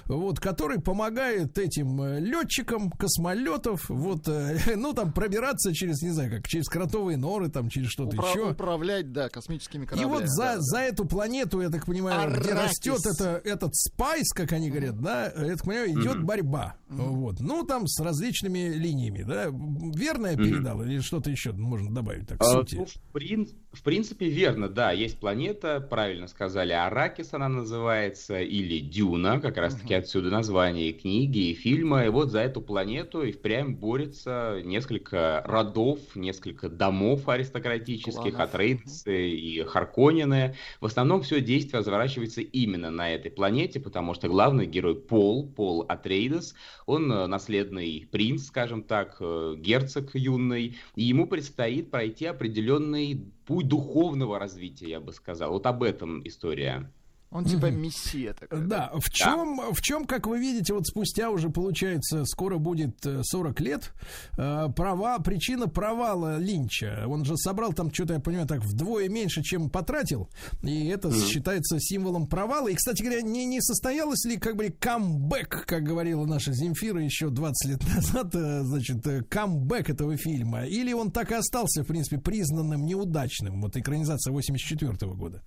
вот, 0.06 0.40
который 0.40 0.80
помогает 0.82 1.58
этим 1.58 2.02
э, 2.02 2.20
летчикам 2.20 2.90
космолетов, 2.92 3.90
вот, 3.90 4.28
э, 4.28 4.58
ну, 4.76 4.94
там, 4.94 5.12
пробираться 5.12 5.74
через, 5.74 6.02
не 6.02 6.10
знаю, 6.10 6.32
как, 6.32 6.48
через 6.48 6.68
кротовые 6.68 7.18
норы, 7.18 7.50
там, 7.50 7.70
через 7.70 7.90
что-то 7.90 8.16
Упра- 8.18 8.30
еще. 8.30 8.52
Управлять, 8.52 9.12
да, 9.12 9.30
космическими 9.30 9.84
И 9.84 9.88
кораблями. 9.88 10.12
вот 10.12 10.24
за, 10.28 10.44
да. 10.44 10.56
за 10.60 10.80
эту 10.80 11.06
планету, 11.06 11.62
я 11.62 11.70
так 11.70 11.86
понимаю, 11.86 12.30
где 12.40 12.52
Арrakis. 12.52 12.64
растет 12.64 13.00
это, 13.06 13.42
этот 13.44 13.76
спайс, 13.76 14.30
как 14.34 14.52
они 14.54 14.70
говорят, 14.70 15.00
да, 15.02 15.26
я 15.26 15.56
так 15.56 15.64
понимаю, 15.66 15.92
идет 15.92 16.16
Мгм. 16.18 16.26
борьба. 16.26 16.76
Вот. 16.90 17.40
Ну, 17.40 17.64
там 17.66 17.88
с 17.88 18.00
различными 18.02 18.70
линиями, 18.74 19.24
да. 19.24 19.46
Верно 19.50 20.28
я 20.28 20.36
передал 20.38 20.82
или 20.82 21.00
что-то 21.00 21.30
еще 21.30 21.52
можно 21.52 21.94
добавить 21.94 22.28
так, 22.28 22.42
А, 22.42 22.46
сути? 22.46 22.76
ну, 22.76 22.86
в, 22.86 23.16
прин- 23.16 23.50
в 23.74 23.84
принципе, 23.84 24.30
верно, 24.30 24.70
да, 24.70 24.92
есть 24.92 25.20
планета, 25.20 25.80
правильно 25.82 26.28
сказали, 26.28 26.72
Аракис 26.74 27.34
она 27.34 27.48
называется, 27.48 28.40
или 28.40 28.80
Дюна, 28.80 29.40
как 29.40 29.58
раз-таки 29.70 29.94
отсюда 29.94 30.30
название 30.30 30.90
и 30.90 30.94
книги, 30.94 31.50
и 31.50 31.54
фильма, 31.54 32.06
и 32.06 32.10
вот 32.10 32.32
за 32.32 32.40
эту 32.40 32.62
планету 32.62 33.22
и 33.22 33.32
впрямь 33.32 33.76
борется 33.76 34.62
несколько 34.64 35.44
родов, 35.46 36.00
несколько 36.16 36.70
домов 36.70 37.30
аристократических, 37.30 38.34
Кланов. 38.36 38.40
Атрейдсы 38.40 39.30
и 39.30 39.64
Харконины. 39.64 40.56
В 40.82 40.86
основном 40.86 41.22
все 41.22 41.40
действие 41.42 41.80
разворачивается 41.80 42.42
именно 42.42 42.90
на 42.90 43.14
этой 43.14 43.30
планете, 43.32 43.80
потому 43.80 44.14
что 44.14 44.28
главный 44.28 44.66
герой 44.66 44.96
Пол, 44.96 45.48
Пол 45.48 45.86
Атрейдес, 45.88 46.56
он 46.86 47.12
э, 47.12 47.28
наследный 47.28 48.08
принц, 48.12 48.48
скажем 48.48 48.84
так, 48.84 49.18
э, 49.20 49.56
герцог 49.58 50.16
юный, 50.16 50.78
и 50.96 51.04
ему 51.04 51.28
предстоит 51.28 51.92
пройти 51.92 52.26
определенный 52.26 53.32
путь 53.46 53.68
духовного 53.68 54.40
развития, 54.40 54.90
я 54.90 55.00
бы 55.00 55.14
сказал. 55.14 55.52
Вот 55.52 55.66
об 55.66 55.84
этом 55.84 56.28
история. 56.28 56.92
Он 57.32 57.46
типа 57.46 57.68
мессия 57.68 58.34
такой. 58.34 58.66
Да, 58.66 58.92
в 58.96 59.12
чем, 59.12 59.62
в 59.72 59.82
чем, 59.82 60.06
как 60.06 60.26
вы 60.26 60.40
видите, 60.40 60.74
вот 60.74 60.88
спустя 60.88 61.30
уже 61.30 61.50
получается, 61.50 62.26
скоро 62.26 62.58
будет 62.58 63.06
э, 63.06 63.22
40 63.24 63.60
лет, 63.60 63.94
э, 64.36 64.68
права, 64.76 65.20
причина 65.20 65.68
провала 65.68 66.38
Линча. 66.40 67.04
Он 67.08 67.26
же 67.26 67.38
собрал 67.38 67.74
там 67.74 67.94
что-то, 67.94 68.14
я 68.14 68.20
понимаю, 68.20 68.48
так 68.48 68.64
вдвое 68.64 69.10
меньше, 69.10 69.44
чем 69.44 69.70
потратил, 69.70 70.28
и 70.64 70.88
это 70.88 71.14
считается 71.14 71.80
символом 71.80 72.26
провала. 72.26 72.68
И, 72.68 72.76
кстати 72.76 73.04
говоря, 73.04 73.22
не, 73.22 73.46
не 73.46 73.62
состоялось 73.62 74.26
ли 74.26 74.38
как 74.38 74.56
бы 74.56 74.70
камбэк, 74.70 75.66
как 75.68 75.84
говорила 75.84 76.26
наша 76.26 76.52
Земфира 76.52 77.04
еще 77.04 77.30
20 77.30 77.70
лет 77.70 77.96
назад, 77.96 78.34
э, 78.34 78.64
значит, 78.64 79.06
э, 79.06 79.22
камбэк 79.22 79.92
этого 79.92 80.18
фильма, 80.18 80.66
или 80.66 80.94
он 80.94 81.12
так 81.12 81.32
и 81.32 81.36
остался, 81.36 81.84
в 81.84 81.86
принципе, 81.88 82.18
признанным 82.18 82.88
неудачным, 82.88 83.62
вот 83.62 83.78
экранизация 83.78 84.32
84 84.32 85.14
года? 85.14 85.44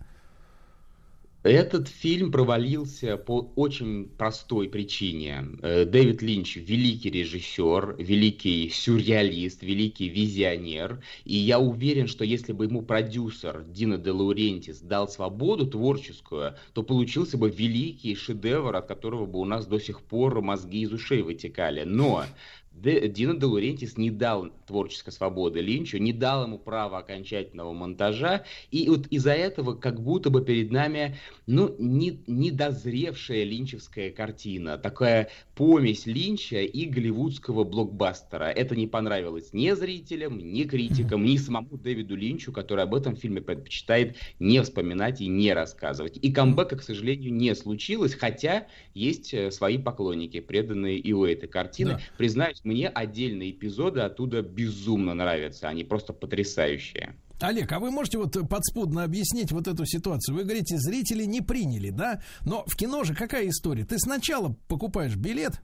Этот 1.43 1.89
фильм 1.89 2.31
провалился 2.31 3.17
по 3.17 3.53
очень 3.57 4.09
простой 4.17 4.69
причине. 4.69 5.45
Э, 5.61 5.85
Дэвид 5.85 6.23
Линч– 6.23 6.55
великий 6.57 7.11
режиссер, 7.11 7.97
великий 7.99 8.71
сюрреалист, 8.71 9.63
великий 9.63 10.09
визионер. 10.09 11.03
И 11.25 11.35
я 11.35 11.59
уверен, 11.59 12.07
что 12.07 12.25
если 12.25 12.53
бы 12.53 12.67
ему 12.67 12.83
продюсер 12.83 13.65
Дина 13.65 13.99
де 13.99 14.13
Лаурентис 14.13 14.83
дал 14.83 15.09
свободу 15.09 15.67
творческую, 15.67 16.55
то 16.75 16.85
получился 16.85 17.37
бы 17.37 17.51
великий 17.51 18.15
шедевр, 18.15 18.77
от 18.77 18.87
которого 18.87 19.27
бы 19.27 19.41
у 19.41 19.45
нас 19.45 19.67
до 19.67 19.81
сих 19.81 20.01
пор 20.01 20.41
мозги 20.43 20.83
из 20.83 20.93
ушей 20.93 21.23
вытекали. 21.23 21.83
Но 21.83 22.25
Дина 22.75 23.35
де 23.35 23.47
Лаурентис 23.47 23.97
не 23.97 24.11
дал 24.11 24.51
творческой 24.67 25.13
свободы 25.13 25.61
Линчу, 25.61 25.99
не 25.99 26.13
дал 26.13 26.45
ему 26.45 26.59
права 26.59 26.99
окончательного 26.99 27.73
монтажа, 27.73 28.45
и 28.71 28.89
вот 28.89 29.07
из-за 29.09 29.33
этого 29.33 29.75
как 29.75 30.01
будто 30.01 30.31
бы 30.31 30.45
перед 30.45 30.71
нами, 30.71 31.17
ну, 31.47 31.75
не, 31.79 32.23
недозревшая 32.27 33.45
линчевская 33.45 34.11
картина, 34.11 34.79
такая 34.79 35.29
помесь 35.55 36.07
Линча 36.07 36.63
и 36.63 36.87
голливудского 36.87 37.65
блокбастера. 37.65 38.45
Это 38.45 38.75
не 38.77 38.87
понравилось 38.87 39.53
ни 39.53 39.71
зрителям, 39.73 40.39
ни 40.39 40.65
критикам, 40.65 41.25
ни 41.25 41.37
самому 41.37 41.77
Дэвиду 41.77 42.17
Линчу, 42.17 42.53
который 42.53 42.85
об 42.85 42.95
этом 42.95 43.17
фильме 43.17 43.41
предпочитает 43.41 44.17
не 44.39 44.63
вспоминать 44.63 45.21
и 45.21 45.29
не 45.29 45.53
рассказывать. 45.53 46.19
И 46.21 46.33
камбэка, 46.33 46.77
к 46.77 46.83
сожалению, 46.83 47.33
не 47.33 47.55
случилось, 47.55 48.15
хотя 48.15 48.67
есть 48.95 49.35
э, 49.35 49.51
свои 49.51 49.79
поклонники, 49.79 50.41
преданные 50.41 50.99
и 50.99 51.13
у 51.13 51.25
этой 51.25 51.49
картины. 51.49 51.93
Да. 51.93 52.01
Признаюсь, 52.17 52.61
мне 52.65 52.89
отдельные 52.89 53.51
эпизоды 53.51 54.01
оттуда 54.01 54.43
безумно 54.43 55.15
нравятся, 55.15 55.69
они 55.69 55.85
просто 55.85 56.13
потрясающие. 56.13 57.17
Олег, 57.43 57.73
а 57.73 57.81
вы 57.81 57.91
можете 57.91 58.19
вот 58.19 58.37
подспудно 58.49 59.05
объяснить 59.05 59.53
вот 59.53 59.67
эту 59.67 59.85
ситуацию? 59.85 60.37
Вы 60.37 60.45
говорите, 60.45 60.79
зрители 60.79 61.25
не 61.25 61.41
приняли, 61.41 61.91
да? 61.91 62.23
Но 62.45 62.65
в 62.67 62.77
кино 62.77 63.05
же 63.05 63.15
какая 63.15 63.49
история? 63.49 63.85
Ты 63.85 63.99
сначала 63.99 64.57
покупаешь 64.69 65.17
билет, 65.17 65.61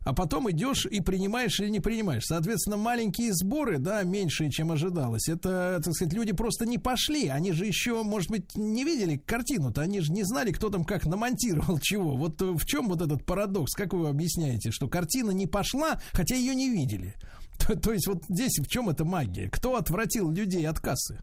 а 0.00 0.12
потом 0.12 0.50
идешь 0.50 0.86
и 0.86 1.00
принимаешь 1.00 1.60
или 1.60 1.68
не 1.68 1.80
принимаешь. 1.80 2.24
Соответственно, 2.26 2.76
маленькие 2.76 3.32
сборы, 3.32 3.78
да, 3.78 4.02
меньшие, 4.02 4.50
чем 4.50 4.72
ожидалось. 4.72 5.28
Это, 5.28 5.80
так 5.82 5.94
сказать, 5.94 6.12
люди 6.12 6.32
просто 6.32 6.66
не 6.66 6.78
пошли. 6.78 7.28
Они 7.28 7.52
же 7.52 7.66
еще, 7.66 8.02
может 8.02 8.30
быть, 8.30 8.54
не 8.56 8.84
видели 8.84 9.16
картину-то. 9.16 9.80
Они 9.80 10.00
же 10.00 10.12
не 10.12 10.24
знали, 10.24 10.52
кто 10.52 10.70
там 10.70 10.84
как 10.84 11.06
намонтировал 11.06 11.78
чего. 11.80 12.16
Вот 12.16 12.40
в 12.40 12.66
чем 12.66 12.88
вот 12.88 13.00
этот 13.00 13.24
парадокс? 13.24 13.72
Как 13.74 13.92
вы 13.92 14.08
объясняете, 14.08 14.70
что 14.70 14.88
картина 14.88 15.30
не 15.30 15.46
пошла, 15.46 16.00
хотя 16.12 16.34
ее 16.34 16.54
не 16.54 16.70
видели? 16.70 17.14
То, 17.82 17.92
есть 17.92 18.06
вот 18.06 18.24
здесь 18.28 18.58
в 18.58 18.68
чем 18.68 18.88
эта 18.88 19.04
магия? 19.04 19.48
Кто 19.50 19.76
отвратил 19.76 20.30
людей 20.30 20.66
от 20.68 20.80
кассы? 20.80 21.18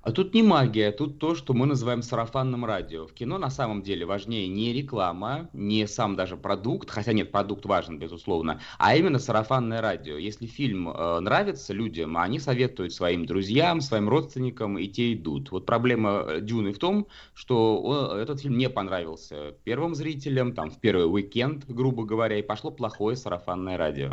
А 0.00 0.12
тут 0.12 0.32
не 0.32 0.42
магия, 0.42 0.92
тут 0.92 1.18
то, 1.18 1.34
что 1.34 1.52
мы 1.52 1.66
называем 1.66 2.02
сарафанным 2.02 2.64
радио. 2.64 3.06
В 3.06 3.12
кино 3.12 3.36
на 3.36 3.50
самом 3.50 3.82
деле 3.82 4.06
важнее 4.06 4.46
не 4.48 4.72
реклама, 4.72 5.50
не 5.52 5.86
сам 5.86 6.14
даже 6.14 6.36
продукт, 6.36 6.88
хотя 6.88 7.12
нет, 7.12 7.32
продукт 7.32 7.66
важен, 7.66 7.98
безусловно, 7.98 8.60
а 8.78 8.96
именно 8.96 9.18
сарафанное 9.18 9.82
радио. 9.82 10.16
Если 10.16 10.46
фильм 10.46 10.88
э, 10.88 11.20
нравится 11.20 11.74
людям, 11.74 12.16
они 12.16 12.38
советуют 12.38 12.94
своим 12.94 13.26
друзьям, 13.26 13.80
своим 13.80 14.08
родственникам, 14.08 14.78
и 14.78 14.86
те 14.86 15.12
идут. 15.12 15.50
Вот 15.50 15.66
проблема 15.66 16.24
э, 16.26 16.40
Дюны 16.40 16.72
в 16.72 16.78
том, 16.78 17.08
что 17.34 17.82
он, 17.82 18.18
этот 18.18 18.40
фильм 18.40 18.56
не 18.56 18.70
понравился 18.70 19.56
первым 19.64 19.94
зрителям, 19.94 20.54
там, 20.54 20.70
в 20.70 20.78
первый 20.80 21.12
уикенд, 21.12 21.66
грубо 21.66 22.04
говоря, 22.04 22.38
и 22.38 22.42
пошло 22.42 22.70
плохое 22.70 23.16
сарафанное 23.16 23.76
радио. 23.76 24.12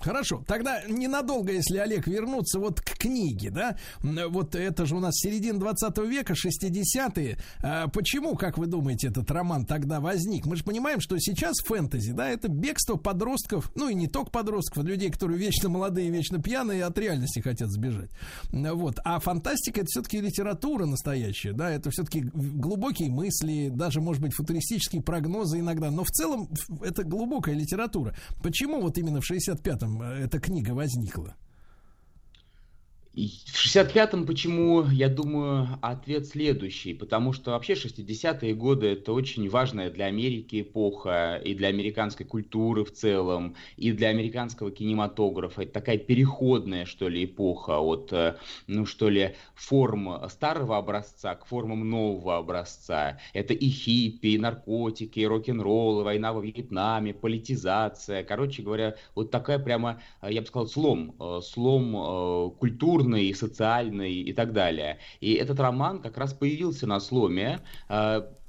Хорошо, 0.00 0.42
тогда 0.46 0.82
ненадолго, 0.88 1.52
если 1.52 1.78
Олег 1.78 2.08
вернуться 2.08 2.58
вот 2.58 2.80
к 2.80 2.98
книге, 2.98 3.50
да, 3.50 3.76
вот 4.02 4.56
это 4.56 4.84
же 4.84 4.96
у 4.96 5.00
нас 5.00 5.14
середина 5.14 5.60
20 5.60 5.96
века, 5.98 6.34
60-е. 6.34 7.38
А 7.62 7.86
почему, 7.88 8.34
как 8.34 8.58
вы 8.58 8.66
думаете, 8.66 9.08
этот 9.08 9.30
роман 9.30 9.64
тогда 9.64 10.00
возник? 10.00 10.46
Мы 10.46 10.56
же 10.56 10.64
понимаем, 10.64 11.00
что 11.00 11.16
сейчас 11.18 11.58
фэнтези, 11.64 12.12
да, 12.12 12.28
это 12.28 12.48
бегство 12.48 12.96
подростков, 12.96 13.70
ну 13.76 13.88
и 13.88 13.94
не 13.94 14.08
только 14.08 14.30
подростков, 14.30 14.84
людей, 14.84 15.10
которые 15.10 15.38
вечно 15.38 15.68
молодые, 15.68 16.10
вечно 16.10 16.42
пьяные, 16.42 16.84
от 16.84 16.98
реальности 16.98 17.38
хотят 17.38 17.70
сбежать. 17.70 18.10
Вот, 18.50 18.98
а 19.04 19.20
фантастика 19.20 19.80
это 19.82 19.86
все-таки 19.86 20.20
литература 20.20 20.86
настоящая, 20.86 21.52
да, 21.52 21.70
это 21.70 21.90
все-таки 21.90 22.22
глубокие 22.22 23.08
мысли, 23.08 23.70
даже, 23.72 24.00
может 24.00 24.20
быть, 24.20 24.34
футуристические 24.34 25.02
прогнозы 25.02 25.60
иногда, 25.60 25.92
но 25.92 26.02
в 26.02 26.08
целом 26.08 26.48
это 26.82 27.04
глубокая 27.04 27.54
литература. 27.54 28.16
Почему 28.42 28.80
вот 28.80 28.98
именно 28.98 29.20
в 29.20 29.24
60 29.24 29.59
65-м 29.60 30.02
эта 30.02 30.38
книга 30.38 30.72
возникла? 30.72 31.36
В 33.12 33.66
65-м 33.66 34.24
почему, 34.24 34.84
я 34.84 35.08
думаю, 35.08 35.66
ответ 35.82 36.28
следующий. 36.28 36.94
Потому 36.94 37.32
что 37.32 37.50
вообще 37.50 37.72
60-е 37.72 38.54
годы 38.54 38.86
это 38.86 39.12
очень 39.12 39.48
важная 39.50 39.90
для 39.90 40.06
Америки 40.06 40.60
эпоха, 40.62 41.40
и 41.44 41.54
для 41.54 41.68
американской 41.68 42.24
культуры 42.24 42.84
в 42.84 42.92
целом, 42.92 43.56
и 43.76 43.90
для 43.90 44.10
американского 44.10 44.70
кинематографа. 44.70 45.62
Это 45.62 45.72
такая 45.72 45.98
переходная, 45.98 46.84
что 46.84 47.08
ли, 47.08 47.24
эпоха 47.24 47.80
от, 47.80 48.14
ну 48.68 48.86
что 48.86 49.08
ли, 49.08 49.34
форм 49.54 50.28
старого 50.28 50.78
образца 50.78 51.34
к 51.34 51.46
формам 51.46 51.90
нового 51.90 52.38
образца. 52.38 53.18
Это 53.32 53.54
и 53.54 53.68
хиппи, 53.68 54.28
и 54.28 54.38
наркотики, 54.38 55.18
и 55.18 55.26
рок-н-ролл, 55.26 56.02
и 56.02 56.04
война 56.04 56.32
во 56.32 56.40
Вьетнаме, 56.40 57.12
политизация. 57.12 58.22
Короче 58.22 58.62
говоря, 58.62 58.94
вот 59.16 59.32
такая 59.32 59.58
прямо, 59.58 60.00
я 60.22 60.40
бы 60.40 60.46
сказал, 60.46 60.68
слом, 60.68 61.16
слом 61.42 62.52
культуры 62.52 62.99
культурный, 63.00 63.34
социальный 63.34 64.12
и 64.12 64.32
так 64.32 64.52
далее. 64.52 64.98
И 65.20 65.34
этот 65.34 65.58
роман 65.60 66.00
как 66.02 66.18
раз 66.18 66.34
появился 66.34 66.86
на 66.86 67.00
сломе. 67.00 67.60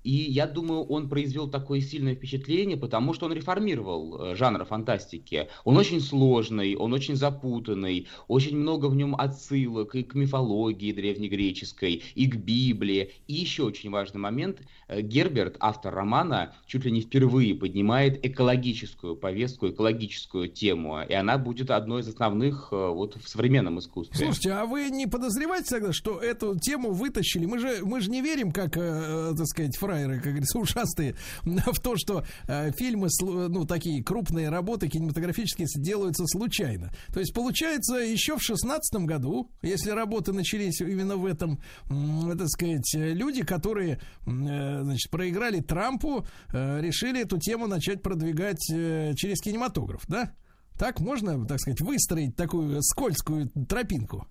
И 0.03 0.11
я 0.11 0.47
думаю, 0.47 0.83
он 0.83 1.09
произвел 1.09 1.49
такое 1.49 1.81
сильное 1.81 2.15
впечатление, 2.15 2.77
потому 2.77 3.13
что 3.13 3.25
он 3.27 3.33
реформировал 3.33 4.35
жанр 4.35 4.65
фантастики. 4.65 5.47
Он 5.63 5.77
очень 5.77 6.01
сложный, 6.01 6.75
он 6.75 6.93
очень 6.93 7.15
запутанный, 7.15 8.07
очень 8.27 8.57
много 8.57 8.87
в 8.87 8.95
нем 8.95 9.15
отсылок 9.15 9.95
и 9.95 10.03
к 10.03 10.15
мифологии 10.15 10.91
древнегреческой, 10.91 12.03
и 12.15 12.27
к 12.27 12.35
Библии. 12.35 13.11
И 13.27 13.33
еще 13.33 13.63
очень 13.63 13.89
важный 13.89 14.19
момент. 14.19 14.61
Герберт, 14.89 15.57
автор 15.59 15.93
романа, 15.93 16.53
чуть 16.65 16.85
ли 16.85 16.91
не 16.91 17.01
впервые 17.01 17.55
поднимает 17.55 18.25
экологическую 18.25 19.15
повестку, 19.15 19.69
экологическую 19.69 20.47
тему. 20.49 20.99
И 21.07 21.13
она 21.13 21.37
будет 21.37 21.71
одной 21.71 22.01
из 22.01 22.07
основных 22.07 22.71
вот, 22.71 23.15
в 23.15 23.27
современном 23.27 23.79
искусстве. 23.79 24.25
Слушайте, 24.25 24.51
а 24.51 24.65
вы 24.65 24.89
не 24.89 25.07
подозреваете 25.07 25.69
тогда, 25.69 25.93
что 25.93 26.19
эту 26.19 26.57
тему 26.59 26.91
вытащили? 26.91 27.45
Мы 27.45 27.59
же, 27.59 27.79
мы 27.83 28.01
же 28.01 28.09
не 28.09 28.21
верим, 28.21 28.51
как, 28.51 28.77
э, 28.77 29.33
так 29.37 29.47
сказать, 29.47 29.77
фраеры, 29.91 30.15
как 30.15 30.25
говорится, 30.25 30.59
ушастые, 30.59 31.15
в 31.43 31.79
то, 31.79 31.95
что 31.97 32.23
э, 32.47 32.71
фильмы, 32.71 33.09
ну, 33.21 33.65
такие 33.65 34.03
крупные 34.03 34.49
работы 34.49 34.87
кинематографические 34.87 35.67
делаются 35.75 36.25
случайно. 36.27 36.91
То 37.13 37.19
есть, 37.19 37.33
получается, 37.33 37.95
еще 37.95 38.37
в 38.37 38.41
шестнадцатом 38.41 39.05
году, 39.05 39.49
если 39.61 39.91
работы 39.91 40.31
начались 40.31 40.79
именно 40.81 41.17
в 41.17 41.25
этом, 41.25 41.59
э, 41.89 42.35
так 42.37 42.47
сказать, 42.47 42.89
люди, 42.93 43.43
которые, 43.43 43.99
э, 44.25 44.81
значит, 44.83 45.11
проиграли 45.11 45.59
Трампу, 45.59 46.25
э, 46.53 46.81
решили 46.81 47.21
эту 47.21 47.37
тему 47.37 47.67
начать 47.67 48.01
продвигать 48.01 48.71
э, 48.71 49.13
через 49.15 49.41
кинематограф, 49.41 50.03
да? 50.07 50.33
Так 50.79 50.99
можно, 50.99 51.45
так 51.45 51.59
сказать, 51.59 51.81
выстроить 51.81 52.35
такую 52.35 52.81
скользкую 52.81 53.49
тропинку? 53.67 54.25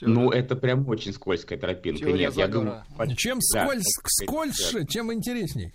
Ну, 0.00 0.30
это 0.30 0.56
прям 0.56 0.88
очень 0.88 1.12
скользкая 1.12 1.58
тропинка. 1.58 2.00
Теория 2.00 2.26
Нет, 2.26 2.36
я 2.36 2.48
думаю... 2.48 2.84
Чем 3.16 3.38
Да, 3.52 3.64
скольз, 3.64 3.84
сказать, 3.84 4.28
скользше, 4.28 4.84
тем 4.84 5.12
интересней. 5.12 5.72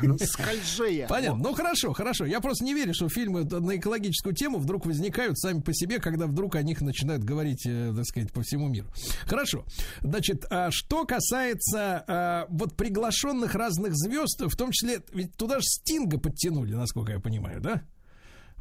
Скольжея. 0.20 1.08
Понятно. 1.08 1.42
Ну 1.42 1.54
хорошо, 1.54 1.92
хорошо. 1.92 2.26
Я 2.26 2.40
просто 2.40 2.64
не 2.64 2.74
верю, 2.74 2.94
что 2.94 3.08
фильмы 3.08 3.44
на 3.44 3.76
экологическую 3.76 4.34
тему 4.34 4.58
вдруг 4.58 4.86
возникают 4.86 5.38
сами 5.38 5.60
по 5.60 5.74
себе, 5.74 5.98
когда 5.98 6.26
вдруг 6.26 6.54
о 6.54 6.62
них 6.62 6.80
начинают 6.80 7.24
говорить, 7.24 7.66
э, 7.66 7.92
так 7.94 8.04
сказать, 8.06 8.32
по 8.32 8.42
всему 8.42 8.68
миру. 8.68 8.86
Хорошо. 9.26 9.64
Значит, 10.00 10.44
а 10.50 10.70
что 10.70 11.04
касается 11.04 12.04
а, 12.06 12.46
вот 12.48 12.76
приглашенных 12.76 13.54
разных 13.54 13.94
звезд, 13.94 14.42
в 14.42 14.56
том 14.56 14.70
числе, 14.70 15.00
ведь 15.12 15.34
туда 15.36 15.56
же 15.56 15.64
Стинга 15.64 16.18
подтянули, 16.18 16.74
насколько 16.74 17.12
я 17.12 17.20
понимаю, 17.20 17.60
да? 17.60 17.82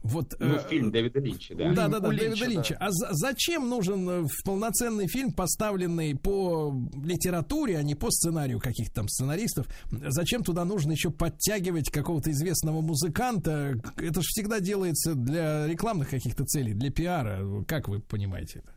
Вот, 0.04 0.36
Ну, 0.40 0.56
э, 0.56 0.68
фильм 0.70 0.92
Дэвида 0.92 1.20
Линча, 1.20 1.56
да. 1.56 1.74
Да, 1.74 1.88
да, 1.88 2.00
да, 2.00 2.10
Дэвида 2.10 2.26
Линча, 2.28 2.46
Линча. 2.46 2.78
А 2.80 2.92
за- 2.92 3.10
зачем 3.14 3.70
нужен 3.70 4.10
э, 4.10 4.22
в 4.24 4.44
полноценный 4.44 5.08
фильм, 5.08 5.32
поставленный 5.32 6.16
по 6.16 6.76
литературе, 7.04 7.78
а 7.78 7.84
не 7.84 7.96
по 7.96 8.12
сценарию 8.12 8.60
каких-то 8.60 8.94
там 8.96 9.08
сценаристов? 9.08 9.66
Зачем 9.92 10.44
туда 10.44 10.66
нужно 10.66 10.92
еще 10.92 11.10
подтягивать 11.10 11.90
какого-то 11.90 12.32
известного 12.32 12.82
музыканта? 12.82 13.80
Это 13.98 14.22
же 14.22 14.28
всегда 14.28 14.60
делается 14.60 15.16
для 15.16 15.68
рекламных 15.68 16.10
каких-то 16.10 16.44
целей, 16.46 16.74
для 16.74 16.92
пиара. 16.92 17.64
Как 17.68 17.88
вы 17.88 18.00
понимаете 18.00 18.60
это? 18.60 18.74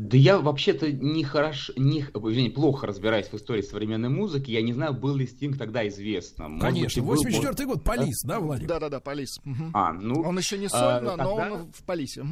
Да 0.00 0.16
я 0.16 0.38
вообще-то 0.40 0.90
не 0.90 1.24
хорошо, 1.24 1.74
не, 1.76 2.00
извини, 2.00 2.48
плохо 2.48 2.86
разбираюсь 2.86 3.26
в 3.26 3.34
истории 3.34 3.60
современной 3.60 4.08
музыки. 4.08 4.50
Я 4.50 4.62
не 4.62 4.72
знаю, 4.72 4.94
был 4.94 5.14
ли 5.14 5.26
Стинг 5.26 5.58
тогда 5.58 5.86
известно. 5.88 6.48
Может 6.48 6.64
быть, 6.64 6.74
Конечно, 6.74 7.00
и 7.00 7.02
был, 7.02 7.16
84 7.16 7.68
год, 7.68 7.84
Полис, 7.84 8.22
да, 8.24 8.40
Владик? 8.40 8.66
Да-да-да, 8.66 9.00
Полис. 9.00 9.38
А, 9.74 9.92
ну, 9.92 10.22
Он 10.22 10.38
еще 10.38 10.56
не 10.56 10.66
а, 10.66 10.68
сольно, 10.70 11.16
но 11.18 11.36
тогда- 11.36 11.52
он 11.52 11.70
в 11.70 11.84
Полисе. 11.84 12.24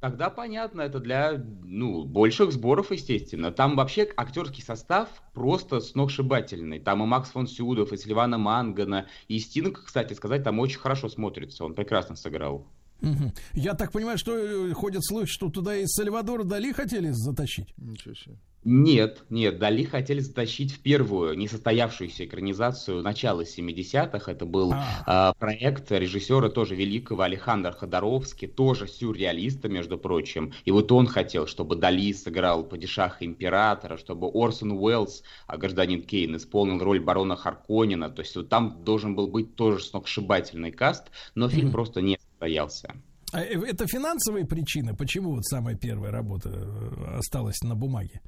Тогда 0.00 0.30
понятно, 0.30 0.80
это 0.80 0.98
для 0.98 1.40
ну, 1.62 2.04
больших 2.06 2.50
сборов, 2.50 2.90
естественно. 2.90 3.52
Там 3.52 3.76
вообще 3.76 4.08
актерский 4.16 4.64
состав 4.64 5.08
просто 5.32 5.78
сногсшибательный. 5.78 6.80
Там 6.80 7.04
и 7.04 7.06
Макс 7.06 7.30
фон 7.30 7.46
Сюдов, 7.46 7.92
и 7.92 7.96
Сильвана 7.96 8.36
Мангана, 8.36 9.06
и 9.28 9.38
Стинг, 9.38 9.84
кстати 9.84 10.12
сказать, 10.12 10.42
там 10.42 10.58
очень 10.58 10.80
хорошо 10.80 11.08
смотрится. 11.08 11.64
Он 11.64 11.74
прекрасно 11.74 12.16
сыграл. 12.16 12.66
Мгм. 13.04 13.32
Я 13.52 13.74
так 13.74 13.92
понимаю, 13.92 14.18
что 14.18 14.36
э, 14.36 14.72
ходят 14.72 15.04
слухи, 15.04 15.30
что 15.30 15.50
туда 15.50 15.76
из 15.76 15.88
Сальвадора 15.92 16.44
Дали 16.44 16.72
хотели 16.72 17.10
затащить? 17.10 17.74
Ничего 17.76 18.14
себе. 18.14 18.36
Нет, 18.66 19.24
нет, 19.28 19.58
Дали 19.58 19.84
хотели 19.84 20.20
затащить 20.20 20.72
в 20.72 20.80
первую 20.80 21.36
несостоявшуюся 21.36 22.24
экранизацию 22.24 23.02
начала 23.02 23.42
70-х. 23.42 24.32
Это 24.32 24.46
был 24.46 24.72
а, 25.04 25.34
проект 25.34 25.92
режиссера 25.92 26.48
тоже 26.48 26.74
великого 26.74 27.24
Алехандра 27.24 27.72
Ходоровски, 27.72 28.46
тоже 28.46 28.88
сюрреалиста, 28.88 29.68
между 29.68 29.98
прочим. 29.98 30.54
И 30.64 30.70
вот 30.70 30.90
он 30.92 31.06
хотел, 31.06 31.46
чтобы 31.46 31.76
Дали 31.76 32.14
сыграл 32.14 32.64
падишаха 32.64 33.26
императора, 33.26 33.98
чтобы 33.98 34.30
Орсон 34.32 34.72
Уэллс, 34.72 35.24
а 35.46 35.58
гражданин 35.58 36.02
Кейн, 36.02 36.34
исполнил 36.38 36.78
роль 36.82 37.00
барона 37.00 37.36
Харконина. 37.36 38.08
То 38.08 38.22
есть 38.22 38.34
вот 38.34 38.48
там 38.48 38.82
должен 38.82 39.14
был 39.14 39.26
быть 39.26 39.56
тоже 39.56 39.84
сногсшибательный 39.84 40.70
каст, 40.72 41.10
но 41.34 41.50
фильм 41.50 41.66
Мгм. 41.66 41.72
просто 41.72 42.00
не 42.00 42.18
состоялся. 42.44 42.94
А 43.32 43.42
э, 43.42 43.60
это 43.66 43.86
финансовые 43.86 44.46
причины? 44.46 44.94
Почему 44.94 45.34
вот 45.34 45.44
самая 45.44 45.76
первая 45.76 46.12
работа 46.12 46.50
э, 46.50 47.18
осталась 47.18 47.60
на 47.62 47.74
бумаге? 47.74 48.20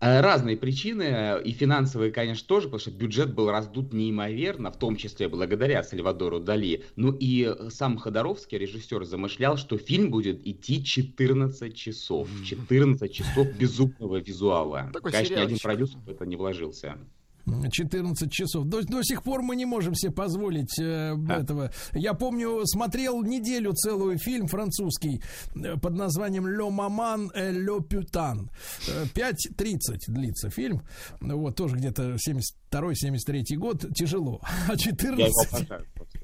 Э, 0.00 0.20
Разные 0.20 0.56
причины, 0.56 1.02
э, 1.02 1.42
и 1.44 1.52
финансовые, 1.52 2.10
конечно, 2.10 2.46
тоже, 2.48 2.66
потому 2.66 2.80
что 2.80 2.90
бюджет 2.90 3.34
был 3.34 3.50
раздут 3.50 3.92
неимоверно, 3.92 4.70
в 4.70 4.78
том 4.78 4.96
числе 4.96 5.28
благодаря 5.28 5.82
Сальвадору 5.82 6.40
Дали. 6.40 6.84
Ну 6.96 7.12
и 7.12 7.54
сам 7.70 7.96
Ходоровский, 7.98 8.58
режиссер, 8.58 9.04
замышлял, 9.04 9.56
что 9.56 9.78
фильм 9.78 10.10
будет 10.10 10.44
идти 10.46 10.82
14 10.82 11.76
часов. 11.76 12.28
14 12.44 13.12
часов 13.12 13.46
безумного 13.56 14.16
визуала. 14.16 14.90
Такой 14.92 15.12
конечно, 15.12 15.34
ни 15.34 15.40
один 15.40 15.58
продюсер 15.58 15.98
в 15.98 16.10
это 16.10 16.26
не 16.26 16.36
вложился. 16.36 16.98
14 17.46 18.32
часов. 18.32 18.64
До, 18.66 18.82
до 18.82 19.02
сих 19.02 19.22
пор 19.22 19.42
мы 19.42 19.56
не 19.56 19.66
можем 19.66 19.94
себе 19.94 20.12
позволить 20.12 20.78
э, 20.78 21.16
этого. 21.28 21.70
Я 21.92 22.14
помню, 22.14 22.60
смотрел 22.64 23.22
неделю 23.22 23.72
целую 23.72 24.18
фильм 24.18 24.46
французский 24.46 25.22
э, 25.54 25.76
под 25.76 25.94
названием 25.94 26.46
«Ле 26.46 26.70
Маман 26.70 27.30
э, 27.34 27.52
Ле 27.52 27.80
Пютан». 27.82 28.50
Э, 28.88 29.04
5.30 29.14 29.78
длится 30.08 30.50
фильм. 30.50 30.82
Вот, 31.20 31.56
тоже 31.56 31.76
где-то 31.76 32.16
72-73 32.16 33.56
год. 33.56 33.84
Тяжело. 33.94 34.40
А 34.68 34.76
14... 34.76 35.68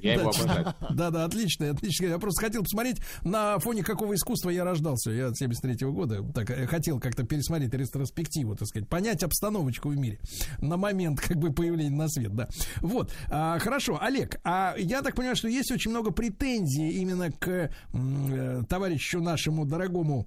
Я. 0.02 0.14
Я 0.14 0.20
его 0.20 0.32
Да, 0.32 0.42
обожаю. 0.42 0.74
Да, 0.94 1.10
да, 1.10 1.24
отлично, 1.24 1.70
отлично. 1.70 2.06
Я 2.06 2.18
просто 2.18 2.44
хотел 2.46 2.62
посмотреть, 2.62 2.98
на 3.22 3.58
фоне 3.58 3.82
какого 3.82 4.14
искусства 4.14 4.50
я 4.50 4.64
рождался. 4.64 5.10
Я 5.10 5.28
73-го 5.28 5.92
года. 5.92 6.22
Так, 6.34 6.50
э, 6.50 6.66
хотел 6.66 6.98
как-то 7.00 7.24
пересмотреть 7.24 7.72
ретроспективу, 7.74 8.56
так 8.56 8.68
сказать, 8.68 8.88
понять 8.88 9.22
обстановочку 9.22 9.88
в 9.88 9.96
мире 9.96 10.18
на 10.58 10.76
момент 10.76 11.20
как 11.20 11.36
бы 11.38 11.52
появления 11.52 11.96
на 11.96 12.08
свет, 12.08 12.34
да. 12.34 12.48
Вот, 12.80 13.12
а, 13.28 13.58
хорошо, 13.58 13.98
Олег, 14.00 14.40
а 14.44 14.74
я 14.78 15.02
так 15.02 15.14
понимаю, 15.14 15.36
что 15.36 15.48
есть 15.48 15.70
очень 15.70 15.90
много 15.90 16.10
претензий 16.10 16.90
именно 17.00 17.30
к 17.30 17.70
м, 17.92 18.32
э, 18.32 18.62
товарищу 18.68 19.20
нашему 19.20 19.64
дорогому 19.64 20.26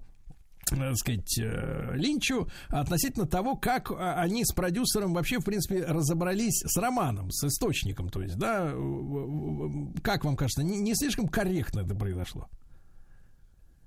так 0.65 0.98
сказать, 0.98 1.40
э, 1.40 1.91
Линчу 1.95 2.48
относительно 2.69 3.26
того, 3.26 3.56
как 3.56 3.91
а, 3.91 4.15
они 4.22 4.44
с 4.45 4.53
продюсером 4.53 5.14
вообще, 5.14 5.40
в 5.40 5.45
принципе, 5.45 5.84
разобрались 5.84 6.64
с 6.65 6.77
романом, 6.77 7.31
с 7.31 7.44
источником, 7.44 8.10
то 8.10 8.22
есть, 8.22 8.38
да, 8.38 8.72
э, 8.72 8.76
э, 8.76 9.99
как 10.02 10.26
вам 10.26 10.35
кажется, 10.35 10.64
не, 10.64 10.77
не 10.77 10.95
слишком 10.95 11.27
корректно 11.27 11.81
это 11.81 11.95
произошло? 11.95 12.49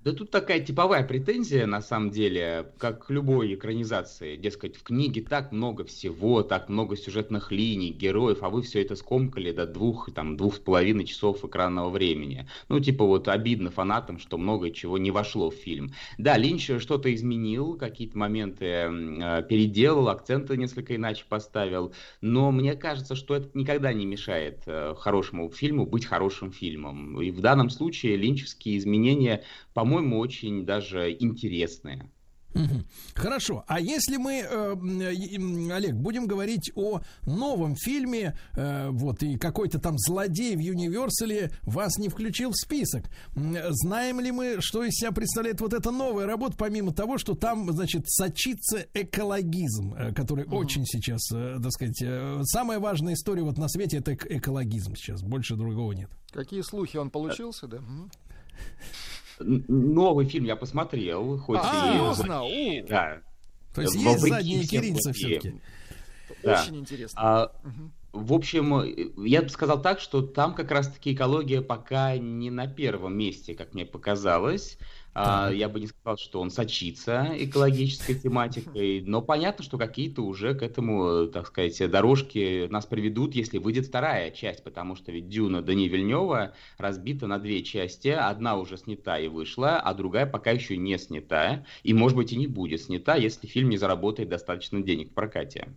Да 0.07 0.13
тут 0.13 0.31
такая 0.31 0.61
типовая 0.61 1.03
претензия, 1.05 1.65
на 1.65 1.81
самом 1.81 2.11
деле, 2.11 2.71
как 2.77 3.07
к 3.07 3.09
любой 3.09 3.55
экранизации. 3.55 4.37
Дескать, 4.37 4.77
в 4.77 4.83
книге 4.83 5.21
так 5.21 5.51
много 5.51 5.83
всего, 5.83 6.43
так 6.43 6.69
много 6.69 6.95
сюжетных 6.95 7.51
линий, 7.51 7.91
героев, 7.91 8.37
а 8.39 8.49
вы 8.49 8.61
все 8.61 8.81
это 8.81 8.95
скомкали 8.95 9.51
до 9.51 9.67
двух, 9.67 10.09
там, 10.13 10.37
двух 10.37 10.55
с 10.55 10.59
половиной 10.59 11.03
часов 11.03 11.43
экранного 11.43 11.89
времени. 11.89 12.47
Ну, 12.69 12.79
типа 12.79 13.03
вот 13.03 13.27
обидно 13.27 13.69
фанатам, 13.69 14.17
что 14.17 14.37
много 14.37 14.71
чего 14.71 14.97
не 14.97 15.11
вошло 15.11 15.49
в 15.49 15.55
фильм. 15.55 15.91
Да, 16.17 16.37
Линч 16.37 16.71
что-то 16.79 17.13
изменил, 17.13 17.73
какие-то 17.73 18.17
моменты 18.17 18.65
э, 18.65 19.43
переделал, 19.49 20.07
акценты 20.07 20.55
несколько 20.55 20.95
иначе 20.95 21.25
поставил, 21.27 21.91
но 22.21 22.51
мне 22.51 22.75
кажется, 22.75 23.15
что 23.15 23.35
это 23.35 23.49
никогда 23.55 23.91
не 23.91 24.05
мешает 24.05 24.61
э, 24.67 24.95
хорошему 24.97 25.51
фильму 25.51 25.85
быть 25.85 26.05
хорошим 26.05 26.53
фильмом. 26.53 27.21
И 27.21 27.29
в 27.29 27.41
данном 27.41 27.69
случае 27.69 28.15
линчевские 28.15 28.77
изменения, 28.77 29.43
по-моему, 29.73 29.96
очень 30.01 30.65
даже 30.65 31.11
интересные. 31.19 32.09
Хорошо. 33.13 33.63
А 33.67 33.79
если 33.79 34.17
мы, 34.17 34.39
э, 34.39 34.75
э, 34.75 35.71
Олег, 35.71 35.93
будем 35.95 36.25
говорить 36.27 36.71
о 36.75 37.01
новом 37.25 37.75
фильме, 37.75 38.37
э, 38.55 38.89
вот, 38.89 39.21
и 39.21 39.37
какой-то 39.37 39.79
там 39.79 39.97
злодей 39.97 40.55
в 40.55 40.59
Юниверсале 40.59 41.51
вас 41.63 41.97
не 41.97 42.09
включил 42.09 42.51
в 42.51 42.55
список. 42.55 43.05
Знаем 43.35 44.19
ли 44.19 44.31
мы, 44.31 44.57
что 44.59 44.83
из 44.83 44.93
себя 44.93 45.11
представляет 45.11 45.61
вот 45.61 45.73
эта 45.73 45.91
новая 45.91 46.25
работа, 46.25 46.55
помимо 46.57 46.93
того, 46.93 47.17
что 47.17 47.35
там, 47.35 47.71
значит, 47.71 48.03
сочится 48.07 48.85
экологизм, 48.93 49.93
который 50.15 50.45
очень 50.45 50.85
сейчас, 50.85 51.27
так 51.27 51.71
сказать, 51.71 52.03
самая 52.47 52.79
важная 52.79 53.13
история 53.13 53.43
вот 53.43 53.57
на 53.57 53.67
свете 53.67 53.97
это 53.97 54.13
эк- 54.13 54.27
экологизм 54.29 54.95
сейчас, 54.95 55.21
больше 55.21 55.55
другого 55.55 55.91
нет. 55.91 56.09
Какие 56.31 56.61
слухи 56.61 56.97
он 56.97 57.09
получился, 57.09 57.67
да? 57.67 57.79
Мгм. 57.81 58.09
Новый 59.39 60.25
фильм 60.25 60.45
я 60.45 60.55
посмотрел, 60.55 61.37
хоть 61.37 61.59
А, 61.61 61.95
и... 61.95 62.81
У. 62.81 62.87
Да. 62.87 63.21
То 63.73 63.81
есть 63.81 63.95
есть 63.95 64.19
задние 64.19 64.63
киринцы 64.63 65.13
все-таки. 65.13 65.61
Да. 66.43 66.61
Очень 66.63 66.77
интересно. 66.77 67.19
А, 67.21 67.51
в 68.13 68.33
общем, 68.33 68.83
я 69.23 69.41
бы 69.41 69.49
сказал 69.49 69.81
так, 69.81 69.99
что 69.99 70.21
там 70.21 70.55
как 70.55 70.71
раз-таки 70.71 71.13
экология 71.13 71.61
пока 71.61 72.17
не 72.17 72.49
на 72.49 72.67
первом 72.67 73.17
месте, 73.17 73.53
как 73.53 73.73
мне 73.73 73.85
показалось. 73.85 74.77
А, 75.19 75.49
я 75.49 75.67
бы 75.67 75.79
не 75.79 75.87
сказал, 75.87 76.15
что 76.17 76.39
он 76.39 76.51
сочится 76.51 77.29
экологической 77.39 78.13
тематикой, 78.13 79.01
но 79.01 79.23
понятно, 79.23 79.63
что 79.63 79.79
какие-то 79.79 80.21
уже 80.21 80.53
к 80.53 80.61
этому, 80.61 81.25
так 81.25 81.47
сказать, 81.47 81.89
дорожки 81.89 82.67
нас 82.67 82.85
приведут, 82.85 83.33
если 83.33 83.57
выйдет 83.57 83.87
вторая 83.87 84.29
часть, 84.29 84.63
потому 84.63 84.95
что 84.95 85.11
ведь 85.11 85.27
Дюна 85.27 85.63
Дани 85.63 85.87
Вильнева 85.87 86.53
разбита 86.77 87.25
на 87.25 87.39
две 87.39 87.63
части, 87.63 88.09
одна 88.09 88.57
уже 88.57 88.77
снята 88.77 89.17
и 89.17 89.27
вышла, 89.27 89.79
а 89.79 89.95
другая 89.95 90.27
пока 90.27 90.51
еще 90.51 90.77
не 90.77 90.95
снята, 90.99 91.65
и, 91.81 91.95
может 91.95 92.15
быть, 92.15 92.31
и 92.31 92.37
не 92.37 92.45
будет 92.45 92.83
снята, 92.83 93.15
если 93.15 93.47
фильм 93.47 93.69
не 93.69 93.77
заработает 93.77 94.29
достаточно 94.29 94.81
денег 94.81 95.09
в 95.09 95.13
прокате. 95.15 95.67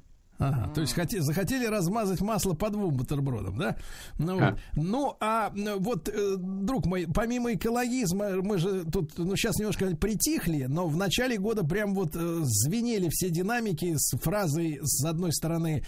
Ага, 0.41 0.73
то 0.75 0.81
есть 0.81 0.97
хоте- 0.97 1.21
захотели 1.21 1.67
размазать 1.67 2.21
масло 2.21 2.55
по 2.55 2.71
двум 2.71 2.95
бутербродам, 2.95 3.59
да? 3.59 3.77
Ну, 4.19 4.35
вот. 4.35 4.43
А. 4.43 4.57
ну 4.75 5.17
а 5.21 5.53
вот, 5.79 6.09
э, 6.09 6.37
друг 6.39 6.87
мой, 6.87 7.07
помимо 7.13 7.53
экологизма, 7.53 8.43
мы 8.43 8.59
же 8.59 8.85
тут, 8.85 9.17
ну, 9.19 9.37
сейчас 9.37 9.57
немножко 9.59 9.95
притихли, 9.97 10.65
но 10.65 10.89
в 10.89 10.97
начале 10.97 11.37
года 11.37 11.63
прям 11.63 11.95
вот 11.95 12.17
э, 12.17 12.39
звенели 12.45 13.09
все 13.11 13.29
динамики 13.29 13.95
с 13.97 14.17
фразой, 14.19 14.81
с 14.83 15.05
одной 15.05 15.33
стороны, 15.33 15.85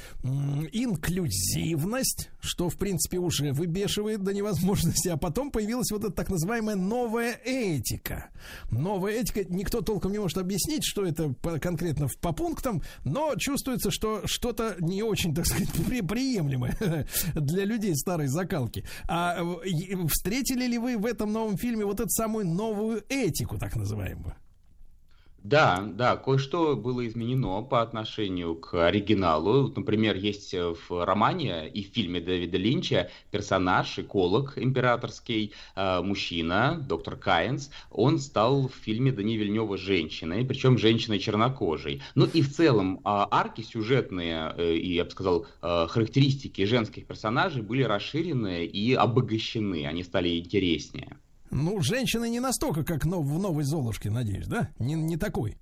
инклюзивность, 1.02 2.30
что, 2.40 2.68
в 2.68 2.76
принципе, 2.76 3.18
уже 3.18 3.52
выбешивает 3.52 4.22
до 4.22 4.32
невозможности, 4.34 5.08
а 5.08 5.16
потом 5.16 5.50
появилась 5.50 5.90
вот 5.90 6.04
эта 6.04 6.12
так 6.12 6.28
называемая 6.30 6.76
новая 6.76 7.32
этика. 7.44 8.30
Новая 8.70 9.14
этика, 9.14 9.44
никто 9.44 9.80
толком 9.80 10.12
не 10.12 10.18
может 10.18 10.38
объяснить, 10.38 10.84
что 10.84 11.04
это 11.04 11.30
по- 11.30 11.58
конкретно 11.58 12.08
по 12.20 12.32
пунктам, 12.32 12.82
но 13.04 13.34
чувствуется, 13.36 13.90
что 13.90 14.22
что-то 14.42 14.74
не 14.80 15.04
очень, 15.04 15.34
так 15.34 15.46
сказать, 15.46 15.70
при- 15.86 16.00
приемлемое 16.00 17.06
для 17.34 17.64
людей 17.64 17.94
старой 17.94 18.26
закалки. 18.26 18.84
А 19.08 19.36
э, 19.40 20.06
встретили 20.08 20.66
ли 20.66 20.78
вы 20.78 20.98
в 20.98 21.06
этом 21.06 21.32
новом 21.32 21.56
фильме 21.56 21.84
вот 21.84 22.00
эту 22.00 22.10
самую 22.10 22.46
новую 22.46 23.04
этику, 23.08 23.56
так 23.56 23.76
называемую? 23.76 24.34
Да, 25.44 25.82
да, 25.92 26.16
кое-что 26.16 26.76
было 26.76 27.04
изменено 27.08 27.62
по 27.62 27.82
отношению 27.82 28.54
к 28.54 28.86
оригиналу. 28.86 29.72
Например, 29.74 30.14
есть 30.14 30.54
в 30.54 31.04
романе 31.04 31.68
и 31.68 31.82
в 31.82 31.92
фильме 31.92 32.20
Дэвида 32.20 32.58
Линча 32.58 33.10
персонаж, 33.32 33.98
эколог 33.98 34.56
императорский, 34.56 35.52
э, 35.74 36.00
мужчина, 36.00 36.84
доктор 36.88 37.16
Кайнс. 37.16 37.70
Он 37.90 38.20
стал 38.20 38.68
в 38.68 38.74
фильме 38.74 39.10
Дани 39.10 39.36
Вильнева 39.36 39.76
женщиной, 39.76 40.44
причем 40.44 40.78
женщиной 40.78 41.18
чернокожей. 41.18 42.02
Ну 42.14 42.26
и 42.26 42.40
в 42.40 42.54
целом 42.54 43.00
а, 43.02 43.26
арки 43.28 43.62
сюжетные 43.62 44.54
э, 44.56 44.74
и, 44.76 44.94
я 44.94 45.04
бы 45.04 45.10
сказал, 45.10 45.46
э, 45.60 45.86
характеристики 45.88 46.64
женских 46.64 47.08
персонажей 47.08 47.62
были 47.62 47.82
расширены 47.82 48.64
и 48.64 48.94
обогащены, 48.94 49.86
они 49.86 50.04
стали 50.04 50.38
интереснее. 50.38 51.18
Ну, 51.52 51.82
женщины 51.82 52.30
не 52.30 52.40
настолько, 52.40 52.82
как 52.82 53.04
в 53.04 53.38
новой 53.38 53.62
Золушке, 53.62 54.10
надеюсь, 54.10 54.46
да? 54.46 54.70
Не, 54.78 54.94
не 54.94 55.18
такой. 55.18 55.58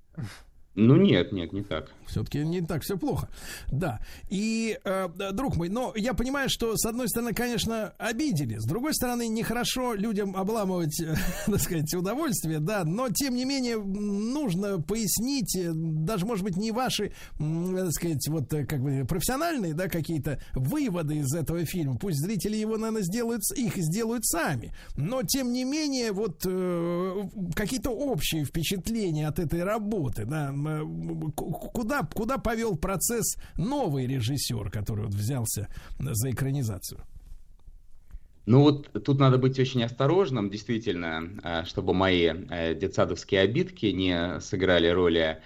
Ну 0.76 0.94
нет, 0.94 1.32
нет, 1.32 1.52
не 1.52 1.62
так. 1.62 1.90
Все-таки 2.10 2.38
не 2.38 2.60
так 2.60 2.82
все 2.82 2.96
плохо. 2.96 3.28
Да. 3.70 4.00
И, 4.28 4.78
э, 4.84 5.08
друг 5.32 5.56
мой, 5.56 5.68
но 5.68 5.92
я 5.96 6.14
понимаю, 6.14 6.48
что 6.50 6.76
с 6.76 6.84
одной 6.86 7.08
стороны, 7.08 7.32
конечно, 7.32 7.92
обидели, 7.98 8.58
с 8.58 8.64
другой 8.64 8.94
стороны, 8.94 9.28
нехорошо 9.28 9.94
людям 9.94 10.36
обламывать, 10.36 11.00
э, 11.00 11.14
так 11.46 11.60
сказать, 11.60 11.92
удовольствие, 11.94 12.60
да, 12.60 12.84
но 12.84 13.08
тем 13.10 13.34
не 13.34 13.44
менее 13.44 13.78
нужно 13.78 14.80
пояснить, 14.80 15.56
э, 15.56 15.70
даже, 15.72 16.26
может 16.26 16.44
быть, 16.44 16.56
не 16.56 16.72
ваши, 16.72 17.12
э, 17.38 17.74
так 17.76 17.92
сказать, 17.92 18.28
вот 18.28 18.48
как 18.48 18.80
бы 18.80 19.04
профессиональные, 19.08 19.74
да, 19.74 19.88
какие-то 19.88 20.40
выводы 20.54 21.16
из 21.16 21.34
этого 21.34 21.64
фильма. 21.64 21.96
Пусть 21.96 22.18
зрители 22.18 22.56
его, 22.56 22.76
наверное, 22.76 23.02
сделают, 23.02 23.42
их 23.56 23.76
сделают 23.76 24.24
сами. 24.26 24.74
Но, 24.96 25.22
тем 25.22 25.52
не 25.52 25.64
менее, 25.64 26.12
вот 26.12 26.42
э, 26.46 27.22
какие-то 27.54 27.90
общие 27.90 28.44
впечатления 28.44 29.28
от 29.28 29.38
этой 29.38 29.62
работы, 29.62 30.24
да, 30.24 30.52
Э, 30.70 30.84
куда, 32.02 32.38
повел 32.38 32.76
процесс 32.76 33.36
новый 33.56 34.06
режиссер, 34.06 34.70
который 34.70 35.06
вот 35.06 35.14
взялся 35.14 35.68
за 35.98 36.30
экранизацию? 36.30 37.00
Ну 38.46 38.62
вот 38.62 38.90
тут 39.04 39.20
надо 39.20 39.38
быть 39.38 39.58
очень 39.58 39.82
осторожным, 39.84 40.50
действительно, 40.50 41.30
э, 41.44 41.64
чтобы 41.66 41.94
мои 41.94 42.26
э, 42.26 42.74
детсадовские 42.74 43.42
обидки 43.42 43.86
не 43.86 44.40
сыграли 44.40 44.88
роли 44.88 45.20
а, 45.20 45.40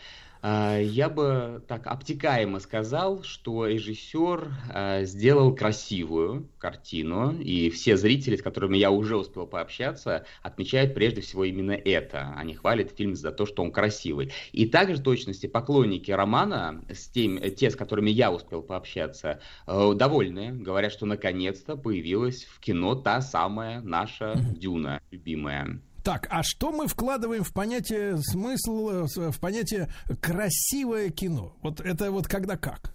я 0.45 1.09
бы 1.09 1.63
так 1.67 1.87
обтекаемо 1.87 2.61
сказал, 2.61 3.23
что 3.23 3.67
режиссер 3.67 4.53
а, 4.69 5.05
сделал 5.05 5.55
красивую 5.55 6.51
картину, 6.59 7.33
и 7.41 7.71
все 7.71 7.97
зрители, 7.97 8.37
с 8.37 8.43
которыми 8.43 8.77
я 8.77 8.91
уже 8.91 9.17
успел 9.17 9.47
пообщаться, 9.47 10.27
отмечают 10.43 10.95
прежде 10.95 11.23
всего 11.23 11.45
именно 11.45 11.73
это. 11.73 12.35
Они 12.37 12.55
хвалят 12.55 12.91
фильм 12.91 13.15
за 13.15 13.33
то, 13.33 13.47
что 13.47 13.63
он 13.63 13.73
красивый. 13.73 14.33
И 14.53 14.67
также 14.67 14.97
в 14.97 15.03
точности 15.03 15.47
поклонники 15.47 16.11
романа, 16.11 16.85
с 16.91 17.09
тем, 17.09 17.41
те, 17.55 17.71
с 17.71 17.77
которыми 17.77 18.11
я 18.11 18.31
успел 18.31 18.63
пообщаться, 18.63 19.41
э, 19.67 19.93
довольны, 19.95 20.53
говорят, 20.53 20.93
что 20.93 21.07
наконец-то 21.07 21.77
появилась 21.77 22.45
в 22.45 22.61
кино 22.61 22.95
та 22.95 23.23
самая 23.23 23.81
наша 23.81 24.35
Дюна 24.37 25.01
любимая. 25.11 25.81
Так, 26.05 26.29
а 26.31 26.43
что 26.43 26.71
мы 26.71 26.87
вкладываем 26.87 27.43
в 27.45 27.53
понятие 27.55 28.19
смысл, 28.19 28.91
э, 28.91 29.31
в 29.31 29.41
понятие 29.41 29.89
красивое 30.21 31.09
кино? 31.09 31.57
Вот 31.63 31.81
это 31.81 32.13
вот 32.13 32.29
когда 32.29 32.59
как? 32.59 32.95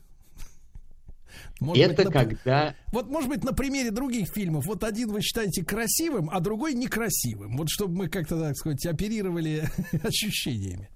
Может 1.60 1.92
это 1.92 2.04
быть, 2.04 2.14
на... 2.14 2.24
когда... 2.24 2.76
Вот, 2.92 3.10
может 3.10 3.30
быть, 3.30 3.44
на 3.44 3.52
примере 3.52 3.90
других 3.90 4.30
фильмов, 4.30 4.68
вот 4.68 4.84
один 4.84 5.12
вы 5.12 5.22
считаете 5.22 5.66
красивым, 5.66 6.30
а 6.32 6.40
другой 6.40 6.76
некрасивым. 6.76 7.58
Вот 7.58 7.70
чтобы 7.70 7.96
мы 7.96 8.10
как-то, 8.10 8.40
так 8.40 8.56
сказать, 8.56 8.86
оперировали 8.86 9.68
ощущениями. 10.04 10.90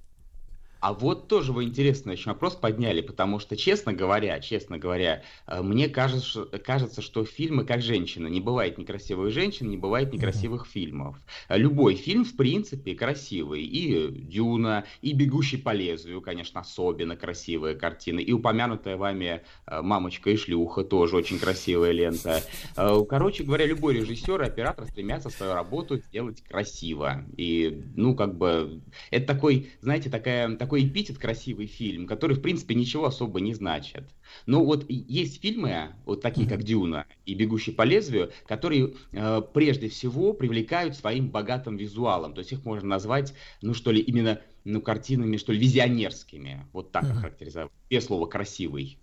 А 0.83 0.91
вот 0.91 1.29
тоже 1.29 1.53
вы 1.53 1.63
интересный 1.63 2.11
очень 2.11 2.29
вопрос 2.29 2.55
подняли, 2.55 2.99
потому 2.99 3.39
что, 3.39 3.55
честно 3.55 3.93
говоря, 3.93 4.41
честно 4.41 4.77
говоря, 4.77 5.23
э, 5.47 5.61
мне 5.61 5.87
кажется, 5.87 6.43
кажется, 6.43 7.01
что 7.01 7.23
фильмы 7.23 7.63
как 7.63 7.81
женщина. 7.81 8.27
Не 8.27 8.41
бывает 8.41 8.77
некрасивых 8.77 9.31
женщин, 9.31 9.69
не 9.69 9.77
бывает 9.77 10.11
некрасивых 10.11 10.67
фильмов. 10.67 11.15
Любой 11.47 11.95
фильм, 11.95 12.25
в 12.25 12.35
принципе, 12.35 12.95
красивый. 12.95 13.63
И 13.63 14.09
«Дюна», 14.09 14.83
и 15.01 15.13
«Бегущий 15.13 15.55
по 15.55 15.69
лезвию», 15.69 16.19
конечно, 16.19 16.59
особенно 16.59 17.15
красивые 17.15 17.75
картины. 17.75 18.19
И 18.19 18.33
упомянутая 18.33 18.97
вами 18.97 19.41
э, 19.65 19.81
«Мамочка 19.81 20.31
и 20.31 20.35
шлюха» 20.35 20.83
тоже 20.83 21.15
очень 21.15 21.39
красивая 21.39 21.93
лента. 21.93 22.41
Э, 22.75 22.99
короче 23.07 23.45
говоря, 23.45 23.65
любой 23.65 23.93
режиссер 23.93 24.41
и 24.41 24.47
оператор 24.47 24.85
стремятся 24.87 25.29
свою 25.29 25.53
работу 25.53 25.95
сделать 25.95 26.43
красиво. 26.43 27.23
И, 27.37 27.83
ну, 27.95 28.17
как 28.17 28.37
бы, 28.37 28.81
это 29.11 29.27
такой, 29.27 29.71
знаете, 29.79 30.09
такая, 30.09 30.57
такой 30.57 30.72
такой 30.73 30.87
эпитет 30.87 31.19
красивый 31.19 31.67
фильм, 31.67 32.07
который, 32.07 32.35
в 32.35 32.41
принципе, 32.41 32.73
ничего 32.73 33.05
особо 33.05 33.39
не 33.41 33.53
значит. 33.53 34.05
Но 34.47 34.65
вот 34.65 34.89
есть 34.89 35.39
фильмы, 35.39 35.89
вот 36.03 36.21
такие 36.21 36.49
как 36.49 36.63
«Дюна» 36.63 37.05
и 37.27 37.35
«Бегущий 37.35 37.71
по 37.71 37.83
лезвию», 37.83 38.31
которые 38.47 38.95
э, 39.11 39.41
прежде 39.53 39.87
всего 39.89 40.33
привлекают 40.33 40.95
своим 40.95 41.29
богатым 41.29 41.77
визуалом. 41.77 42.33
То 42.33 42.39
есть 42.39 42.53
их 42.53 42.65
можно 42.65 42.89
назвать, 42.89 43.35
ну 43.61 43.75
что 43.75 43.91
ли, 43.91 44.01
именно 44.01 44.41
ну, 44.63 44.81
картинами, 44.81 45.37
что 45.37 45.53
ли, 45.53 45.59
визионерскими. 45.59 46.65
Вот 46.73 46.91
так 46.91 47.03
uh-huh. 47.03 47.19
характеризовать. 47.19 47.71
Без 47.91 48.05
слова 48.05 48.25
«красивый». 48.25 48.97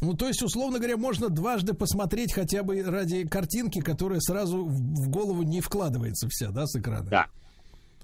Ну, 0.00 0.14
то 0.14 0.26
есть, 0.26 0.42
условно 0.42 0.78
говоря, 0.78 0.96
можно 0.96 1.28
дважды 1.28 1.74
посмотреть 1.74 2.32
хотя 2.32 2.64
бы 2.64 2.82
ради 2.82 3.24
картинки, 3.28 3.80
которая 3.80 4.18
сразу 4.18 4.64
в 4.64 5.08
голову 5.08 5.44
не 5.44 5.60
вкладывается 5.60 6.26
вся, 6.28 6.50
да, 6.50 6.66
с 6.66 6.74
экрана? 6.74 7.08
Да. 7.08 7.26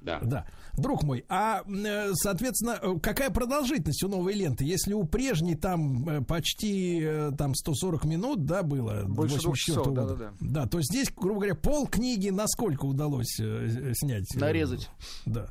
Да. 0.00 0.20
да. 0.22 0.46
Друг 0.76 1.02
мой, 1.02 1.24
а, 1.28 1.62
э, 1.66 2.12
соответственно, 2.14 2.78
э, 2.80 2.98
какая 3.02 3.30
продолжительность 3.30 4.02
у 4.02 4.08
новой 4.08 4.34
ленты? 4.34 4.64
Если 4.64 4.92
у 4.92 5.04
прежней 5.04 5.54
там 5.54 6.08
э, 6.08 6.20
почти 6.22 7.06
там 7.36 7.54
140 7.54 8.04
минут, 8.04 8.44
да, 8.44 8.62
было? 8.62 9.04
Больше 9.06 9.38
двух 9.38 9.56
часов, 9.56 9.92
да, 9.92 10.06
да, 10.06 10.14
да. 10.14 10.32
Да, 10.40 10.66
то 10.66 10.80
здесь, 10.80 11.12
грубо 11.14 11.40
говоря, 11.40 11.54
пол 11.54 11.86
книги 11.86 12.30
насколько 12.30 12.84
удалось 12.84 13.36
снять? 13.36 14.26
Нарезать. 14.34 14.90
Да. 15.26 15.50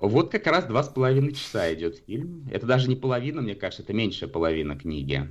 Вот 0.00 0.30
как 0.30 0.46
раз 0.46 0.66
два 0.66 0.82
с 0.82 0.88
половиной 0.88 1.32
часа 1.32 1.72
идет 1.72 2.02
фильм. 2.06 2.46
Это 2.50 2.66
даже 2.66 2.88
не 2.88 2.96
половина, 2.96 3.40
мне 3.40 3.54
кажется, 3.54 3.82
это 3.82 3.92
меньшая 3.94 4.28
половина 4.28 4.76
книги. 4.76 5.28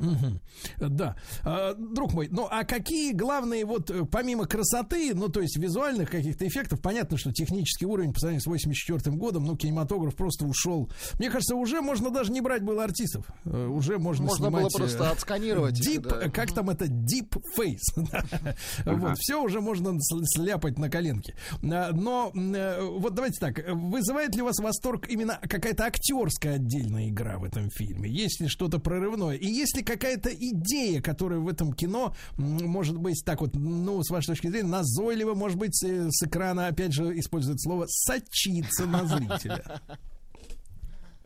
Угу. 0.00 0.88
Да. 0.88 1.16
А, 1.44 1.74
друг 1.74 2.14
мой, 2.14 2.28
ну 2.30 2.48
а 2.50 2.64
какие 2.64 3.12
главные 3.12 3.64
вот 3.64 3.90
э, 3.90 4.04
помимо 4.10 4.46
красоты, 4.46 5.14
ну 5.14 5.28
то 5.28 5.40
есть 5.40 5.56
визуальных 5.56 6.10
каких-то 6.10 6.46
эффектов, 6.46 6.80
понятно, 6.80 7.18
что 7.18 7.32
технический 7.32 7.86
уровень 7.86 8.12
по 8.12 8.20
сравнению 8.20 8.42
с 8.42 8.46
84 8.46 9.16
годом, 9.16 9.44
ну 9.44 9.56
кинематограф 9.56 10.16
просто 10.16 10.46
ушел. 10.46 10.90
Мне 11.18 11.30
кажется, 11.30 11.54
уже 11.54 11.82
можно 11.82 12.10
даже 12.10 12.32
не 12.32 12.40
брать 12.40 12.62
было 12.62 12.84
артистов. 12.84 13.26
Э, 13.44 13.66
уже 13.66 13.98
можно 13.98 14.24
Можно 14.24 14.46
снимать, 14.46 14.62
было 14.62 14.70
просто 14.70 15.04
э, 15.04 15.08
отсканировать. 15.08 15.80
Deep, 15.86 16.08
да. 16.08 16.30
как 16.30 16.52
там 16.52 16.70
это, 16.70 16.86
deep 16.86 17.40
face. 17.56 17.78
Вот, 18.84 19.18
все 19.18 19.42
уже 19.42 19.60
можно 19.60 19.96
сляпать 20.00 20.78
на 20.78 20.90
коленке. 20.90 21.34
А, 21.62 21.92
но 21.92 22.30
вот 22.32 23.14
давайте 23.14 23.38
так, 23.38 23.60
вызывает 23.68 24.34
ли 24.34 24.42
у 24.42 24.46
вас 24.46 24.58
восторг 24.58 25.08
именно 25.08 25.38
какая-то 25.42 25.84
актерская 25.84 26.54
отдельная 26.54 27.08
игра 27.08 27.38
в 27.38 27.44
этом 27.44 27.70
фильме? 27.70 28.10
Есть 28.10 28.40
ли 28.40 28.48
что-то 28.48 28.78
прорывное? 28.78 29.36
И 29.36 29.46
есть 29.46 29.76
ли 29.76 29.82
какая-то 29.90 30.30
идея, 30.32 31.02
которая 31.02 31.40
в 31.40 31.48
этом 31.48 31.72
кино 31.72 32.14
может 32.36 32.96
быть 32.96 33.22
так 33.24 33.40
вот, 33.40 33.54
ну, 33.54 34.02
с 34.02 34.10
вашей 34.10 34.28
точки 34.28 34.46
зрения, 34.48 34.68
назойливо, 34.68 35.34
может 35.34 35.58
быть, 35.58 35.82
э, 35.82 36.08
с 36.10 36.22
экрана, 36.22 36.68
опять 36.68 36.92
же, 36.92 37.18
использует 37.18 37.60
слово 37.60 37.86
«сочиться» 37.88 38.86
на 38.86 39.04
зрителя? 39.04 39.80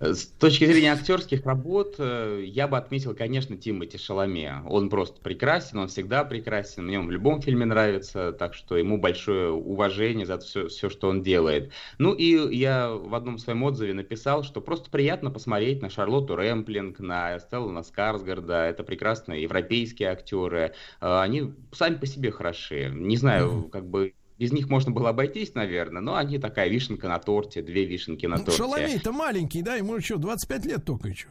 С 0.00 0.26
точки 0.26 0.64
зрения 0.64 0.92
актерских 0.92 1.46
работ, 1.46 1.94
э, 1.98 2.42
я 2.44 2.66
бы 2.66 2.76
отметил, 2.76 3.14
конечно, 3.14 3.56
Тимати 3.56 3.96
Шаломе. 3.96 4.62
Он 4.68 4.90
просто 4.90 5.20
прекрасен, 5.20 5.78
он 5.78 5.88
всегда 5.88 6.24
прекрасен, 6.24 6.84
мне 6.84 6.98
он 6.98 7.06
в 7.06 7.12
любом 7.12 7.40
фильме 7.40 7.64
нравится, 7.64 8.32
так 8.32 8.54
что 8.54 8.76
ему 8.76 8.98
большое 8.98 9.52
уважение 9.52 10.26
за 10.26 10.38
все, 10.38 10.66
все, 10.66 10.90
что 10.90 11.08
он 11.08 11.22
делает. 11.22 11.72
Ну 11.98 12.12
и 12.12 12.56
я 12.56 12.90
в 12.90 13.14
одном 13.14 13.38
своем 13.38 13.62
отзыве 13.62 13.94
написал, 13.94 14.42
что 14.42 14.60
просто 14.60 14.90
приятно 14.90 15.30
посмотреть 15.30 15.80
на 15.80 15.90
Шарлотту 15.90 16.34
Рэмплинг, 16.34 16.98
на 16.98 17.38
Стеллана 17.38 17.84
Скарсгарда, 17.84 18.64
это 18.66 18.82
прекрасные 18.82 19.42
европейские 19.42 20.08
актеры, 20.08 20.74
э, 21.00 21.20
они 21.20 21.54
сами 21.70 21.94
по 21.94 22.06
себе 22.06 22.32
хороши. 22.32 22.90
Не 22.92 23.16
знаю, 23.16 23.68
как 23.70 23.86
бы 23.88 24.14
без 24.38 24.52
них 24.52 24.68
можно 24.68 24.90
было 24.90 25.10
обойтись, 25.10 25.54
наверное, 25.54 26.02
но 26.02 26.16
они 26.16 26.38
такая 26.38 26.68
вишенка 26.68 27.08
на 27.08 27.18
торте, 27.18 27.62
две 27.62 27.84
вишенки 27.84 28.26
на 28.26 28.36
ну, 28.36 28.44
торте. 28.44 28.58
Шаломей-то 28.58 29.12
маленький, 29.12 29.62
да, 29.62 29.76
ему 29.76 29.94
еще 29.96 30.16
25 30.16 30.66
лет 30.66 30.84
только 30.84 31.08
еще. 31.08 31.28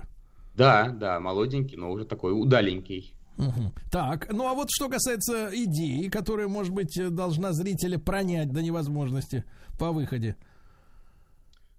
Да, 0.55 0.89
да, 0.89 1.19
молоденький, 1.19 1.77
но 1.77 1.91
уже 1.91 2.05
такой 2.05 2.31
удаленький. 2.31 3.13
Угу. 3.38 3.73
Так, 3.91 4.31
ну 4.31 4.47
а 4.47 4.53
вот 4.53 4.69
что 4.69 4.89
касается 4.89 5.49
идеи, 5.51 6.07
которая, 6.07 6.47
может 6.47 6.71
быть, 6.73 6.97
должна 7.13 7.51
зрителя 7.51 7.97
пронять 7.97 8.51
до 8.51 8.61
невозможности 8.61 9.43
по 9.80 9.91
выходе. 9.91 10.35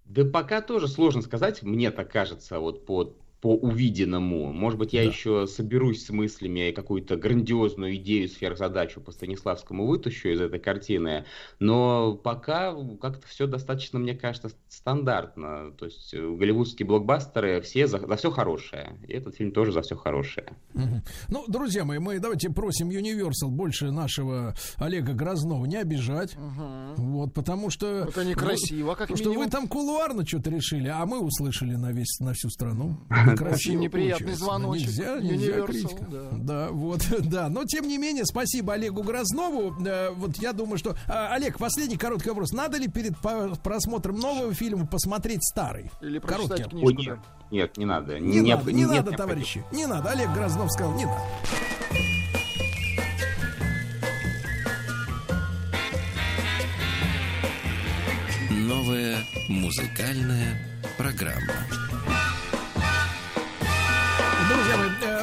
Да 0.04 0.24
пока 0.24 0.60
тоже 0.60 0.88
сложно 0.88 1.22
сказать, 1.22 1.62
мне 1.62 1.90
так 1.90 2.10
кажется, 2.10 2.58
вот 2.58 2.84
по 2.84 3.14
по 3.44 3.54
увиденному. 3.54 4.54
Может 4.54 4.78
быть, 4.78 4.94
я 4.94 5.02
да. 5.02 5.10
еще 5.10 5.46
соберусь 5.46 6.06
с 6.06 6.08
мыслями 6.08 6.70
и 6.70 6.72
какую-то 6.72 7.16
грандиозную 7.16 7.96
идею, 7.96 8.26
сверхзадачу 8.26 9.02
по 9.02 9.12
Станиславскому 9.12 9.86
вытащу 9.86 10.30
из 10.30 10.40
этой 10.40 10.58
картины, 10.58 11.26
но 11.58 12.14
пока 12.14 12.74
как-то 13.02 13.28
все 13.28 13.46
достаточно, 13.46 13.98
мне 13.98 14.14
кажется, 14.14 14.50
стандартно. 14.70 15.72
То 15.72 15.84
есть 15.84 16.14
э, 16.14 16.26
голливудские 16.26 16.86
блокбастеры 16.86 17.60
все 17.60 17.86
за, 17.86 17.98
за 17.98 18.16
все 18.16 18.30
хорошее. 18.30 18.96
И 19.06 19.12
этот 19.12 19.36
фильм 19.36 19.52
тоже 19.52 19.72
за 19.72 19.82
все 19.82 19.94
хорошее. 19.94 20.54
Угу. 20.72 21.02
Ну, 21.28 21.44
друзья 21.46 21.84
мои, 21.84 21.98
мы 21.98 22.18
давайте 22.20 22.48
просим 22.48 22.88
Universal 22.88 23.48
больше 23.48 23.90
нашего 23.90 24.54
Олега 24.78 25.12
Грознова 25.12 25.66
не 25.66 25.76
обижать. 25.76 26.34
Угу. 26.34 27.02
Вот, 27.02 27.34
потому 27.34 27.68
что... 27.68 28.06
Это 28.08 28.24
некрасиво, 28.24 28.94
как 28.94 29.08
Потому 29.08 29.18
что 29.18 29.38
вы 29.38 29.50
там 29.50 29.68
кулуарно 29.68 30.26
что-то 30.26 30.48
решили, 30.48 30.88
а 30.88 31.04
мы 31.04 31.20
услышали 31.20 31.74
на, 31.74 31.92
весь, 31.92 32.20
на 32.20 32.32
всю 32.32 32.48
страну. 32.48 32.96
Очень 33.40 33.78
неприятный 33.78 34.34
звоночек. 34.34 34.86
Нельзя, 34.86 35.20
нельзя 35.20 35.60
критика. 35.62 36.04
Да. 36.10 36.28
да, 36.32 36.68
вот, 36.70 37.06
да. 37.20 37.48
Но, 37.48 37.64
тем 37.64 37.88
не 37.88 37.98
менее, 37.98 38.24
спасибо 38.24 38.74
Олегу 38.74 39.02
Грознову. 39.02 39.74
Э, 39.84 40.10
вот 40.10 40.36
я 40.36 40.52
думаю, 40.52 40.78
что... 40.78 40.96
А, 41.08 41.34
Олег, 41.34 41.58
последний 41.58 41.96
короткий 41.96 42.30
вопрос. 42.30 42.52
Надо 42.52 42.78
ли 42.78 42.88
перед 42.88 43.14
просмотром 43.18 44.18
нового 44.18 44.54
фильма 44.54 44.86
посмотреть 44.86 45.44
старый? 45.44 45.90
Или 46.00 46.18
прочитать 46.18 46.68
книжку? 46.68 47.02
Нет, 47.02 47.18
нет, 47.50 47.76
не 47.76 47.84
надо. 47.84 48.18
Не, 48.18 48.40
не 48.40 48.54
надо, 48.54 48.72
не 48.72 48.84
нет, 48.84 49.04
надо, 49.04 49.16
товарищи. 49.16 49.64
Не 49.72 49.86
надо. 49.86 50.10
Олег 50.10 50.32
Грознов 50.32 50.70
сказал, 50.72 50.94
не 50.94 51.04
надо. 51.04 51.20
Новая 58.50 59.18
музыкальная 59.48 60.58
программа. 60.96 61.54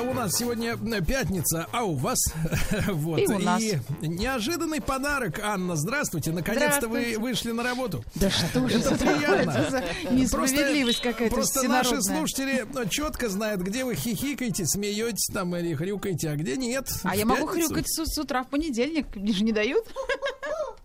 У 0.10 0.14
нас 0.14 0.34
сегодня 0.35 0.76
э, 0.76 1.02
пятница, 1.02 1.68
а 1.72 1.84
у 1.84 1.95
вас 1.95 2.19
вот 2.88 3.19
и, 3.19 3.27
у 3.27 3.39
нас. 3.39 3.61
и 3.61 3.80
неожиданный 4.02 4.81
подарок. 4.81 5.39
Анна, 5.43 5.76
здравствуйте. 5.76 6.31
Наконец-то 6.31 6.88
вы 6.88 7.15
вышли 7.18 7.52
на 7.52 7.64
работу. 7.64 8.03
Да 8.15 8.30
что 8.30 8.68
же 8.68 8.80
это 8.80 8.95
приятно. 8.95 9.84
Несправедливость 10.11 11.02
какая-то 11.02 11.34
Просто 11.34 11.64
наши 11.64 12.02
слушатели 12.02 12.65
э, 12.76 12.89
четко 12.89 13.30
знают, 13.30 13.61
где 13.61 13.85
вы 13.85 13.95
хихикаете, 13.95 14.65
смеетесь 14.65 15.30
там 15.34 15.56
или 15.56 15.73
хрюкаете, 15.73 16.30
а 16.30 16.35
где 16.35 16.56
нет. 16.57 16.89
А 17.03 17.15
я 17.15 17.26
могу 17.26 17.48
хрюкать 17.48 17.85
с 17.88 18.18
утра 18.18 18.43
в 18.43 18.48
понедельник, 18.48 19.15
мне 19.15 19.34
же 19.34 19.43
не 19.43 19.52
дают. 19.52 19.85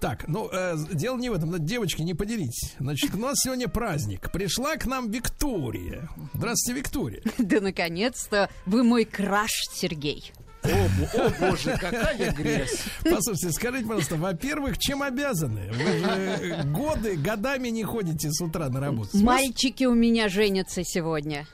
Так, 0.00 0.26
ну, 0.28 0.48
э, 0.52 0.76
дело 0.92 1.18
не 1.18 1.30
в 1.30 1.34
этом. 1.34 1.64
Девочки, 1.64 2.02
не 2.02 2.14
поделитесь. 2.14 2.74
Значит, 2.78 3.14
у 3.14 3.18
нас 3.18 3.38
сегодня 3.40 3.68
праздник. 3.68 4.30
Пришла 4.32 4.76
к 4.76 4.86
нам 4.86 5.10
Виктория. 5.10 6.08
Здравствуйте, 6.34 6.80
Виктория. 6.80 7.22
Да, 7.38 7.60
наконец-то 7.60 8.48
вы 8.66 8.84
мой 8.84 9.04
краш, 9.04 9.50
Сергей. 9.72 10.32
О, 10.62 10.68
о 10.68 11.30
боже, 11.40 11.76
какая 11.80 12.32
грязь. 12.32 12.84
Послушайте, 13.02 13.52
скажите, 13.52 13.84
пожалуйста, 13.84 14.16
во-первых, 14.16 14.78
чем 14.78 15.02
обязаны? 15.02 15.70
Вы 15.72 16.46
же 16.46 16.62
годы, 16.66 17.16
годами 17.16 17.68
не 17.68 17.82
ходите 17.82 18.30
с 18.30 18.40
утра 18.40 18.68
на 18.68 18.80
работу. 18.80 19.16
Мальчики 19.18 19.84
у 19.84 19.94
меня 19.94 20.28
женятся 20.28 20.84
сегодня. 20.84 21.46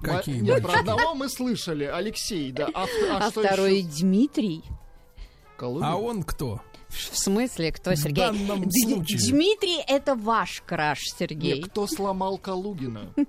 Какие 0.00 0.40
Нет, 0.40 0.62
про 0.62 0.80
одного 0.80 1.14
мы 1.14 1.28
слышали, 1.28 1.84
Алексей, 1.84 2.52
да. 2.52 2.68
А, 2.74 2.84
а, 2.84 3.26
а 3.26 3.30
второй 3.30 3.78
еще? 3.78 4.00
Дмитрий. 4.00 4.62
А 5.58 5.96
он 5.96 6.22
кто? 6.22 6.60
В 6.96 7.18
смысле, 7.18 7.72
кто, 7.72 7.94
Сергей? 7.94 8.30
В 8.30 8.46
данном 8.46 8.70
случае. 8.70 9.18
Дмитрий— 9.30 9.78
это 9.88 10.14
ваш 10.14 10.62
краш, 10.66 11.00
Сергей. 11.18 11.60
Нет, 11.60 11.66
кто 11.66 11.86
сломал 11.86 12.38
Калугина? 12.38 13.12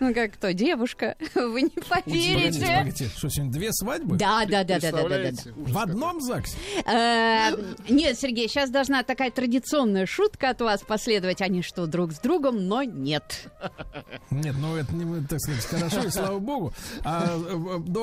Ну 0.00 0.14
как 0.14 0.34
кто? 0.34 0.50
Девушка. 0.50 1.16
Вы 1.34 1.62
не 1.62 1.68
поверите. 1.70 2.58
Погодите, 2.58 2.66
погодите. 2.66 3.10
Что, 3.16 3.28
сегодня 3.28 3.52
две 3.52 3.72
свадьбы? 3.72 4.16
Да, 4.16 4.44
да, 4.46 4.64
да, 4.64 4.78
да, 4.78 4.92
да, 4.92 5.08
да. 5.08 5.30
В 5.56 5.78
одном 5.78 6.20
ЗАГСе? 6.20 6.56
Э, 6.86 7.50
нет, 7.88 8.18
Сергей, 8.18 8.48
сейчас 8.48 8.70
должна 8.70 9.02
такая 9.02 9.30
традиционная 9.30 10.06
шутка 10.06 10.50
от 10.50 10.60
вас 10.60 10.82
последовать. 10.82 11.42
Они 11.42 11.62
что, 11.62 11.86
друг 11.86 12.12
с 12.12 12.18
другом, 12.18 12.66
но 12.66 12.82
нет. 12.82 13.50
Нет, 14.30 14.54
ну 14.58 14.76
это 14.76 14.94
не, 14.94 15.26
так 15.26 15.40
сказать, 15.40 15.64
хорошо, 15.64 16.06
и 16.06 16.10
слава 16.10 16.38
богу. 16.38 16.72
А, 17.02 17.24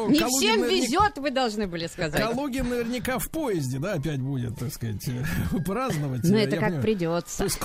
не 0.07 0.19
всем 0.26 0.64
везет, 0.64 1.18
вы 1.18 1.32
должны 1.32 1.68
были 1.68 1.88
сказать. 1.88 2.19
Калугин 2.19 2.68
наверняка 2.68 3.19
в 3.19 3.30
поезде, 3.30 3.80
да, 3.80 3.94
опять 3.94 4.19
будет, 4.19 4.57
так 4.57 4.73
сказать 4.73 4.94
сказать, 5.01 5.26
праздновать. 5.65 6.22
Ну, 6.23 6.38
это 6.38 6.51
как 6.57 6.65
понимаю. 6.65 6.81
придется. 6.81 7.38
То 7.39 7.43
есть 7.45 7.59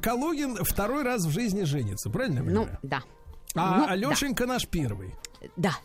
Калугин 0.00 0.56
второй 0.64 1.02
раз 1.02 1.24
в 1.24 1.30
жизни 1.30 1.64
женится, 1.64 2.10
правильно 2.10 2.42
ну? 2.42 2.64
Ну, 2.64 2.68
да. 2.82 3.02
А 3.54 3.78
ну, 3.78 3.86
Алешенька 3.88 4.46
да. 4.46 4.54
наш 4.54 4.66
первый. 4.66 5.14
Да. 5.56 5.76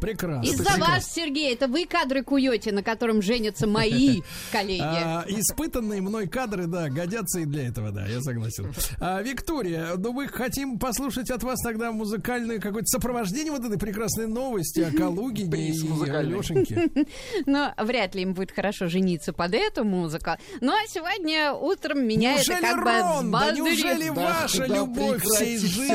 Прекрасно. 0.00 0.48
Из-за 0.48 0.78
вас, 0.78 1.12
Сергей, 1.12 1.54
это 1.54 1.66
вы 1.66 1.86
кадры 1.86 2.22
куете, 2.22 2.72
на 2.72 2.82
котором 2.82 3.22
женятся 3.22 3.66
мои 3.66 4.22
коллеги. 4.52 4.82
А, 4.82 5.24
испытанные 5.28 6.00
мной 6.00 6.26
кадры, 6.26 6.66
да, 6.66 6.88
годятся 6.88 7.40
и 7.40 7.44
для 7.44 7.68
этого, 7.68 7.90
да, 7.90 8.06
я 8.06 8.20
согласен. 8.20 8.72
А, 9.00 9.22
Виктория, 9.22 9.94
ну 9.96 10.12
мы 10.12 10.28
хотим 10.28 10.78
послушать 10.78 11.30
от 11.30 11.42
вас 11.42 11.60
тогда 11.62 11.92
музыкальное 11.92 12.58
какое-то 12.58 12.86
сопровождение 12.86 13.52
вот 13.52 13.64
этой 13.64 13.78
прекрасной 13.78 14.26
новости 14.26 14.80
о 14.80 14.90
Калугине 14.94 15.70
и 15.70 16.10
Алешеньке. 16.10 16.90
Ну, 17.46 17.68
вряд 17.78 18.14
ли 18.14 18.22
им 18.22 18.34
будет 18.34 18.52
хорошо 18.52 18.88
жениться 18.88 19.32
под 19.32 19.54
эту 19.54 19.84
музыку. 19.84 20.32
Ну, 20.60 20.72
а 20.72 20.86
сегодня 20.88 21.52
утром 21.52 22.06
меня 22.06 22.36
это 22.36 22.56
как 22.60 22.78
бы 22.78 23.30
да 23.30 23.52
неужели 23.52 24.08
ваша 24.08 24.66
любовь 24.66 25.22
всей 25.22 25.58
жизни, 25.58 25.86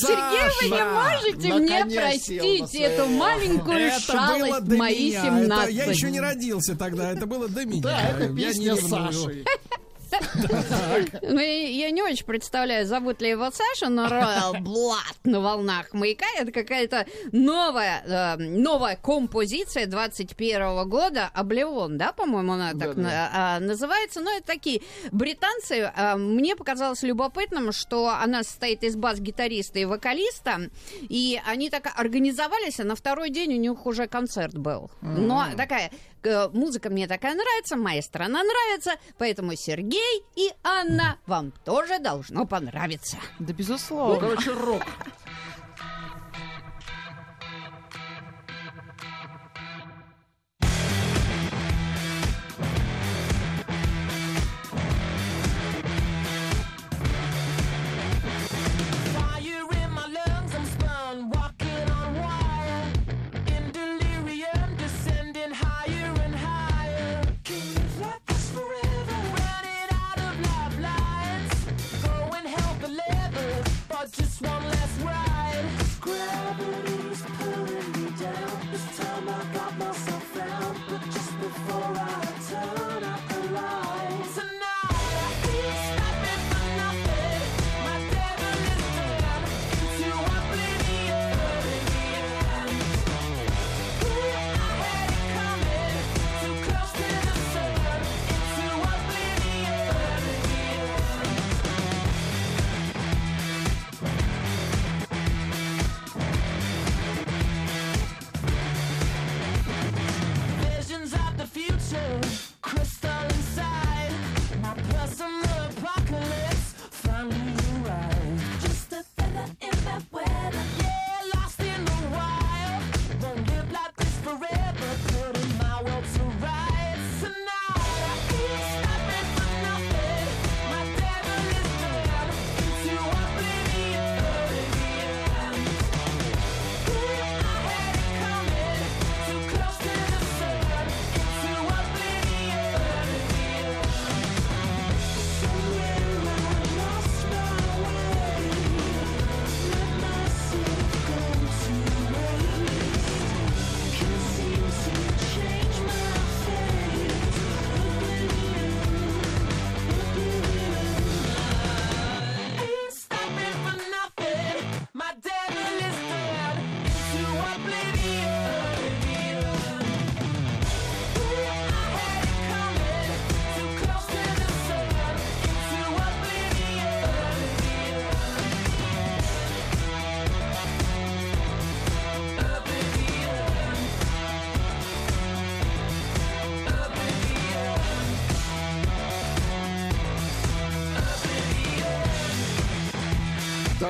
Сергей, 0.00 0.70
вы 0.70 0.76
не 0.76 0.84
можете 0.84 1.54
мне 1.54 1.96
простить 1.96 2.23
простите 2.26 2.78
эту 2.84 3.06
маленькую 3.06 3.78
это 3.78 4.00
шалость 4.00 4.68
мои 4.68 5.10
меня. 5.10 5.24
17. 5.24 5.62
Это, 5.62 5.70
я 5.70 5.84
еще 5.84 6.10
не 6.10 6.20
родился 6.20 6.76
тогда, 6.76 7.12
это 7.12 7.26
было 7.26 7.48
до 7.48 7.64
меня. 7.64 7.82
Да, 7.82 8.08
это 8.08 8.34
песня 8.34 8.76
Саши. 8.76 9.44
Ну, 11.22 11.40
я 11.40 11.90
не 11.90 12.02
очень 12.02 12.24
представляю, 12.24 12.86
зовут 12.86 13.20
ли 13.20 13.30
его 13.30 13.50
Саша, 13.50 13.90
но 13.90 14.06
Royal 14.06 14.60
Blood 14.60 15.18
на 15.24 15.40
волнах 15.40 15.92
маяка 15.92 16.26
это 16.36 16.52
какая-то 16.52 17.06
новая, 17.32 18.02
э, 18.04 18.36
новая 18.36 18.96
композиция 18.96 19.86
21 19.86 20.88
года, 20.88 21.30
Облеон, 21.34 21.98
да, 21.98 22.12
по-моему, 22.12 22.52
она 22.52 22.72
так 22.74 22.96
а, 22.96 23.60
называется. 23.60 24.20
Но 24.20 24.30
это 24.30 24.46
такие 24.46 24.82
британцы. 25.12 25.92
А, 25.94 26.16
мне 26.16 26.56
показалось 26.56 27.02
любопытным, 27.02 27.72
что 27.72 28.08
она 28.08 28.42
состоит 28.42 28.84
из 28.84 28.96
бас-гитариста 28.96 29.78
и 29.78 29.84
вокалиста, 29.84 30.70
и 31.00 31.40
они 31.46 31.70
так 31.70 31.92
организовались, 31.96 32.80
а 32.80 32.84
на 32.84 32.96
второй 32.96 33.30
день 33.30 33.54
у 33.54 33.58
них 33.58 33.86
уже 33.86 34.06
концерт 34.06 34.56
был. 34.56 34.90
Но 35.00 35.46
такая 35.56 35.90
Э, 35.90 36.13
музыка 36.52 36.90
мне 36.90 37.06
такая 37.06 37.34
нравится, 37.34 37.76
моя 37.76 38.02
страна 38.02 38.42
нравится, 38.42 38.92
поэтому 39.18 39.54
Сергей 39.56 40.24
и 40.36 40.50
Анна 40.62 41.18
вам 41.26 41.52
тоже 41.64 41.98
должно 41.98 42.46
понравиться. 42.46 43.16
Да, 43.38 43.52
безусловно. 43.52 44.14
Ну, 44.14 44.20
короче, 44.20 44.50
рок. 44.52 44.82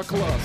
Класс. 0.02 0.42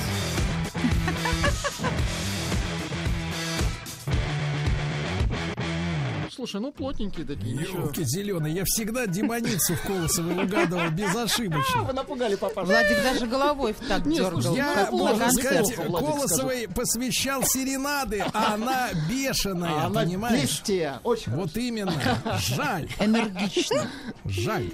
Слушай, 6.32 6.62
ну 6.62 6.72
плотненькие 6.72 7.26
такие. 7.26 7.54
Елки 7.54 8.02
зеленые, 8.06 8.56
я 8.56 8.64
всегда 8.66 9.06
демоницу 9.08 9.74
в 9.76 9.82
Колосовой 9.82 10.46
угадывал 10.46 10.90
безошибочно. 10.92 11.84
Вы 11.84 11.92
напугали 11.92 12.36
папа. 12.36 12.64
Владик 12.64 13.04
даже 13.04 13.26
головой 13.28 13.74
в 13.74 13.86
так 13.86 14.06
Не, 14.06 14.18
дергал. 14.18 14.42
слушай, 14.42 14.56
Я, 14.58 14.88
можно 14.92 15.30
сказать, 15.32 15.68
скажу. 15.68 15.92
Колосовой 15.92 16.68
посвящал 16.74 17.44
серенады, 17.44 18.24
а 18.34 18.54
она 18.54 18.88
бешеная, 19.10 19.82
А 19.82 19.86
она 19.88 20.02
понимаешь? 20.02 20.42
бестия. 20.44 21.02
Очень 21.04 21.34
Вот 21.34 21.58
именно. 21.58 21.92
Жаль. 22.40 22.88
Энергично. 23.02 23.90
Жаль. 24.24 24.70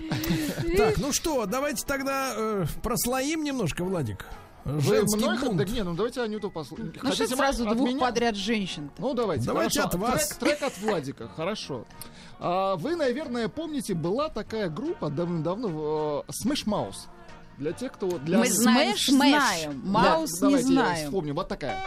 Так, 0.78 0.98
ну 0.98 1.12
что, 1.14 1.48
давайте 1.48 1.84
тогда 1.88 2.34
э, 2.36 2.66
прослоим 2.84 3.44
немножко, 3.44 3.84
Владик. 3.84 4.26
Вы 4.66 4.82
Женский 4.82 5.18
мной 5.24 5.38
бунт. 5.40 5.58
Да 5.58 5.64
не, 5.66 5.84
ну 5.84 5.94
давайте 5.94 6.22
Анюту 6.22 6.50
послушаем. 6.50 6.88
Ну 6.96 7.00
что 7.00 7.08
Хотите 7.24 7.36
сразу 7.36 7.70
от 7.70 7.78
двух 7.78 7.88
меня? 7.90 8.00
подряд 8.00 8.36
женщин 8.36 8.90
Ну 8.98 9.14
давайте. 9.14 9.46
Давайте 9.46 9.80
хорошо. 9.82 9.98
от 9.98 10.02
вас. 10.02 10.28
Трек, 10.30 10.58
трек 10.58 10.64
от 10.64 10.78
Владика, 10.80 11.28
хорошо. 11.36 11.86
А, 12.40 12.76
вы, 12.76 12.96
наверное, 12.96 13.48
помните, 13.48 13.94
была 13.94 14.30
такая 14.30 14.70
группа 14.70 15.10
давным-давно 15.12 16.26
э, 16.28 16.32
Smash 16.32 16.66
Mouth. 16.66 17.08
Для 17.58 17.72
тех, 17.74 17.94
кто... 17.94 18.08
Для... 18.18 18.40
Мы 18.40 18.50
знаем 18.50 18.98
Смэш. 18.98 19.06
знаем, 19.08 19.82
Да, 19.86 19.90
Маус 19.90 20.34
не 20.34 20.40
давайте 20.42 20.68
я 20.68 20.74
знаем. 20.74 21.06
вспомню. 21.06 21.34
Вот 21.36 21.48
такая. 21.48 21.84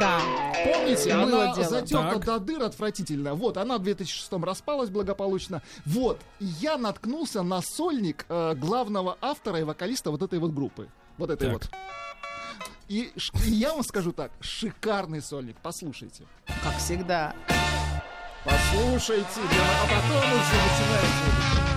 Да. 0.00 0.20
Помните, 0.64 1.14
Было 1.14 1.44
она 1.44 1.54
дело. 1.54 1.68
затерта 1.68 2.10
Так. 2.14 2.24
до 2.24 2.38
дыр 2.40 2.62
отвратительно. 2.62 3.34
Вот, 3.34 3.56
она 3.56 3.78
в 3.78 3.82
2006 3.82 4.32
распалась 4.44 4.90
благополучно. 4.90 5.62
Вот, 5.84 6.20
и 6.40 6.44
я 6.46 6.78
наткнулся 6.78 7.42
на 7.42 7.60
сольник 7.62 8.24
э, 8.28 8.54
главного 8.54 9.18
автора 9.20 9.60
и 9.60 9.62
вокалиста 9.64 10.10
вот 10.10 10.22
этой 10.22 10.38
вот 10.38 10.52
группы. 10.52 10.88
Вот 11.18 11.30
этой 11.30 11.50
Так. 11.50 11.52
вот. 11.52 11.70
И, 12.88 13.12
и 13.46 13.50
я 13.50 13.72
вам 13.74 13.84
скажу 13.84 14.12
так, 14.12 14.32
шикарный 14.40 15.22
сольник, 15.22 15.56
послушайте. 15.62 16.24
Как 16.46 16.76
всегда. 16.78 17.34
Послушайте, 18.44 19.40
да, 19.40 19.82
а 19.82 19.86
потом 19.86 20.18
уже 20.32 20.36
начинайте. 20.36 21.71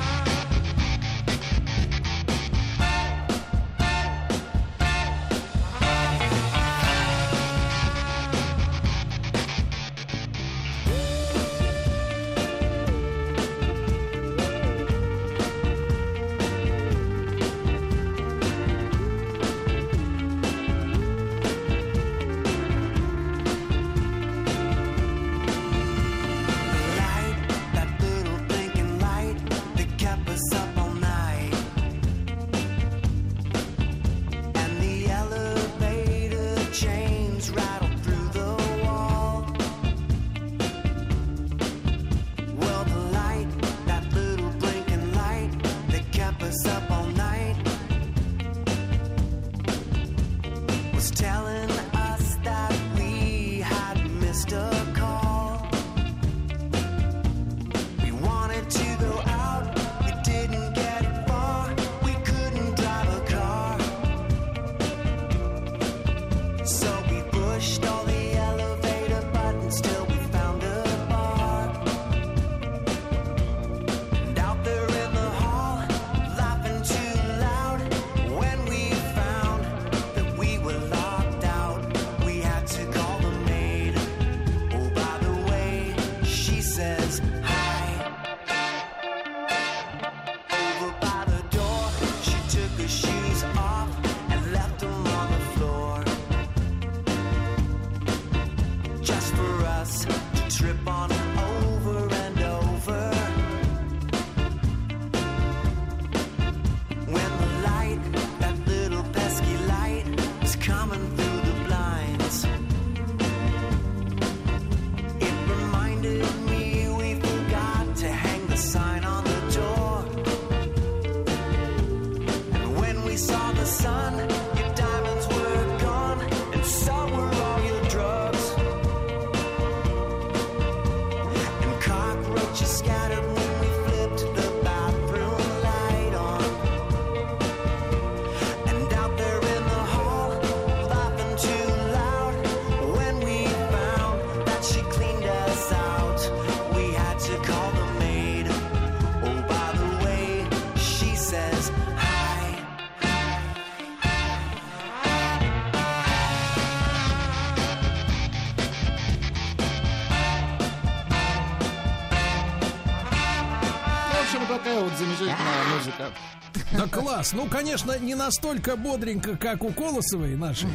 Класс. 166.88 167.34
Ну, 167.34 167.48
конечно, 167.48 167.98
не 167.99 168.16
настолько 168.16 168.76
бодренько, 168.76 169.38
как 169.38 169.64
у 169.64 169.72
Колосовой 169.72 170.36
нашей, 170.36 170.70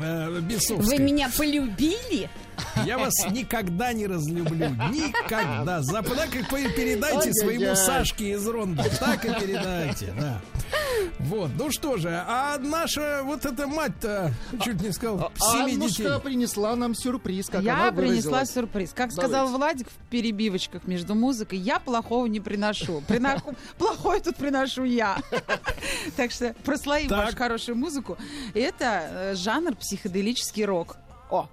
э, 0.00 0.40
Бесовской. 0.40 0.98
Вы 0.98 1.02
меня 1.02 1.30
полюбили? 1.36 2.30
Я 2.84 2.98
вас 2.98 3.14
никогда 3.30 3.92
не 3.92 4.06
разлюблю. 4.06 4.70
Никогда. 4.90 5.82
За 5.82 6.02
так 6.02 6.34
и 6.34 6.42
передайте 6.42 7.32
своему 7.32 7.74
Сашке 7.74 8.32
из 8.32 8.46
Ронда. 8.46 8.84
Так 8.98 9.24
и 9.24 9.40
передайте, 9.40 10.12
да. 10.18 10.40
Вот, 11.30 11.50
ну 11.56 11.70
что 11.70 11.96
же, 11.96 12.08
а 12.26 12.58
наша 12.58 13.20
вот 13.22 13.46
эта 13.46 13.68
мать-то, 13.68 14.32
чуть 14.64 14.80
не 14.82 14.90
сказал, 14.90 15.30
семи 15.38 15.76
детей. 15.76 16.04
Аннушка 16.04 16.18
принесла 16.18 16.74
нам 16.74 16.92
сюрприз, 16.92 17.48
как 17.48 17.62
я 17.62 17.74
она 17.88 17.92
принесла 17.92 18.44
сюрприз. 18.44 18.90
Как 18.92 19.10
Давайте. 19.10 19.16
сказал 19.16 19.46
Владик 19.56 19.86
в 19.88 20.10
перебивочках 20.10 20.88
между 20.88 21.14
музыкой, 21.14 21.58
я 21.60 21.78
плохого 21.78 22.26
не 22.26 22.40
приношу. 22.40 23.00
Прино- 23.06 23.40
Плохое 23.78 24.20
тут 24.20 24.36
приношу 24.36 24.82
я. 24.82 25.18
Так 26.16 26.32
что 26.32 26.52
прослоим 26.64 27.08
Так. 27.08 27.26
вашу 27.26 27.36
хорошую 27.36 27.76
музыку. 27.76 28.18
Это 28.52 29.02
э, 29.12 29.34
жанр 29.36 29.76
психоделический 29.76 30.64
рок. 30.64 30.96
О, 31.30 31.48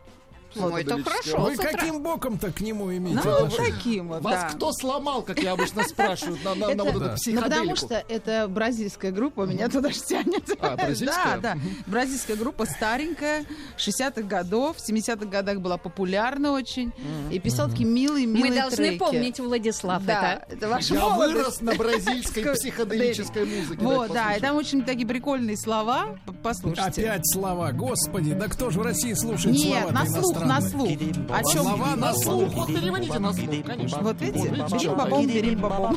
Ну, 0.56 0.76
это 0.78 1.04
хорошо. 1.04 1.38
Вы 1.42 1.56
каким 1.56 2.02
боком-то 2.02 2.52
к 2.52 2.62
нему 2.62 2.96
имеете 2.96 3.22
Ну, 3.24 3.32
вот 3.32 3.42
отношение? 3.44 3.74
таким 3.74 4.08
вот, 4.08 4.22
Вас 4.22 4.42
да. 4.44 4.50
кто 4.50 4.72
сломал, 4.72 5.22
как 5.22 5.40
я 5.42 5.52
обычно 5.54 5.84
спрашивают, 5.84 6.44
на, 6.44 6.56
на- 6.56 6.68
на 6.68 6.72
Это- 6.72 6.84
вот 6.84 6.90
эту 6.92 7.00
Да. 7.00 7.10
Ну, 7.12 7.16
психоделику? 7.16 7.50
потому 7.50 7.76
что 7.76 8.04
это 8.08 8.48
бразильская 8.48 9.12
группа, 9.12 9.42
меня 9.46 9.70
туда 9.70 9.90
же 9.90 10.00
тянет. 10.02 10.50
А, 10.60 10.76
бразильская? 10.76 11.38
Да, 11.42 11.54
да. 11.54 11.58
Бразильская 11.86 12.36
группа 12.38 12.66
старенькая, 12.66 13.46
60-х 13.78 14.22
годов, 14.24 14.78
в 14.78 14.90
70-х 14.90 15.26
годах 15.26 15.60
была 15.60 15.78
популярна 15.78 16.52
очень. 16.52 16.92
И 17.32 17.40
писал 17.40 17.70
такие 17.70 17.88
милые, 17.88 18.26
милые 18.26 18.52
Мы 18.52 18.56
должны 18.58 18.76
треки. 18.78 18.98
помнить, 19.00 19.40
Владислав, 19.40 20.04
Да, 20.06 20.34
это. 20.48 20.54
это 20.56 20.68
ваша 20.70 20.94
Я 20.94 21.00
молодость. 21.02 21.34
вырос 21.36 21.62
на 21.62 21.74
бразильской 21.76 22.44
психоделической 22.56 23.46
музыке. 23.46 23.84
Вот, 23.84 24.12
да, 24.12 24.36
и 24.36 24.40
там 24.40 24.56
очень 24.56 24.84
такие 24.84 25.08
прикольные 25.08 25.58
слова. 25.58 26.18
Послушайте. 26.44 27.02
Опять 27.10 27.32
слова, 27.34 27.72
господи, 27.72 28.34
да 28.34 28.48
кто 28.48 28.70
же 28.70 28.80
в 28.80 28.84
России 28.84 29.14
слушает 29.14 29.56
Нет, 29.58 29.80
слова 29.82 29.92
на 29.92 30.06
слух, 30.06 30.37
на 30.45 30.61
слух. 30.61 30.89
О 31.31 31.43
чем? 31.45 31.63
Слова 31.63 31.97
на 31.97 32.13
слух. 32.15 32.55
Вот 32.55 32.67
переводите 32.69 33.19
на 33.19 33.33
слух, 33.33 33.65
конечно. 33.65 33.99
Вот 34.03 34.21
видите? 34.21 34.51
Вот 34.51 35.19
видите, 35.19 35.41
Берим-бабом, 35.43 35.97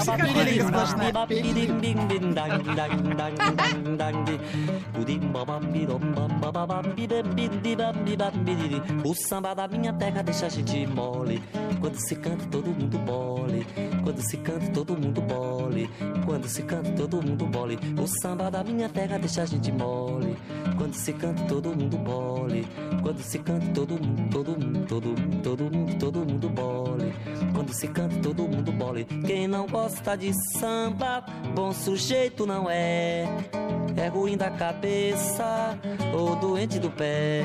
Психоделика 0.00 0.68
сплошная. 0.68 1.12
O 9.04 9.14
samba 9.14 9.54
da 9.54 9.68
minha 9.68 9.92
terra 9.92 10.22
deixa 10.22 10.46
a 10.46 10.48
gente 10.48 10.86
mole. 10.86 11.42
Quando 11.80 11.98
se 11.98 12.16
canta, 12.16 12.46
todo 12.46 12.70
mundo 12.70 12.98
bole. 12.98 13.66
Quando 14.02 14.20
se 14.22 14.36
canta, 14.38 14.70
todo 14.72 14.96
mundo 14.96 15.20
bole. 15.20 15.88
Quando 16.24 16.48
se 16.48 16.62
canta, 16.62 16.90
todo 16.92 17.22
mundo 17.22 17.46
bole. 17.46 17.78
O 18.00 18.06
samba 18.06 18.50
da 18.50 18.64
minha 18.64 18.88
terra 18.88 19.18
deixa 19.18 19.42
a 19.42 19.46
gente 19.46 19.70
mole. 19.72 20.36
Quando 20.76 20.94
se 20.94 21.12
canta, 21.12 21.44
todo 21.44 21.74
mundo 21.74 21.96
bole. 21.98 22.66
Quando 23.02 23.22
se 23.22 23.38
canta, 23.43 23.67
todo 23.73 23.93
mundo, 23.93 24.29
todo 24.31 24.51
mundo, 24.51 24.87
todo 24.87 25.07
mundo, 25.07 25.41
todo 25.43 25.63
mundo, 25.63 25.99
todo 25.99 26.19
mundo 26.25 26.49
bole. 26.49 27.13
Quando 27.53 27.73
se 27.73 27.87
canta, 27.87 28.15
todo 28.19 28.47
mundo 28.47 28.71
bole. 28.71 29.05
Quem 29.25 29.47
não 29.47 29.67
gosta 29.67 30.15
de 30.15 30.31
samba, 30.57 31.23
bom 31.53 31.71
sujeito 31.71 32.45
não 32.45 32.69
é. 32.69 33.25
É 33.95 34.07
ruim 34.07 34.35
da 34.37 34.49
cabeça 34.49 35.77
ou 36.13 36.35
doente 36.35 36.79
do 36.79 36.89
pé. 36.89 37.43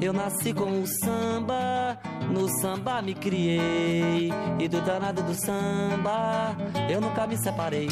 Eu 0.00 0.12
nasci 0.12 0.52
com 0.52 0.82
o 0.82 0.86
samba, 0.86 1.98
no 2.30 2.48
samba 2.60 3.02
me 3.02 3.14
criei. 3.14 4.30
E 4.58 4.68
do 4.68 4.80
danado 4.80 5.22
do 5.22 5.34
samba, 5.34 6.56
eu 6.88 7.00
nunca 7.00 7.26
me 7.26 7.36
separei. 7.36 7.88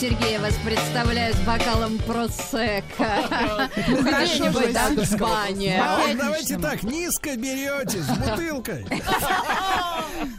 Сергей, 0.00 0.34
я 0.34 0.40
вас 0.40 0.54
представляю 0.64 1.34
с 1.34 1.38
бокалом 1.38 1.98
просека. 1.98 3.26
Хорошо 3.74 4.48
Где-нибудь 4.48 4.72
там 4.72 4.94
в 4.96 5.16
бане. 5.18 5.82
А 5.82 6.14
давайте 6.14 6.56
так, 6.56 6.84
низко 6.84 7.36
берете, 7.36 7.98
с 7.98 8.08
бутылкой. 8.08 8.86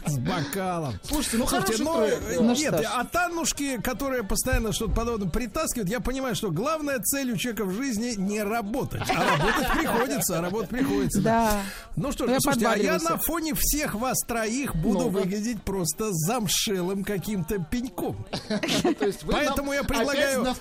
С 0.06 0.16
бокалом. 0.50 0.94
Слушайте, 1.02 1.38
ну 1.38 1.46
Слушайте, 1.46 1.84
хороший 1.84 1.84
ну, 1.84 2.06
трек, 2.06 2.22
э. 2.30 2.40
Ну 2.40 2.54
нет, 2.54 2.74
что 2.74 2.82
ж. 2.82 2.86
а 2.92 3.04
Таннушки, 3.04 3.80
которые 3.80 4.22
постоянно 4.22 4.72
что-то 4.72 4.92
подобное 4.92 5.28
притаскивают, 5.28 5.90
я 5.90 6.00
понимаю, 6.00 6.34
что 6.34 6.50
главная 6.50 7.00
цель 7.00 7.32
у 7.32 7.36
человека 7.36 7.64
в 7.64 7.74
жизни 7.74 8.14
не 8.16 8.42
работать, 8.42 9.02
а 9.08 9.36
работать 9.36 9.72
приходится, 9.78 10.38
а 10.38 10.42
работать 10.42 10.70
приходится. 10.70 11.20
Да. 11.20 11.62
Ну 11.96 12.12
что 12.12 12.26
ж, 12.26 12.30
Я 12.30 12.34
ну, 12.34 12.40
слушайте, 12.40 12.66
а 12.66 12.76
я 12.76 12.98
на 12.98 13.18
фоне 13.18 13.54
всех 13.54 13.94
вас 13.94 14.18
троих 14.26 14.74
буду 14.76 15.08
выглядеть 15.08 15.62
просто 15.62 16.12
замшелым 16.12 17.04
каким-то 17.04 17.58
пеньком. 17.58 18.16
Поэтому 19.30 19.72
я 19.72 19.84
предлагаю, 19.84 20.46
а, 20.46 20.54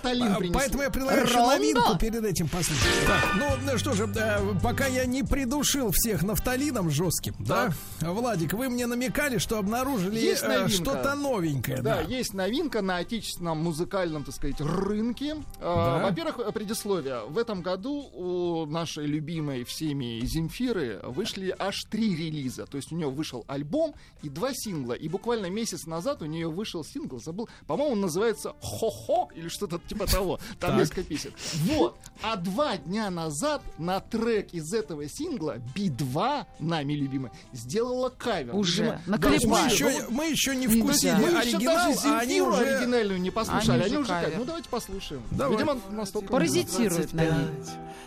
поэтому 0.54 0.84
я 0.84 0.90
предлагаю 0.90 1.28
новинку 1.28 1.98
перед 1.98 2.24
этим 2.24 2.48
послушать. 2.48 2.88
Ну 3.36 3.46
ну 3.66 3.78
что 3.78 3.94
же, 3.94 4.10
э, 4.16 4.40
пока 4.62 4.88
я 4.88 5.06
не 5.06 5.24
придушил 5.24 5.92
всех 5.92 6.24
нафталином 6.24 6.90
жестким, 6.90 7.36
да, 7.40 7.72
Владик, 8.02 8.54
вы 8.54 8.70
мне 8.70 8.86
намекали, 8.88 9.38
что 9.38 9.58
обнаружили 9.58 9.79
Есть 10.20 10.44
э, 10.44 10.48
новинка. 10.48 10.70
что-то 10.72 11.16
новенькое, 11.16 11.82
Да, 11.82 11.96
да. 11.96 12.02
есть 12.02 12.34
новинка 12.34 12.82
на 12.82 12.98
отечественном 12.98 13.64
музыкальном, 13.64 14.24
так 14.24 14.36
сказать, 14.36 14.60
рынке. 14.60 15.38
А, 15.60 16.00
Да. 16.00 16.06
Во-первых, 16.10 16.40
э, 16.40 16.52
предисловие. 16.52 17.22
В 17.28 17.38
этом 17.38 17.62
году 17.62 18.10
у 18.14 18.66
нашей 18.66 19.06
любимой 19.06 19.64
всеми 19.64 20.20
Земфиры 20.26 21.00
вышли 21.04 21.56
аж 21.58 21.84
три 21.90 22.16
релиза. 22.16 22.66
То 22.66 22.78
есть 22.78 22.92
у 22.92 22.96
нее 22.96 23.10
вышел 23.10 23.44
альбом 23.48 23.94
и 24.22 24.30
два 24.30 24.52
сингла. 24.54 24.94
И 24.94 25.08
буквально 25.08 25.48
месяц 25.48 25.86
назад 25.86 26.22
у 26.22 26.26
нее 26.26 26.50
вышел 26.50 26.84
сингл, 26.84 27.20
забыл, 27.20 27.50
по-моему, 27.68 27.94
он 27.94 28.02
называется 28.02 28.54
«Хо-хо» 28.62 29.30
или 29.36 29.48
что-то 29.50 29.80
типа 29.80 30.06
того. 30.08 30.40
Там 30.60 30.78
несколько 30.78 31.04
песен. 31.04 31.32
Вот. 31.66 31.98
А 32.22 32.36
два 32.36 32.78
дня 32.78 33.10
назад 33.10 33.62
на 33.78 34.00
трек 34.00 34.54
из 34.54 34.74
этого 34.74 35.08
сингла 35.08 35.58
Би-2, 35.76 36.46
нами 36.60 36.94
любимая, 36.94 37.32
сделала 37.54 38.10
кавер. 38.10 38.56
Уже. 38.56 38.84
Видимо, 38.84 39.02
На 39.06 39.18
да, 39.18 39.30
То 39.70 39.76
есть 39.76 39.82
мы 39.82 39.92
еще, 39.92 40.10
мы 40.10 40.26
еще 40.26 40.56
не 40.56 40.66
Не 40.68 40.82
вкусили 40.82 41.12
да. 41.12 41.18
мы 41.18 41.28
еще 41.28 41.38
оригинал, 41.38 41.76
даже 41.76 42.08
а 42.08 42.20
они 42.20 42.42
уже... 42.42 42.66
оригинальную 42.66 43.22
не 43.22 43.32
послушали. 43.32 43.72
Они 43.72 43.84
Они, 43.84 43.98
уже 43.98 44.08
как? 44.10 44.38
Ну 44.38 44.46
давайте 44.46 44.70
послушаем. 44.70 45.22
Давай. 45.32 45.58
Видимо, 45.58 45.78
настолько... 45.92 46.28
Паразитирует 46.28 47.14
на 47.14 47.22
ней. 47.26 47.48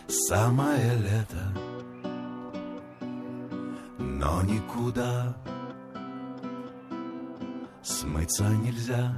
Самое 0.07 0.95
лето 0.97 1.53
Но 3.97 4.41
никуда 4.43 5.35
Смыться 7.81 8.43
нельзя 8.43 9.13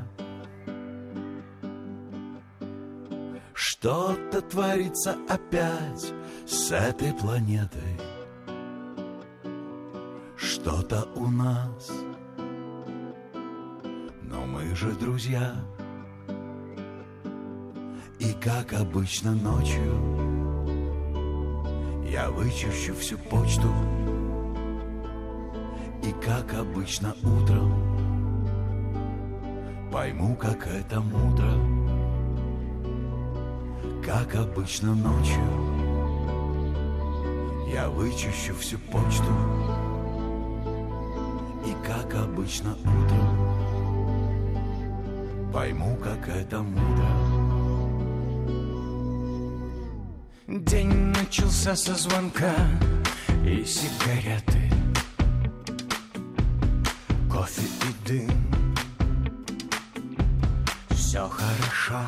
Что-то 3.54 4.42
творится 4.42 5.18
опять 5.28 6.14
С 6.46 6.72
этой 6.72 7.14
планетой 7.14 8.00
Что-то 10.38 11.08
у 11.16 11.28
нас 11.28 11.90
же 14.76 14.92
друзья. 14.92 15.56
И 18.20 18.34
как 18.44 18.74
обычно 18.74 19.34
ночью 19.34 19.94
Я 22.12 22.30
вычищу 22.30 22.94
всю 22.96 23.18
почту. 23.18 23.70
И 26.04 26.12
как 26.24 26.54
обычно 26.54 27.16
утром 27.24 27.74
Пойму, 29.92 30.36
как 30.36 30.68
это 30.68 31.00
мудро. 31.00 31.54
Как 34.04 34.36
обычно 34.36 34.94
ночью 34.94 35.42
Я 37.72 37.88
вычищу 37.90 38.54
всю 38.56 38.78
почту. 38.78 39.32
И 41.66 41.74
как 41.88 42.14
обычно 42.14 42.74
утром 42.74 43.55
Пойму, 45.56 45.96
как 46.04 46.28
это 46.28 46.62
мудро. 46.62 47.08
День 50.48 50.92
начался 50.92 51.78
со 51.78 51.96
звонка 51.96 52.54
и 53.46 53.64
сигареты. 53.64 54.70
Кофе 57.32 57.62
и 57.62 58.06
дым. 58.06 58.30
Все 60.90 61.26
хорошо. 61.30 62.02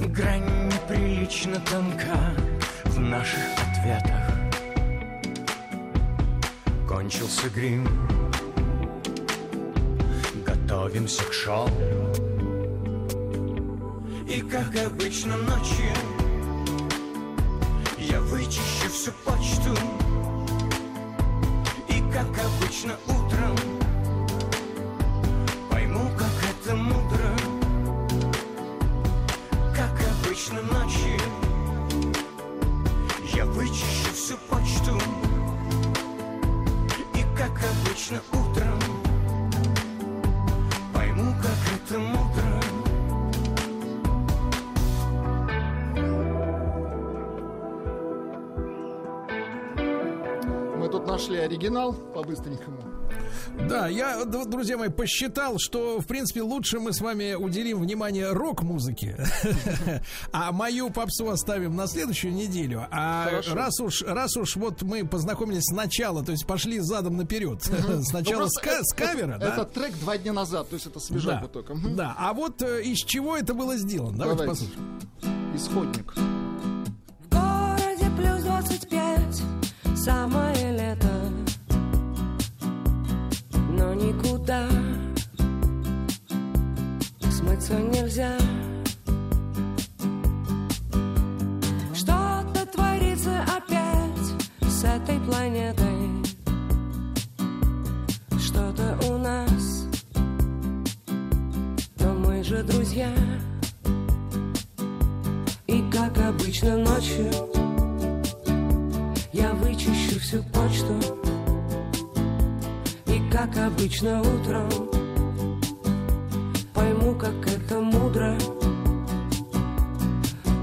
Грань 0.00 0.66
неприлично 0.66 1.58
тонка 1.60 2.34
в 2.84 3.00
наших 3.00 3.40
ответах. 3.56 4.34
Кончился 6.86 7.48
грим 7.48 7.88
好. 11.48 11.97
Оригинал 51.58 51.92
по-быстренькому. 51.92 52.78
Да, 53.68 53.88
я, 53.88 54.24
друзья 54.24 54.76
мои, 54.76 54.88
посчитал, 54.88 55.56
что, 55.58 56.00
в 56.00 56.06
принципе, 56.06 56.42
лучше 56.42 56.78
мы 56.78 56.92
с 56.92 57.00
вами 57.00 57.34
уделим 57.34 57.80
внимание 57.80 58.30
рок-музыке, 58.32 59.18
а 60.32 60.52
мою 60.52 60.90
попсу 60.90 61.28
оставим 61.28 61.74
на 61.74 61.86
следующую 61.86 62.32
неделю. 62.32 62.86
А 62.90 63.40
раз 63.52 63.80
уж, 63.80 64.02
раз 64.02 64.36
уж 64.36 64.56
вот 64.56 64.82
мы 64.82 65.04
познакомились 65.04 65.64
сначала, 65.64 66.24
то 66.24 66.32
есть 66.32 66.46
пошли 66.46 66.78
задом 66.80 67.16
наперед, 67.16 67.62
сначала 68.02 68.42
Ну, 68.42 68.48
с, 68.48 68.62
это- 68.62 68.82
кавера, 68.96 69.36
это, 69.36 69.56
да? 69.56 69.64
трек 69.64 69.94
два 69.98 70.16
дня 70.18 70.32
назад, 70.32 70.68
то 70.68 70.74
есть 70.74 70.86
это 70.86 71.00
свежак 71.00 71.50
только. 71.50 71.74
Мгм. 71.74 71.96
Да, 71.96 72.14
а 72.16 72.32
вот 72.34 72.62
э, 72.62 72.82
из 72.82 72.98
чего 72.98 73.36
это 73.36 73.54
было 73.54 73.76
сделано? 73.76 74.18
Давайте, 74.18 74.44
послушаем. 74.44 75.00
Исходник. 75.54 76.14
В 76.14 76.27
обычно 113.98 114.20
утром 114.20 114.68
Пойму, 116.72 117.14
как 117.14 117.34
это 117.46 117.80
мудро 117.80 118.36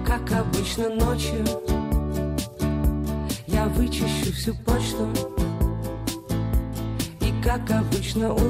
Как 0.06 0.32
обычно 0.32 0.90
ночью. 0.90 1.44
Я 3.48 3.66
вычищу 3.66 4.32
всю 4.34 4.56
почту. 4.56 5.10
И 7.20 7.34
как 7.44 7.70
обычно 7.72 8.34
утром 8.34 8.45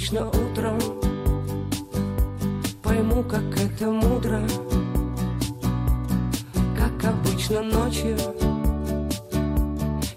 обычно 0.00 0.28
утром. 0.28 0.78
Пойму, 2.82 3.22
как 3.22 3.60
это 3.60 3.90
мудро 3.90 4.40
Как 6.74 7.04
обычно 7.04 7.62
ночью. 7.62 8.16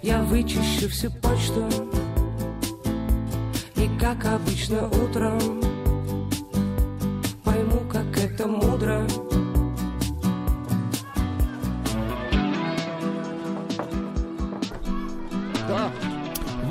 Я 0.02 0.22
вычищу 0.24 0.88
всю 0.90 1.12
почту 1.12 1.68
И 3.76 3.90
как 4.00 4.26
обычно 4.26 4.88
утром. 4.88 5.62
Пойму, 7.44 7.82
как 7.92 8.18
это 8.18 8.48
мудро. 8.48 9.06
Да. 15.68 15.92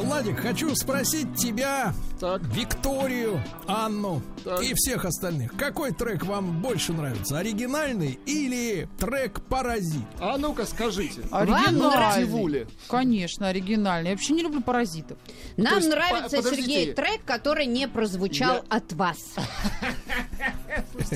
Владик, 0.00 0.38
хочу 0.40 0.74
спросить 0.74 1.36
тебя, 1.36 1.92
Викторию, 2.22 3.42
Анну 3.66 4.22
и 4.62 4.74
всех 4.74 5.04
остальных. 5.04 5.56
Какой 5.56 5.92
трек 5.92 6.24
вам 6.24 6.62
больше 6.62 6.92
нравится? 6.92 7.38
Оригинальный 7.38 8.18
или 8.26 8.88
трек 8.98 9.40
«Паразит»? 9.42 10.02
А 10.20 10.38
ну-ка 10.38 10.64
скажите. 10.64 11.22
Оригинальный. 11.32 12.66
Конечно, 12.88 13.48
оригинальный. 13.48 14.10
Я 14.10 14.16
вообще 14.16 14.34
не 14.34 14.42
люблю 14.42 14.60
паразитов. 14.60 15.18
Нам 15.56 15.82
нравится, 15.88 16.42
по-. 16.42 16.48
Сергей, 16.50 16.92
трек, 16.92 17.24
который 17.24 17.66
не 17.66 17.88
прозвучал 17.88 18.56
Я- 18.56 18.64
от 18.68 18.92
вас. 18.92 19.18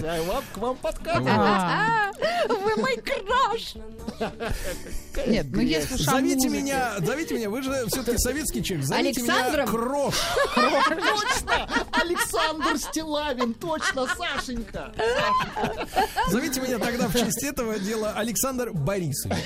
Вам, 0.03 0.45
к 0.53 0.59
вам 0.59 0.77
подкатывают. 0.77 1.29
А, 1.29 2.11
Вы 2.49 2.77
мой 2.77 2.97
краш! 2.97 3.75
Нет, 5.27 5.47
ну 5.51 5.61
если 5.61 5.97
Зовите 5.97 6.49
меня, 6.49 6.95
зовите 6.99 7.35
меня, 7.35 7.51
вы 7.51 7.63
же 7.63 7.87
все-таки 7.89 8.19
советский 8.19 8.63
человек. 8.63 8.87
Зовите 8.87 9.23
меня 9.23 9.67
Крош. 9.67 10.15
Точно! 10.55 11.69
Александр 11.93 12.79
Стилавин, 12.79 13.55
точно, 13.55 14.07
Сашенька. 14.17 14.93
Зовите 16.29 16.61
меня 16.61 16.79
тогда 16.79 17.09
в 17.09 17.13
честь 17.13 17.43
этого 17.43 17.79
дела 17.79 18.13
Александр 18.17 18.71
Борисович. 18.73 19.37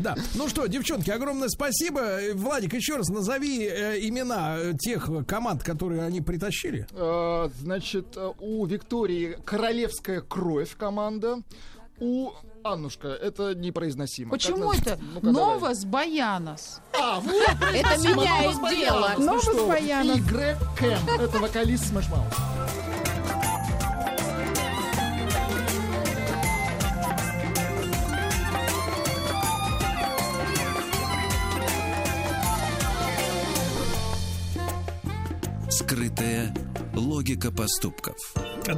Да. 0.00 0.16
Ну 0.34 0.48
что, 0.48 0.66
девчонки, 0.66 1.10
огромное 1.10 1.48
спасибо. 1.48 2.18
Владик, 2.34 2.74
еще 2.74 2.96
раз 2.96 3.08
назови 3.08 3.64
э, 3.66 3.98
имена 4.00 4.56
э, 4.58 4.72
тех 4.78 5.08
команд, 5.26 5.62
которые 5.62 6.02
они 6.02 6.20
притащили. 6.20 6.86
Э, 6.92 7.48
Значит, 7.60 8.16
э, 8.16 8.30
у 8.40 8.64
Виктории 8.66 9.36
королевская 9.44 10.20
кровь 10.20 10.76
команда. 10.76 11.38
У 12.02 12.30
Аннушка, 12.64 13.08
это 13.08 13.54
непроизносимо. 13.54 14.30
Почему 14.30 14.70
Как 14.70 14.80
это? 14.80 14.96
на- 14.96 15.02
ну-ка, 15.14 15.26
давай. 15.32 15.32
Новос 15.54 15.84
Баянос. 15.84 16.80
А, 16.98 17.20
вот, 17.20 17.32
Это 17.74 17.98
меняет 17.98 18.54
Новос 18.56 18.70
дело. 18.74 19.14
Ну 19.18 19.24
Новос. 19.26 19.68
Баянос. 19.68 20.16
И 20.16 20.20
Грег 20.22 20.56
Кэм, 20.78 20.98
это 21.20 21.38
вокалист 21.38 21.92
Smash 21.92 22.10
Mouth. 22.10 22.79
Скрытая 35.90 36.54
логика 36.94 37.50
поступков. 37.50 38.14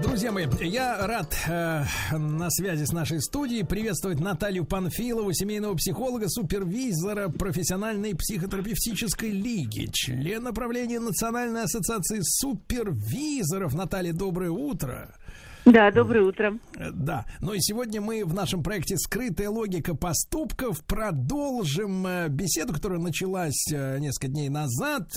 Друзья 0.03 0.33
мои, 0.33 0.47
я 0.63 1.07
рад 1.07 1.37
э, 1.47 1.85
на 2.17 2.49
связи 2.49 2.85
с 2.85 2.93
нашей 2.93 3.21
студией 3.21 3.67
приветствовать 3.67 4.19
Наталью 4.19 4.65
Панфилову, 4.65 5.31
семейного 5.35 5.75
психолога, 5.75 6.31
супервизора 6.31 7.29
профессиональной 7.29 8.15
психотерапевтической 8.15 9.31
лиги, 9.31 9.91
члена 9.93 10.55
правления 10.55 11.01
Национальной 11.01 11.65
ассоциации 11.65 12.21
супервизоров. 12.23 13.75
Наталья, 13.75 14.15
доброе 14.15 14.51
утро. 14.51 15.15
Да, 15.65 15.93
доброе 15.93 16.25
утро. 16.25 16.59
Э, 16.77 16.91
Да, 16.93 17.25
ну 17.41 17.53
и 17.53 17.61
сегодня 17.61 18.01
мы 18.01 18.25
в 18.25 18.35
нашем 18.35 18.65
проекте 18.65 18.97
«Скрытая 18.97 19.49
логика 19.49 19.95
поступков» 19.95 20.85
продолжим 20.85 22.05
э, 22.05 22.29
беседу, 22.29 22.73
которая 22.73 22.99
началась 22.99 23.67
э, 23.73 23.99
несколько 24.01 24.27
дней 24.27 24.49
назад. 24.49 25.13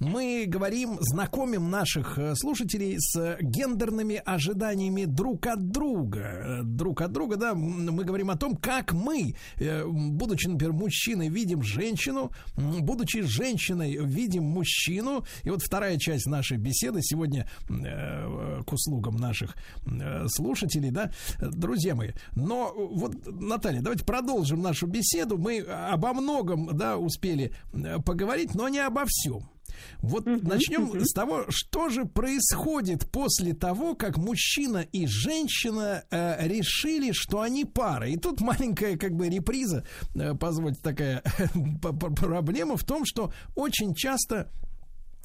Мы 0.00 0.44
говорим, 0.46 0.98
знакомим 1.00 1.70
наших 1.70 2.18
слушателей 2.34 2.96
с 2.98 3.38
гендерными 3.40 4.22
ожиданиями 4.24 5.04
друг 5.04 5.46
от 5.46 5.70
друга. 5.70 6.60
Друг 6.62 7.00
от 7.00 7.12
друга, 7.12 7.36
да, 7.36 7.54
мы 7.54 8.04
говорим 8.04 8.30
о 8.30 8.36
том, 8.36 8.56
как 8.56 8.92
мы, 8.92 9.34
будучи, 9.58 10.46
например, 10.48 10.72
мужчиной, 10.72 11.28
видим 11.28 11.62
женщину, 11.62 12.30
будучи 12.56 13.22
женщиной, 13.22 13.98
видим 14.04 14.44
мужчину. 14.44 15.24
И 15.42 15.50
вот 15.50 15.62
вторая 15.62 15.98
часть 15.98 16.26
нашей 16.26 16.58
беседы 16.58 17.00
сегодня 17.02 17.48
к 17.68 18.72
услугам 18.72 19.16
наших 19.16 19.54
слушателей, 20.28 20.90
да, 20.90 21.10
друзья 21.40 21.94
мои. 21.94 22.10
Но 22.34 22.72
вот, 22.76 23.14
Наталья, 23.26 23.80
давайте 23.80 24.04
продолжим 24.04 24.62
нашу 24.62 24.86
беседу. 24.86 25.38
Мы 25.38 25.60
обо 25.60 26.12
многом, 26.12 26.76
да, 26.76 26.98
успели 26.98 27.52
э, 27.72 27.98
поговорить, 28.00 28.54
но 28.54 28.68
не 28.68 28.78
обо 28.78 29.04
всем. 29.06 29.48
Вот 30.00 30.26
начнем 30.26 31.00
с 31.00 31.12
того, 31.12 31.44
что 31.48 31.88
же 31.88 32.04
происходит 32.04 33.10
после 33.10 33.54
того, 33.54 33.94
как 33.94 34.16
мужчина 34.16 34.78
и 34.78 35.06
женщина 35.06 36.04
э, 36.10 36.46
решили, 36.46 37.12
что 37.12 37.40
они 37.40 37.64
пара. 37.64 38.08
И 38.08 38.16
тут 38.16 38.40
маленькая 38.40 38.96
как 38.96 39.14
бы 39.14 39.28
реприза, 39.28 39.84
э, 40.14 40.34
позвольте 40.34 40.80
такая 40.82 41.22
проблема 41.82 42.76
в 42.76 42.84
том, 42.84 43.04
что 43.04 43.32
очень 43.54 43.94
часто 43.94 44.50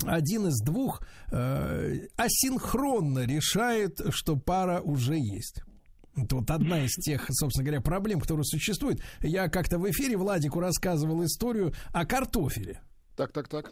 один 0.06 0.48
из 0.48 0.60
двух 0.62 1.02
э, 1.32 2.08
асинхронно 2.16 3.26
решает, 3.26 4.00
что 4.10 4.36
пара 4.36 4.82
уже 4.82 5.18
есть. 5.18 5.62
Это 6.16 6.38
вот 6.38 6.50
одна 6.50 6.84
из 6.84 6.94
тех, 6.96 7.26
собственно 7.30 7.66
говоря, 7.66 7.82
проблем, 7.82 8.20
которые 8.20 8.44
существуют. 8.44 9.02
Я 9.22 9.50
как-то 9.50 9.78
в 9.78 9.90
эфире 9.92 10.18
Владику 10.18 10.60
рассказывал 10.60 11.24
историю 11.24 11.74
о 11.94 12.06
картофеле. 12.06 12.82
Так, 13.16 13.32
так, 13.32 13.48
так. 13.48 13.72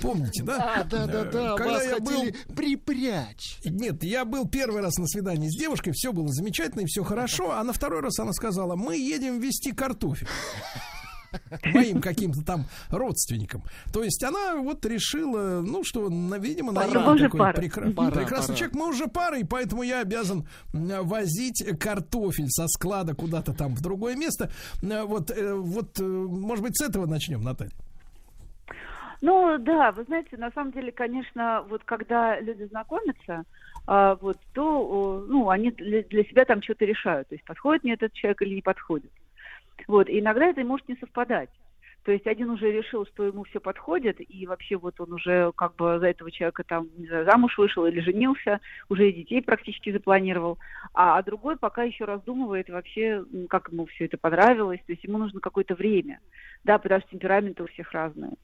Помните, 0.00 0.42
да? 0.42 0.86
Да, 0.90 1.06
да, 1.06 1.24
да. 1.24 1.54
Э, 1.54 1.56
Когда 1.56 1.72
Вас 1.72 1.84
я 1.84 1.98
был... 1.98 2.54
припрячь. 2.54 3.58
Нет, 3.64 4.02
я 4.02 4.24
был 4.24 4.48
первый 4.48 4.80
раз 4.80 4.96
на 4.96 5.06
свидании 5.06 5.48
с 5.48 5.58
девушкой, 5.58 5.92
все 5.92 6.12
было 6.12 6.28
замечательно 6.28 6.80
и 6.80 6.86
все 6.86 7.04
хорошо, 7.04 7.52
а 7.52 7.62
на 7.62 7.74
второй 7.74 8.00
раз 8.00 8.18
она 8.18 8.32
сказала, 8.32 8.74
мы 8.74 8.96
едем 8.96 9.38
вести 9.38 9.72
картофель 9.72 10.28
моим 11.64 12.00
каким-то 12.00 12.44
там 12.44 12.64
родственникам. 12.90 13.62
То 13.92 14.02
есть 14.02 14.22
она 14.24 14.56
вот 14.56 14.84
решила, 14.86 15.60
ну 15.62 15.82
что, 15.84 16.08
видимо, 16.08 16.72
уже 17.14 17.24
такой 17.24 17.38
пара. 17.40 17.56
прекра- 17.60 17.92
Пора, 17.94 18.10
прекрасный 18.10 18.54
человек. 18.56 18.76
Мы 18.76 18.88
уже 18.88 19.06
пара, 19.06 19.38
и 19.38 19.44
поэтому 19.44 19.82
я 19.82 20.00
обязан 20.00 20.46
м, 20.74 21.06
возить 21.06 21.64
картофель 21.78 22.48
со 22.48 22.66
склада 22.68 23.14
куда-то 23.14 23.52
там 23.52 23.74
в 23.74 23.80
другое 23.82 24.16
место. 24.16 24.50
Э, 24.82 25.02
Вот, 25.04 25.30
э, 25.30 25.54
вот, 25.54 25.98
э, 26.00 26.04
может 26.04 26.62
быть, 26.64 26.76
с 26.76 26.82
этого 26.88 27.06
начнем, 27.06 27.42
Наталья. 27.42 27.72
Ну 29.22 29.56
да, 29.58 29.92
вы 29.92 30.04
знаете, 30.04 30.36
на 30.36 30.50
самом 30.52 30.72
деле, 30.72 30.92
конечно, 30.92 31.64
вот 31.70 31.82
когда 31.84 32.38
люди 32.40 32.64
знакомятся, 32.64 33.44
а, 33.86 34.14
вот, 34.16 34.36
то, 34.52 35.24
ну, 35.28 35.48
они 35.48 35.70
для 35.70 36.02
себя 36.24 36.44
там 36.44 36.62
что-то 36.62 36.84
решают, 36.84 37.28
то 37.28 37.34
есть 37.34 37.44
подходит 37.46 37.84
мне 37.84 37.94
этот 37.94 38.12
человек 38.12 38.42
или 38.42 38.56
не 38.56 38.62
подходит. 38.62 39.10
Вот, 39.88 40.08
и 40.08 40.20
иногда 40.20 40.46
это 40.46 40.64
может 40.64 40.88
не 40.88 40.96
совпадать. 40.96 41.50
То 42.06 42.12
есть 42.12 42.26
один 42.28 42.50
уже 42.50 42.70
решил, 42.70 43.04
что 43.04 43.24
ему 43.24 43.42
все 43.42 43.58
подходит, 43.58 44.18
и 44.20 44.46
вообще 44.46 44.76
вот 44.76 45.00
он 45.00 45.12
уже 45.12 45.50
как 45.56 45.74
бы 45.74 45.98
за 45.98 46.06
этого 46.06 46.30
человека 46.30 46.62
там, 46.62 46.88
не 46.96 47.08
знаю, 47.08 47.24
замуж 47.24 47.58
вышел 47.58 47.84
или 47.84 47.98
женился, 47.98 48.60
уже 48.88 49.10
и 49.10 49.12
детей 49.12 49.42
практически 49.42 49.90
запланировал, 49.90 50.56
а, 50.94 51.18
а 51.18 51.22
другой 51.24 51.56
пока 51.56 51.82
еще 51.82 52.04
раздумывает 52.04 52.68
вообще, 52.68 53.24
как 53.50 53.70
ему 53.72 53.86
все 53.86 54.04
это 54.04 54.18
понравилось, 54.18 54.78
то 54.86 54.92
есть 54.92 55.02
ему 55.02 55.18
нужно 55.18 55.40
какое-то 55.40 55.74
время, 55.74 56.20
да, 56.62 56.78
потому 56.78 57.00
что 57.00 57.10
темпераменты 57.10 57.64
у 57.64 57.66
всех 57.66 57.90
разные. 57.90 58.34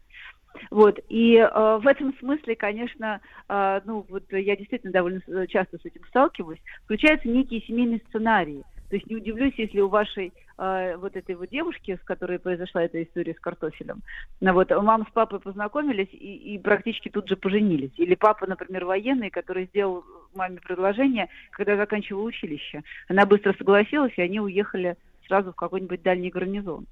Вот, 0.71 0.99
и 1.09 1.37
э, 1.37 1.79
в 1.81 1.87
этом 1.87 2.15
смысле, 2.19 2.57
конечно, 2.57 3.21
э, 3.49 3.81
ну, 3.85 4.05
вот 4.09 4.25
я 4.33 4.57
действительно 4.57 4.93
довольно 4.93 5.21
с- 5.27 5.47
часто 5.47 5.79
с 5.79 5.85
этим 5.85 6.05
сталкиваюсь, 6.09 6.61
включаются 6.85 7.29
некие 7.29 7.61
семейные 7.63 8.01
сценарии. 8.09 8.63
То 8.93 8.97
есть 8.97 9.09
не 9.09 9.17
удивлюсь, 9.17 9.55
если 9.57 9.81
у 9.81 9.89
вашей 9.89 10.35
э, 10.59 10.97
вот 10.99 11.17
этой 11.17 11.35
вот 11.35 11.49
девушки, 11.49 11.99
с 11.99 12.05
которой 12.05 12.39
произошла 12.39 12.83
эта 12.83 13.03
история 13.03 13.33
с 13.33 13.41
картофелем, 13.41 14.03
ну, 14.43 14.53
вот 14.53 14.69
мама 14.71 15.07
с 15.09 15.13
папой 15.15 15.41
познакомились 15.41 16.11
и, 16.13 16.55
и 16.55 16.59
практически 16.59 17.09
тут 17.09 17.27
же 17.27 17.37
поженились. 17.37 17.93
Или 17.97 18.15
папа, 18.15 18.47
например, 18.47 18.85
военный, 18.85 19.31
который 19.31 19.65
сделал 19.65 20.05
маме 20.35 20.59
предложение, 20.61 21.31
когда 21.53 21.79
заканчивал 21.79 22.23
училище. 22.25 22.83
Она 23.09 23.25
быстро 23.25 23.55
согласилась, 23.55 24.13
и 24.19 24.21
они 24.21 24.41
уехали 24.41 24.97
сразу 25.27 25.53
в 25.53 25.57
какой-нибудь 25.57 26.03
дальний 26.03 26.29
гарнизон. 26.29 26.85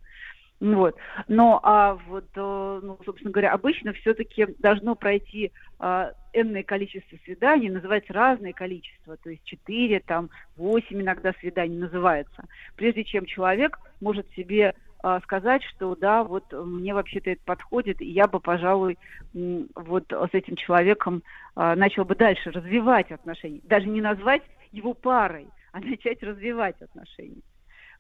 Ну 0.60 0.76
Вот. 0.76 0.96
Но, 1.26 1.58
а 1.62 1.94
вот, 2.06 2.26
э, 2.36 2.80
ну, 2.82 2.98
собственно 3.04 3.32
говоря, 3.32 3.52
обычно 3.52 3.94
все-таки 3.94 4.46
должно 4.58 4.94
пройти 4.94 5.52
а, 5.78 6.12
энное 6.34 6.62
количество 6.62 7.16
свиданий, 7.24 7.70
называется 7.70 8.12
разное 8.12 8.52
количество, 8.52 9.16
то 9.16 9.30
есть 9.30 9.42
4, 9.44 10.00
там, 10.00 10.28
8 10.56 11.00
иногда 11.00 11.32
свиданий 11.40 11.78
называется, 11.78 12.44
прежде 12.76 13.04
чем 13.04 13.24
человек 13.24 13.78
может 14.02 14.30
себе 14.32 14.74
а, 15.02 15.20
сказать, 15.20 15.62
что 15.64 15.96
да, 15.96 16.22
вот 16.22 16.52
мне 16.52 16.92
вообще-то 16.92 17.30
это 17.30 17.40
подходит, 17.46 18.02
и 18.02 18.10
я 18.10 18.26
бы, 18.26 18.38
пожалуй, 18.38 18.98
вот 19.32 20.12
с 20.12 20.34
этим 20.34 20.56
человеком 20.56 21.22
а, 21.54 21.74
начал 21.74 22.04
бы 22.04 22.14
дальше 22.14 22.50
развивать 22.50 23.10
отношения. 23.10 23.60
Даже 23.64 23.86
не 23.86 24.02
назвать 24.02 24.42
его 24.72 24.92
парой, 24.92 25.48
а 25.72 25.80
начать 25.80 26.22
развивать 26.22 26.80
отношения. 26.82 27.40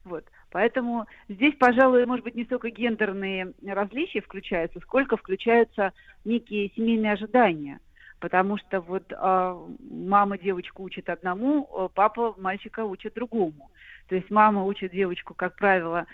Вот. 0.04 0.24
Поэтому 0.50 1.06
здесь, 1.28 1.54
пожалуй, 1.56 2.06
может 2.06 2.24
быть, 2.24 2.34
не 2.34 2.44
столько 2.44 2.70
гендерные 2.70 3.52
различия 3.66 4.20
включаются, 4.20 4.80
сколько 4.80 5.16
включаются 5.16 5.92
некие 6.24 6.70
семейные 6.74 7.12
ожидания. 7.12 7.80
Потому 8.18 8.58
что 8.58 8.80
вот 8.80 9.12
а, 9.16 9.58
мама 9.80 10.38
девочку 10.38 10.82
учит 10.82 11.08
одному, 11.08 11.68
а 11.74 11.88
папа 11.88 12.34
мальчика 12.38 12.84
учит 12.84 13.14
другому. 13.14 13.70
То 14.08 14.14
есть 14.14 14.30
мама 14.30 14.64
учит 14.64 14.92
девочку, 14.92 15.34
как 15.34 15.56
правило, 15.56 16.06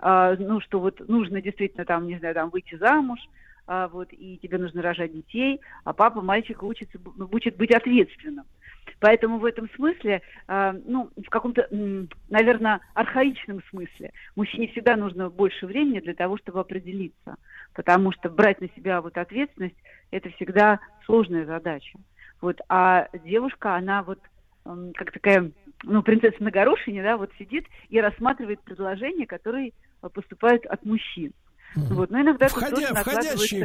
а, 0.00 0.36
ну 0.36 0.60
что 0.60 0.80
вот 0.80 1.06
нужно 1.08 1.40
действительно 1.40 1.84
там, 1.84 2.06
не 2.06 2.18
знаю, 2.18 2.34
там 2.34 2.50
выйти 2.50 2.74
замуж, 2.74 3.20
а, 3.66 3.88
вот 3.88 4.08
и 4.12 4.38
тебе 4.42 4.58
нужно 4.58 4.82
рожать 4.82 5.12
детей, 5.12 5.60
а 5.84 5.92
папа 5.92 6.20
мальчика 6.20 6.64
учится, 6.64 6.98
учит 7.30 7.56
быть 7.56 7.74
ответственным. 7.74 8.44
Поэтому 9.00 9.38
в 9.38 9.44
этом 9.44 9.68
смысле, 9.74 10.22
а, 10.46 10.74
ну, 10.84 11.10
в 11.16 11.28
каком-то, 11.28 11.68
наверное, 12.28 12.80
архаичном 12.94 13.60
смысле, 13.70 14.12
мужчине 14.36 14.68
всегда 14.68 14.96
нужно 14.96 15.28
больше 15.28 15.66
времени 15.66 16.00
для 16.00 16.14
того, 16.14 16.38
чтобы 16.38 16.60
определиться. 16.60 17.36
Потому 17.74 18.12
что 18.12 18.28
брать 18.28 18.60
на 18.60 18.68
себя 18.76 19.00
вот 19.00 19.16
ответственность– 19.18 19.76
это 20.10 20.30
всегда 20.30 20.78
сложная 21.04 21.46
задача. 21.46 21.98
Вот, 22.40 22.60
а 22.68 23.08
девушка, 23.24 23.76
она 23.76 24.02
вот 24.02 24.18
как 24.94 25.10
такая, 25.12 25.50
ну, 25.82 26.02
принцесса 26.02 26.42
на 26.42 26.50
горошине, 26.50 27.02
да, 27.02 27.16
вот 27.16 27.30
сидит 27.38 27.66
и 27.88 28.00
рассматривает 28.00 28.60
предложения, 28.60 29.26
которые 29.26 29.72
поступают 30.00 30.64
от 30.66 30.84
мужчин. 30.84 31.32
Вот, 31.74 32.10
но 32.10 32.20
иногда 32.20 32.48
Входя, 32.48 32.88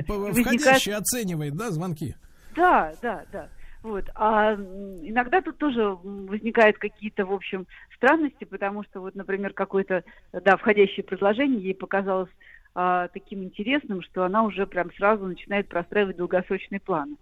по- 0.03 0.13
возникает- 0.13 0.61
входящий 0.61 0.93
оценивает, 0.93 1.55
да, 1.55 1.71
звонки? 1.71 2.15
да, 2.55 2.93
да, 3.01 3.25
да. 3.31 3.49
Вот. 3.83 4.09
А 4.15 4.53
иногда 4.53 5.41
тут 5.41 5.57
тоже 5.57 5.97
возникают 6.03 6.77
какие-то, 6.77 7.25
в 7.25 7.33
общем, 7.33 7.67
странности, 7.95 8.43
потому 8.43 8.83
что, 8.83 8.99
вот, 9.01 9.15
например, 9.15 9.53
какое-то, 9.53 10.03
да, 10.33 10.57
входящее 10.57 11.03
предложение 11.03 11.61
ей 11.61 11.75
показалось 11.75 12.29
а, 12.75 13.07
таким 13.09 13.43
интересным, 13.43 14.01
что 14.01 14.23
она 14.23 14.43
уже 14.43 14.67
прям 14.67 14.91
сразу 14.93 15.25
начинает 15.25 15.67
простраивать 15.67 16.17
долгосрочные 16.17 16.79
планы. 16.79 17.15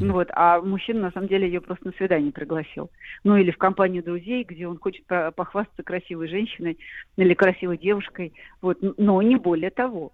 Ну 0.00 0.14
Вот, 0.14 0.28
а 0.32 0.60
мужчина 0.60 1.00
на 1.02 1.10
самом 1.12 1.28
деле 1.28 1.46
ее 1.46 1.60
просто 1.60 1.86
на 1.86 1.92
свидание 1.92 2.32
пригласил. 2.32 2.90
Ну 3.22 3.36
или 3.36 3.50
в 3.50 3.58
компанию 3.58 4.02
друзей, 4.02 4.44
где 4.44 4.66
он 4.66 4.78
хочет 4.78 5.06
по- 5.06 5.30
похвастаться 5.30 5.82
красивой 5.82 6.28
женщиной 6.28 6.78
или 7.16 7.34
красивой 7.34 7.78
девушкой. 7.78 8.32
Вот, 8.60 8.78
но 8.98 9.22
не 9.22 9.36
более 9.36 9.70
того. 9.70 10.12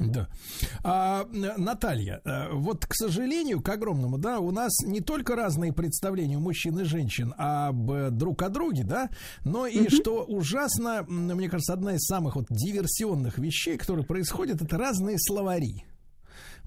Да. 0.00 0.28
А, 0.82 1.26
Наталья, 1.30 2.22
э, 2.24 2.52
вот, 2.52 2.86
к 2.86 2.94
сожалению, 2.94 3.60
к 3.60 3.68
огромному, 3.68 4.16
да, 4.16 4.40
у 4.40 4.50
нас 4.50 4.72
не 4.84 5.00
только 5.00 5.36
разные 5.36 5.72
представления 5.74 6.38
у 6.38 6.40
мужчин 6.40 6.78
и 6.80 6.84
женщин 6.84 7.34
об 7.36 8.10
друг 8.10 8.42
о 8.42 8.48
друге, 8.48 8.84
да, 8.84 9.10
но 9.44 9.66
и 9.66 9.88
что 9.90 10.24
ужасно, 10.24 11.04
мне 11.06 11.50
кажется, 11.50 11.74
одна 11.74 11.94
из 11.94 12.00
самых 12.06 12.36
вот 12.36 12.46
диверсионных 12.48 13.38
вещей, 13.38 13.76
которые 13.76 14.06
происходят, 14.06 14.62
это 14.62 14.78
разные 14.78 15.18
словари. 15.18 15.84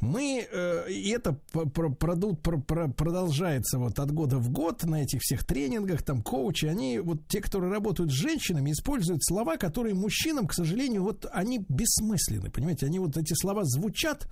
Мы, 0.03 0.45
э, 0.51 0.91
и 0.91 1.09
это 1.09 1.33
п- 1.51 1.65
пр- 1.65 1.93
проду- 1.95 2.35
пр- 2.35 2.61
пр- 2.61 2.91
продолжается 2.93 3.79
вот 3.79 3.99
от 3.99 4.11
года 4.11 4.37
в 4.37 4.49
год 4.49 4.83
на 4.83 5.03
этих 5.03 5.21
всех 5.21 5.45
тренингах, 5.45 6.03
там 6.03 6.21
коучи, 6.21 6.65
они, 6.65 6.99
вот 6.99 7.27
те, 7.27 7.41
которые 7.41 7.71
работают 7.71 8.11
с 8.11 8.13
женщинами, 8.13 8.71
используют 8.71 9.23
слова, 9.23 9.57
которые 9.57 9.95
мужчинам, 9.95 10.47
к 10.47 10.53
сожалению, 10.53 11.03
вот 11.03 11.25
они 11.31 11.65
бессмысленны, 11.69 12.51
понимаете, 12.51 12.85
они 12.87 12.99
вот 12.99 13.17
эти 13.17 13.33
слова 13.33 13.61
звучат, 13.63 14.27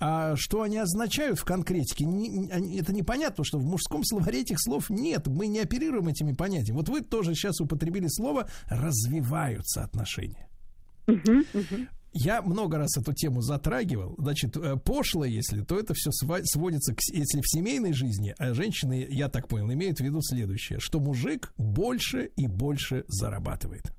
а 0.00 0.34
что 0.36 0.62
они 0.62 0.76
означают 0.78 1.38
в 1.38 1.44
конкретике, 1.44 2.04
это 2.78 2.92
непонятно, 2.92 3.44
что 3.44 3.58
в 3.58 3.64
мужском 3.64 4.04
словаре 4.04 4.42
этих 4.42 4.60
слов 4.60 4.90
нет, 4.90 5.26
мы 5.26 5.46
не 5.46 5.60
оперируем 5.60 6.08
этими 6.08 6.32
понятиями. 6.32 6.78
Вот 6.78 6.88
вы 6.88 7.00
тоже 7.00 7.34
сейчас 7.34 7.60
употребили 7.60 8.08
слово 8.08 8.48
«развиваются 8.68 9.84
отношения». 9.84 10.48
Я 12.16 12.42
много 12.42 12.78
раз 12.78 12.96
эту 12.96 13.12
тему 13.12 13.42
затрагивал. 13.42 14.14
Значит, 14.18 14.56
э, 14.56 14.76
пошло, 14.76 15.24
если, 15.24 15.62
то 15.62 15.78
это 15.78 15.94
все 15.94 16.10
сводится 16.12 16.94
к, 16.94 17.00
если 17.12 17.40
в 17.40 17.48
семейной 17.48 17.92
жизни, 17.92 18.34
а 18.38 18.54
женщины, 18.54 19.04
я 19.10 19.28
так 19.28 19.48
понял, 19.48 19.72
имеют 19.72 19.98
в 19.98 20.00
виду 20.00 20.22
следующее, 20.22 20.78
что 20.78 21.00
мужик 21.00 21.52
больше 21.58 22.30
и 22.36 22.46
больше 22.46 23.04
зарабатывает. 23.08 23.92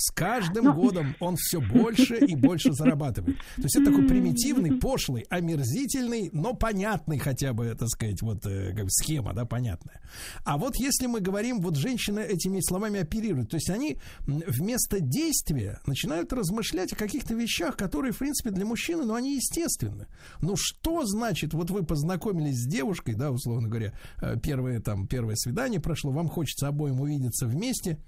С 0.00 0.12
каждым 0.12 0.66
Ну. 0.66 0.74
годом 0.74 1.16
он 1.18 1.34
все 1.36 1.60
больше 1.60 2.18
и 2.18 2.36
больше 2.36 2.72
зарабатывает. 2.72 3.36
То 3.56 3.62
есть 3.62 3.74
это 3.74 3.86
такой 3.86 4.06
примитивный, 4.06 4.78
пошлый, 4.78 5.22
омерзительный, 5.28 6.30
но 6.32 6.54
понятный 6.54 7.18
хотя 7.18 7.52
бы, 7.52 7.74
так 7.76 7.88
сказать, 7.88 8.22
вот 8.22 8.46
э, 8.46 8.74
как 8.74 8.84
бы 8.84 8.90
схема, 8.90 9.34
да, 9.34 9.44
понятная. 9.44 10.00
А 10.44 10.56
вот 10.56 10.76
если 10.76 11.06
мы 11.06 11.20
говорим, 11.20 11.60
вот 11.60 11.74
женщины 11.76 12.20
этими 12.20 12.60
словами 12.60 13.00
оперируют, 13.00 13.50
то 13.50 13.56
есть 13.56 13.70
они 13.70 13.98
вместо 14.26 15.00
действия 15.00 15.80
начинают 15.84 16.32
размышлять 16.32 16.92
о 16.92 16.96
каких-то 16.96 17.34
вещах, 17.34 17.76
которые, 17.76 18.12
в 18.12 18.18
принципе, 18.18 18.50
для 18.50 18.64
мужчины, 18.64 19.04
ну, 19.04 19.14
они 19.14 19.34
естественны. 19.34 20.06
Ну, 20.40 20.54
что 20.56 21.04
значит, 21.06 21.54
вот 21.54 21.70
вы 21.70 21.82
познакомились 21.84 22.62
с 22.62 22.68
девушкой, 22.68 23.16
да, 23.16 23.32
условно 23.32 23.66
говоря, 23.68 23.92
э, 24.22 24.36
первое 24.40 24.80
там, 24.80 25.08
первое 25.08 25.34
свидание 25.34 25.80
прошло, 25.80 26.12
вам 26.12 26.28
хочется 26.28 26.68
обоим 26.68 27.00
увидеться 27.00 27.46
вместе, 27.48 27.98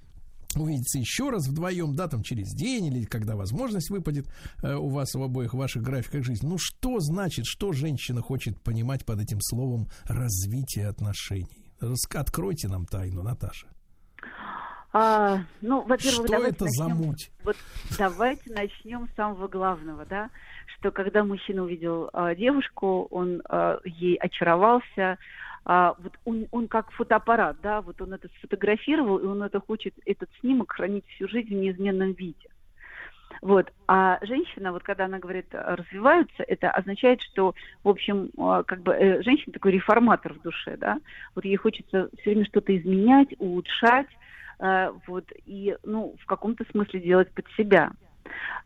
увидеться 0.56 0.98
еще 0.98 1.30
раз 1.30 1.46
вдвоем, 1.48 1.94
да, 1.94 2.08
там 2.08 2.22
через 2.22 2.52
день 2.54 2.86
или 2.86 3.04
когда 3.04 3.36
возможность 3.36 3.90
выпадет 3.90 4.26
э, 4.62 4.74
у 4.74 4.88
вас 4.88 5.14
в 5.14 5.22
обоих 5.22 5.54
ваших 5.54 5.82
графиках 5.82 6.24
жизни. 6.24 6.48
Ну 6.48 6.56
что 6.58 6.98
значит, 7.00 7.44
что 7.46 7.72
женщина 7.72 8.20
хочет 8.22 8.60
понимать 8.60 9.04
под 9.04 9.20
этим 9.20 9.38
словом 9.40 9.86
развитие 10.04 10.88
отношений? 10.88 11.72
Рас- 11.80 12.06
Откройте 12.14 12.68
нам 12.68 12.84
тайну, 12.86 13.22
Наташа. 13.22 13.68
А, 14.92 15.44
ну, 15.60 15.82
во-первых, 15.82 16.26
Что 16.26 16.36
это 16.44 16.64
за 16.68 16.88
начнем- 16.88 17.06
муть? 17.06 17.30
Вот 17.44 17.56
давайте 17.96 18.52
начнем 18.52 19.08
с 19.08 19.14
самого 19.14 19.46
главного, 19.46 20.04
да, 20.04 20.30
что 20.78 20.90
когда 20.90 21.22
мужчина 21.22 21.62
увидел 21.62 22.10
а, 22.12 22.34
девушку, 22.34 23.06
он 23.12 23.40
а, 23.48 23.78
ей 23.84 24.16
очаровался, 24.16 25.16
а, 25.64 25.94
вот 25.98 26.12
он, 26.24 26.46
он 26.50 26.68
как 26.68 26.90
фотоаппарат, 26.92 27.58
да, 27.62 27.80
вот 27.80 28.00
он 28.00 28.14
это 28.14 28.28
сфотографировал, 28.38 29.18
и 29.18 29.26
он 29.26 29.42
это 29.42 29.60
хочет, 29.60 29.94
этот 30.06 30.30
снимок 30.40 30.72
хранить 30.72 31.06
всю 31.08 31.28
жизнь 31.28 31.48
в 31.48 31.58
неизменном 31.58 32.12
виде. 32.12 32.48
Вот. 33.42 33.72
А 33.86 34.18
женщина, 34.22 34.72
вот 34.72 34.82
когда 34.82 35.06
она 35.06 35.18
говорит 35.18 35.46
а, 35.54 35.76
развиваются, 35.76 36.42
это 36.42 36.70
означает, 36.70 37.22
что, 37.22 37.54
в 37.84 37.88
общем, 37.88 38.30
а, 38.38 38.62
как 38.62 38.82
бы 38.82 38.92
э, 38.92 39.22
женщина 39.22 39.52
такой 39.52 39.72
реформатор 39.72 40.34
в 40.34 40.42
душе, 40.42 40.76
да. 40.76 40.98
Вот 41.34 41.44
ей 41.44 41.56
хочется 41.56 42.10
все 42.20 42.30
время 42.30 42.44
что-то 42.46 42.76
изменять, 42.76 43.28
улучшать, 43.38 44.08
э, 44.58 44.92
вот, 45.06 45.24
и, 45.46 45.76
ну, 45.84 46.16
в 46.20 46.26
каком-то 46.26 46.64
смысле 46.70 47.00
делать 47.00 47.30
под 47.32 47.46
себя. 47.56 47.92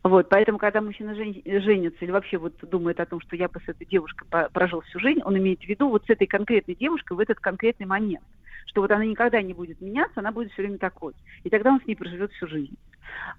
Вот, 0.03 0.29
поэтому, 0.29 0.57
когда 0.57 0.81
мужчина 0.81 1.15
жен- 1.15 1.41
женится 1.45 2.05
или 2.05 2.11
вообще 2.11 2.37
вот 2.37 2.53
думает 2.61 2.99
о 2.99 3.05
том, 3.05 3.19
что 3.21 3.35
я 3.35 3.47
бы 3.47 3.59
с 3.59 3.67
этой 3.67 3.87
девушкой 3.87 4.27
прожил 4.53 4.81
всю 4.81 4.99
жизнь, 4.99 5.21
он 5.23 5.37
имеет 5.37 5.61
в 5.61 5.67
виду 5.67 5.89
вот 5.89 6.05
с 6.05 6.09
этой 6.09 6.27
конкретной 6.27 6.75
девушкой 6.75 7.17
в 7.17 7.19
этот 7.19 7.39
конкретный 7.39 7.85
момент. 7.85 8.23
Что 8.67 8.81
вот 8.81 8.91
она 8.91 9.05
никогда 9.05 9.41
не 9.41 9.53
будет 9.53 9.81
меняться, 9.81 10.19
она 10.19 10.31
будет 10.31 10.51
все 10.51 10.61
время 10.61 10.77
такой. 10.77 11.13
И 11.43 11.49
тогда 11.49 11.71
он 11.71 11.81
с 11.81 11.85
ней 11.85 11.95
проживет 11.95 12.31
всю 12.33 12.47
жизнь. 12.47 12.75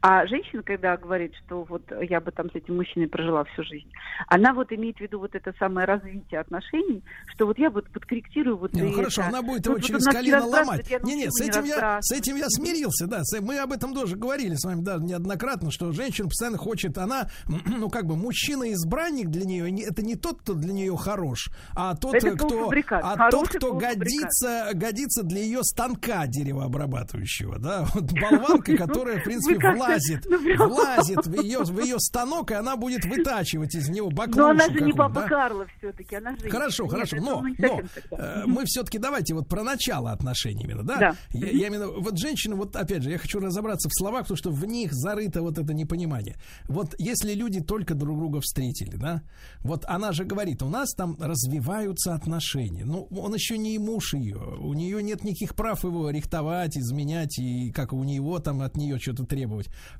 А 0.00 0.26
женщина, 0.26 0.62
когда 0.62 0.96
говорит, 0.96 1.32
что 1.44 1.64
вот 1.64 1.82
я 2.08 2.20
бы 2.20 2.30
там 2.30 2.50
с 2.50 2.54
этим 2.54 2.76
мужчиной 2.76 3.08
прожила 3.08 3.44
всю 3.44 3.62
жизнь, 3.64 3.90
она 4.28 4.52
вот 4.52 4.72
имеет 4.72 4.96
в 4.98 5.00
виду 5.00 5.18
вот 5.18 5.34
это 5.34 5.52
самое 5.58 5.86
развитие 5.86 6.40
отношений, 6.40 7.02
что 7.34 7.46
вот 7.46 7.58
я 7.58 7.70
вот 7.70 7.88
подкорректирую 7.90 8.56
вот 8.56 8.72
Не, 8.74 8.82
ну 8.82 8.92
хорошо, 8.92 9.22
это. 9.22 9.30
она 9.30 9.42
будет 9.42 9.66
Вот- 9.66 9.66
его 9.66 9.74
вот 9.74 9.82
через 9.84 10.06
не 10.06 10.12
колено 10.12 10.46
ломать. 10.46 11.02
Не, 11.02 11.14
не, 11.14 11.30
с 11.30 11.40
этим 11.40 11.64
не 11.64 11.68
я, 11.70 11.98
с 12.00 12.12
этим 12.12 12.36
я 12.36 12.46
смирился, 12.48 13.06
да. 13.06 13.22
Мы 13.40 13.58
об 13.58 13.72
этом 13.72 13.94
тоже 13.94 14.16
говорили 14.16 14.54
с 14.54 14.64
вами, 14.64 14.82
да, 14.82 14.96
неоднократно, 14.98 15.70
что 15.70 15.92
женщина 15.92 16.28
постоянно 16.28 16.58
хочет, 16.58 16.96
она, 16.98 17.28
ну 17.66 17.88
как 17.88 18.06
бы 18.06 18.16
мужчина-избранник 18.16 19.28
для 19.28 19.44
нее, 19.44 19.70
не- 19.70 19.82
это 19.84 20.02
не 20.02 20.16
тот, 20.16 20.40
кто 20.40 20.54
для 20.54 20.72
нее 20.72 20.96
хорош, 20.96 21.48
а 21.74 21.94
тот, 21.96 22.14
Это 22.14 22.32
кто, 22.36 22.70
а 22.90 23.30
тот, 23.30 23.48
кто 23.48 23.74
годится, 23.74 24.70
годится 24.74 25.22
для 25.22 25.40
ее 25.40 25.62
станка 25.62 26.26
деревообрабатывающего, 26.26 27.58
да, 27.58 27.86
вот 27.94 28.04
болванка, 28.20 28.76
которая, 28.76 29.20
в 29.20 29.24
принципе, 29.24 29.55
Как-то, 29.60 29.76
влазит, 29.76 30.26
ну, 30.28 30.38
прям- 30.38 30.68
влазит 30.68 31.26
в 31.26 31.42
ее, 31.42 31.60
в 31.60 31.80
ее 31.80 31.98
станок, 31.98 32.50
и 32.50 32.54
она 32.54 32.76
будет 32.76 33.04
вытачивать 33.04 33.74
из 33.74 33.88
него 33.88 34.10
баклушу 34.10 34.40
Но 34.40 34.48
она 34.50 34.68
же 34.68 34.80
не 34.80 34.92
папа 34.92 35.20
да. 35.22 35.28
Карла 35.28 35.66
все-таки, 35.78 36.16
она 36.16 36.36
же... 36.36 36.48
Хорошо, 36.48 36.84
Нет, 36.84 36.92
хорошо, 36.92 37.16
но, 37.16 37.44
но 37.58 37.82
э, 38.10 38.42
мы 38.46 38.64
все-таки 38.66 38.98
давайте 38.98 39.34
вот 39.34 39.48
про 39.48 39.62
начало 39.62 40.12
отношений 40.12 40.64
именно, 40.64 40.82
да? 40.82 40.96
Да. 40.98 41.16
Я, 41.32 41.50
я 41.50 41.66
именно, 41.68 41.88
вот 41.88 42.18
женщины, 42.18 42.54
вот 42.54 42.76
опять 42.76 43.02
же, 43.02 43.10
я 43.10 43.18
хочу 43.18 43.40
разобраться 43.40 43.88
в 43.88 43.92
словах, 43.94 44.22
потому 44.22 44.36
что 44.36 44.50
в 44.50 44.64
них 44.64 44.92
зарыто 44.92 45.42
вот 45.42 45.58
это 45.58 45.72
непонимание. 45.72 46.36
Вот 46.68 46.94
если 46.98 47.34
люди 47.34 47.60
только 47.60 47.94
друг 47.94 48.18
друга 48.18 48.40
встретили, 48.40 48.96
да, 48.96 49.22
вот 49.60 49.84
она 49.86 50.12
же 50.12 50.24
говорит, 50.24 50.62
у 50.62 50.68
нас 50.68 50.92
там 50.94 51.16
развиваются 51.20 52.14
отношения. 52.14 52.84
Ну, 52.84 53.08
он 53.10 53.34
еще 53.34 53.58
не 53.58 53.78
муж 53.78 54.14
ее, 54.14 54.36
у 54.36 54.74
нее 54.74 55.02
нет 55.02 55.24
никаких 55.24 55.54
прав 55.54 55.84
его 55.84 56.10
рихтовать, 56.10 56.76
изменять 56.76 57.38
и 57.38 57.70
как 57.72 57.92
у 57.92 58.02
него 58.04 58.38
там 58.38 58.62
от 58.62 58.76
нее 58.76 58.98
что-то 58.98 59.24
требовать. 59.24 59.45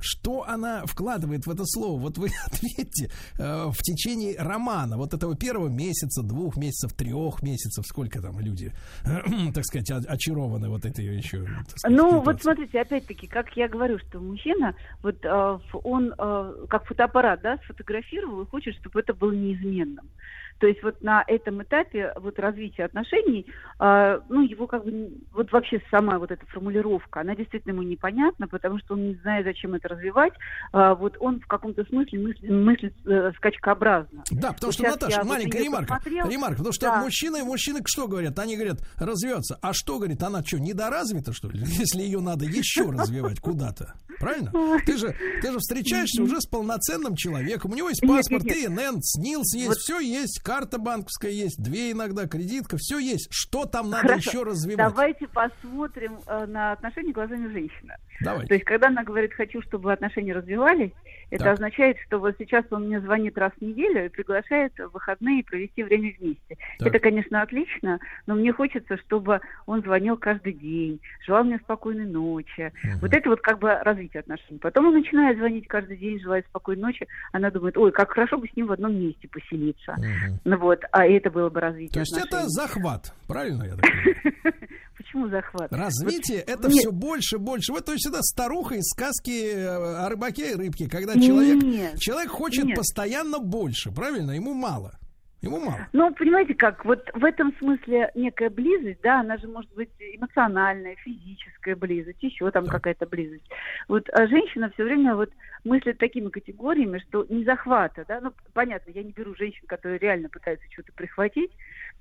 Что 0.01 0.45
она 0.47 0.85
вкладывает 0.87 1.47
в 1.47 1.51
это 1.51 1.65
слово? 1.65 2.01
Вот 2.01 2.19
вы 2.19 2.29
ответьте, 2.47 3.11
э, 3.39 3.67
в 3.71 3.79
течение 3.79 4.37
романа, 4.39 4.97
вот 4.97 5.15
этого 5.15 5.37
первого 5.37 5.69
месяца, 5.69 6.23
двух 6.23 6.57
месяцев, 6.57 6.93
трех 6.93 7.43
месяцев, 7.43 7.85
сколько 7.87 8.21
там 8.21 8.41
люди, 8.41 8.73
так 9.55 9.65
сказать, 9.65 9.91
очарованы 9.91 10.69
вот 10.69 10.85
этой 10.85 11.05
еще, 11.05 11.47
сказать, 11.77 11.97
Ну, 11.97 12.21
ситуацией? 12.21 12.25
вот 12.25 12.43
смотрите, 12.43 12.81
опять-таки, 12.81 13.27
как 13.27 13.57
я 13.57 13.69
говорю, 13.69 13.99
что 13.99 14.21
мужчина, 14.21 14.75
вот 15.03 15.25
э, 15.25 15.59
он 15.85 16.13
э, 16.19 16.67
как 16.69 16.87
фотоаппарат, 16.87 17.41
да, 17.43 17.59
сфотографировал 17.65 18.43
и 18.43 18.47
хочет, 18.47 18.75
чтобы 18.77 19.01
это 19.01 19.15
было 19.15 19.33
неизменным. 19.33 20.09
То 20.59 20.67
есть 20.67 20.83
вот 20.83 21.03
на 21.03 21.23
этом 21.27 21.63
этапе 21.63 22.13
вот 22.17 22.39
развития 22.39 22.85
отношений, 22.85 23.47
э, 23.79 24.21
ну, 24.29 24.43
его 24.43 24.67
как 24.67 24.85
бы, 24.85 25.13
вот 25.33 25.53
вообще 25.53 25.83
сама 25.91 26.19
вот 26.19 26.31
эта 26.31 26.45
формулировка, 26.47 27.21
она 27.21 27.35
действительно 27.35 27.73
ему 27.73 27.83
непонятна, 27.83 28.49
потому 28.49 28.79
что 28.79 28.95
он 28.95 29.09
не 29.09 29.15
знает, 29.17 29.45
зачем 29.45 29.75
это 29.75 29.89
развивать. 29.89 30.33
Э, 30.73 30.95
вот 30.95 31.17
он 31.21 31.41
в 31.41 31.47
каком-то 31.47 31.85
смысле 31.85 32.21
мыслит, 32.21 32.51
мыслит 32.51 32.95
э, 33.07 33.33
скачкообразно. 33.37 34.25
Да, 34.31 34.53
потому 34.53 34.69
Вот 34.69 34.75
что, 34.75 34.83
Наташа, 34.85 35.19
вот 35.19 35.29
маленькая 35.29 35.59
её 35.59 35.67
ремарка. 35.67 36.01
Ремарка, 36.05 36.57
потому 36.59 36.73
что 36.73 36.87
Да. 36.87 37.03
мужчины, 37.03 37.45
мужчины 37.45 37.81
что 37.85 38.09
говорят? 38.09 38.39
Они 38.39 38.57
говорят, 38.57 38.79
развиваться. 38.99 39.59
А 39.61 39.73
что, 39.73 39.99
говорит, 39.99 40.23
она 40.23 40.43
что, 40.43 40.59
недоразвита, 40.59 41.33
что 41.33 41.49
ли? 41.51 41.61
Если 41.65 42.01
ее 42.03 42.21
надо 42.21 42.45
еще 42.45 42.91
развивать 42.91 43.41
куда-то. 43.41 43.95
Правильно? 44.19 44.51
Ты 44.85 44.97
же, 44.97 45.15
ты 45.43 45.53
же 45.53 45.59
встречаешься 45.59 46.23
уже 46.23 46.41
с 46.41 46.47
полноценным 46.47 47.15
человеком. 47.17 47.73
У 47.73 47.75
него 47.75 47.89
есть 47.89 48.03
Нет, 48.03 48.17
паспорт, 48.17 48.45
нет, 48.45 48.57
нет. 48.57 48.71
ИНН, 48.71 48.99
СНИЛС 49.03 49.55
есть, 49.55 49.69
Вот. 49.69 49.77
все 49.79 50.01
есть, 50.01 50.41
карта 50.41 50.79
банковская 50.79 51.33
есть, 51.33 51.63
две 51.63 51.93
иногда, 51.93 52.27
кредитка, 52.27 52.77
все 52.79 52.99
есть. 52.99 53.29
Что 53.31 53.67
там 53.67 53.91
надо 53.91 54.09
Хорошо. 54.09 54.31
еще 54.31 54.43
развивать? 54.43 54.89
Давайте 54.89 55.29
посмотрим 55.29 56.21
э, 56.27 56.47
на 56.47 56.73
отношения 56.73 57.13
глазами 57.13 57.49
женщины. 57.53 57.95
Давайте. 58.21 58.49
То 58.49 58.55
есть, 58.55 58.65
когда 58.67 58.89
она 58.89 59.05
говорит, 59.05 59.33
хочу, 59.35 59.61
чтобы 59.63 59.93
отношения 59.93 60.33
развивались, 60.33 60.93
это 61.31 61.45
Так. 61.45 61.55
означает, 61.55 61.97
что 62.07 62.19
вот 62.19 62.35
сейчас 62.39 62.65
он 62.71 62.87
мне 62.87 63.01
звонит 63.01 63.37
раз 63.39 63.53
в 63.59 63.63
неделю 63.63 64.07
и 64.07 64.09
приглашает 64.09 64.73
в 64.79 64.89
выходные 64.93 65.43
провести 65.45 65.83
время 65.83 66.13
вместе. 66.19 66.57
Так. 66.79 66.89
Это, 66.89 66.99
конечно, 66.99 67.43
отлично, 67.43 67.99
но 68.27 68.35
мне 68.35 68.53
хочется, 68.53 68.97
чтобы 68.99 69.41
он 69.67 69.83
звонил 69.83 70.17
каждый 70.17 70.53
день, 70.53 71.01
желал 71.27 71.45
мне 71.45 71.59
спокойной 71.59 72.07
ночи. 72.07 72.73
Вот 73.01 73.13
это 73.13 73.29
вот 73.29 73.41
как 73.41 73.59
бы 73.59 73.73
развитие 73.75 74.21
отношений. 74.21 74.59
Потом 74.59 74.87
он 74.87 74.95
начинает 74.95 75.37
звонить 75.39 75.67
каждый 75.69 75.97
день, 75.97 76.21
желает 76.21 76.47
спокойной 76.47 76.83
ночи. 76.83 77.07
Она 77.33 77.51
думает, 77.51 77.77
ой, 77.77 77.93
как 77.93 78.11
хорошо 78.13 78.39
бы 78.39 78.49
с 78.49 78.57
ним 78.57 78.67
в 78.67 78.73
одном 78.73 78.95
месте 78.95 79.29
поселиться. 79.29 79.97
Ну 80.45 80.57
вот, 80.59 80.83
а 80.93 81.07
это 81.07 81.31
было 81.31 81.51
бы 81.51 81.61
развитие 81.61 81.93
То 81.95 82.01
есть 82.01 82.17
это 82.17 82.39
отношений. 82.39 82.51
захват, 82.51 83.15
правильно 83.27 83.65
я 83.65 83.71
так 83.77 83.81
понимаю? 83.81 84.55
Почему 84.97 85.29
захват? 85.29 85.73
Развитие 85.73 86.39
Вот- 86.39 86.49
это 86.49 86.69
Нет. 86.69 86.79
все 86.79 86.93
больше, 86.93 87.39
больше. 87.39 87.73
Вот 87.73 87.85
то 87.85 87.93
есть 87.93 88.07
это 88.07 88.23
старуха 88.23 88.77
из 88.77 88.85
сказки 88.85 89.55
э, 89.55 89.67
о 89.67 90.09
рыбаке 90.09 90.53
и 90.53 90.55
рыбке, 90.55 90.89
когда 90.89 91.15
Нет. 91.15 91.25
человек, 91.25 91.99
человек 91.99 92.31
хочет 92.31 92.65
Нет. 92.65 92.77
постоянно 92.77 93.39
больше, 93.39 93.91
правильно? 93.91 94.33
Ему 94.33 94.55
мало. 94.55 94.99
Ему 95.43 95.61
мало. 95.61 95.87
Ну, 95.93 96.13
понимаете 96.15 96.55
как, 96.55 96.85
вот 96.85 97.09
в 97.13 97.25
этом 97.25 97.55
смысле 97.59 98.11
некая 98.15 98.51
близость, 98.51 99.01
да, 99.03 99.21
она 99.21 99.37
же 99.37 99.47
может 99.47 99.73
быть 99.75 99.91
эмоциональная, 99.99 100.97
физическая 100.97 101.77
близость, 101.77 102.23
еще 102.23 102.51
там 102.51 102.67
какая-то 102.67 103.07
близость. 103.07 103.45
Вот 103.89 104.09
а 104.13 104.27
женщина 104.27 104.71
все 104.71 104.85
время 104.85 105.15
вот 105.15 105.31
мыслит 105.67 105.99
такими 105.99 106.29
категориями, 106.29 106.99
что 107.09 107.27
не 107.29 107.45
захвата, 107.45 108.05
да, 108.09 108.21
ну, 108.21 108.33
понятно, 108.55 108.91
я 108.93 109.03
не 109.03 109.11
беру 109.11 109.35
женщин, 109.35 109.67
которые 109.67 109.99
реально 109.99 110.29
пытаются 110.29 110.67
что-то 110.73 110.93
прихватить, 110.93 111.51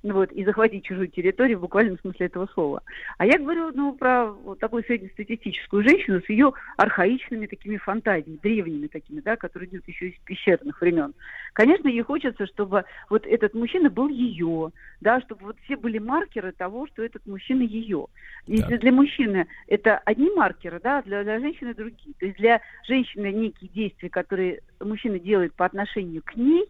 ну, 0.03 0.13
вот, 0.13 0.31
и 0.31 0.45
захватить 0.45 0.85
чужую 0.85 1.07
территорию 1.07 1.57
в 1.57 1.61
буквальном 1.61 1.97
смысле 1.99 2.27
этого 2.27 2.47
слова. 2.53 2.83
А 3.17 3.25
я 3.25 3.39
говорю, 3.39 3.71
ну, 3.73 3.93
про 3.93 4.27
вот 4.27 4.59
такую 4.59 4.83
среднестатистическую 4.83 5.83
женщину 5.83 6.21
с 6.21 6.29
ее 6.29 6.53
архаичными 6.77 7.47
такими 7.47 7.77
фантазиями, 7.77 8.37
древними 8.41 8.87
такими, 8.87 9.19
да, 9.21 9.35
которые 9.35 9.67
идут 9.69 9.87
еще 9.87 10.09
из 10.09 10.19
пещерных 10.25 10.79
времен. 10.79 11.13
Конечно, 11.53 11.87
ей 11.87 12.03
хочется, 12.03 12.45
чтобы 12.45 12.85
вот 13.09 13.25
этот 13.25 13.55
мужчина 13.55 13.89
был 13.89 14.09
ее, 14.09 14.71
да, 15.01 15.19
чтобы 15.21 15.45
вот 15.45 15.57
все 15.63 15.75
были 15.75 15.97
маркеры 15.97 16.51
того, 16.51 16.85
что 16.87 17.03
этот 17.03 17.25
мужчина 17.25 17.63
ее. 17.63 18.05
Если 18.45 18.77
для 18.77 18.91
мужчины 18.91 19.47
это 19.67 19.97
одни 20.05 20.29
маркеры, 20.35 20.79
да, 20.83 21.01
для, 21.01 21.23
для 21.23 21.39
женщины 21.39 21.73
другие. 21.73 22.13
То 22.19 22.25
есть 22.27 22.37
для 22.37 22.61
женщины 22.87 23.31
некие 23.61 23.69
действия, 23.69 24.09
которые 24.09 24.61
мужчина 24.79 25.19
делает 25.19 25.53
по 25.53 25.65
отношению 25.65 26.21
к 26.23 26.35
ней, 26.35 26.65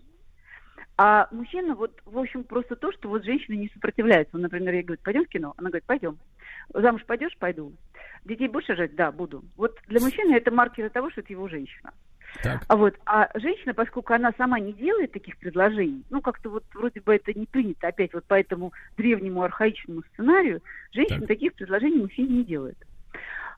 а 0.97 1.27
мужчина 1.31 1.75
вот, 1.75 1.91
в 2.05 2.17
общем, 2.17 2.43
просто 2.43 2.75
то, 2.75 2.91
что 2.93 3.09
вот 3.09 3.25
женщина 3.25 3.55
не 3.55 3.69
сопротивляется. 3.69 4.35
Он, 4.35 4.41
например, 4.41 4.73
ей 4.73 4.83
говорит, 4.83 5.03
пойдем 5.03 5.25
в 5.25 5.29
кино? 5.29 5.53
Она 5.57 5.69
говорит, 5.69 5.85
пойдем. 5.85 6.17
Замуж 6.73 7.03
пойдешь? 7.05 7.35
Пойду. 7.37 7.73
Детей 8.23 8.47
будешь 8.47 8.69
рожать? 8.69 8.95
Да, 8.95 9.11
буду. 9.11 9.43
Вот 9.57 9.77
для 9.87 9.99
мужчины 9.99 10.35
это 10.35 10.51
маркеры 10.51 10.89
того, 10.89 11.09
что 11.11 11.21
это 11.21 11.33
его 11.33 11.47
женщина. 11.47 11.93
А 12.67 12.75
вот, 12.75 12.95
а 13.05 13.29
женщина, 13.35 13.73
поскольку 13.73 14.13
она 14.13 14.31
сама 14.37 14.59
не 14.59 14.73
делает 14.73 15.13
таких 15.13 15.37
предложений, 15.37 16.03
ну 16.09 16.21
как-то 16.21 16.49
вот 16.49 16.65
вроде 16.73 16.99
бы 16.99 17.15
это 17.15 17.33
не 17.33 17.45
принято 17.45 17.87
опять 17.87 18.13
вот 18.13 18.25
по 18.25 18.33
этому 18.33 18.73
древнему 18.97 19.41
архаичному 19.41 20.03
сценарию, 20.13 20.61
женщина 20.91 21.25
таких 21.27 21.53
предложений 21.53 22.01
мужчине 22.01 22.37
не 22.37 22.43
делает. 22.43 22.77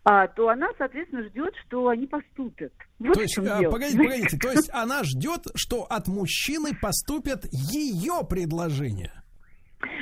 А, 0.09 0.25
то 0.29 0.47
она, 0.47 0.67
соответственно, 0.77 1.27
ждет, 1.27 1.53
что 1.65 1.89
они 1.89 2.07
поступят. 2.07 2.71
Вот 2.97 3.15
то 3.15 3.21
есть, 3.21 3.37
а, 3.39 3.61
погодите, 3.69 3.97
погодите, 3.97 4.37
то 4.37 4.51
есть 4.51 4.69
она 4.71 5.03
ждет, 5.03 5.47
что 5.53 5.83
от 5.83 6.07
мужчины 6.07 6.71
поступят 6.81 7.43
ее 7.51 8.25
предложения. 8.29 9.21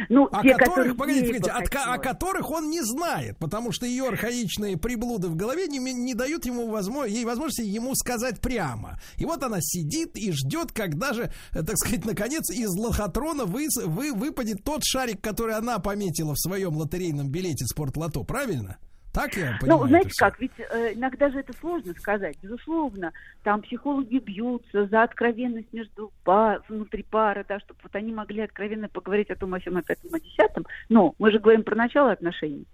Ну, 0.10 0.28
о 0.32 0.44
те, 0.44 0.54
которых, 0.54 0.96
погодите, 0.96 1.26
погодите, 1.26 1.50
от 1.50 1.76
о 1.76 1.98
которых 1.98 2.52
он 2.52 2.70
не 2.70 2.82
знает, 2.84 3.40
потому 3.40 3.72
что 3.72 3.88
ее 3.88 4.08
архаичные 4.08 4.78
приблуды 4.78 5.28
в 5.28 5.36
голове 5.36 5.68
не, 5.68 5.80
не 5.80 6.14
дают 6.14 6.46
ему 6.46 6.70
возможно, 6.70 7.10
ей 7.10 7.26
возможности 7.26 7.64
ему 7.64 7.96
сказать 7.96 8.40
прямо. 8.40 9.00
И 9.18 9.26
вот 9.26 9.42
она 9.42 9.58
сидит 9.60 10.18
и 10.18 10.32
ждет, 10.32 10.72
когда 10.72 11.14
же, 11.14 11.32
э, 11.52 11.64
так 11.64 11.78
сказать, 11.78 12.06
наконец 12.06 12.52
из 12.52 12.70
лохотрона 12.76 13.46
вы, 13.46 13.70
вы, 13.86 14.14
выпадет 14.14 14.64
тот 14.64 14.84
шарик, 14.84 15.20
который 15.20 15.56
она 15.56 15.80
пометила 15.80 16.36
в 16.36 16.40
своем 16.40 16.78
лотерейном 16.78 17.30
билете 17.30 17.66
спортлото, 17.66 18.24
правильно? 18.24 18.78
Так 19.16 19.34
я 19.38 19.58
понимаю? 19.62 19.82
Ну, 19.82 19.88
знаете 19.88 20.12
как, 20.18 20.40
ведь 20.40 20.52
э, 20.58 20.94
иногда 20.94 21.30
же 21.30 21.40
это 21.40 21.54
сложно 21.54 21.94
сказать. 21.94 22.38
Безусловно, 22.44 23.14
там 23.44 23.62
психологи 23.62 24.18
бьются 24.18 24.88
за 24.88 25.04
откровенность 25.04 25.72
между 25.72 26.12
па- 26.26 26.60
внутри 26.68 27.04
пары, 27.04 27.46
да, 27.48 27.60
чтобы 27.62 27.80
вот 27.82 27.96
они 27.96 28.12
могли 28.12 28.42
откровенно 28.42 28.90
поговорить 28.90 29.32
о 29.32 29.36
том, 29.36 29.54
о 29.54 29.60
всем, 29.60 29.78
о 29.78 29.82
пятом, 29.82 30.14
о 30.14 30.20
десятом. 30.20 30.66
Но 30.90 31.16
мы 31.18 31.32
же 31.32 31.40
говорим 31.40 31.64
про 31.64 31.76
начало 31.76 32.12
отношений. 32.12 32.66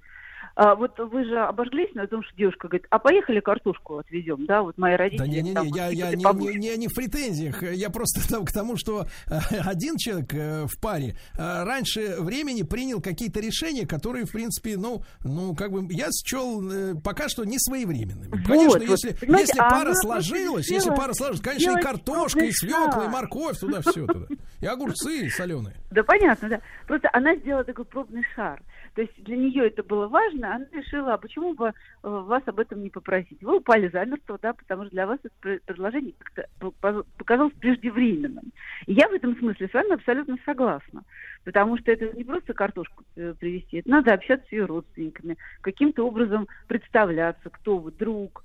А, 0.55 0.75
вот 0.75 0.97
вы 0.99 1.25
же 1.25 1.39
обожглись 1.39 1.93
на 1.95 2.07
том, 2.07 2.23
что 2.23 2.35
девушка 2.35 2.67
говорит, 2.67 2.87
а 2.89 2.99
поехали 2.99 3.39
картошку 3.39 3.97
отвезем, 3.97 4.45
да, 4.45 4.61
вот 4.61 4.77
мои 4.77 4.95
родители. 4.95 5.19
Да 5.19 5.27
не-не-не, 5.27 5.53
там, 5.53 5.67
я, 5.67 5.85
вот, 5.85 5.93
я 5.93 6.15
не, 6.15 6.23
побольше. 6.23 6.59
не, 6.59 6.69
не, 6.69 6.77
не 6.77 6.87
в 6.87 6.93
претензиях, 6.93 7.63
я 7.63 7.89
просто 7.89 8.27
там 8.29 8.45
к 8.45 8.51
тому, 8.51 8.77
что 8.77 9.05
э, 9.27 9.39
один 9.65 9.97
человек 9.97 10.33
э, 10.33 10.65
в 10.65 10.79
паре 10.79 11.15
э, 11.37 11.63
раньше 11.63 12.17
времени 12.19 12.63
принял 12.63 13.01
какие-то 13.01 13.39
решения, 13.39 13.87
которые, 13.87 14.25
в 14.25 14.31
принципе, 14.31 14.77
ну, 14.77 15.03
ну, 15.23 15.55
как 15.55 15.71
бы, 15.71 15.91
я 15.93 16.09
счел 16.11 16.61
пока 17.01 17.29
что 17.29 17.43
не 17.43 17.57
своевременными. 17.57 18.31
Вот, 18.31 18.47
Конечно, 18.47 18.79
вот, 18.79 18.89
если, 18.89 19.09
если 19.21 19.59
а 19.59 19.69
пара 19.69 19.93
сложилась, 19.93 20.69
если 20.69 20.89
пара 20.89 21.13
сложилась, 21.13 21.41
конечно, 21.41 21.77
и 21.77 21.81
картошка, 21.81 22.43
и 22.43 22.51
свекла, 22.51 23.05
и 23.05 23.07
морковь, 23.07 23.57
туда 23.57 23.81
все 23.81 24.05
туда. 24.05 24.27
И 24.59 24.65
огурцы 24.65 25.29
соленые. 25.29 25.75
Да, 25.91 26.03
понятно, 26.03 26.47
да. 26.47 26.61
Просто 26.87 27.09
она 27.11 27.35
сделала 27.35 27.65
такой 27.65 27.83
пробный 27.83 28.23
шар. 28.33 28.61
То 28.93 29.01
есть 29.01 29.23
для 29.23 29.37
нее 29.37 29.67
это 29.67 29.83
было 29.83 30.07
важно, 30.07 30.55
она 30.55 30.65
решила, 30.73 31.13
а 31.13 31.17
почему 31.17 31.53
бы 31.53 31.67
э, 31.67 31.71
вас 32.03 32.43
об 32.45 32.59
этом 32.59 32.83
не 32.83 32.89
попросить? 32.89 33.41
Вы 33.41 33.57
упали 33.57 33.87
замертво, 33.87 34.37
да, 34.41 34.53
потому 34.53 34.83
что 34.83 34.91
для 34.91 35.07
вас 35.07 35.19
это 35.23 35.33
пр- 35.39 35.61
предложение 35.65 36.13
как-то 36.17 36.47
по- 36.59 36.71
по- 36.71 37.05
показалось 37.17 37.53
преждевременным. 37.53 38.51
И 38.87 38.93
я 38.93 39.07
в 39.07 39.13
этом 39.13 39.37
смысле 39.37 39.69
с 39.69 39.73
вами 39.73 39.93
абсолютно 39.93 40.37
согласна. 40.45 41.03
Потому 41.45 41.77
что 41.77 41.91
это 41.91 42.15
не 42.17 42.25
просто 42.25 42.53
картошку 42.53 43.05
э, 43.15 43.33
привезти, 43.39 43.77
это 43.77 43.89
надо 43.89 44.13
общаться 44.13 44.45
с 44.47 44.51
ее 44.51 44.65
родственниками, 44.65 45.37
каким-то 45.61 46.05
образом 46.05 46.47
представляться, 46.67 47.49
кто 47.49 47.77
вы, 47.77 47.91
друг, 47.91 48.43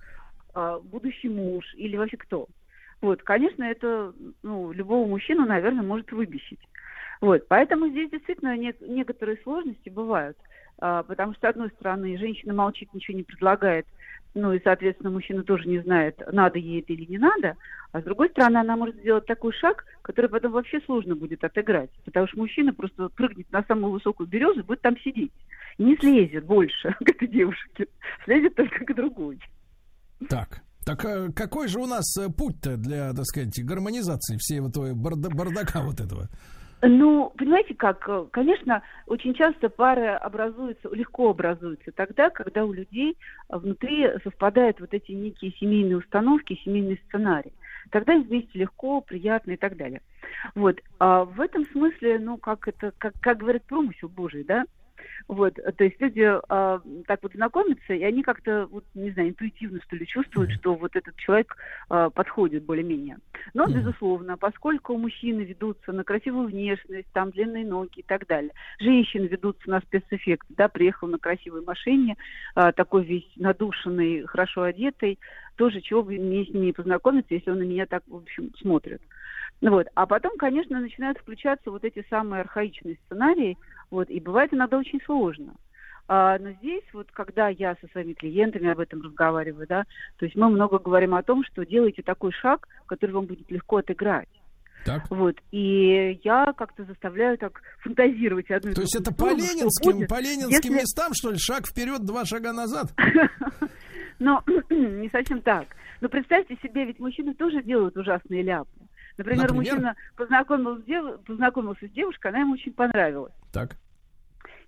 а, 0.55 0.79
будущий 0.79 1.29
муж 1.29 1.75
или 1.75 1.97
вообще 1.97 2.17
кто. 2.17 2.47
Вот, 3.03 3.23
конечно, 3.23 3.63
это 3.63 4.15
ну, 4.43 4.73
любого 4.73 5.07
мужчину, 5.07 5.45
наверное, 5.45 5.83
может 5.83 6.11
выбесить. 6.13 6.61
Вот, 7.21 7.47
поэтому 7.49 7.89
здесь 7.89 8.11
действительно 8.11 8.57
не- 8.57 8.75
некоторые 8.81 9.39
сложности 9.43 9.89
бывают, 9.89 10.37
А, 10.79 11.03
потому 11.05 11.33
что, 11.33 11.47
с 11.47 11.51
одной 11.51 11.71
стороны, 11.71 12.19
женщина 12.19 12.53
молчит, 12.53 12.93
ничего 12.93 13.17
не 13.17 13.23
предлагает, 13.23 13.87
ну 14.35 14.53
и, 14.53 14.61
соответственно, 14.63 15.09
мужчина 15.11 15.43
тоже 15.43 15.67
не 15.67 15.79
знает, 15.79 16.21
надо 16.31 16.59
ей 16.59 16.83
это 16.83 16.93
или 16.93 17.07
не 17.07 17.17
надо, 17.17 17.57
а 17.93 18.01
с 18.03 18.05
другой 18.05 18.29
стороны, 18.29 18.59
она 18.59 18.77
может 18.77 18.97
сделать 18.97 19.25
такой 19.25 19.55
шаг, 19.55 19.87
который 20.03 20.29
потом 20.29 20.53
вообще 20.53 20.79
сложно 20.83 21.17
будет 21.17 21.43
отыграть, 21.43 21.89
потому 22.05 22.29
что 22.29 22.37
мужчина 22.39 22.75
просто 22.75 23.09
прыгнет 23.09 23.51
на 23.51 23.65
самую 23.65 23.93
высокую 23.93 24.27
березу 24.27 24.61
и 24.61 24.65
будет 24.65 24.83
там 24.83 24.99
сидеть, 24.99 25.33
не 25.79 25.97
слезет 25.97 26.45
больше 26.45 26.93
к 27.01 27.09
этой 27.09 27.27
девушке, 27.29 27.87
слезет 28.27 28.55
только 28.55 28.85
к 28.85 28.95
другой. 28.95 29.41
Так. 30.29 30.61
Так 30.85 31.05
э, 31.05 31.33
какой 31.33 31.67
же 31.67 31.81
у 31.81 31.87
нас 31.87 32.17
э, 32.17 32.29
путь-то 32.29 32.77
для, 32.77 33.13
так 33.13 33.25
сказать, 33.25 33.59
гармонизации 33.65 34.37
всей 34.39 34.61
вот 34.61 34.71
этого 34.71 34.93
барда- 34.95 35.35
бардака 35.35 35.81
вот 35.81 36.01
этого? 36.01 36.29
Ну, 36.83 37.33
понимаете 37.37 37.75
как, 37.75 38.07
э, 38.09 38.27
конечно, 38.31 38.83
очень 39.07 39.33
часто 39.33 39.71
пары 39.71 40.09
образуются, 40.09 40.91
легко 40.95 41.31
образуются 41.31 41.91
тогда, 41.93 42.29
когда 42.29 42.65
у 42.67 42.73
людей 42.73 43.17
э, 43.49 43.57
внутри 43.57 44.07
совпадают 44.23 44.81
вот 44.81 44.93
эти 44.93 45.13
некие 45.13 45.53
семейные 45.53 45.97
установки, 45.97 46.61
семейный 46.65 47.01
сценарий. 47.09 47.53
Тогда 47.91 48.13
им 48.13 48.25
вместе 48.25 48.59
легко, 48.59 49.01
приятно 49.01 49.53
и 49.53 49.57
так 49.57 49.77
далее. 49.77 50.03
Вот. 50.55 50.79
А 50.99 51.25
в 51.25 51.41
этом 51.41 51.65
смысле, 51.67 52.19
ну, 52.19 52.37
как 52.37 52.69
это, 52.69 52.93
как, 52.99 53.15
как 53.21 53.39
говорят, 53.39 53.63
промысел 53.65 54.09
Божий, 54.09 54.45
да? 54.45 54.67
Вот, 55.29 55.55
то 55.55 55.85
есть 55.85 56.01
люди 56.01 56.23
а, 56.49 56.81
так 57.07 57.23
вот 57.23 57.33
знакомятся, 57.33 57.95
и 57.95 58.03
они 58.03 58.23
как-то, 58.23 58.67
вот, 58.71 58.85
не 58.95 59.11
знаю, 59.11 59.31
интуитивно, 59.31 59.81
что 59.83 59.97
ли, 59.97 60.07
чувствуют, 60.07 60.53
что 60.53 60.75
вот 60.75 60.95
этот 60.95 61.17
человек 61.17 61.57
а, 61.89 62.11
подходит 62.11 62.65
более-менее. 62.65 63.19
Но, 63.55 63.67
безусловно, 63.67 64.37
поскольку 64.37 64.97
мужчины 64.97 65.43
ведутся 65.43 65.93
на 65.93 66.05
красивую 66.05 66.49
внешность, 66.49 67.09
там 67.13 67.31
длинные 67.31 67.67
ноги 67.67 68.01
и 68.01 68.03
так 68.03 68.27
далее, 68.27 68.53
женщины 68.79 69.27
ведутся 69.27 69.71
на 69.71 69.81
спецэффект, 69.81 70.47
да, 70.51 70.69
приехал 70.69 71.09
на 71.09 71.19
красивой 71.19 71.63
машине, 71.63 72.17
а, 72.55 72.73
такой 72.73 73.05
весь 73.05 73.31
надушенный, 73.37 74.27
хорошо 74.27 74.63
одетый, 74.63 75.19
тоже 75.57 75.81
чего 75.81 76.03
бы 76.03 76.13
мне 76.13 76.45
с 76.45 76.51
ним 76.51 76.65
не 76.65 76.73
познакомиться, 76.73 77.35
если 77.35 77.51
он 77.51 77.59
на 77.59 77.65
меня 77.65 77.87
так, 77.87 78.03
в 78.07 78.17
общем, 78.17 78.53
смотрит. 78.61 79.01
Вот. 79.61 79.87
А 79.95 80.07
потом, 80.07 80.37
конечно, 80.37 80.79
начинают 80.81 81.19
включаться 81.19 81.71
вот 81.71 81.85
эти 81.85 82.05
самые 82.11 82.43
архаичные 82.43 82.99
сценарии, 83.07 83.57
вот, 83.91 84.11
и 84.11 84.21
бывает 84.21 84.53
иногда 84.53 84.79
очень 84.79 85.01
сложно. 85.05 85.55
А, 86.09 86.39
но 86.39 86.53
здесь, 86.53 86.85
вот, 86.93 87.11
когда 87.13 87.49
я 87.49 87.75
со 87.81 87.89
своими 87.89 88.13
клиентами 88.13 88.71
об 88.71 88.79
этом 88.79 89.03
разговариваю, 89.03 89.67
да, 89.67 89.85
то 90.19 90.25
есть 90.25 90.37
мы 90.37 90.49
много 90.49 90.79
говорим 90.79 91.15
о 91.15 91.23
том, 91.23 91.43
что 91.45 91.67
делайте 91.67 92.03
такой 92.03 92.33
шаг, 92.33 92.69
который 92.87 93.11
вам 93.11 93.27
будет 93.27 93.51
легко 93.51 93.79
отыграть. 93.79 94.29
Так. 94.85 95.11
Вот. 95.11 95.35
И 95.51 96.21
я 96.23 96.53
как-то 96.57 96.85
заставляю 96.85 97.37
так 97.39 97.61
фантазировать 97.81 98.49
одну 98.53 98.73
То 98.73 98.83
есть 98.83 98.95
это 98.95 99.13
по 99.13 99.31
ленинским, 99.31 100.07
по 100.07 100.21
ленинским 100.21 100.75
если- 100.75 100.83
местам, 100.83 101.13
что 101.13 101.33
ли, 101.33 101.39
шаг 101.39 101.67
вперед, 101.67 102.05
два 102.05 102.25
шага 102.25 102.53
назад? 102.53 102.95
Но 104.21 104.45
не 104.71 105.09
совсем 105.11 105.43
так. 105.43 105.67
Но 106.01 106.09
представьте 106.09 106.57
себе, 106.63 106.85
ведь 106.85 107.01
мужчины 107.01 107.35
тоже 107.35 107.63
делают 107.65 107.97
ужасные 107.97 108.43
ляпы. 108.43 108.86
Например, 109.19 109.49
Например? 109.51 109.73
мужчина 109.73 109.97
познакомился 110.17 110.83
с, 110.83 110.85
дев- 110.85 111.21
познакомился 111.25 111.87
с 111.87 111.91
девушкой, 111.91 112.29
она 112.29 112.41
ему 112.41 112.53
очень 112.55 112.73
понравилась. 112.73 113.33
Так. 113.53 113.77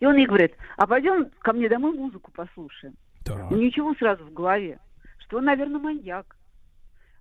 И 0.00 0.06
он 0.06 0.16
ей 0.16 0.26
говорит, 0.26 0.54
а 0.76 0.86
пойдем 0.86 1.30
ко 1.40 1.52
мне 1.52 1.68
домой 1.68 1.92
музыку 1.92 2.30
послушаем. 2.30 2.94
Так. 3.24 3.50
Ничего 3.50 3.94
сразу 3.94 4.24
в 4.24 4.32
голове, 4.32 4.78
что 5.18 5.38
он, 5.38 5.44
наверное, 5.44 5.80
маньяк. 5.80 6.36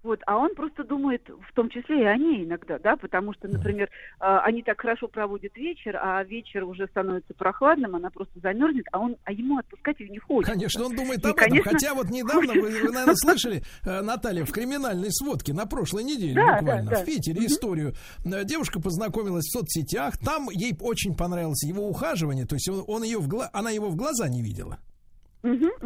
Вот, 0.08 0.22
а 0.26 0.38
он 0.38 0.56
просто 0.56 0.86
думает, 0.86 1.22
в 1.28 1.54
том 1.54 1.70
числе 1.70 2.04
и 2.04 2.06
о 2.06 2.16
ней 2.16 2.46
иногда, 2.46 2.80
да, 2.80 2.96
потому 2.96 3.34
что, 3.34 3.50
например, 3.50 3.90
э, 4.22 4.38
они 4.46 4.64
так 4.64 4.80
хорошо 4.80 5.10
проводят 5.10 5.54
вечер, 5.58 5.98
а 6.02 6.24
вечер 6.24 6.64
уже 6.64 6.88
становится 6.88 7.34
прохладным, 7.34 7.94
она 7.98 8.10
просто 8.10 8.40
замерзнет, 8.40 8.86
а 8.94 9.00
он, 9.00 9.18
а 9.26 9.34
ему 9.34 9.58
отпускать 9.58 10.00
ее 10.00 10.08
не 10.08 10.20
хочется. 10.20 10.54
Конечно, 10.54 10.86
он 10.86 10.96
думает 10.96 11.26
И, 11.26 11.28
об 11.28 11.36
этом. 11.36 11.50
конечно, 11.50 11.72
Хотя 11.72 11.94
вот 11.94 12.10
недавно, 12.10 12.54
вы, 12.54 12.62
вы, 12.70 12.90
наверное, 12.94 13.16
слышали, 13.18 13.64
э, 13.86 14.02
Наталья, 14.02 14.46
в 14.46 14.52
криминальной 14.54 15.12
сводке 15.12 15.52
на 15.54 15.66
прошлой 15.66 16.06
неделе 16.06 16.36
Да, 16.36 16.60
буквально 16.62 16.90
да, 16.90 16.96
да. 16.98 17.04
в 17.04 17.06
Питере 17.06 17.46
историю. 17.46 17.94
Э, 18.24 18.46
Девушка 18.46 18.80
познакомилась 18.80 19.44
в 19.48 19.52
соцсетях, 19.52 20.18
там 20.20 20.48
ей 20.52 20.74
очень 20.80 21.18
понравилось 21.18 21.64
его 21.66 21.86
ухаживание, 21.90 22.46
то 22.46 22.56
есть 22.56 22.70
он, 22.70 22.86
он 22.88 23.04
ее 23.04 23.18
в 23.20 23.28
гла- 23.28 23.50
она 23.52 23.72
его 23.72 23.90
в 23.90 23.98
глаза 23.98 24.30
не 24.30 24.42
видела. 24.42 24.78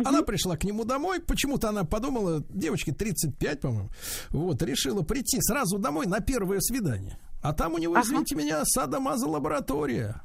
Она 0.06 0.22
пришла 0.24 0.58
к 0.58 0.64
нему 0.64 0.86
домой, 0.86 1.20
почему-то 1.20 1.70
она 1.70 1.84
подумала, 1.84 2.44
девочке 2.50 2.92
35, 2.94 3.60
по-моему, 3.62 3.90
вот, 4.30 4.62
решила 4.64 5.02
прийти 5.04 5.38
сразу 5.42 5.78
домой 5.78 6.06
на 6.08 6.20
первое 6.20 6.60
свидание. 6.62 7.18
А 7.42 7.54
там 7.54 7.74
у 7.74 7.78
него, 7.78 7.94
Ага. 7.96 8.04
извините 8.06 8.36
меня, 8.36 8.64
садомазо-лаборатория. 8.66 10.22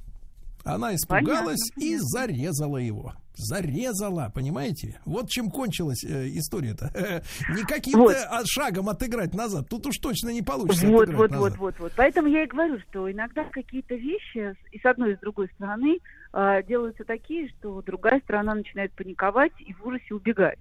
Она 0.66 0.97
испугалась 0.97 1.70
и 1.76 1.97
зарезала 1.97 2.78
его. 2.78 3.12
Зарезала, 3.34 4.32
понимаете? 4.34 4.98
Вот 5.05 5.28
чем 5.28 5.51
кончилась 5.51 6.02
э, 6.05 6.28
история-то. 6.30 6.90
Не 7.55 7.62
каким-то 7.62 7.98
Вот. 7.98 8.16
а, 8.16 8.43
шагом 8.44 8.88
отыграть 8.88 9.32
назад. 9.34 9.68
Тут 9.68 9.86
уж 9.86 9.97
точно 9.98 10.30
не 10.30 10.43
получится 10.43 10.86
Вот, 10.88 11.09
вот, 11.10 11.30
назад. 11.30 11.38
вот, 11.38 11.59
вот, 11.59 11.78
вот. 11.78 11.93
Поэтому 11.97 12.28
я 12.28 12.44
и 12.44 12.47
говорю, 12.47 12.80
что 12.88 13.10
иногда 13.10 13.44
какие-то 13.44 13.94
вещи 13.94 14.56
и 14.72 14.78
с 14.78 14.84
одной, 14.84 15.12
и 15.12 15.16
с 15.16 15.20
другой 15.20 15.48
стороны 15.55 15.98
а, 16.32 16.62
делаются 16.62 17.05
такие, 17.05 17.48
что 17.51 17.82
другая 17.82 18.20
сторона 18.24 18.55
начинает 18.55 18.93
паниковать 18.93 19.52
и 19.60 19.72
в 19.74 19.86
ужасе 19.86 20.14
убегать. 20.14 20.59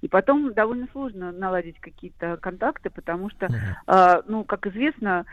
И 0.00 0.08
потом 0.08 0.52
довольно 0.52 0.88
сложно 0.92 1.32
наладить 1.32 1.78
какие-то 1.80 2.36
контакты, 2.36 2.90
потому 2.90 3.30
что, 3.30 3.48
а, 3.86 4.22
ну, 4.26 4.44
как 4.44 4.66
известно, 4.66 5.24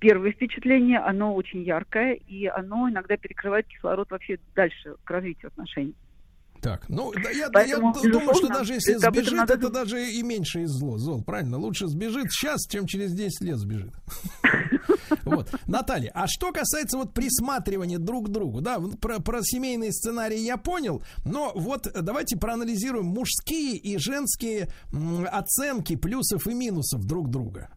первое 0.00 0.32
впечатление, 0.32 0.98
оно 0.98 1.34
очень 1.34 1.62
яркое, 1.62 2.14
и 2.14 2.46
оно 2.46 2.90
иногда 2.90 3.16
перекрывает 3.16 3.66
кислород 3.66 4.10
вообще 4.10 4.38
дальше 4.54 4.96
к 5.04 5.10
развитию 5.10 5.48
отношений. 5.48 5.94
Так, 6.60 6.88
ну, 6.88 7.12
да, 7.12 7.30
я, 7.30 7.48
Поэтому, 7.50 7.94
я 8.02 8.10
думаю, 8.10 8.34
что 8.34 8.48
даже 8.48 8.74
если 8.74 8.96
это 8.96 9.10
сбежит, 9.10 9.34
надо 9.34 9.54
это 9.54 9.70
даже 9.70 10.10
и 10.10 10.22
меньше 10.22 10.62
из 10.62 10.70
зло, 10.70 10.98
зол, 10.98 11.22
правильно? 11.22 11.58
Лучше 11.58 11.86
сбежит 11.86 12.32
сейчас, 12.32 12.66
чем 12.68 12.86
через 12.86 13.12
10 13.12 13.40
лет 13.42 13.58
сбежит. 13.58 13.92
Вот. 15.24 15.54
Наталья, 15.66 16.10
а 16.14 16.26
что 16.26 16.52
касается 16.52 16.96
вот 16.96 17.12
присматривания 17.12 17.98
друг 17.98 18.28
к 18.28 18.28
другу, 18.30 18.60
да, 18.60 18.78
про, 19.00 19.20
про 19.20 19.40
семейные 19.42 19.92
сценарии 19.92 20.38
я 20.38 20.56
понял, 20.56 21.02
но 21.24 21.52
вот 21.54 21.90
давайте 21.94 22.36
проанализируем 22.36 23.06
мужские 23.06 23.76
и 23.76 23.98
женские 23.98 24.68
оценки 25.30 25.96
плюсов 25.96 26.46
и 26.46 26.54
минусов 26.54 27.04
друг 27.04 27.30
друга. 27.30 27.70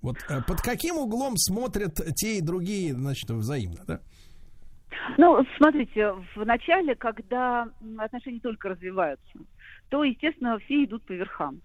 Вот 0.00 0.18
э, 0.28 0.42
под 0.42 0.60
каким 0.60 0.98
углом 0.98 1.36
смотрят 1.36 2.00
те 2.16 2.38
и 2.38 2.40
другие, 2.40 2.94
значит, 2.94 3.30
взаимно, 3.30 3.84
да? 3.86 4.00
Ну, 5.16 5.44
смотрите, 5.56 6.12
в 6.34 6.44
начале, 6.44 6.94
когда 6.94 7.68
отношения 7.98 8.40
только 8.40 8.70
развиваются, 8.70 9.38
то, 9.88 10.04
естественно, 10.04 10.58
все 10.58 10.84
идут 10.84 11.04
по 11.04 11.12
верхам. 11.12 11.60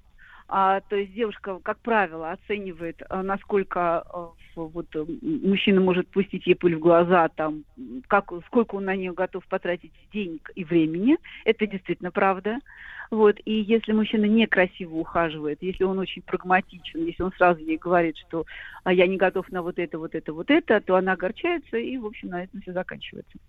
А, 0.55 0.81
то 0.81 0.95
есть 0.95 1.11
девушка, 1.13 1.59
как 1.63 1.80
правило, 1.81 2.31
оценивает, 2.31 3.01
а, 3.09 3.23
насколько 3.23 4.03
в- 4.55 4.67
вот, 4.67 4.85
м, 4.95 5.07
мужчина 5.49 5.81
может 5.81 6.07
пустить 6.11 6.45
ей 6.45 6.53
пыль 6.53 6.75
в 6.75 6.80
глаза, 6.80 7.27
там, 7.30 7.63
как, 8.07 8.31
сколько 8.45 8.75
он 8.75 8.85
на 8.85 8.95
нее 8.95 9.13
готов 9.13 9.47
потратить 9.47 9.93
денег 10.13 10.51
и 10.53 10.63
времени. 10.63 11.17
Это 11.43 11.65
действительно 11.65 12.11
правда. 12.11 12.59
Вот. 13.09 13.38
И 13.45 13.51
если 13.61 13.93
мужчина 13.93 14.25
некрасиво 14.25 14.93
ухаживает, 14.97 15.57
если 15.61 15.85
он 15.85 15.97
очень 15.97 16.21
прагматичен, 16.21 17.03
если 17.03 17.23
он 17.23 17.31
сразу 17.35 17.59
ей 17.59 17.77
говорит, 17.77 18.15
что 18.17 18.45
а, 18.84 18.93
я 18.93 19.07
не 19.07 19.17
готов 19.17 19.49
на 19.51 19.63
вот 19.63 19.80
это, 19.80 19.97
вот 19.97 20.13
это, 20.13 20.34
вот 20.34 20.51
это, 20.51 20.81
то 20.81 20.95
она 20.95 21.13
огорчается, 21.13 21.77
и, 21.77 21.97
в 21.97 22.05
общем, 22.05 22.30
на 22.30 22.43
этом 22.43 22.61
все 22.61 22.73
заканчивается. 22.73 23.39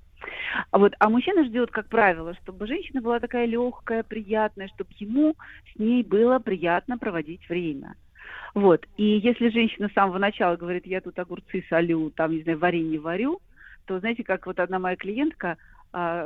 А 0.70 0.78
Вот. 0.78 0.94
А 0.98 1.08
мужчина 1.08 1.44
ждет, 1.44 1.70
как 1.70 1.88
правило, 1.88 2.34
чтобы 2.42 2.66
женщина 2.66 3.00
была 3.00 3.20
такая 3.20 3.46
легкая, 3.46 4.02
приятная, 4.02 4.68
чтобы 4.68 4.90
ему 4.98 5.34
с 5.72 5.78
ней 5.78 6.02
было 6.02 6.38
приятно 6.38 6.98
проводить 6.98 7.48
время. 7.48 7.96
Вот. 8.54 8.86
И 8.96 9.04
если 9.18 9.48
женщина 9.48 9.88
с 9.88 9.94
самого 9.94 10.18
начала 10.18 10.56
говорит, 10.56 10.86
я 10.86 11.00
тут 11.00 11.18
огурцы 11.18 11.64
солю, 11.68 12.10
там, 12.10 12.32
не 12.32 12.42
знаю, 12.42 12.58
варенье 12.58 13.00
варю, 13.00 13.40
то, 13.86 13.98
знаете, 13.98 14.24
как 14.24 14.46
вот 14.46 14.60
одна 14.60 14.78
моя 14.78 14.96
клиентка 14.96 15.56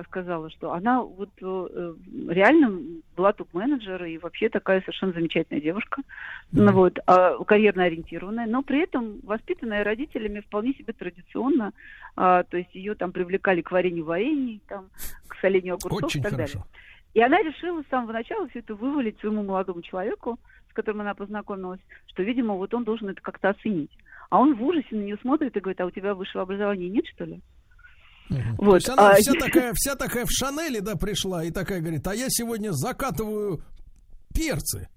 сказала, 0.07 0.49
что 0.51 0.73
она 0.73 1.03
вот 1.03 1.29
э, 1.43 1.95
реально 2.29 2.81
была 3.15 3.35
топ-менеджер 3.35 4.03
и 4.05 4.17
вообще 4.17 4.49
такая 4.49 4.81
совершенно 4.81 5.13
замечательная 5.13 5.61
девушка, 5.61 6.03
ну, 6.53 6.73
вот, 6.73 6.99
а, 7.07 7.37
карьерно 7.45 7.85
ориентированная, 7.85 8.47
но 8.47 8.63
при 8.63 8.83
этом 8.83 9.21
воспитанная 9.23 9.85
родителями 9.85 10.41
вполне 10.41 10.73
себе 10.73 10.95
традиционно, 10.95 11.73
а, 12.17 12.45
то 12.45 12.57
есть 12.57 12.75
ее 12.75 12.95
там 12.95 13.13
привлекали 13.13 13.61
к 13.61 13.71
варенью 13.71 14.07
варений, 14.07 14.63
там, 14.69 14.89
к 15.27 15.37
солению 15.41 15.75
огурцов 15.75 16.05
Очень 16.05 16.21
и 16.21 16.23
так 16.23 16.33
хорошо. 16.33 16.59
далее. 16.61 16.73
И 17.13 17.21
она 17.21 17.39
решила 17.43 17.83
с 17.83 17.91
самого 17.91 18.13
начала 18.13 18.49
все 18.49 18.61
это 18.61 18.75
вывалить 18.75 19.19
своему 19.21 19.43
молодому 19.43 19.83
человеку, 19.83 20.39
с 20.71 20.73
которым 20.73 21.03
она 21.03 21.13
познакомилась, 21.15 21.81
что, 22.07 22.23
видимо, 22.23 22.55
вот 22.55 22.73
он 22.73 22.85
должен 22.85 23.09
это 23.11 23.21
как-то 23.21 23.51
оценить. 23.51 23.91
А 24.31 24.39
он 24.39 24.55
в 24.55 24.63
ужасе 24.63 24.89
на 24.93 25.03
нее 25.03 25.19
смотрит 25.21 25.55
и 25.55 25.61
говорит, 25.61 25.81
а 25.81 25.87
у 25.87 25.91
тебя 25.91 26.15
высшего 26.15 26.43
образования 26.43 26.89
нет, 26.89 27.07
что 27.07 27.25
ли? 27.25 27.43
То 28.29 28.35
Вот, 28.59 28.75
есть 28.77 28.89
она 28.89 29.11
а, 29.11 29.15
вся, 29.15 29.33
такая, 29.41 29.73
вся 29.75 29.97
такая 29.97 30.25
в 30.27 30.31
Шанеле, 30.31 30.81
да, 30.81 30.97
пришла 30.97 31.45
и 31.45 31.51
такая 31.51 31.81
говорит, 31.81 32.07
а 32.07 32.15
я 32.15 32.27
сегодня 32.29 32.73
закатываю 32.73 33.63
перцы. 34.35 34.89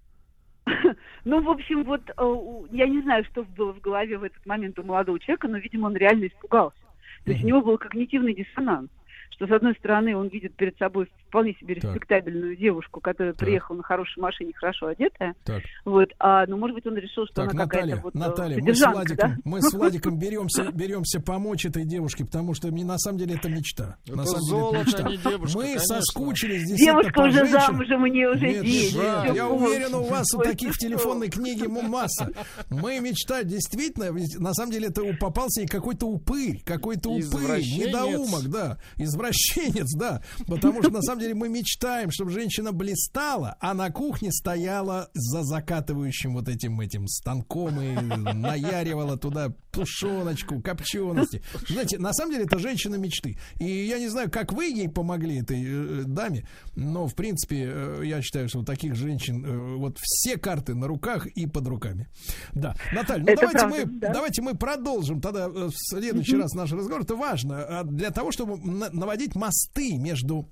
Ну, 1.24 1.42
в 1.42 1.50
общем, 1.50 1.84
вот 1.84 2.02
э, 2.10 2.76
я 2.76 2.88
не 2.88 3.02
знаю, 3.02 3.24
что 3.26 3.44
было 3.44 3.74
в 3.74 3.80
голове 3.80 4.18
в 4.18 4.24
этот 4.24 4.44
момент 4.46 4.80
у 4.80 4.84
молодого 4.84 5.20
человека, 5.20 5.48
но, 5.48 5.58
видимо, 5.58 5.88
он 5.88 5.96
реально 5.96 6.26
испугался. 6.26 6.82
То 7.26 7.32
есть 7.32 7.44
у 7.44 7.48
него 7.48 7.62
был 7.62 7.78
когнитивный 7.78 8.34
диссонанс, 8.34 8.90
что, 9.32 9.46
с 9.46 9.52
одной 9.52 9.76
стороны, 9.76 10.16
он 10.16 10.30
видит 10.30 10.56
перед 10.56 10.76
собой 10.78 11.08
вполне 11.32 11.54
себе 11.56 11.76
респектабельную 11.76 12.58
девушку, 12.58 13.00
которая 13.00 13.34
приехала 13.34 13.78
на 13.78 13.84
хорошей 13.84 14.20
машине, 14.20 14.52
хорошо 14.54 14.88
одетая. 14.88 15.34
Так. 15.46 15.64
Вот, 15.86 16.10
а, 16.20 16.46
ну, 16.46 16.58
может 16.58 16.76
быть, 16.76 16.86
он 16.86 16.96
решил, 16.98 17.26
что 17.26 17.36
Так, 17.36 17.54
она 17.54 17.64
какая-то 17.64 17.88
Наталья, 17.88 18.02
вот 18.04 18.16
э, 18.16 18.18
Наталья, 18.20 18.58
мы 18.62 18.76
с 18.76 18.86
Владиком, 18.86 19.16
да? 19.18 19.38
мы 19.46 19.62
с 19.62 19.74
Владиком 19.74 20.20
беремся, 20.20 20.72
беремся 20.72 21.22
помочь 21.22 21.66
этой 21.66 21.86
девушке, 21.86 22.26
потому 22.26 22.54
что 22.54 22.68
мне, 22.68 22.84
на 22.84 22.98
самом 22.98 23.18
деле 23.20 23.36
это 23.36 23.48
мечта. 23.50 23.96
Это 24.06 24.18
на 24.18 24.26
самом 24.26 24.42
золото, 24.42 24.84
деле 24.86 24.92
это 24.94 25.06
а 25.06 25.10
не 25.10 25.16
мечта. 25.16 25.30
девушка, 25.30 25.58
мы 25.58 25.64
конечно. 25.64 25.86
соскучились 25.96 26.60
действительно 26.68 27.02
Девушка 27.02 27.20
уже 27.22 27.32
женщинам. 27.32 27.62
замужем, 27.62 28.04
у 28.04 28.08
нее 28.08 28.30
уже 28.30 28.48
Нет, 28.48 28.66
дети. 28.66 28.96
да, 28.98 29.26
я 29.28 29.48
полностью. 29.48 29.56
уверен, 29.78 29.96
у 29.96 30.04
вас 30.04 30.34
Ой, 30.36 30.44
таких 30.46 30.72
в 30.72 30.76
что? 30.76 30.88
телефонной 30.88 31.30
книге 31.30 31.68
масса. 31.70 32.30
Мы 32.70 33.00
мечта, 33.00 33.44
действительно, 33.44 34.12
ведь 34.12 34.38
на 34.38 34.54
самом 34.54 34.72
деле 34.74 34.88
это 34.88 35.02
у- 35.04 35.16
попался 35.16 35.62
и 35.62 35.66
какой-то 35.66 36.08
упырь, 36.08 36.62
какой-то 36.66 37.10
упырь, 37.10 37.62
недоумок, 37.62 38.50
да, 38.50 38.78
извращенец, 38.98 39.94
да, 39.98 40.22
потому 40.48 40.82
что 40.82 40.92
на 40.92 41.02
самом 41.02 41.21
деле 41.22 41.36
мы 41.36 41.50
мечтаем, 41.50 42.12
чтобы 42.12 42.32
женщина 42.32 42.72
блистала, 42.72 43.56
а 43.60 43.74
на 43.74 43.90
кухне 43.90 44.32
стояла 44.32 45.10
за 45.14 45.44
закатывающим 45.44 46.34
вот 46.34 46.48
этим 46.48 46.80
этим 46.82 47.08
станком 47.08 47.82
и 47.82 47.96
наяривала 48.34 49.18
туда 49.18 49.54
тушеночку, 49.72 50.62
копчености. 50.62 51.42
Знаете, 51.68 51.98
на 51.98 52.14
самом 52.14 52.34
деле 52.34 52.46
это 52.46 52.60
женщина 52.60 52.96
мечты. 52.96 53.38
И 53.60 53.66
я 53.66 54.00
не 54.00 54.10
знаю, 54.10 54.30
как 54.30 54.54
вы 54.54 54.66
ей 54.66 54.90
помогли, 54.90 55.40
этой 55.40 55.64
э, 55.64 56.04
даме, 56.06 56.46
но, 56.76 57.08
в 57.08 57.16
принципе, 57.16 57.70
э, 57.72 58.02
я 58.04 58.22
считаю, 58.22 58.50
что 58.50 58.60
у 58.60 58.64
таких 58.64 58.96
женщин 58.96 59.46
э, 59.46 59.76
вот 59.78 59.98
все 60.02 60.38
карты 60.38 60.76
на 60.76 60.88
руках 60.88 61.26
и 61.28 61.48
под 61.48 61.68
руками. 61.68 62.08
Да. 62.54 62.76
Наталья, 62.94 63.24
ну 63.24 63.32
Это 63.32 63.42
давайте, 63.42 63.60
правда, 63.60 63.78
мы, 63.78 64.00
да. 64.00 64.14
давайте 64.14 64.42
мы 64.42 64.56
продолжим 64.56 65.22
тогда 65.22 65.46
э, 65.46 65.68
в 65.68 65.74
следующий 65.76 66.36
раз 66.36 66.54
наш 66.54 66.72
разговор. 66.72 67.04
Это 67.04 67.16
важно 67.16 67.64
а, 67.64 67.84
для 67.84 68.12
того, 68.12 68.32
чтобы 68.32 68.58
на- 68.58 68.90
наводить 68.90 69.36
мосты 69.36 69.98
между 69.98 70.50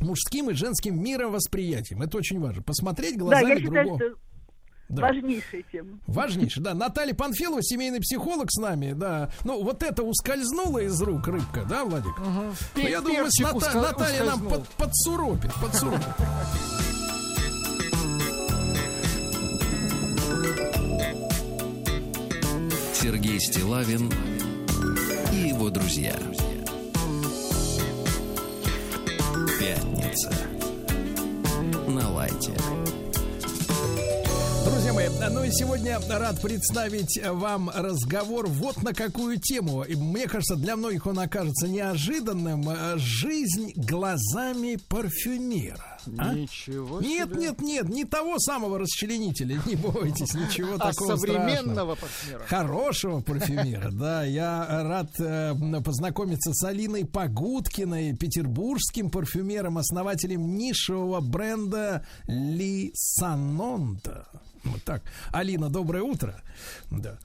мужским 0.00 0.50
и 0.50 0.54
женским 0.54 1.02
мировосприятием. 1.02 2.02
Это 2.02 2.18
очень 2.18 2.40
важно. 2.40 2.62
Посмотреть 2.62 3.14
Да, 3.16 3.20
глазами 3.20 3.48
я 3.50 3.56
считаю, 3.58 3.72
другого. 3.86 3.98
что 3.98 4.18
Да. 4.88 5.02
важнейшая 5.02 5.62
тема. 5.72 5.98
Важнейшее, 6.06 6.62
да. 6.64 6.74
Наталья 6.74 7.14
Панфилова, 7.14 7.62
семейный 7.62 8.00
психолог 8.00 8.46
с 8.50 8.60
нами, 8.60 8.92
да. 8.92 9.30
Ну, 9.44 9.62
вот 9.62 9.82
это 9.82 10.02
ускользнула 10.02 10.78
из 10.78 11.00
рук 11.02 11.26
рыбка, 11.28 11.64
да, 11.68 11.84
Владик? 11.84 12.14
Ну, 12.76 12.88
я 12.88 13.00
думаю, 13.00 13.24
Ната- 13.40 13.56
уска- 13.56 13.80
Наталья 13.80 14.24
нам 14.24 14.48
под, 14.48 14.68
подсуропит, 14.70 15.52
подсуропит. 15.60 16.06
Сергей 22.94 23.38
Стилавин 23.40 24.10
и 25.32 25.48
его 25.48 25.70
друзья. 25.70 26.14
Пятница. 29.66 30.30
На 31.88 32.08
лайте. 32.12 32.52
Друзья 34.64 34.92
мои, 34.92 35.08
ну 35.32 35.42
и 35.42 35.50
сегодня 35.50 35.98
рад 36.08 36.40
представить 36.40 37.20
вам 37.24 37.72
разговор 37.74 38.46
вот 38.46 38.80
на 38.84 38.94
какую 38.94 39.40
тему. 39.40 39.82
И 39.82 39.96
мне 39.96 40.28
кажется, 40.28 40.54
для 40.54 40.76
многих 40.76 41.08
он 41.08 41.18
окажется 41.18 41.66
неожиданным. 41.66 42.64
Жизнь 42.96 43.72
глазами 43.74 44.78
парфюмера. 44.88 45.95
А? 46.18 46.34
Ничего 46.34 47.00
Нет, 47.00 47.28
себе. 47.28 47.40
нет, 47.40 47.60
нет, 47.60 47.88
не 47.88 48.04
того 48.04 48.38
самого 48.38 48.78
расчленителя, 48.78 49.60
не 49.66 49.76
бойтесь, 49.76 50.34
ничего 50.34 50.74
А 50.78 50.92
такого 50.92 51.16
современного 51.16 51.94
страшного. 51.94 51.94
парфюмера. 51.96 52.46
Хорошего 52.46 53.20
парфюмера, 53.20 53.90
да. 53.90 54.24
Я 54.24 54.66
рад 54.84 55.10
э, 55.20 55.54
познакомиться 55.84 56.52
с 56.52 56.64
Алиной 56.64 57.04
Погудкиной, 57.04 58.16
петербургским 58.16 59.10
парфюмером, 59.10 59.78
основателем 59.78 60.56
нишевого 60.56 61.20
бренда 61.20 62.06
Ли 62.26 62.90
Санонта. 62.94 64.26
Вот 64.64 64.82
так. 64.84 65.02
Алина, 65.32 65.68
доброе 65.70 66.02
утро. 66.02 66.42
Да. 66.90 67.18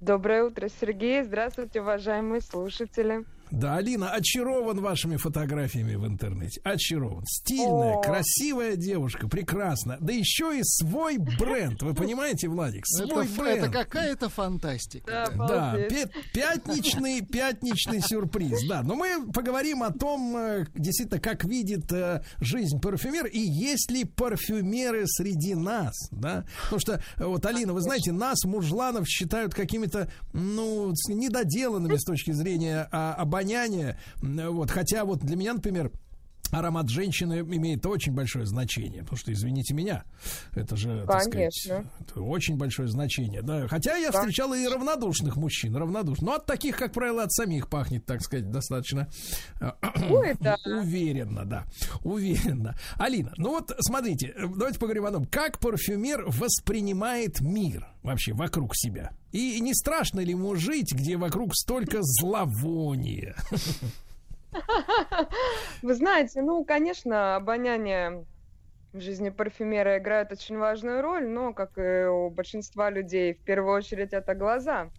Доброе 0.00 0.44
утро, 0.44 0.68
Сергей. 0.80 1.22
Здравствуйте, 1.22 1.80
уважаемые 1.80 2.40
слушатели. 2.42 3.24
Да, 3.54 3.76
Алина, 3.76 4.10
очарован 4.10 4.80
вашими 4.80 5.16
фотографиями 5.16 5.94
в 5.94 6.06
интернете. 6.06 6.60
Очарован. 6.64 7.24
Стильная, 7.26 7.94
О. 7.94 8.02
красивая 8.02 8.76
девушка, 8.76 9.28
прекрасно. 9.28 9.96
Да 10.00 10.12
еще 10.12 10.58
и 10.58 10.62
свой 10.62 11.18
бренд. 11.18 11.80
Вы 11.82 11.94
понимаете, 11.94 12.48
Владик? 12.48 12.84
Это, 12.98 13.08
Свой 13.08 13.24
ф- 13.26 13.36
бренд. 13.36 13.58
это 13.64 13.70
какая-то 13.70 14.28
фантастика. 14.28 15.30
Да, 15.36 15.76
пя- 15.76 16.10
пятничный, 16.32 17.20
пятничный 17.26 18.00
сюрприз, 18.00 18.66
да. 18.68 18.82
Но 18.82 18.94
мы 18.96 19.30
поговорим 19.32 19.82
о 19.82 19.92
том, 19.92 20.36
э, 20.36 20.66
действительно, 20.74 21.20
как 21.20 21.44
видит 21.44 21.90
э, 21.92 22.22
жизнь 22.40 22.80
парфюмер 22.80 23.26
и 23.26 23.38
есть 23.38 23.90
ли 23.90 24.04
парфюмеры 24.04 25.04
среди 25.06 25.54
нас, 25.54 25.94
да. 26.10 26.44
Потому 26.64 26.80
что, 26.80 27.02
э, 27.16 27.24
вот, 27.24 27.46
Алина, 27.46 27.72
вы 27.72 27.80
знаете, 27.80 28.12
нас, 28.12 28.44
мужланов, 28.44 29.06
считают 29.08 29.54
какими-то, 29.54 30.10
ну, 30.32 30.92
недоделанными 31.08 31.96
с 31.96 32.04
точки 32.04 32.32
зрения 32.32 32.88
а, 32.92 33.14
обоняния. 33.44 33.98
Вот, 34.20 34.70
хотя 34.70 35.04
вот 35.04 35.20
для 35.20 35.36
меня, 35.36 35.54
например, 35.54 35.92
Аромат 36.50 36.88
женщины 36.88 37.40
имеет 37.40 37.84
очень 37.84 38.12
большое 38.12 38.46
значение, 38.46 39.02
потому 39.02 39.18
что, 39.18 39.32
извините 39.32 39.74
меня, 39.74 40.04
это 40.54 40.76
же, 40.76 41.04
так 41.06 41.22
сказать, 41.22 41.60
Конечно. 41.66 41.90
очень 42.14 42.56
большое 42.56 42.88
значение, 42.88 43.42
да. 43.42 43.66
Хотя 43.66 43.96
я 43.96 44.10
Да. 44.12 44.20
встречал 44.20 44.54
и 44.54 44.66
равнодушных 44.68 45.36
мужчин, 45.36 45.74
равнодушных. 45.74 46.22
Но 46.24 46.34
от 46.34 46.46
таких, 46.46 46.76
как 46.76 46.92
правило, 46.92 47.24
от 47.24 47.32
самих 47.32 47.68
пахнет, 47.68 48.06
так 48.06 48.20
сказать, 48.22 48.50
достаточно 48.50 49.08
э, 49.60 49.70
Ой, 50.10 50.34
да. 50.40 50.56
уверенно, 50.64 51.44
да, 51.44 51.64
уверенно. 52.04 52.76
Алина, 52.98 53.32
ну 53.36 53.50
вот 53.50 53.72
смотрите, 53.80 54.32
давайте 54.38 54.78
поговорим 54.78 55.06
о 55.06 55.10
том, 55.10 55.24
как 55.26 55.58
парфюмер 55.58 56.24
воспринимает 56.28 57.40
мир 57.40 57.88
вообще 58.02 58.32
вокруг 58.32 58.76
себя. 58.76 59.10
И 59.32 59.58
не 59.60 59.74
страшно 59.74 60.20
ли 60.20 60.30
ему 60.30 60.54
жить, 60.54 60.92
где 60.92 61.16
вокруг 61.16 61.56
столько 61.56 61.98
зловония? 62.02 63.34
Вы 65.82 65.94
знаете, 65.94 66.42
ну, 66.42 66.64
конечно, 66.64 67.36
обоняние 67.36 68.26
в 68.92 69.00
жизни 69.00 69.30
парфюмера 69.30 69.98
играет 69.98 70.32
очень 70.32 70.56
важную 70.56 71.02
роль, 71.02 71.28
но, 71.28 71.52
как 71.52 71.76
и 71.78 72.06
у 72.06 72.30
большинства 72.30 72.90
людей, 72.90 73.34
в 73.34 73.42
первую 73.42 73.74
очередь 73.74 74.12
это 74.12 74.34
глаза. 74.34 74.90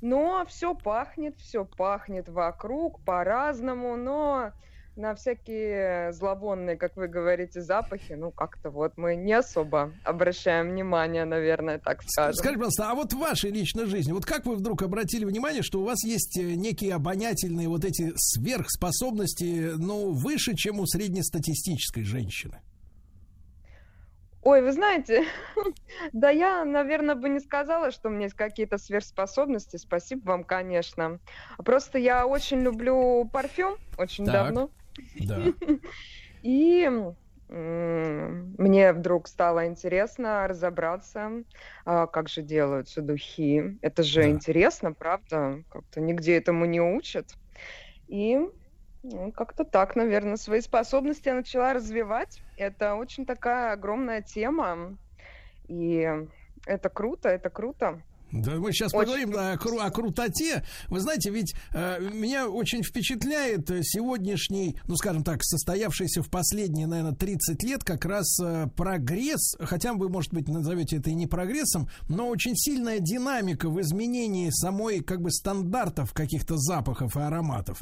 Но 0.00 0.44
все 0.46 0.74
пахнет, 0.74 1.38
все 1.38 1.64
пахнет 1.64 2.28
вокруг 2.28 3.04
по-разному, 3.04 3.96
но 3.96 4.52
на 4.96 5.14
всякие 5.14 6.12
зловонные, 6.12 6.76
как 6.76 6.96
вы 6.96 7.08
говорите, 7.08 7.60
запахи, 7.60 8.12
ну, 8.12 8.30
как-то 8.30 8.70
вот 8.70 8.96
мы 8.96 9.16
не 9.16 9.32
особо 9.32 9.92
обращаем 10.04 10.70
внимание, 10.70 11.24
наверное, 11.24 11.78
так 11.78 12.02
скажем. 12.06 12.34
Скажите, 12.34 12.58
пожалуйста, 12.58 12.90
а 12.90 12.94
вот 12.94 13.12
в 13.12 13.18
вашей 13.18 13.50
личной 13.50 13.86
жизни, 13.86 14.12
вот 14.12 14.24
как 14.24 14.46
вы 14.46 14.56
вдруг 14.56 14.82
обратили 14.82 15.24
внимание, 15.24 15.62
что 15.62 15.80
у 15.80 15.84
вас 15.84 16.04
есть 16.04 16.38
э, 16.38 16.54
некие 16.54 16.94
обонятельные 16.94 17.68
вот 17.68 17.84
эти 17.84 18.12
сверхспособности, 18.16 19.72
ну, 19.76 20.12
выше, 20.12 20.54
чем 20.54 20.80
у 20.80 20.86
среднестатистической 20.86 22.04
женщины? 22.04 22.60
Ой, 24.44 24.60
вы 24.60 24.72
знаете, 24.72 25.24
да 26.12 26.28
я, 26.28 26.64
наверное, 26.66 27.14
бы 27.14 27.30
не 27.30 27.40
сказала, 27.40 27.90
что 27.90 28.08
у 28.08 28.12
меня 28.12 28.24
есть 28.24 28.36
какие-то 28.36 28.76
сверхспособности. 28.76 29.78
Спасибо 29.78 30.26
вам, 30.26 30.44
конечно. 30.44 31.18
Просто 31.64 31.98
я 31.98 32.26
очень 32.26 32.60
люблю 32.60 33.28
парфюм, 33.32 33.76
очень 33.96 34.26
Так. 34.26 34.34
давно. 34.34 34.70
Да. 35.20 35.36
И 36.42 36.90
мне 37.48 38.92
вдруг 38.92 39.28
стало 39.28 39.66
интересно 39.66 40.48
разобраться, 40.48 41.44
а, 41.84 42.06
как 42.06 42.28
же 42.28 42.42
делаются 42.42 43.02
духи. 43.02 43.78
Это 43.82 44.02
же 44.02 44.28
интересно, 44.28 44.92
правда? 44.92 45.62
Как-то 45.68 46.00
нигде 46.00 46.36
этому 46.36 46.64
не 46.64 46.80
учат. 46.80 47.26
И 48.08 48.38
ну, 49.02 49.32
как-то 49.32 49.64
так, 49.64 49.96
наверное, 49.96 50.36
свои 50.36 50.60
способности 50.60 51.28
я 51.28 51.34
начала 51.34 51.74
развивать. 51.74 52.42
Это 52.56 52.94
очень 52.94 53.26
такая 53.26 53.72
огромная 53.72 54.22
тема. 54.22 54.96
И 55.68 56.08
это 56.66 56.88
круто, 56.88 57.28
это 57.28 57.50
круто. 57.50 58.02
Да, 58.42 58.56
мы 58.56 58.72
сейчас 58.72 58.92
Очень 58.92 59.04
поговорим 59.06 59.32
да, 59.32 59.52
о, 59.52 59.56
кру- 59.56 59.80
о 59.80 59.90
крутоте. 59.90 60.64
Вы 60.88 61.00
знаете, 61.00 61.30
ведь 61.30 61.54
э, 61.72 62.00
меня 62.12 62.48
очень 62.48 62.82
впечатляет 62.82 63.68
сегодняшний, 63.82 64.76
ну, 64.86 64.96
скажем 64.96 65.22
так, 65.22 65.42
состоявшийся 65.44 66.22
в 66.22 66.28
последние, 66.30 66.86
наверное, 66.86 67.14
30 67.14 67.62
лет 67.62 67.84
как 67.84 68.04
раз 68.04 68.38
э, 68.42 68.66
прогресс, 68.76 69.54
хотя 69.60 69.92
вы, 69.94 70.08
может 70.08 70.32
быть, 70.34 70.48
назовете 70.48 70.96
это 70.96 71.10
и 71.10 71.14
не 71.14 71.26
прогрессом, 71.26 71.88
но 72.08 72.28
очень 72.28 72.56
сильная 72.56 72.98
динамика 72.98 73.68
в 73.70 73.80
изменении 73.80 74.50
самой, 74.50 75.00
как 75.00 75.20
бы, 75.20 75.30
стандартов 75.30 76.12
каких-то 76.12 76.56
запахов 76.56 77.16
и 77.16 77.20
ароматов. 77.20 77.80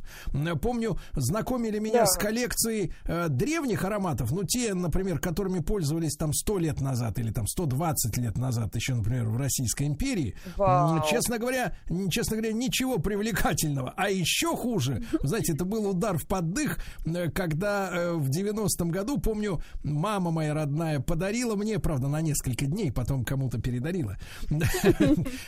Помню, 0.61 0.99
знакомили 1.15 1.79
меня 1.79 2.01
Да. 2.01 2.07
с 2.07 2.17
коллекцией 2.19 2.93
э, 3.05 3.29
древних 3.29 3.85
ароматов, 3.85 4.31
ну, 4.33 4.45
те, 4.45 4.75
например, 4.75 5.19
которыми 5.19 5.61
пользовались 5.61 6.15
там 6.17 6.33
100 6.33 6.59
лет 6.59 6.81
назад 6.81 7.19
или 7.19 7.31
там 7.33 7.47
120 7.47 8.17
лет 8.19 8.37
назад, 8.37 8.75
еще, 8.77 8.95
например, 8.95 9.29
в 9.29 9.37
Российской 9.37 9.87
империи. 9.87 10.35
Вау. 10.57 11.03
Честно 11.09 11.39
говоря, 11.39 11.75
честно 12.11 12.37
говоря, 12.37 12.53
ничего 12.53 12.99
привлекательного. 12.99 13.95
А 13.97 14.11
еще 14.11 14.57
хуже, 14.57 15.03
знаете, 15.23 15.53
это 15.55 15.65
был 15.65 15.89
удар 15.89 16.19
в 16.19 16.27
поддых, 16.27 16.79
э, 17.05 17.31
когда 17.31 17.91
э, 17.93 18.13
в 18.13 18.29
90-м 18.31 18.91
году, 18.91 19.19
помню, 19.19 19.61
мама 19.83 20.31
моя 20.31 20.55
родная 20.55 21.01
подарила 21.01 21.57
мне, 21.57 21.79
правда, 21.79 22.09
на 22.09 22.21
несколько 22.21 22.67
дней, 22.67 22.91
потом 22.93 23.25
кому-то 23.25 23.61
передарила, 23.61 24.17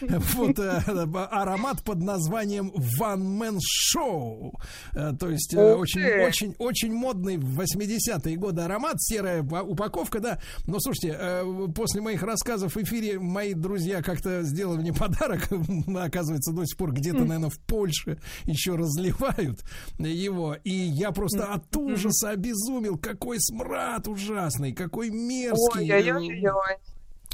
вот 0.00 0.58
э, 0.58 0.82
аромат 1.30 1.82
под 1.82 1.98
названием 2.00 2.72
One 3.00 3.38
Man 3.38 3.58
Show. 3.58 4.52
Э, 4.92 5.12
То 5.18 5.30
есть 5.30 5.54
э, 5.54 5.74
Ух 5.74 5.80
очень, 5.80 6.02
ты! 6.02 6.26
очень, 6.26 6.54
очень 6.58 6.92
модный 6.92 7.36
в 7.36 7.60
80-е 7.60 8.36
годы 8.36 8.62
аромат, 8.62 8.96
серая 9.00 9.42
упа- 9.42 9.62
упаковка, 9.62 10.20
да. 10.20 10.38
Но 10.66 10.78
слушайте, 10.80 11.16
э, 11.18 11.68
после 11.74 12.00
моих 12.00 12.22
рассказов 12.22 12.74
в 12.74 12.82
эфире 12.82 13.18
мои 13.18 13.54
друзья 13.54 14.02
как-то 14.02 14.42
сделали 14.42 14.73
мне 14.76 14.92
подарок. 14.92 15.48
Оказывается, 15.96 16.52
до 16.52 16.64
сих 16.66 16.76
пор 16.76 16.92
где-то, 16.92 17.20
наверное, 17.24 17.50
в 17.50 17.58
Польше 17.60 18.18
еще 18.44 18.74
разливают 18.76 19.64
его. 19.98 20.56
И 20.64 20.70
я 20.70 21.10
просто 21.12 21.52
от 21.52 21.76
ужаса 21.76 22.30
обезумел. 22.30 22.98
Какой 22.98 23.38
смрад 23.40 24.08
ужасный, 24.08 24.72
какой 24.72 25.10
мерзкий. 25.10 25.88
э, 25.90 26.14
Ой-ой-ой. 26.14 26.76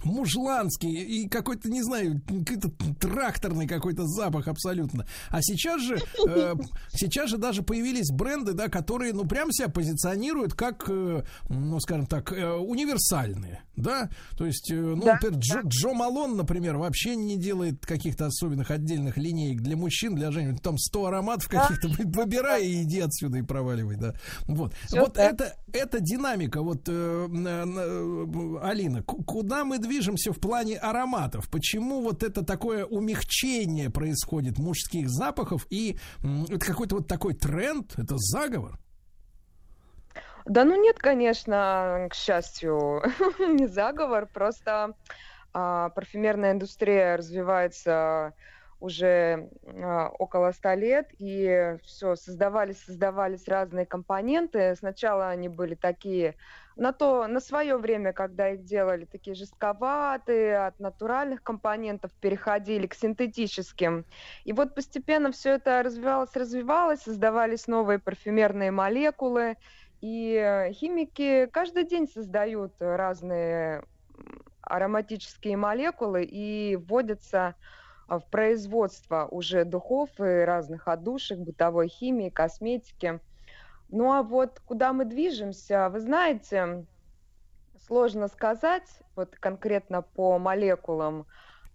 Мужланский 0.05 0.93
и 0.93 1.29
какой-то, 1.29 1.69
не 1.71 1.83
знаю, 1.83 2.21
какой-то 2.47 2.71
тракторный 3.01 3.67
какой-то 3.67 4.07
запах 4.07 4.49
абсолютно. 4.49 5.07
А 5.29 5.41
сейчас 5.43 5.81
же, 5.83 5.99
э, 6.29 6.55
сейчас 6.93 7.31
же 7.31 7.39
даже 7.39 7.63
появились 7.63 8.11
бренды, 8.11 8.53
да, 8.53 8.69
которые, 8.69 9.13
ну, 9.13 9.25
прям 9.27 9.51
себя 9.53 9.69
позиционируют 9.69 10.55
как, 10.55 10.85
э, 10.89 11.23
ну, 11.49 11.81
скажем 11.81 12.07
так, 12.07 12.33
э, 12.33 12.53
универсальные, 12.53 13.63
да. 13.77 14.11
То 14.37 14.47
есть, 14.47 14.71
э, 14.71 14.75
ну, 14.75 15.03
Да, 15.05 15.15
например, 15.15 15.39
Джо, 15.39 15.61
Джо 15.65 15.93
Малон, 15.93 16.37
например, 16.37 16.77
вообще 16.77 17.17
не 17.17 17.37
делает 17.37 17.85
каких-то 17.87 18.27
особенных 18.27 18.71
отдельных 18.71 19.17
линеек 19.17 19.61
для 19.61 19.77
мужчин, 19.77 20.15
для 20.15 20.31
женщин. 20.31 20.59
Там 20.59 20.79
100 20.79 21.07
ароматов 21.07 21.49
каких-то, 21.49 21.89
выбирай 21.89 22.67
и 22.67 22.83
иди 22.83 23.01
отсюда 23.01 23.39
и 23.39 23.43
проваливай, 23.43 23.97
да. 23.97 24.15
Вот. 24.47 24.75
Всё 24.87 25.01
вот 25.01 25.15
так. 25.15 25.33
это, 25.35 25.57
эта 25.73 26.01
динамика, 26.01 26.63
вот, 26.63 26.83
э, 26.89 27.27
на- 27.29 27.61
Алина, 28.63 29.03
ку- 29.03 29.23
куда 29.25 29.65
мы 29.65 29.79
движемся 29.91 30.33
в 30.33 30.41
плане 30.41 30.79
ароматов? 30.79 31.51
Почему 31.51 32.01
вот 32.01 32.23
это 32.23 32.45
такое 32.45 32.85
умягчение 32.85 33.91
происходит 33.91 34.59
мужских 34.59 35.09
запахов? 35.09 35.67
И 35.71 35.99
это 36.49 36.65
какой-то 36.65 36.97
вот 36.97 37.09
такой 37.09 37.35
тренд, 37.35 37.99
это 37.99 38.15
заговор? 38.17 38.79
Да 40.47 40.65
ну 40.65 40.81
нет, 40.81 40.99
конечно, 40.99 42.09
к 42.11 42.15
счастью, 42.15 43.03
не 43.39 43.67
заговор, 43.67 44.27
просто 44.33 44.95
а, 45.53 45.91
парфюмерная 45.91 46.53
индустрия 46.53 47.17
развивается 47.17 48.33
уже 48.79 49.51
а, 49.67 50.09
около 50.19 50.53
ста 50.53 50.75
лет, 50.75 51.09
и 51.19 51.77
все, 51.85 52.17
создавались, 52.17 52.83
создавались 52.85 53.47
разные 53.49 53.87
компоненты. 53.87 54.75
Сначала 54.77 55.29
они 55.29 55.49
были 55.49 55.75
такие, 55.75 56.37
на 56.77 56.93
то, 56.93 57.27
на 57.27 57.41
свое 57.41 57.77
время, 57.77 58.13
когда 58.13 58.51
их 58.51 58.65
делали, 58.65 59.05
такие 59.05 59.35
жестковатые, 59.35 60.67
от 60.67 60.79
натуральных 60.79 61.43
компонентов 61.43 62.11
переходили 62.21 62.87
к 62.87 62.95
синтетическим. 62.95 64.07
И 64.45 64.53
вот 64.53 64.75
постепенно 64.75 65.33
все 65.33 65.55
это 65.55 65.83
развивалось, 65.83 66.35
развивалось, 66.35 67.03
создавались 67.03 67.67
новые 67.67 67.99
парфюмерные 67.99 68.71
молекулы, 68.71 69.57
и 70.01 70.35
э, 70.35 70.73
химики 70.73 71.47
каждый 71.53 71.85
день 71.85 72.09
создают 72.09 72.75
разные 72.81 73.85
ароматические 74.63 75.57
молекулы 75.57 76.25
и 76.25 76.77
вводятся 76.77 77.57
а, 78.07 78.19
в 78.19 78.29
производство 78.29 79.27
уже 79.31 79.65
духов 79.65 80.11
и 80.19 80.45
разных 80.45 80.89
отдушек, 80.89 81.39
бытовой 81.39 81.89
химии, 81.89 82.31
косметики. 82.31 83.21
Ну 83.91 84.13
а 84.13 84.23
вот 84.23 84.61
куда 84.65 84.93
мы 84.93 85.05
движемся, 85.05 85.89
вы 85.91 86.01
знаете, 86.01 86.87
сложно 87.87 88.29
сказать 88.29 88.89
вот 89.17 89.37
конкретно 89.37 90.03
по 90.03 90.39
молекулам, 90.39 91.27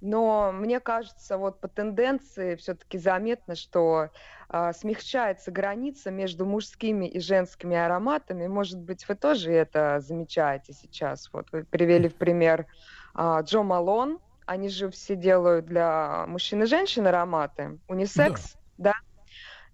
но 0.01 0.51
мне 0.53 0.79
кажется, 0.79 1.37
вот 1.37 1.59
по 1.59 1.67
тенденции 1.67 2.55
все-таки 2.55 2.97
заметно, 2.97 3.55
что 3.55 4.09
а, 4.49 4.71
смягчается 4.73 5.51
граница 5.51 6.11
между 6.11 6.45
мужскими 6.45 7.05
и 7.05 7.19
женскими 7.19 7.75
ароматами. 7.75 8.47
Может 8.47 8.79
быть, 8.79 9.07
вы 9.07 9.15
тоже 9.15 9.51
это 9.51 9.99
замечаете 10.01 10.73
сейчас. 10.73 11.29
Вот 11.33 11.51
вы 11.51 11.63
привели 11.63 12.07
в 12.07 12.15
пример 12.15 12.67
а, 13.13 13.41
Джо 13.41 13.63
Малон. 13.63 14.19
Они 14.45 14.69
же 14.69 14.91
все 14.91 15.15
делают 15.15 15.65
для 15.65 16.25
мужчин 16.27 16.61
и 16.61 16.65
женщин 16.67 17.07
ароматы. 17.07 17.79
Унисекс, 17.87 18.57
да. 18.77 18.93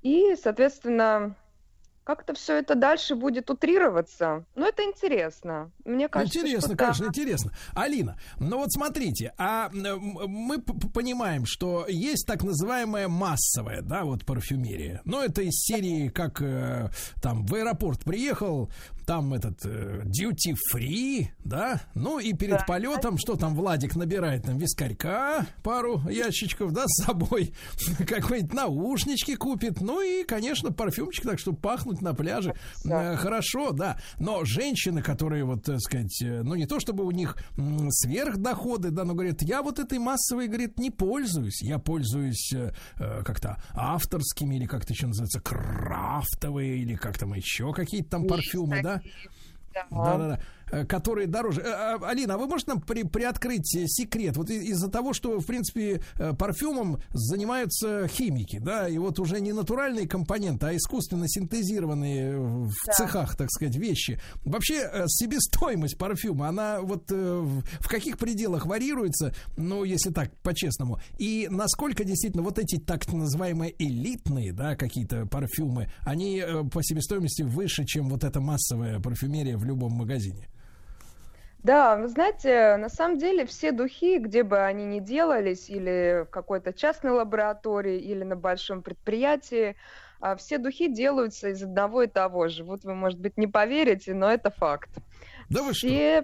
И, 0.01 0.35
соответственно, 0.41 1.35
как-то 2.03 2.33
все 2.33 2.57
это 2.57 2.75
дальше 2.75 3.15
будет 3.15 3.49
утрироваться. 3.49 4.45
Но 4.55 4.67
это 4.67 4.83
интересно. 4.83 5.71
Мне 5.85 6.09
кажется, 6.09 6.39
интересно, 6.39 6.67
что 6.69 6.77
да. 6.77 6.83
конечно, 6.85 7.05
интересно. 7.05 7.51
Алина, 7.73 8.17
ну 8.39 8.57
вот 8.57 8.71
смотрите, 8.71 9.33
а 9.37 9.69
мы 9.71 10.59
понимаем, 10.61 11.45
что 11.45 11.85
есть 11.87 12.25
так 12.27 12.43
называемая 12.43 13.07
массовая, 13.07 13.81
да, 13.81 14.03
вот 14.03 14.25
парфюмерия. 14.25 15.01
Но 15.05 15.23
это 15.23 15.41
из 15.41 15.53
серии, 15.53 16.09
как 16.09 16.41
э, 16.41 16.89
там 17.21 17.45
в 17.45 17.53
аэропорт 17.55 18.03
приехал, 18.03 18.69
там 19.05 19.33
этот 19.33 19.65
э, 19.65 20.03
duty 20.05 20.55
free, 20.73 21.27
да, 21.43 21.81
ну 21.95 22.19
и 22.19 22.33
перед 22.33 22.59
Да. 22.59 22.65
полетом, 22.67 23.17
что 23.17 23.35
там 23.35 23.55
Владик 23.55 23.95
набирает 23.95 24.43
там 24.43 24.57
вискарька, 24.57 25.45
пару 25.63 26.01
ящичков, 26.09 26.71
да, 26.71 26.85
с 26.87 27.03
собой, 27.05 27.53
какой-нибудь 28.07 28.53
наушнички 28.53 29.35
купит, 29.35 29.81
ну 29.81 30.01
и, 30.01 30.23
конечно, 30.23 30.71
парфюмчик, 30.71 31.25
так 31.25 31.39
чтобы 31.39 31.57
пахнуть 31.91 32.01
на 32.01 32.13
пляже 32.13 32.53
э, 32.85 33.15
хорошо, 33.15 33.71
да. 33.71 33.97
Но 34.19 34.43
женщины, 34.45 35.01
которые 35.01 35.43
вот, 35.43 35.63
так 35.63 35.79
сказать, 35.79 36.21
э, 36.21 36.41
ну 36.43 36.55
не 36.55 36.65
то 36.65 36.79
чтобы 36.79 37.03
у 37.05 37.11
них 37.11 37.37
сверхдоходы, 37.89 38.91
да, 38.91 39.03
но 39.03 39.13
говорят, 39.13 39.41
я 39.41 39.61
вот 39.61 39.79
этой 39.79 39.99
массовой, 39.99 40.47
говорит, 40.47 40.79
не 40.79 40.91
пользуюсь, 40.91 41.61
я 41.61 41.79
пользуюсь 41.79 42.51
э, 42.53 42.71
э, 42.99 43.23
как-то 43.23 43.61
авторскими 43.73 44.55
или 44.55 44.65
как-то 44.65 44.93
еще 44.93 45.07
называется 45.07 45.39
крафтовые 45.41 46.77
или 46.77 46.95
как 46.95 47.17
там 47.17 47.33
еще 47.33 47.73
какие-то 47.73 48.11
там 48.11 48.27
парфюмы, 48.27 48.81
да. 48.81 49.01
Да, 49.73 49.85
да, 49.89 50.17
да. 50.17 50.39
Э, 50.71 50.85
которые 50.85 51.27
дороже. 51.27 51.61
Э, 51.61 51.65
а, 51.71 51.99
Алина, 52.03 52.35
а 52.35 52.37
вы 52.37 52.47
можете 52.47 52.71
нам 52.71 52.81
при, 52.81 53.03
приоткрыть 53.03 53.75
э, 53.75 53.85
секрет? 53.87 54.37
Вот 54.37 54.49
из-за 54.49 54.89
того, 54.89 55.13
что, 55.13 55.39
в 55.39 55.45
принципе, 55.45 56.01
парфюмом 56.37 56.99
занимаются 57.11 58.07
химики, 58.07 58.59
да, 58.59 58.87
и 58.87 58.97
вот 58.97 59.19
уже 59.19 59.41
не 59.41 59.53
натуральные 59.53 60.07
компоненты, 60.07 60.67
а 60.67 60.75
искусственно 60.75 61.27
синтезированные 61.27 62.37
в 62.39 62.71
Да. 62.87 62.93
цехах, 62.93 63.35
так 63.35 63.49
сказать, 63.51 63.75
вещи. 63.75 64.19
Вообще, 64.45 65.05
себестоимость 65.07 65.97
парфюма, 65.97 66.47
она 66.47 66.81
вот 66.81 67.11
в 67.11 67.87
каких 67.87 68.17
пределах 68.17 68.65
варьируется, 68.65 69.33
ну, 69.57 69.83
если 69.83 70.11
так, 70.11 70.35
по-честному, 70.37 70.99
и 71.17 71.47
насколько 71.49 72.03
действительно 72.03 72.43
вот 72.43 72.59
эти 72.59 72.77
так 72.77 73.11
называемые 73.11 73.73
элитные, 73.77 74.53
да, 74.53 74.75
какие-то 74.75 75.25
парфюмы, 75.25 75.91
они 76.01 76.41
по 76.71 76.83
себестоимости 76.83 77.43
выше, 77.43 77.85
чем 77.85 78.09
вот 78.09 78.23
эта 78.23 78.39
массовая 78.39 78.99
парфюмерия 78.99 79.57
в 79.57 79.65
любом 79.65 79.93
магазине? 79.93 80.47
Да, 81.63 81.95
вы 81.95 82.07
знаете, 82.07 82.75
на 82.77 82.89
самом 82.89 83.19
деле 83.19 83.45
все 83.45 83.71
духи, 83.71 84.17
где 84.17 84.41
бы 84.41 84.59
они 84.59 84.83
ни 84.85 84.99
делались, 84.99 85.69
или 85.69 86.25
в 86.25 86.31
какой-то 86.31 86.73
частной 86.73 87.11
лаборатории, 87.11 87.99
или 87.99 88.23
на 88.23 88.35
большом 88.35 88.81
предприятии, 88.81 89.75
а, 90.19 90.35
все 90.35 90.57
духи 90.57 90.87
делаются 90.87 91.49
из 91.49 91.61
одного 91.61 92.03
и 92.03 92.07
того 92.07 92.47
же. 92.47 92.63
Вот 92.63 92.83
вы, 92.83 92.95
может 92.95 93.19
быть, 93.19 93.37
не 93.37 93.45
поверите, 93.45 94.13
но 94.15 94.31
это 94.31 94.49
факт. 94.49 94.89
Да 95.49 95.61
вы 95.61 95.73
все... 95.73 96.23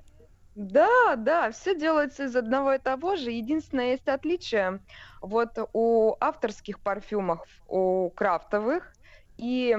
Да, 0.56 1.16
да, 1.16 1.52
все 1.52 1.76
делается 1.76 2.24
из 2.24 2.36
одного 2.36 2.74
и 2.74 2.80
того 2.80 3.16
же. 3.16 3.30
Единственное, 3.30 3.92
есть 3.92 4.08
отличие 4.08 4.80
вот 5.22 5.52
у 5.74 6.16
авторских 6.20 6.80
парфюмов, 6.80 7.46
у 7.68 8.10
крафтовых 8.10 8.92
и 9.38 9.78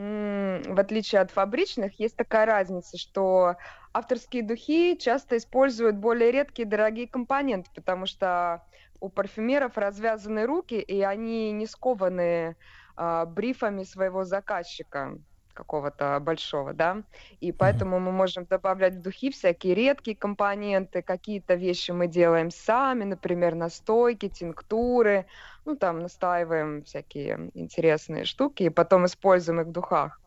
в 0.00 0.80
отличие 0.80 1.20
от 1.20 1.30
фабричных, 1.30 2.00
есть 2.00 2.16
такая 2.16 2.46
разница, 2.46 2.96
что 2.96 3.56
авторские 3.92 4.42
духи 4.42 4.96
часто 4.96 5.36
используют 5.36 5.96
более 5.96 6.30
редкие 6.32 6.66
дорогие 6.66 7.06
компоненты, 7.06 7.70
потому 7.74 8.06
что 8.06 8.62
у 9.00 9.10
парфюмеров 9.10 9.76
развязаны 9.76 10.46
руки, 10.46 10.80
и 10.80 11.02
они 11.02 11.52
не 11.52 11.66
скованы 11.66 12.56
а, 12.96 13.26
брифами 13.26 13.82
своего 13.82 14.24
заказчика 14.24 15.18
какого-то 15.52 16.18
большого, 16.20 16.72
да, 16.72 17.02
и 17.40 17.52
поэтому 17.52 17.98
мы 18.00 18.12
можем 18.12 18.44
добавлять 18.44 18.94
в 18.94 19.02
духи 19.02 19.30
всякие 19.30 19.74
редкие 19.74 20.16
компоненты, 20.16 21.02
какие-то 21.02 21.54
вещи 21.54 21.90
мы 21.92 22.06
делаем 22.06 22.50
сами, 22.50 23.04
например, 23.04 23.54
настойки, 23.54 24.28
тинктуры, 24.28 25.26
ну, 25.64 25.76
там 25.76 26.00
настаиваем 26.00 26.82
всякие 26.84 27.50
интересные 27.54 28.24
штуки, 28.24 28.64
и 28.64 28.70
потом 28.70 29.06
используем 29.06 29.60
их 29.60 29.66
в 29.68 29.72
духах. 29.72 30.20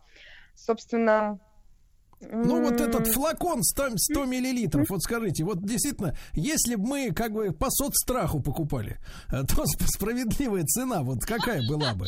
Собственно, 0.55 1.39
Ну, 2.31 2.61
вот 2.61 2.79
этот 2.79 3.07
флакон 3.07 3.61
100, 3.63 3.97
100 3.97 4.25
миллилитров, 4.25 4.89
вот 4.89 5.01
скажите, 5.01 5.43
вот 5.43 5.61
действительно, 5.61 6.15
если 6.31 6.75
бы 6.75 6.87
мы 6.87 7.11
как 7.11 7.33
бы 7.33 7.51
по 7.51 7.69
соцстраху 7.69 8.41
покупали, 8.41 8.97
э, 9.27 9.43
то 9.43 9.63
сп- 9.63 9.85
справедливая 9.87 10.63
цена, 10.63 11.01
вот 11.03 11.19
какая 11.25 11.61
была 11.67 11.93
бы? 11.93 12.05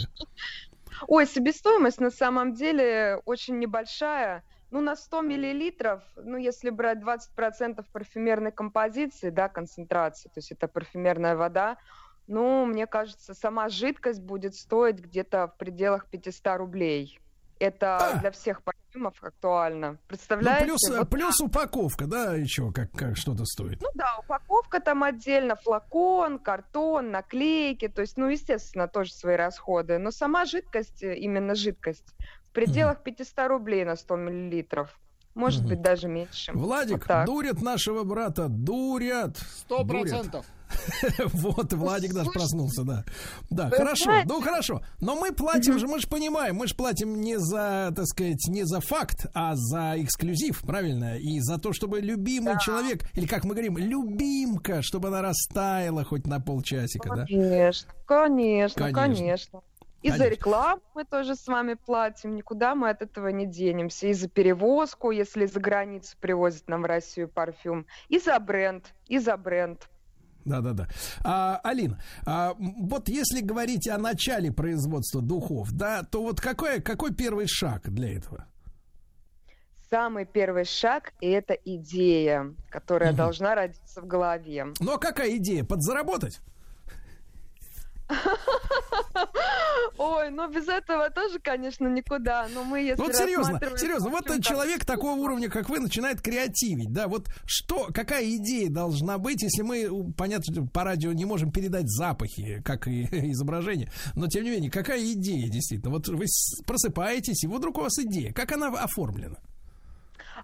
Ой, 1.07 1.27
себестоимость 1.27 1.99
на 1.99 2.09
самом 2.09 2.53
деле 2.53 3.21
очень 3.25 3.59
небольшая. 3.59 4.43
Ну, 4.71 4.81
на 4.81 4.95
100 4.95 5.21
миллилитров, 5.21 6.03
ну, 6.15 6.37
если 6.37 6.69
брать 6.71 6.99
20% 6.99 7.85
парфюмерной 7.91 8.51
композиции, 8.51 9.29
да, 9.29 9.47
концентрации, 9.47 10.29
то 10.29 10.39
есть 10.39 10.51
это 10.51 10.67
парфюмерная 10.67 11.35
вода, 11.35 11.77
ну, 12.27 12.65
мне 12.65 12.87
кажется, 12.87 13.35
сама 13.35 13.69
жидкость 13.69 14.21
будет 14.21 14.55
стоить 14.55 14.99
где-то 14.99 15.47
в 15.47 15.57
пределах 15.57 16.09
500 16.09 16.57
рублей. 16.57 17.19
Это 17.59 18.17
для 18.21 18.31
всех 18.31 18.61
парфюмов 18.63 19.15
актуально. 19.21 19.91
Ну, 19.93 19.97
Представляете? 20.07 20.65
плюс, 20.65 20.89
э, 20.91 20.97
Вот 20.99 21.09
плюс 21.09 21.39
упаковка, 21.41 22.05
да, 22.05 22.33
еще 22.33 22.71
как, 22.71 22.91
как 22.91 23.17
что-то 23.17 23.45
стоит. 23.45 23.81
Ну 23.81 23.87
да, 23.93 24.17
упаковка 24.19 24.79
там 24.79 25.03
отдельно, 25.03 25.55
флакон, 25.55 26.39
картон, 26.39 27.11
наклейки, 27.11 27.87
то 27.87 28.01
есть, 28.01 28.17
ну, 28.17 28.27
естественно, 28.27 28.87
тоже 28.87 29.13
свои 29.13 29.35
расходы. 29.35 29.97
Но 29.97 30.11
сама 30.11 30.45
жидкость, 30.45 31.03
э, 31.03 31.15
именно 31.15 31.55
жидкость, 31.55 32.13
в 32.43 32.51
пределах 32.51 33.03
500 33.03 33.47
рублей 33.47 33.85
на 33.85 33.95
100 33.95 34.15
миллилитров. 34.17 34.97
Может 35.33 35.67
быть, 35.67 35.81
даже 35.81 36.07
меньше. 36.07 36.53
Владик, 36.53 36.99
Вот 36.99 37.07
так. 37.07 37.25
дурят 37.25 37.61
нашего 37.61 38.03
брата, 38.03 38.47
дурят. 38.47 39.37
Сто 39.37 39.83
процентов. 39.85 40.45
Вот, 41.33 41.73
Владик 41.73 42.13
даже 42.13 42.29
проснулся, 42.31 42.83
да. 42.83 43.03
Да, 43.49 43.69
хорошо, 43.69 44.23
ну 44.25 44.41
хорошо. 44.41 44.81
Но 44.99 45.15
мы 45.15 45.31
платим 45.31 45.79
же, 45.79 45.87
мы 45.87 45.99
же 45.99 46.07
понимаем, 46.07 46.55
мы 46.55 46.67
же 46.67 46.75
платим 46.75 47.21
не 47.21 47.39
за, 47.39 47.91
так 47.95 48.05
сказать, 48.05 48.45
не 48.47 48.63
за 48.65 48.79
факт, 48.79 49.27
а 49.33 49.55
за 49.55 49.95
эксклюзив, 49.97 50.61
правильно? 50.61 51.17
И 51.17 51.39
за 51.39 51.57
то, 51.57 51.73
чтобы 51.73 52.01
любимый 52.01 52.57
человек, 52.59 53.03
или 53.13 53.25
как 53.25 53.43
мы 53.43 53.53
говорим, 53.53 53.77
любимка, 53.77 54.81
чтобы 54.81 55.09
она 55.09 55.21
растаяла 55.21 56.03
хоть 56.03 56.27
на 56.27 56.39
полчасика, 56.39 57.09
да? 57.09 57.25
Конечно, 57.25 57.89
конечно, 58.05 58.91
Конечно. 58.91 59.01
конечно. 59.01 59.61
И 60.05 60.11
за 60.11 60.27
рекламу 60.27 60.81
мы 60.93 61.03
тоже 61.03 61.35
с 61.35 61.47
вами 61.47 61.73
платим, 61.73 62.35
никуда 62.35 62.75
мы 62.75 62.89
от 62.89 63.01
этого 63.01 63.29
не 63.29 63.47
денемся. 63.47 64.05
И 64.05 64.13
за 64.13 64.29
перевозку, 64.29 65.09
если 65.09 65.47
за 65.47 65.59
границу 65.59 66.15
привозят 66.19 66.67
нам 66.67 66.83
в 66.83 66.85
Россию 66.85 67.27
парфюм. 67.27 67.87
И 68.07 68.19
за 68.19 68.39
бренд, 68.39 68.93
и 69.07 69.17
за 69.17 69.35
бренд. 69.35 69.89
Да, 70.45 70.61
да, 70.61 70.73
да. 70.73 70.87
А, 71.23 71.59
Алин, 71.63 71.97
а, 72.25 72.55
вот 72.57 73.09
если 73.09 73.41
говорить 73.41 73.87
о 73.87 73.97
начале 73.97 74.51
производства 74.51 75.21
духов, 75.21 75.71
да, 75.71 76.03
то 76.03 76.21
вот 76.21 76.39
какой, 76.39 76.81
какой 76.81 77.13
первый 77.13 77.47
шаг 77.47 77.89
для 77.89 78.15
этого? 78.15 78.45
Самый 79.89 80.25
первый 80.25 80.65
шаг– 80.65 81.13
это 81.21 81.53
идея, 81.53 82.53
которая 82.69 83.13
должна 83.13 83.55
родиться 83.55 84.01
в 84.01 84.07
голове. 84.07 84.67
Ну 84.79 84.93
а 84.93 84.97
какая 84.97 85.37
идея? 85.37 85.63
Подзаработать? 85.63 86.39
Ой, 89.97 90.29
ну 90.29 90.47
без 90.49 90.67
этого 90.67 91.09
тоже, 91.09 91.39
конечно, 91.39 91.87
никуда. 91.87 92.47
Но 92.53 92.63
мы, 92.63 92.81
если 92.81 93.01
Вот 93.01 93.15
серьезно, 93.15 93.59
серьезно, 93.77 94.09
вот 94.09 94.25
человек 94.43 94.85
такого 94.85 95.13
уровня, 95.13 95.49
как 95.49 95.69
вы, 95.69 95.79
начинает 95.79 96.21
креативить, 96.21 96.91
да, 96.91 97.07
вот 97.07 97.29
что, 97.45 97.87
какая 97.93 98.25
идея 98.35 98.69
должна 98.69 99.17
быть, 99.17 99.41
если 99.41 99.61
мы, 99.61 100.13
понятно, 100.13 100.53
что 100.53 100.65
по 100.65 100.83
радио 100.83 101.11
не 101.13 101.25
можем 101.25 101.51
передать 101.51 101.89
запахи, 101.89 102.61
как 102.63 102.87
и 102.87 103.03
изображение, 103.31 103.91
но 104.15 104.27
тем 104.27 104.43
не 104.43 104.51
менее, 104.51 104.71
какая 104.71 105.01
идея 105.13 105.49
действительно? 105.49 105.91
Вот 105.91 106.07
вы 106.07 106.25
просыпаетесь, 106.65 107.43
и 107.43 107.47
вдруг 107.47 107.77
у 107.77 107.81
вас 107.81 107.97
идея, 107.99 108.33
как 108.33 108.51
она 108.51 108.67
оформлена? 108.67 109.37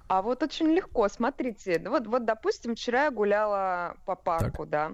А 0.07 0.21
вот 0.21 0.43
очень 0.43 0.67
легко, 0.67 1.07
смотрите, 1.09 1.81
вот, 1.87 2.07
вот 2.07 2.25
допустим, 2.25 2.75
вчера 2.75 3.05
я 3.05 3.11
гуляла 3.11 3.95
по 4.05 4.15
парку, 4.15 4.65
да, 4.65 4.93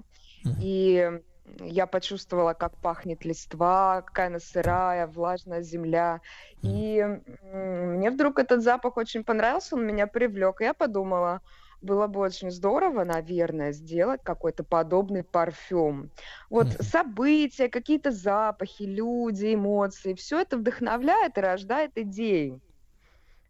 и 0.62 1.22
я 1.60 1.88
почувствовала, 1.88 2.54
как 2.54 2.78
пахнет 2.78 3.26
листва, 3.26 4.02
какая 4.02 4.28
она 4.28 4.40
сырая, 4.40 5.08
влажная 5.08 5.62
земля, 5.62 6.22
и 6.62 7.04
мне 7.42 8.12
вдруг 8.12 8.40
этот 8.40 8.62
запах 8.62 8.98
очень 8.98 9.24
понравился, 9.24 9.76
он 9.76 9.86
меня 9.86 10.08
привлек, 10.08 10.62
и 10.62 10.66
я 10.66 10.74
подумала, 10.74 11.42
было 11.82 12.08
бы 12.08 12.20
очень 12.20 12.52
здорово, 12.52 13.04
наверное, 13.04 13.72
сделать 13.72 14.22
какой-то 14.24 14.64
подобный 14.64 15.24
парфюм. 15.24 16.10
Вот 16.50 16.68
события, 16.82 17.70
какие-то 17.70 18.12
запахи, 18.12 18.84
люди, 18.84 19.54
эмоции, 19.54 20.14
все 20.16 20.42
это 20.42 20.58
вдохновляет 20.58 21.38
и 21.38 21.42
рождает 21.42 21.92
идеи, 21.96 22.60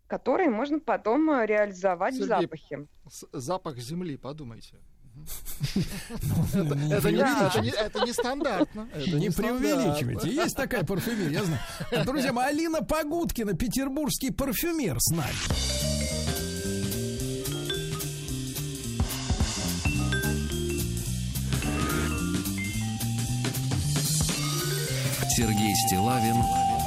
которые 0.07 0.49
можно 0.49 0.79
потом 0.79 1.29
э, 1.31 1.45
реализовать 1.45 2.13
в 2.13 2.17
Сергей, 2.17 2.27
запахе. 2.27 2.85
с- 3.09 3.27
Запах 3.33 3.77
земли, 3.77 4.17
подумайте. 4.17 4.77
Ну, 6.53 6.65
Это 6.93 7.11
не 8.05 8.13
стандартно. 8.13 8.87
Не 8.95 9.29
преувеличивайте. 9.29 10.29
Есть 10.29 10.55
такая 10.55 10.83
парфюмерия, 10.83 11.39
я 11.39 11.43
знаю. 11.43 12.05
Друзья 12.05 12.33
мои, 12.33 12.47
Алина 12.47 12.81
Погудкина, 12.81 13.53
петербургский 13.53 14.31
парфюмер 14.31 14.97
с 14.99 15.11
нами. 15.11 15.33
Сергей 25.35 25.75
Стилавин 25.87 26.37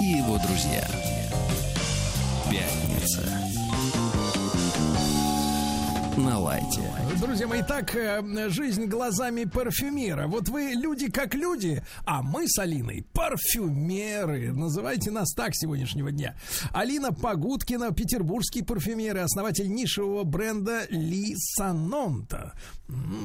и 0.00 0.18
его 0.18 0.38
друзья. 0.38 0.84
Пятница. 2.50 3.40
на 6.20 6.38
лайте. 6.38 6.82
Друзья 7.20 7.46
мои, 7.46 7.62
так, 7.62 7.94
э, 7.94 8.48
жизнь 8.48 8.86
глазами 8.86 9.44
парфюмера. 9.44 10.26
Вот 10.26 10.48
вы 10.48 10.72
люди 10.74 11.10
как 11.10 11.34
люди, 11.34 11.82
а 12.06 12.22
мы 12.22 12.48
с 12.48 12.58
Алиной 12.58 13.04
парфюмеры. 13.12 14.54
Называйте 14.54 15.10
нас 15.10 15.34
так 15.34 15.50
сегодняшнего 15.52 16.10
дня. 16.10 16.34
Алина 16.72 17.12
Погудкина, 17.12 17.92
петербургский 17.92 18.62
парфюмер 18.62 19.18
и 19.18 19.20
основатель 19.20 19.70
нишевого 19.70 20.24
бренда 20.24 20.86
Ли 20.88 21.34
Санонта. 21.36 22.54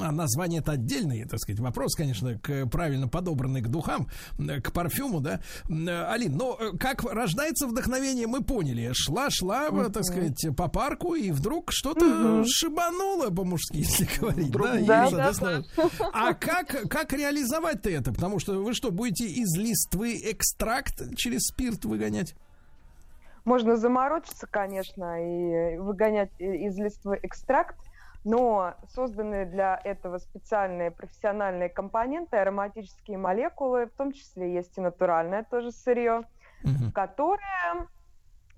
А 0.01 0.11
название 0.11 0.59
это 0.59 0.73
отдельный, 0.73 1.23
так 1.25 1.39
сказать, 1.39 1.59
вопрос, 1.59 1.95
конечно, 1.95 2.37
к 2.37 2.67
правильно 2.67 3.07
подобранный 3.07 3.61
к 3.61 3.67
духам, 3.69 4.07
э, 4.37 4.59
к 4.59 4.73
парфюму, 4.73 5.21
да. 5.21 5.39
Э, 5.69 6.11
Алин, 6.11 6.35
но 6.35 6.59
как 6.79 7.03
рождается 7.03 7.65
вдохновение, 7.65 8.27
мы 8.27 8.43
поняли. 8.43 8.91
Шла-шла, 8.93 9.69
так 9.89 10.03
сказать, 10.03 10.45
по 10.57 10.67
парку, 10.67 11.15
и 11.15 11.31
вдруг 11.31 11.71
что-то 11.71 12.41
э, 12.41 12.43
шибануло 12.45 13.29
по-мужски, 13.29 13.84
если 13.85 14.19
говорить. 14.19 14.51
Да, 14.51 14.79
и, 14.79 14.85
да, 14.85 15.07
соответственно, 15.09 15.63
А 16.11 16.33
как, 16.33 16.89
как 16.89 17.13
реализовать-то 17.13 17.89
это? 17.89 18.11
Потому 18.11 18.39
что 18.39 18.53
вы 18.53 18.73
что, 18.73 18.91
будете 18.91 19.25
из 19.25 19.55
листвы 19.57 20.19
экстракт 20.31 21.15
через 21.15 21.47
спирт 21.47 21.85
выгонять? 21.85 22.35
Можно 23.45 23.77
заморочиться, 23.77 24.47
конечно, 24.47 25.21
и 25.21 25.77
выгонять 25.77 26.31
из 26.39 26.77
листвы 26.79 27.19
экстракт, 27.21 27.75
но 28.23 28.73
созданы 28.95 29.45
для 29.45 29.79
этого 29.83 30.17
специальные 30.17 30.89
профессиональные 30.89 31.69
компоненты, 31.69 32.37
ароматические 32.37 33.19
молекулы, 33.19 33.85
в 33.85 33.91
том 33.91 34.13
числе 34.13 34.51
есть 34.51 34.75
и 34.77 34.81
натуральное 34.81 35.43
тоже 35.43 35.71
сырье, 35.71 36.23
которое, 36.95 37.87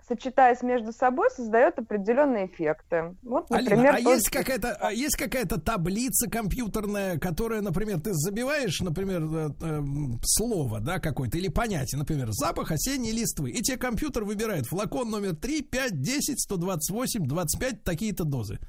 сочетаясь 0.08 0.62
между 0.62 0.92
собой, 0.92 1.30
создает 1.32 1.78
определенные 1.78 2.48
эффекты. 2.48 3.16
Вот, 3.24 3.50
например, 3.50 3.96
Алина, 3.96 3.98
а 3.98 4.04
тот 4.04 4.14
есть 4.14 4.30
какая-то, 4.30 4.78
а 4.80 4.92
есть 4.92 5.18
какая-то 5.18 5.60
таблица 5.60 6.30
компьютерная, 6.30 7.20
которая, 7.20 7.62
например, 7.62 8.00
ты 8.00 8.14
забиваешь, 8.14 8.80
например, 8.82 9.24
э, 9.24 9.50
э, 9.62 9.82
слово, 10.24 10.80
да, 10.80 11.00
какое-то, 11.00 11.38
или 11.38 11.50
понятие, 11.50 12.00
например, 12.00 12.28
запах 12.32 12.72
осенней 12.72 13.12
листвы, 13.12 13.52
и 13.52 13.62
тебе 13.62 13.78
компьютер 13.78 14.24
выбирает 14.24 14.68
флакон 14.68 15.10
номер 15.10 15.36
3, 15.36 15.62
5, 15.64 16.02
10, 16.02 16.40
128, 16.42 17.26
25, 17.26 17.84
такие-то 17.84 18.24
дозы. 18.24 18.60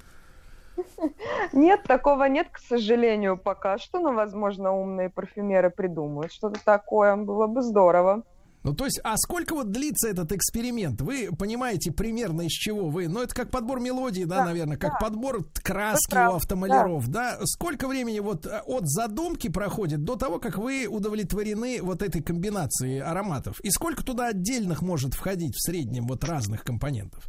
Нет, 1.52 1.82
такого 1.84 2.24
нет, 2.24 2.48
к 2.50 2.58
сожалению, 2.58 3.36
пока 3.36 3.78
что, 3.78 4.00
но, 4.00 4.12
возможно, 4.12 4.72
умные 4.72 5.10
парфюмеры 5.10 5.70
придумают 5.70 6.32
что-то 6.32 6.60
такое, 6.64 7.16
было 7.16 7.46
бы 7.46 7.62
здорово. 7.62 8.22
Ну, 8.62 8.74
то 8.74 8.84
есть, 8.84 9.00
а 9.04 9.16
сколько 9.16 9.54
вот 9.54 9.70
длится 9.70 10.08
этот 10.08 10.32
эксперимент? 10.32 11.00
Вы 11.00 11.30
понимаете 11.36 11.92
примерно 11.92 12.42
из 12.42 12.52
чего 12.52 12.88
вы? 12.88 13.08
Ну, 13.08 13.22
это 13.22 13.34
как 13.34 13.50
подбор 13.50 13.80
мелодии, 13.80 14.24
да, 14.24 14.38
Да, 14.38 14.44
наверное, 14.46 14.76
как 14.76 14.92
да. 14.92 14.98
подбор 14.98 15.46
краски 15.62 16.14
у 16.14 16.34
автомаляров, 16.34 17.08
да. 17.08 17.38
Сколько 17.44 17.88
времени 17.88 18.18
вот 18.20 18.46
э, 18.46 18.60
от 18.66 18.88
задумки 18.88 19.48
проходит 19.48 20.04
до 20.04 20.16
того, 20.16 20.38
как 20.38 20.58
вы 20.58 20.86
удовлетворены 20.86 21.80
вот 21.82 22.02
этой 22.02 22.22
комбинацией 22.22 23.00
ароматов? 23.00 23.60
И 23.60 23.70
сколько 23.70 24.04
туда 24.04 24.28
отдельных 24.28 24.82
может 24.82 25.14
входить 25.14 25.54
в 25.54 25.62
среднем 25.62 26.06
вот 26.06 26.24
разных 26.24 26.64
компонентов? 26.64 27.24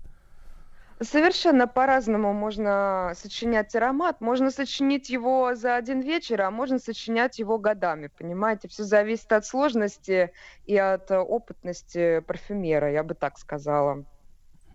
Совершенно 1.01 1.65
по-разному 1.65 2.33
можно 2.33 3.13
сочинять 3.15 3.73
аромат. 3.73 4.19
Можно 4.19 4.51
сочинить 4.51 5.09
его 5.09 5.55
за 5.55 5.75
один 5.75 6.01
вечер, 6.01 6.41
а 6.41 6.51
можно 6.51 6.77
сочинять 6.77 7.39
его 7.39 7.57
годами. 7.57 8.07
Понимаете, 8.17 8.67
все 8.67 8.83
зависит 8.83 9.31
от 9.31 9.45
сложности 9.45 10.33
и 10.65 10.75
от 10.75 11.09
опытности 11.09 12.19
парфюмера, 12.19 12.91
я 12.91 13.03
бы 13.03 13.15
так 13.15 13.37
сказала. 13.39 14.03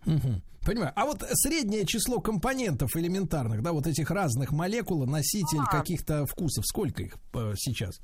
Мгм. 0.07 0.43
Понимаю. 0.65 0.93
А 0.97 1.05
вот 1.05 1.23
среднее 1.35 1.85
число 1.85 2.21
компонентов 2.21 2.97
элементарных, 2.97 3.63
да, 3.63 3.73
вот 3.73 3.87
этих 3.87 4.11
разных 4.11 4.51
молекул, 4.51 5.07
носитель 5.07 5.65
каких-то 5.71 6.25
вкусов, 6.25 6.65
сколько 6.67 7.03
их 7.03 7.19
э, 7.35 7.53
сейчас? 7.57 8.01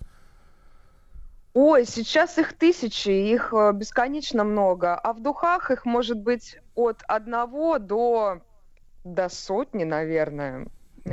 Ой, 1.52 1.84
сейчас 1.84 2.38
их 2.38 2.56
тысячи, 2.56 3.08
их 3.08 3.52
э, 3.52 3.72
бесконечно 3.72 4.44
много, 4.44 4.94
а 4.94 5.12
в 5.12 5.20
духах 5.20 5.70
их 5.72 5.84
может 5.84 6.18
быть 6.18 6.56
от 6.76 7.02
одного 7.08 7.78
до, 7.78 8.42
до 9.02 9.28
сотни, 9.28 9.82
наверное. 9.82 10.68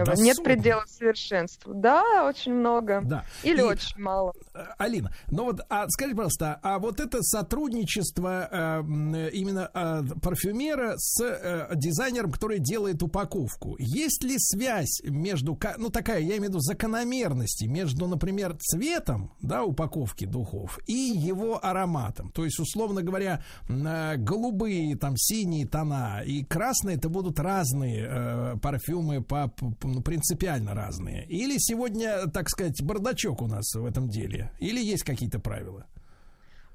До 0.05 0.13
Нет 0.21 0.35
сотни? 0.37 0.53
предела 0.53 0.83
совершенству. 0.87 1.73
Да, 1.73 2.25
очень 2.27 2.53
много. 2.53 3.01
Да. 3.03 3.23
Или 3.43 3.59
И- 3.59 3.63
очень 3.63 3.99
мало. 4.01 4.33
Э, 4.53 4.65
Алина, 4.77 5.11
ну 5.31 5.45
вот, 5.45 5.61
а 5.69 5.87
скажи, 5.89 6.11
пожалуйста, 6.15 6.59
а 6.63 6.79
вот 6.79 6.99
это 6.99 7.21
сотрудничество 7.23 8.47
э, 8.51 8.83
э, 8.83 9.29
именно 9.31 9.69
э, 9.73 10.03
парфюмера 10.21 10.93
с 10.97 11.21
э, 11.23 11.69
дизайнером, 11.75 12.31
который 12.31 12.59
делает 12.59 13.01
упаковку, 13.03 13.75
есть 13.79 14.23
ли 14.23 14.35
связь 14.37 15.01
между, 15.03 15.57
ну 15.77 15.89
такая, 15.89 16.19
я 16.19 16.37
имею 16.37 16.43
в 16.43 16.45
виду 16.49 16.59
закономерности 16.59 17.65
между, 17.65 18.07
например, 18.07 18.55
цветом, 18.59 19.31
да, 19.41 19.63
упаковки 19.63 20.25
духов 20.25 20.79
и 20.87 20.93
его 20.93 21.59
ароматом? 21.63 22.29
То 22.31 22.45
есть, 22.45 22.59
условно 22.59 23.01
говоря, 23.03 23.43
э, 23.67 24.15
голубые, 24.17 24.95
там, 24.97 25.15
синие 25.17 25.67
тона 25.67 26.21
и 26.25 26.43
красные 26.43 26.97
это 26.97 27.09
будут 27.09 27.39
разные 27.39 28.05
э, 28.09 28.55
парфюмы 28.61 29.21
по, 29.23 29.47
по- 29.47 29.71
ну, 29.93 30.01
принципиально 30.01 30.73
разные. 30.73 31.25
Или 31.25 31.57
сегодня, 31.57 32.27
так 32.27 32.49
сказать, 32.49 32.81
бардачок 32.81 33.41
у 33.41 33.47
нас 33.47 33.73
в 33.73 33.85
этом 33.85 34.09
деле? 34.09 34.51
Или 34.59 34.79
есть 34.83 35.03
какие-то 35.03 35.39
правила? 35.39 35.85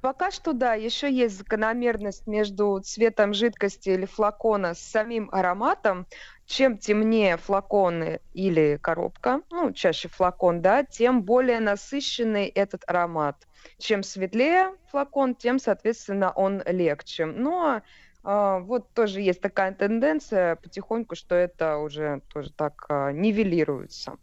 Пока 0.03 0.33
что 0.33 0.53
да, 0.53 0.75
еще 0.75 1.09
есть 1.13 1.39
закономерность 1.39 2.27
между 2.27 2.81
цветом 2.81 3.33
жидкости 3.33 3.91
или 3.91 4.05
флакона 4.05 4.75
с 4.75 4.81
самим 4.81 5.29
ароматом. 5.31 6.09
Чем 6.45 6.77
темнее 6.77 7.37
флаконы 7.37 8.21
или 8.35 8.81
коробка, 8.83 9.43
ну, 9.51 9.73
чаще 9.73 10.09
флакон, 10.09 10.61
да, 10.61 10.83
тем 10.83 11.23
более 11.23 11.61
насыщенный 11.61 12.47
этот 12.47 12.83
аромат. 12.89 13.47
Чем 13.79 14.03
светлее 14.03 14.75
флакон, 14.91 15.37
тем, 15.37 15.61
соответственно, 15.61 16.33
он 16.33 16.63
легче. 16.67 17.25
Но 17.25 17.83
вот 18.23 18.93
тоже 18.93 19.21
есть 19.21 19.41
такая 19.41 19.75
тенденция 19.75 20.57
потихоньку, 20.57 21.17
что 21.17 21.35
это 21.35 21.79
уже 21.79 22.23
тоже 22.33 22.53
так 22.53 22.87
а, 22.89 23.11
нивелируется. 23.13 24.17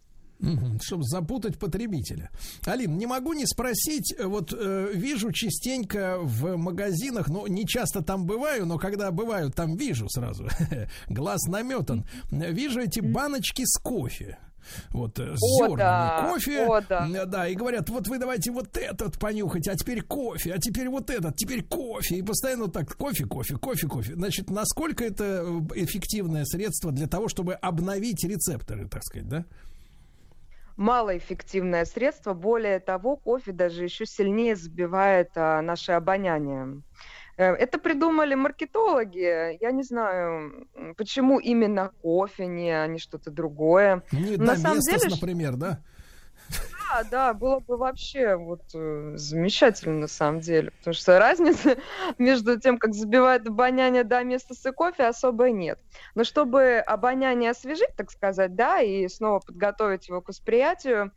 чтобы 0.82 1.04
запутать 1.04 1.58
потребителя. 1.58 2.30
Алин, 2.64 2.96
не 2.96 3.06
могу 3.06 3.32
не 3.34 3.46
спросить, 3.46 4.14
э, 4.16 4.24
вот 4.24 4.54
э, 4.56 4.90
вижу 4.94 5.32
частенько 5.32 6.18
в 6.18 6.56
магазинах, 6.56 7.28
ну, 7.28 7.46
не 7.46 7.66
часто 7.66 8.02
там 8.02 8.24
бываю, 8.24 8.66
но 8.66 8.78
когда 8.78 9.10
бываю, 9.10 9.50
там 9.50 9.76
вижу 9.76 10.08
сразу, 10.08 10.48
глаз 11.08 11.42
наметан, 11.46 12.06
вижу 12.30 12.80
эти 12.80 13.00
баночки 13.00 13.64
с 13.66 13.78
кофе. 13.78 14.38
Вот 14.90 15.18
э, 15.18 15.34
с 15.36 15.42
О, 15.42 15.68
зернами 15.68 15.78
да, 15.78 16.28
кофе, 16.30 16.66
о, 16.66 16.80
да. 16.80 17.26
Да, 17.26 17.48
и 17.48 17.54
говорят, 17.54 17.88
вот 17.88 18.08
вы 18.08 18.18
давайте 18.18 18.50
вот 18.50 18.76
этот 18.76 19.18
понюхать, 19.18 19.68
а 19.68 19.76
теперь 19.76 20.02
кофе, 20.02 20.54
а 20.54 20.58
теперь 20.58 20.88
вот 20.88 21.10
этот, 21.10 21.36
теперь 21.36 21.62
кофе, 21.62 22.16
и 22.16 22.22
постоянно 22.22 22.64
вот 22.64 22.72
так 22.72 22.94
кофе, 22.96 23.24
кофе, 23.24 23.56
кофе, 23.56 23.86
кофе. 23.86 24.14
Значит, 24.14 24.50
насколько 24.50 25.04
это 25.04 25.44
э, 25.44 25.82
эффективное 25.82 26.44
средство 26.44 26.92
для 26.92 27.06
того, 27.06 27.28
чтобы 27.28 27.54
обновить 27.54 28.24
рецепторы, 28.24 28.88
так 28.88 29.02
сказать, 29.04 29.28
да? 29.28 29.44
малоэффективное 30.80 31.84
средство. 31.84 32.32
Более 32.32 32.80
того, 32.80 33.16
кофе 33.16 33.52
даже 33.52 33.84
еще 33.84 34.06
сильнее 34.06 34.56
забивает 34.56 35.30
а, 35.36 35.60
наше 35.60 35.92
обоняние. 35.92 36.80
Э, 37.36 37.52
Это 37.52 37.78
придумали 37.78 38.34
маркетологи. 38.34 39.58
Я 39.60 39.70
не 39.70 39.82
знаю, 39.82 40.66
почему 40.96 41.38
именно 41.38 41.90
кофе, 42.02 42.46
не, 42.46 42.70
а 42.70 42.86
не 42.86 42.98
что-то 42.98 43.30
другое. 43.30 44.02
Не 44.12 44.36
На 44.36 44.56
самом 44.56 44.80
доместос, 44.80 45.02
деле, 45.02 45.14
например, 45.14 45.56
да? 45.56 45.80
да, 46.90 47.04
да, 47.10 47.34
было 47.34 47.60
бы 47.60 47.76
вообще 47.76 48.36
вот 48.36 48.62
э, 48.74 49.12
замечательно 49.14 50.00
на 50.00 50.08
самом 50.08 50.40
деле, 50.40 50.72
потому 50.72 50.94
что 50.94 51.18
разницы 51.18 51.78
между 52.18 52.58
тем, 52.58 52.78
как 52.78 52.94
забивает 52.94 53.46
обоняние 53.46 54.04
до 54.04 54.22
места 54.24 54.54
с 54.54 54.72
кофе, 54.72 55.04
особо 55.04 55.50
нет. 55.50 55.78
Но 56.14 56.24
чтобы 56.24 56.78
обоняние 56.78 57.50
освежить, 57.50 57.94
так 57.96 58.10
сказать, 58.10 58.54
да, 58.54 58.80
и 58.80 59.06
снова 59.08 59.40
подготовить 59.40 60.08
его 60.08 60.20
к 60.20 60.28
восприятию, 60.28 61.12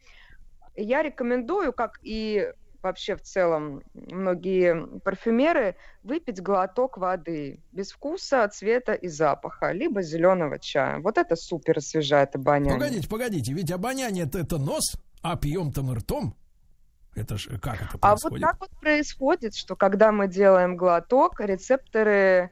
я 0.76 1.04
рекомендую, 1.04 1.74
как 1.74 2.00
и 2.02 2.52
вообще 2.84 3.16
в 3.16 3.22
целом 3.22 3.82
многие 3.94 5.00
парфюмеры, 5.00 5.76
выпить 6.04 6.42
глоток 6.42 6.98
воды 6.98 7.60
без 7.72 7.92
вкуса, 7.92 8.48
цвета 8.50 8.94
и 8.94 9.08
запаха, 9.08 9.72
либо 9.72 10.02
зеленого 10.02 10.60
чая. 10.60 11.00
Вот 11.00 11.18
это 11.18 11.36
супер 11.36 11.78
освежает 11.78 12.36
обоняние. 12.36 12.74
Погодите, 12.74 13.10
погодите, 13.10 13.54
ведь 13.54 13.72
обоняние 13.72 14.26
это 14.26 14.58
нос, 14.58 14.96
а 15.22 15.38
пьем-то 15.38 15.82
мы 15.82 15.96
ртом. 15.96 16.36
Это 17.16 17.38
ж 17.38 17.48
как 17.62 17.76
это 17.76 17.98
А 18.02 18.12
вот 18.12 18.22
происходит? 18.22 18.42
так 18.42 18.60
вот 18.60 18.70
происходит, 18.80 19.56
что 19.56 19.76
когда 19.76 20.12
мы 20.12 20.28
делаем 20.28 20.76
глоток, 20.76 21.40
рецепторы 21.40 22.50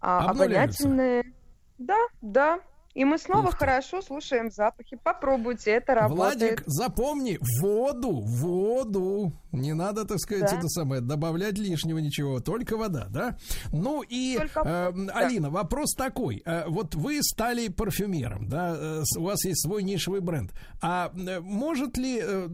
а, 0.00 0.30
обонятельные, 0.30 1.32
да, 1.78 2.06
да, 2.20 2.60
И 2.94 3.04
мы 3.04 3.18
снова 3.18 3.48
Ух 3.48 3.56
хорошо 3.56 4.02
слушаем 4.02 4.50
запахи. 4.50 4.98
Попробуйте, 5.02 5.70
это 5.70 5.94
работает. 5.94 6.40
Владик, 6.40 6.62
запомни, 6.66 7.38
воду, 7.60 8.20
воду. 8.20 9.32
Не 9.52 9.74
надо, 9.74 10.04
так 10.04 10.18
сказать, 10.20 10.50
Да. 10.50 10.58
это 10.58 10.68
самое, 10.68 11.00
добавлять 11.00 11.58
лишнего 11.58 11.98
ничего, 11.98 12.40
только 12.40 12.76
вода, 12.76 13.06
да? 13.10 13.36
Ну 13.72 14.02
и, 14.02 14.36
Только 14.38 14.60
э, 14.60 14.90
вода. 14.92 15.12
Алина, 15.14 15.50
вопрос 15.50 15.94
такой. 15.94 16.42
Э, 16.44 16.64
вот 16.68 16.94
вы 16.94 17.20
стали 17.22 17.68
парфюмером, 17.68 18.48
да, 18.48 18.76
э, 18.76 19.02
у 19.16 19.22
вас 19.22 19.44
есть 19.44 19.62
свой 19.62 19.82
нишевый 19.82 20.20
бренд. 20.20 20.52
А 20.80 21.12
э, 21.14 21.40
может 21.40 21.96
ли 21.96 22.20
э, 22.22 22.48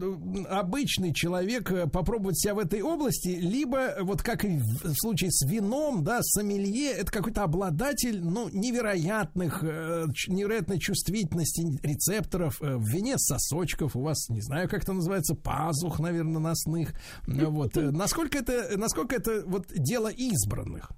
обычный 0.49 1.13
человек 1.13 1.71
э, 1.71 1.87
попробовать 1.87 2.39
себя 2.39 2.55
в 2.55 2.59
этой 2.59 2.81
области, 2.81 3.29
либо, 3.29 3.77
э, 3.79 4.01
вот 4.03 4.23
как 4.23 4.43
и 4.43 4.57
в 4.57 4.87
в 4.87 4.93
случае 4.99 5.31
с 5.31 5.45
вином, 5.47 6.03
да, 6.03 6.19
сомелье, 6.21 6.91
это 6.91 7.11
какой-то 7.11 7.43
обладатель, 7.43 8.23
ну, 8.23 8.49
невероятных, 8.49 9.63
э, 9.63 10.05
невероятной 10.27 10.79
чувствительности 10.79 11.61
рецепторов 11.85 12.61
э, 12.61 12.75
в 12.75 12.87
вине 12.87 13.17
сосочков, 13.17 13.95
у 13.95 14.01
вас, 14.01 14.29
не 14.29 14.41
знаю, 14.41 14.69
как 14.69 14.83
это 14.83 14.93
называется, 14.93 15.35
пазух, 15.35 15.99
наверное, 15.99 16.39
носных. 16.39 16.93
Ну, 17.25 17.51
Вот. 17.51 17.77
э, 17.77 17.91
Насколько 17.91 18.39
это, 18.39 18.77
насколько 18.77 19.15
это 19.15 19.43
вот 19.45 19.67
дело 19.69 20.09
избранных? 20.09 20.91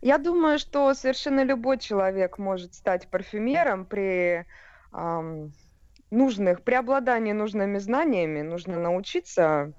Я 0.00 0.18
думаю, 0.18 0.58
что 0.58 0.92
совершенно 0.94 1.44
любой 1.44 1.78
человек 1.78 2.38
может 2.38 2.74
стать 2.74 3.08
парфюмером 3.08 3.86
при 3.86 4.44
ам, 4.92 5.52
нужных, 6.10 6.62
при 6.62 6.74
обладании 6.74 7.32
нужными 7.32 7.78
знаниями. 7.78 8.42
Нужно 8.42 8.78
научиться 8.78 9.42
э, 9.42 9.72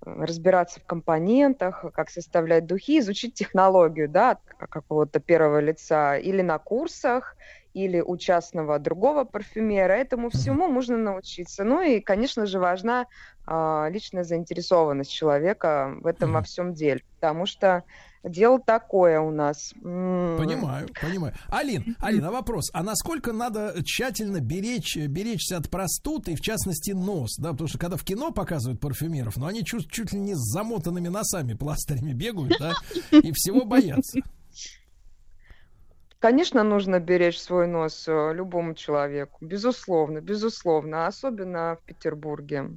разбираться 0.00 0.80
в 0.80 0.84
компонентах, 0.84 1.84
как 1.94 2.10
составлять 2.10 2.66
духи, 2.66 2.98
изучить 3.00 3.34
технологию, 3.34 4.08
да, 4.08 4.32
от 4.32 4.40
какого-то 4.70 5.20
первого 5.20 5.60
лица 5.60 6.16
или 6.16 6.42
на 6.42 6.58
курсах, 6.58 7.36
или 7.72 8.00
у 8.00 8.16
частного 8.16 8.78
другого 8.78 9.24
парфюмера. 9.24 9.92
Этому 9.92 10.30
всему 10.30 10.68
можно 10.68 10.96
научиться. 10.96 11.62
Ну 11.62 11.82
и, 11.82 12.00
конечно 12.00 12.46
же, 12.46 12.58
важна 12.58 13.06
а, 13.46 13.88
личная 13.90 14.24
заинтересованность 14.24 15.12
человека 15.12 15.94
в 16.00 16.06
этом 16.06 16.32
во 16.32 16.42
всем 16.42 16.72
деле, 16.72 17.02
потому 17.20 17.44
что 17.44 17.84
дело 18.26 18.60
такое 18.60 19.20
у 19.20 19.30
нас. 19.30 19.72
Понимаю, 19.82 20.88
понимаю. 21.00 21.34
Алин, 21.48 21.96
Алина, 22.00 22.30
вопрос. 22.30 22.70
А 22.72 22.82
насколько 22.82 23.32
надо 23.32 23.74
тщательно 23.84 24.40
беречь, 24.40 24.96
беречься 24.96 25.56
от 25.56 25.70
простуд 25.70 26.28
и, 26.28 26.36
в 26.36 26.40
частности, 26.40 26.92
нос? 26.92 27.36
Да, 27.38 27.52
потому 27.52 27.68
что 27.68 27.78
когда 27.78 27.96
в 27.96 28.04
кино 28.04 28.32
показывают 28.32 28.80
парфюмеров, 28.80 29.36
ну, 29.36 29.46
они 29.46 29.64
чуть, 29.64 29.90
чуть 29.90 30.12
ли 30.12 30.18
не 30.18 30.34
с 30.34 30.52
замотанными 30.52 31.08
носами 31.08 31.54
пластырями 31.54 32.12
бегают, 32.12 32.54
да, 32.58 32.74
и 33.10 33.32
всего 33.32 33.64
боятся. 33.64 34.20
Конечно, 36.18 36.64
нужно 36.64 36.98
беречь 36.98 37.38
свой 37.38 37.66
нос 37.66 38.08
э, 38.08 38.32
любому 38.34 38.74
человеку, 38.74 39.36
безусловно, 39.44 40.20
безусловно, 40.20 41.06
особенно 41.06 41.76
в 41.80 41.86
Петербурге. 41.86 42.70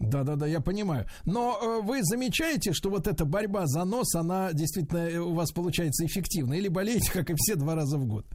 Да, 0.00 0.22
да, 0.22 0.36
да, 0.36 0.46
я 0.46 0.60
понимаю. 0.60 1.06
Но 1.24 1.58
э, 1.60 1.80
вы 1.82 2.02
замечаете, 2.02 2.72
что 2.72 2.90
вот 2.90 3.06
эта 3.06 3.24
борьба 3.24 3.66
за 3.66 3.84
нос, 3.84 4.14
она 4.14 4.52
действительно 4.52 5.08
э, 5.08 5.18
у 5.18 5.34
вас 5.34 5.52
получается 5.52 6.04
эффективна? 6.04 6.54
Или 6.54 6.68
болеете, 6.68 7.10
как 7.12 7.30
и 7.30 7.34
все, 7.36 7.54
два 7.54 7.74
раза 7.74 7.96
в 7.96 8.06
год? 8.06 8.26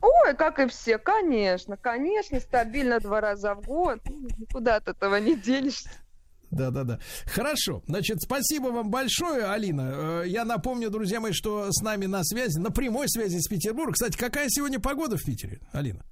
Ой, 0.00 0.34
как 0.36 0.60
и 0.60 0.68
все, 0.68 0.98
конечно, 0.98 1.76
конечно, 1.76 2.38
стабильно 2.38 3.00
два 3.00 3.20
раза 3.20 3.54
в 3.54 3.62
год, 3.62 3.98
никуда 4.38 4.76
от 4.76 4.86
этого 4.88 5.16
не 5.16 5.34
денешься. 5.34 5.90
Да, 6.50 6.70
да, 6.70 6.84
да. 6.84 6.98
Хорошо. 7.26 7.82
Значит, 7.86 8.22
спасибо 8.22 8.68
вам 8.68 8.90
большое, 8.90 9.44
Алина. 9.50 10.22
Э, 10.22 10.24
Я 10.26 10.44
напомню, 10.44 10.90
друзья 10.90 11.20
мои, 11.20 11.32
что 11.32 11.68
с 11.70 11.82
нами 11.82 12.06
на 12.06 12.22
связи, 12.24 12.58
на 12.58 12.70
прямой 12.70 13.08
связи 13.08 13.38
с 13.38 13.48
Петербургом. 13.48 13.94
Кстати, 13.94 14.16
какая 14.16 14.46
сегодня 14.48 14.78
погода 14.80 15.16
в 15.16 15.24
Питере, 15.24 15.60
Алина? 15.72 16.04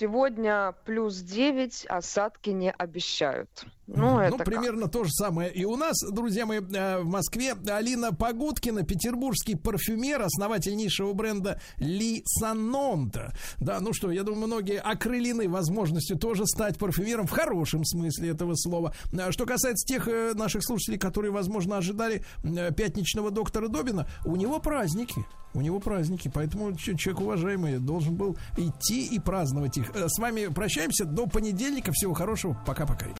Сегодня 0.00 0.74
плюс 0.86 1.16
9, 1.20 1.84
осадки 1.90 2.48
не 2.48 2.70
обещают. 2.70 3.66
Ну, 3.94 4.12
Ну, 4.12 4.18
это 4.20 4.38
как? 4.38 4.46
примерно 4.46 4.88
то 4.88 5.04
же 5.04 5.10
самое 5.10 5.50
и 5.52 5.64
у 5.64 5.76
нас, 5.76 5.96
друзья 6.10 6.46
мои, 6.46 6.60
э, 6.60 7.00
в 7.00 7.06
Москве. 7.06 7.54
Алина 7.68 8.12
Погудкина, 8.12 8.82
петербургский 8.84 9.56
парфюмер, 9.56 10.22
основатель 10.22 10.76
низшего 10.76 11.12
бренда 11.12 11.60
Ли 11.78 12.22
Санонта. 12.24 13.34
Да, 13.58 13.80
ну 13.80 13.92
что, 13.92 14.10
я 14.10 14.22
думаю, 14.22 14.46
многие 14.46 14.78
окрылены 14.78 15.48
возможностью 15.48 16.18
тоже 16.18 16.46
стать 16.46 16.78
парфюмером 16.78 17.26
в 17.26 17.30
хорошем 17.30 17.84
смысле 17.84 18.30
этого 18.30 18.54
слова. 18.54 18.94
А 19.12 19.32
Что 19.32 19.44
касается 19.44 19.86
тех 19.86 20.06
э, 20.08 20.34
наших 20.34 20.64
слушателей, 20.64 20.98
которые, 20.98 21.32
возможно, 21.32 21.76
ожидали 21.76 22.24
э, 22.44 22.72
пятничного 22.72 23.30
доктора 23.30 23.68
Добина, 23.68 24.08
у 24.24 24.36
него 24.36 24.60
праздники. 24.60 25.24
У 25.52 25.60
него 25.60 25.80
праздники, 25.80 26.30
поэтому 26.32 26.76
человек 26.76 27.20
уважаемый 27.20 27.78
должен 27.78 28.14
был 28.14 28.36
идти 28.56 29.06
и 29.06 29.18
праздновать 29.18 29.78
их. 29.78 29.90
С 29.94 30.18
вами 30.20 30.46
прощаемся 30.46 31.04
до 31.04 31.26
понедельника. 31.26 31.90
Всего 31.92 32.14
хорошего. 32.14 32.56
Пока-пока. 32.64 33.19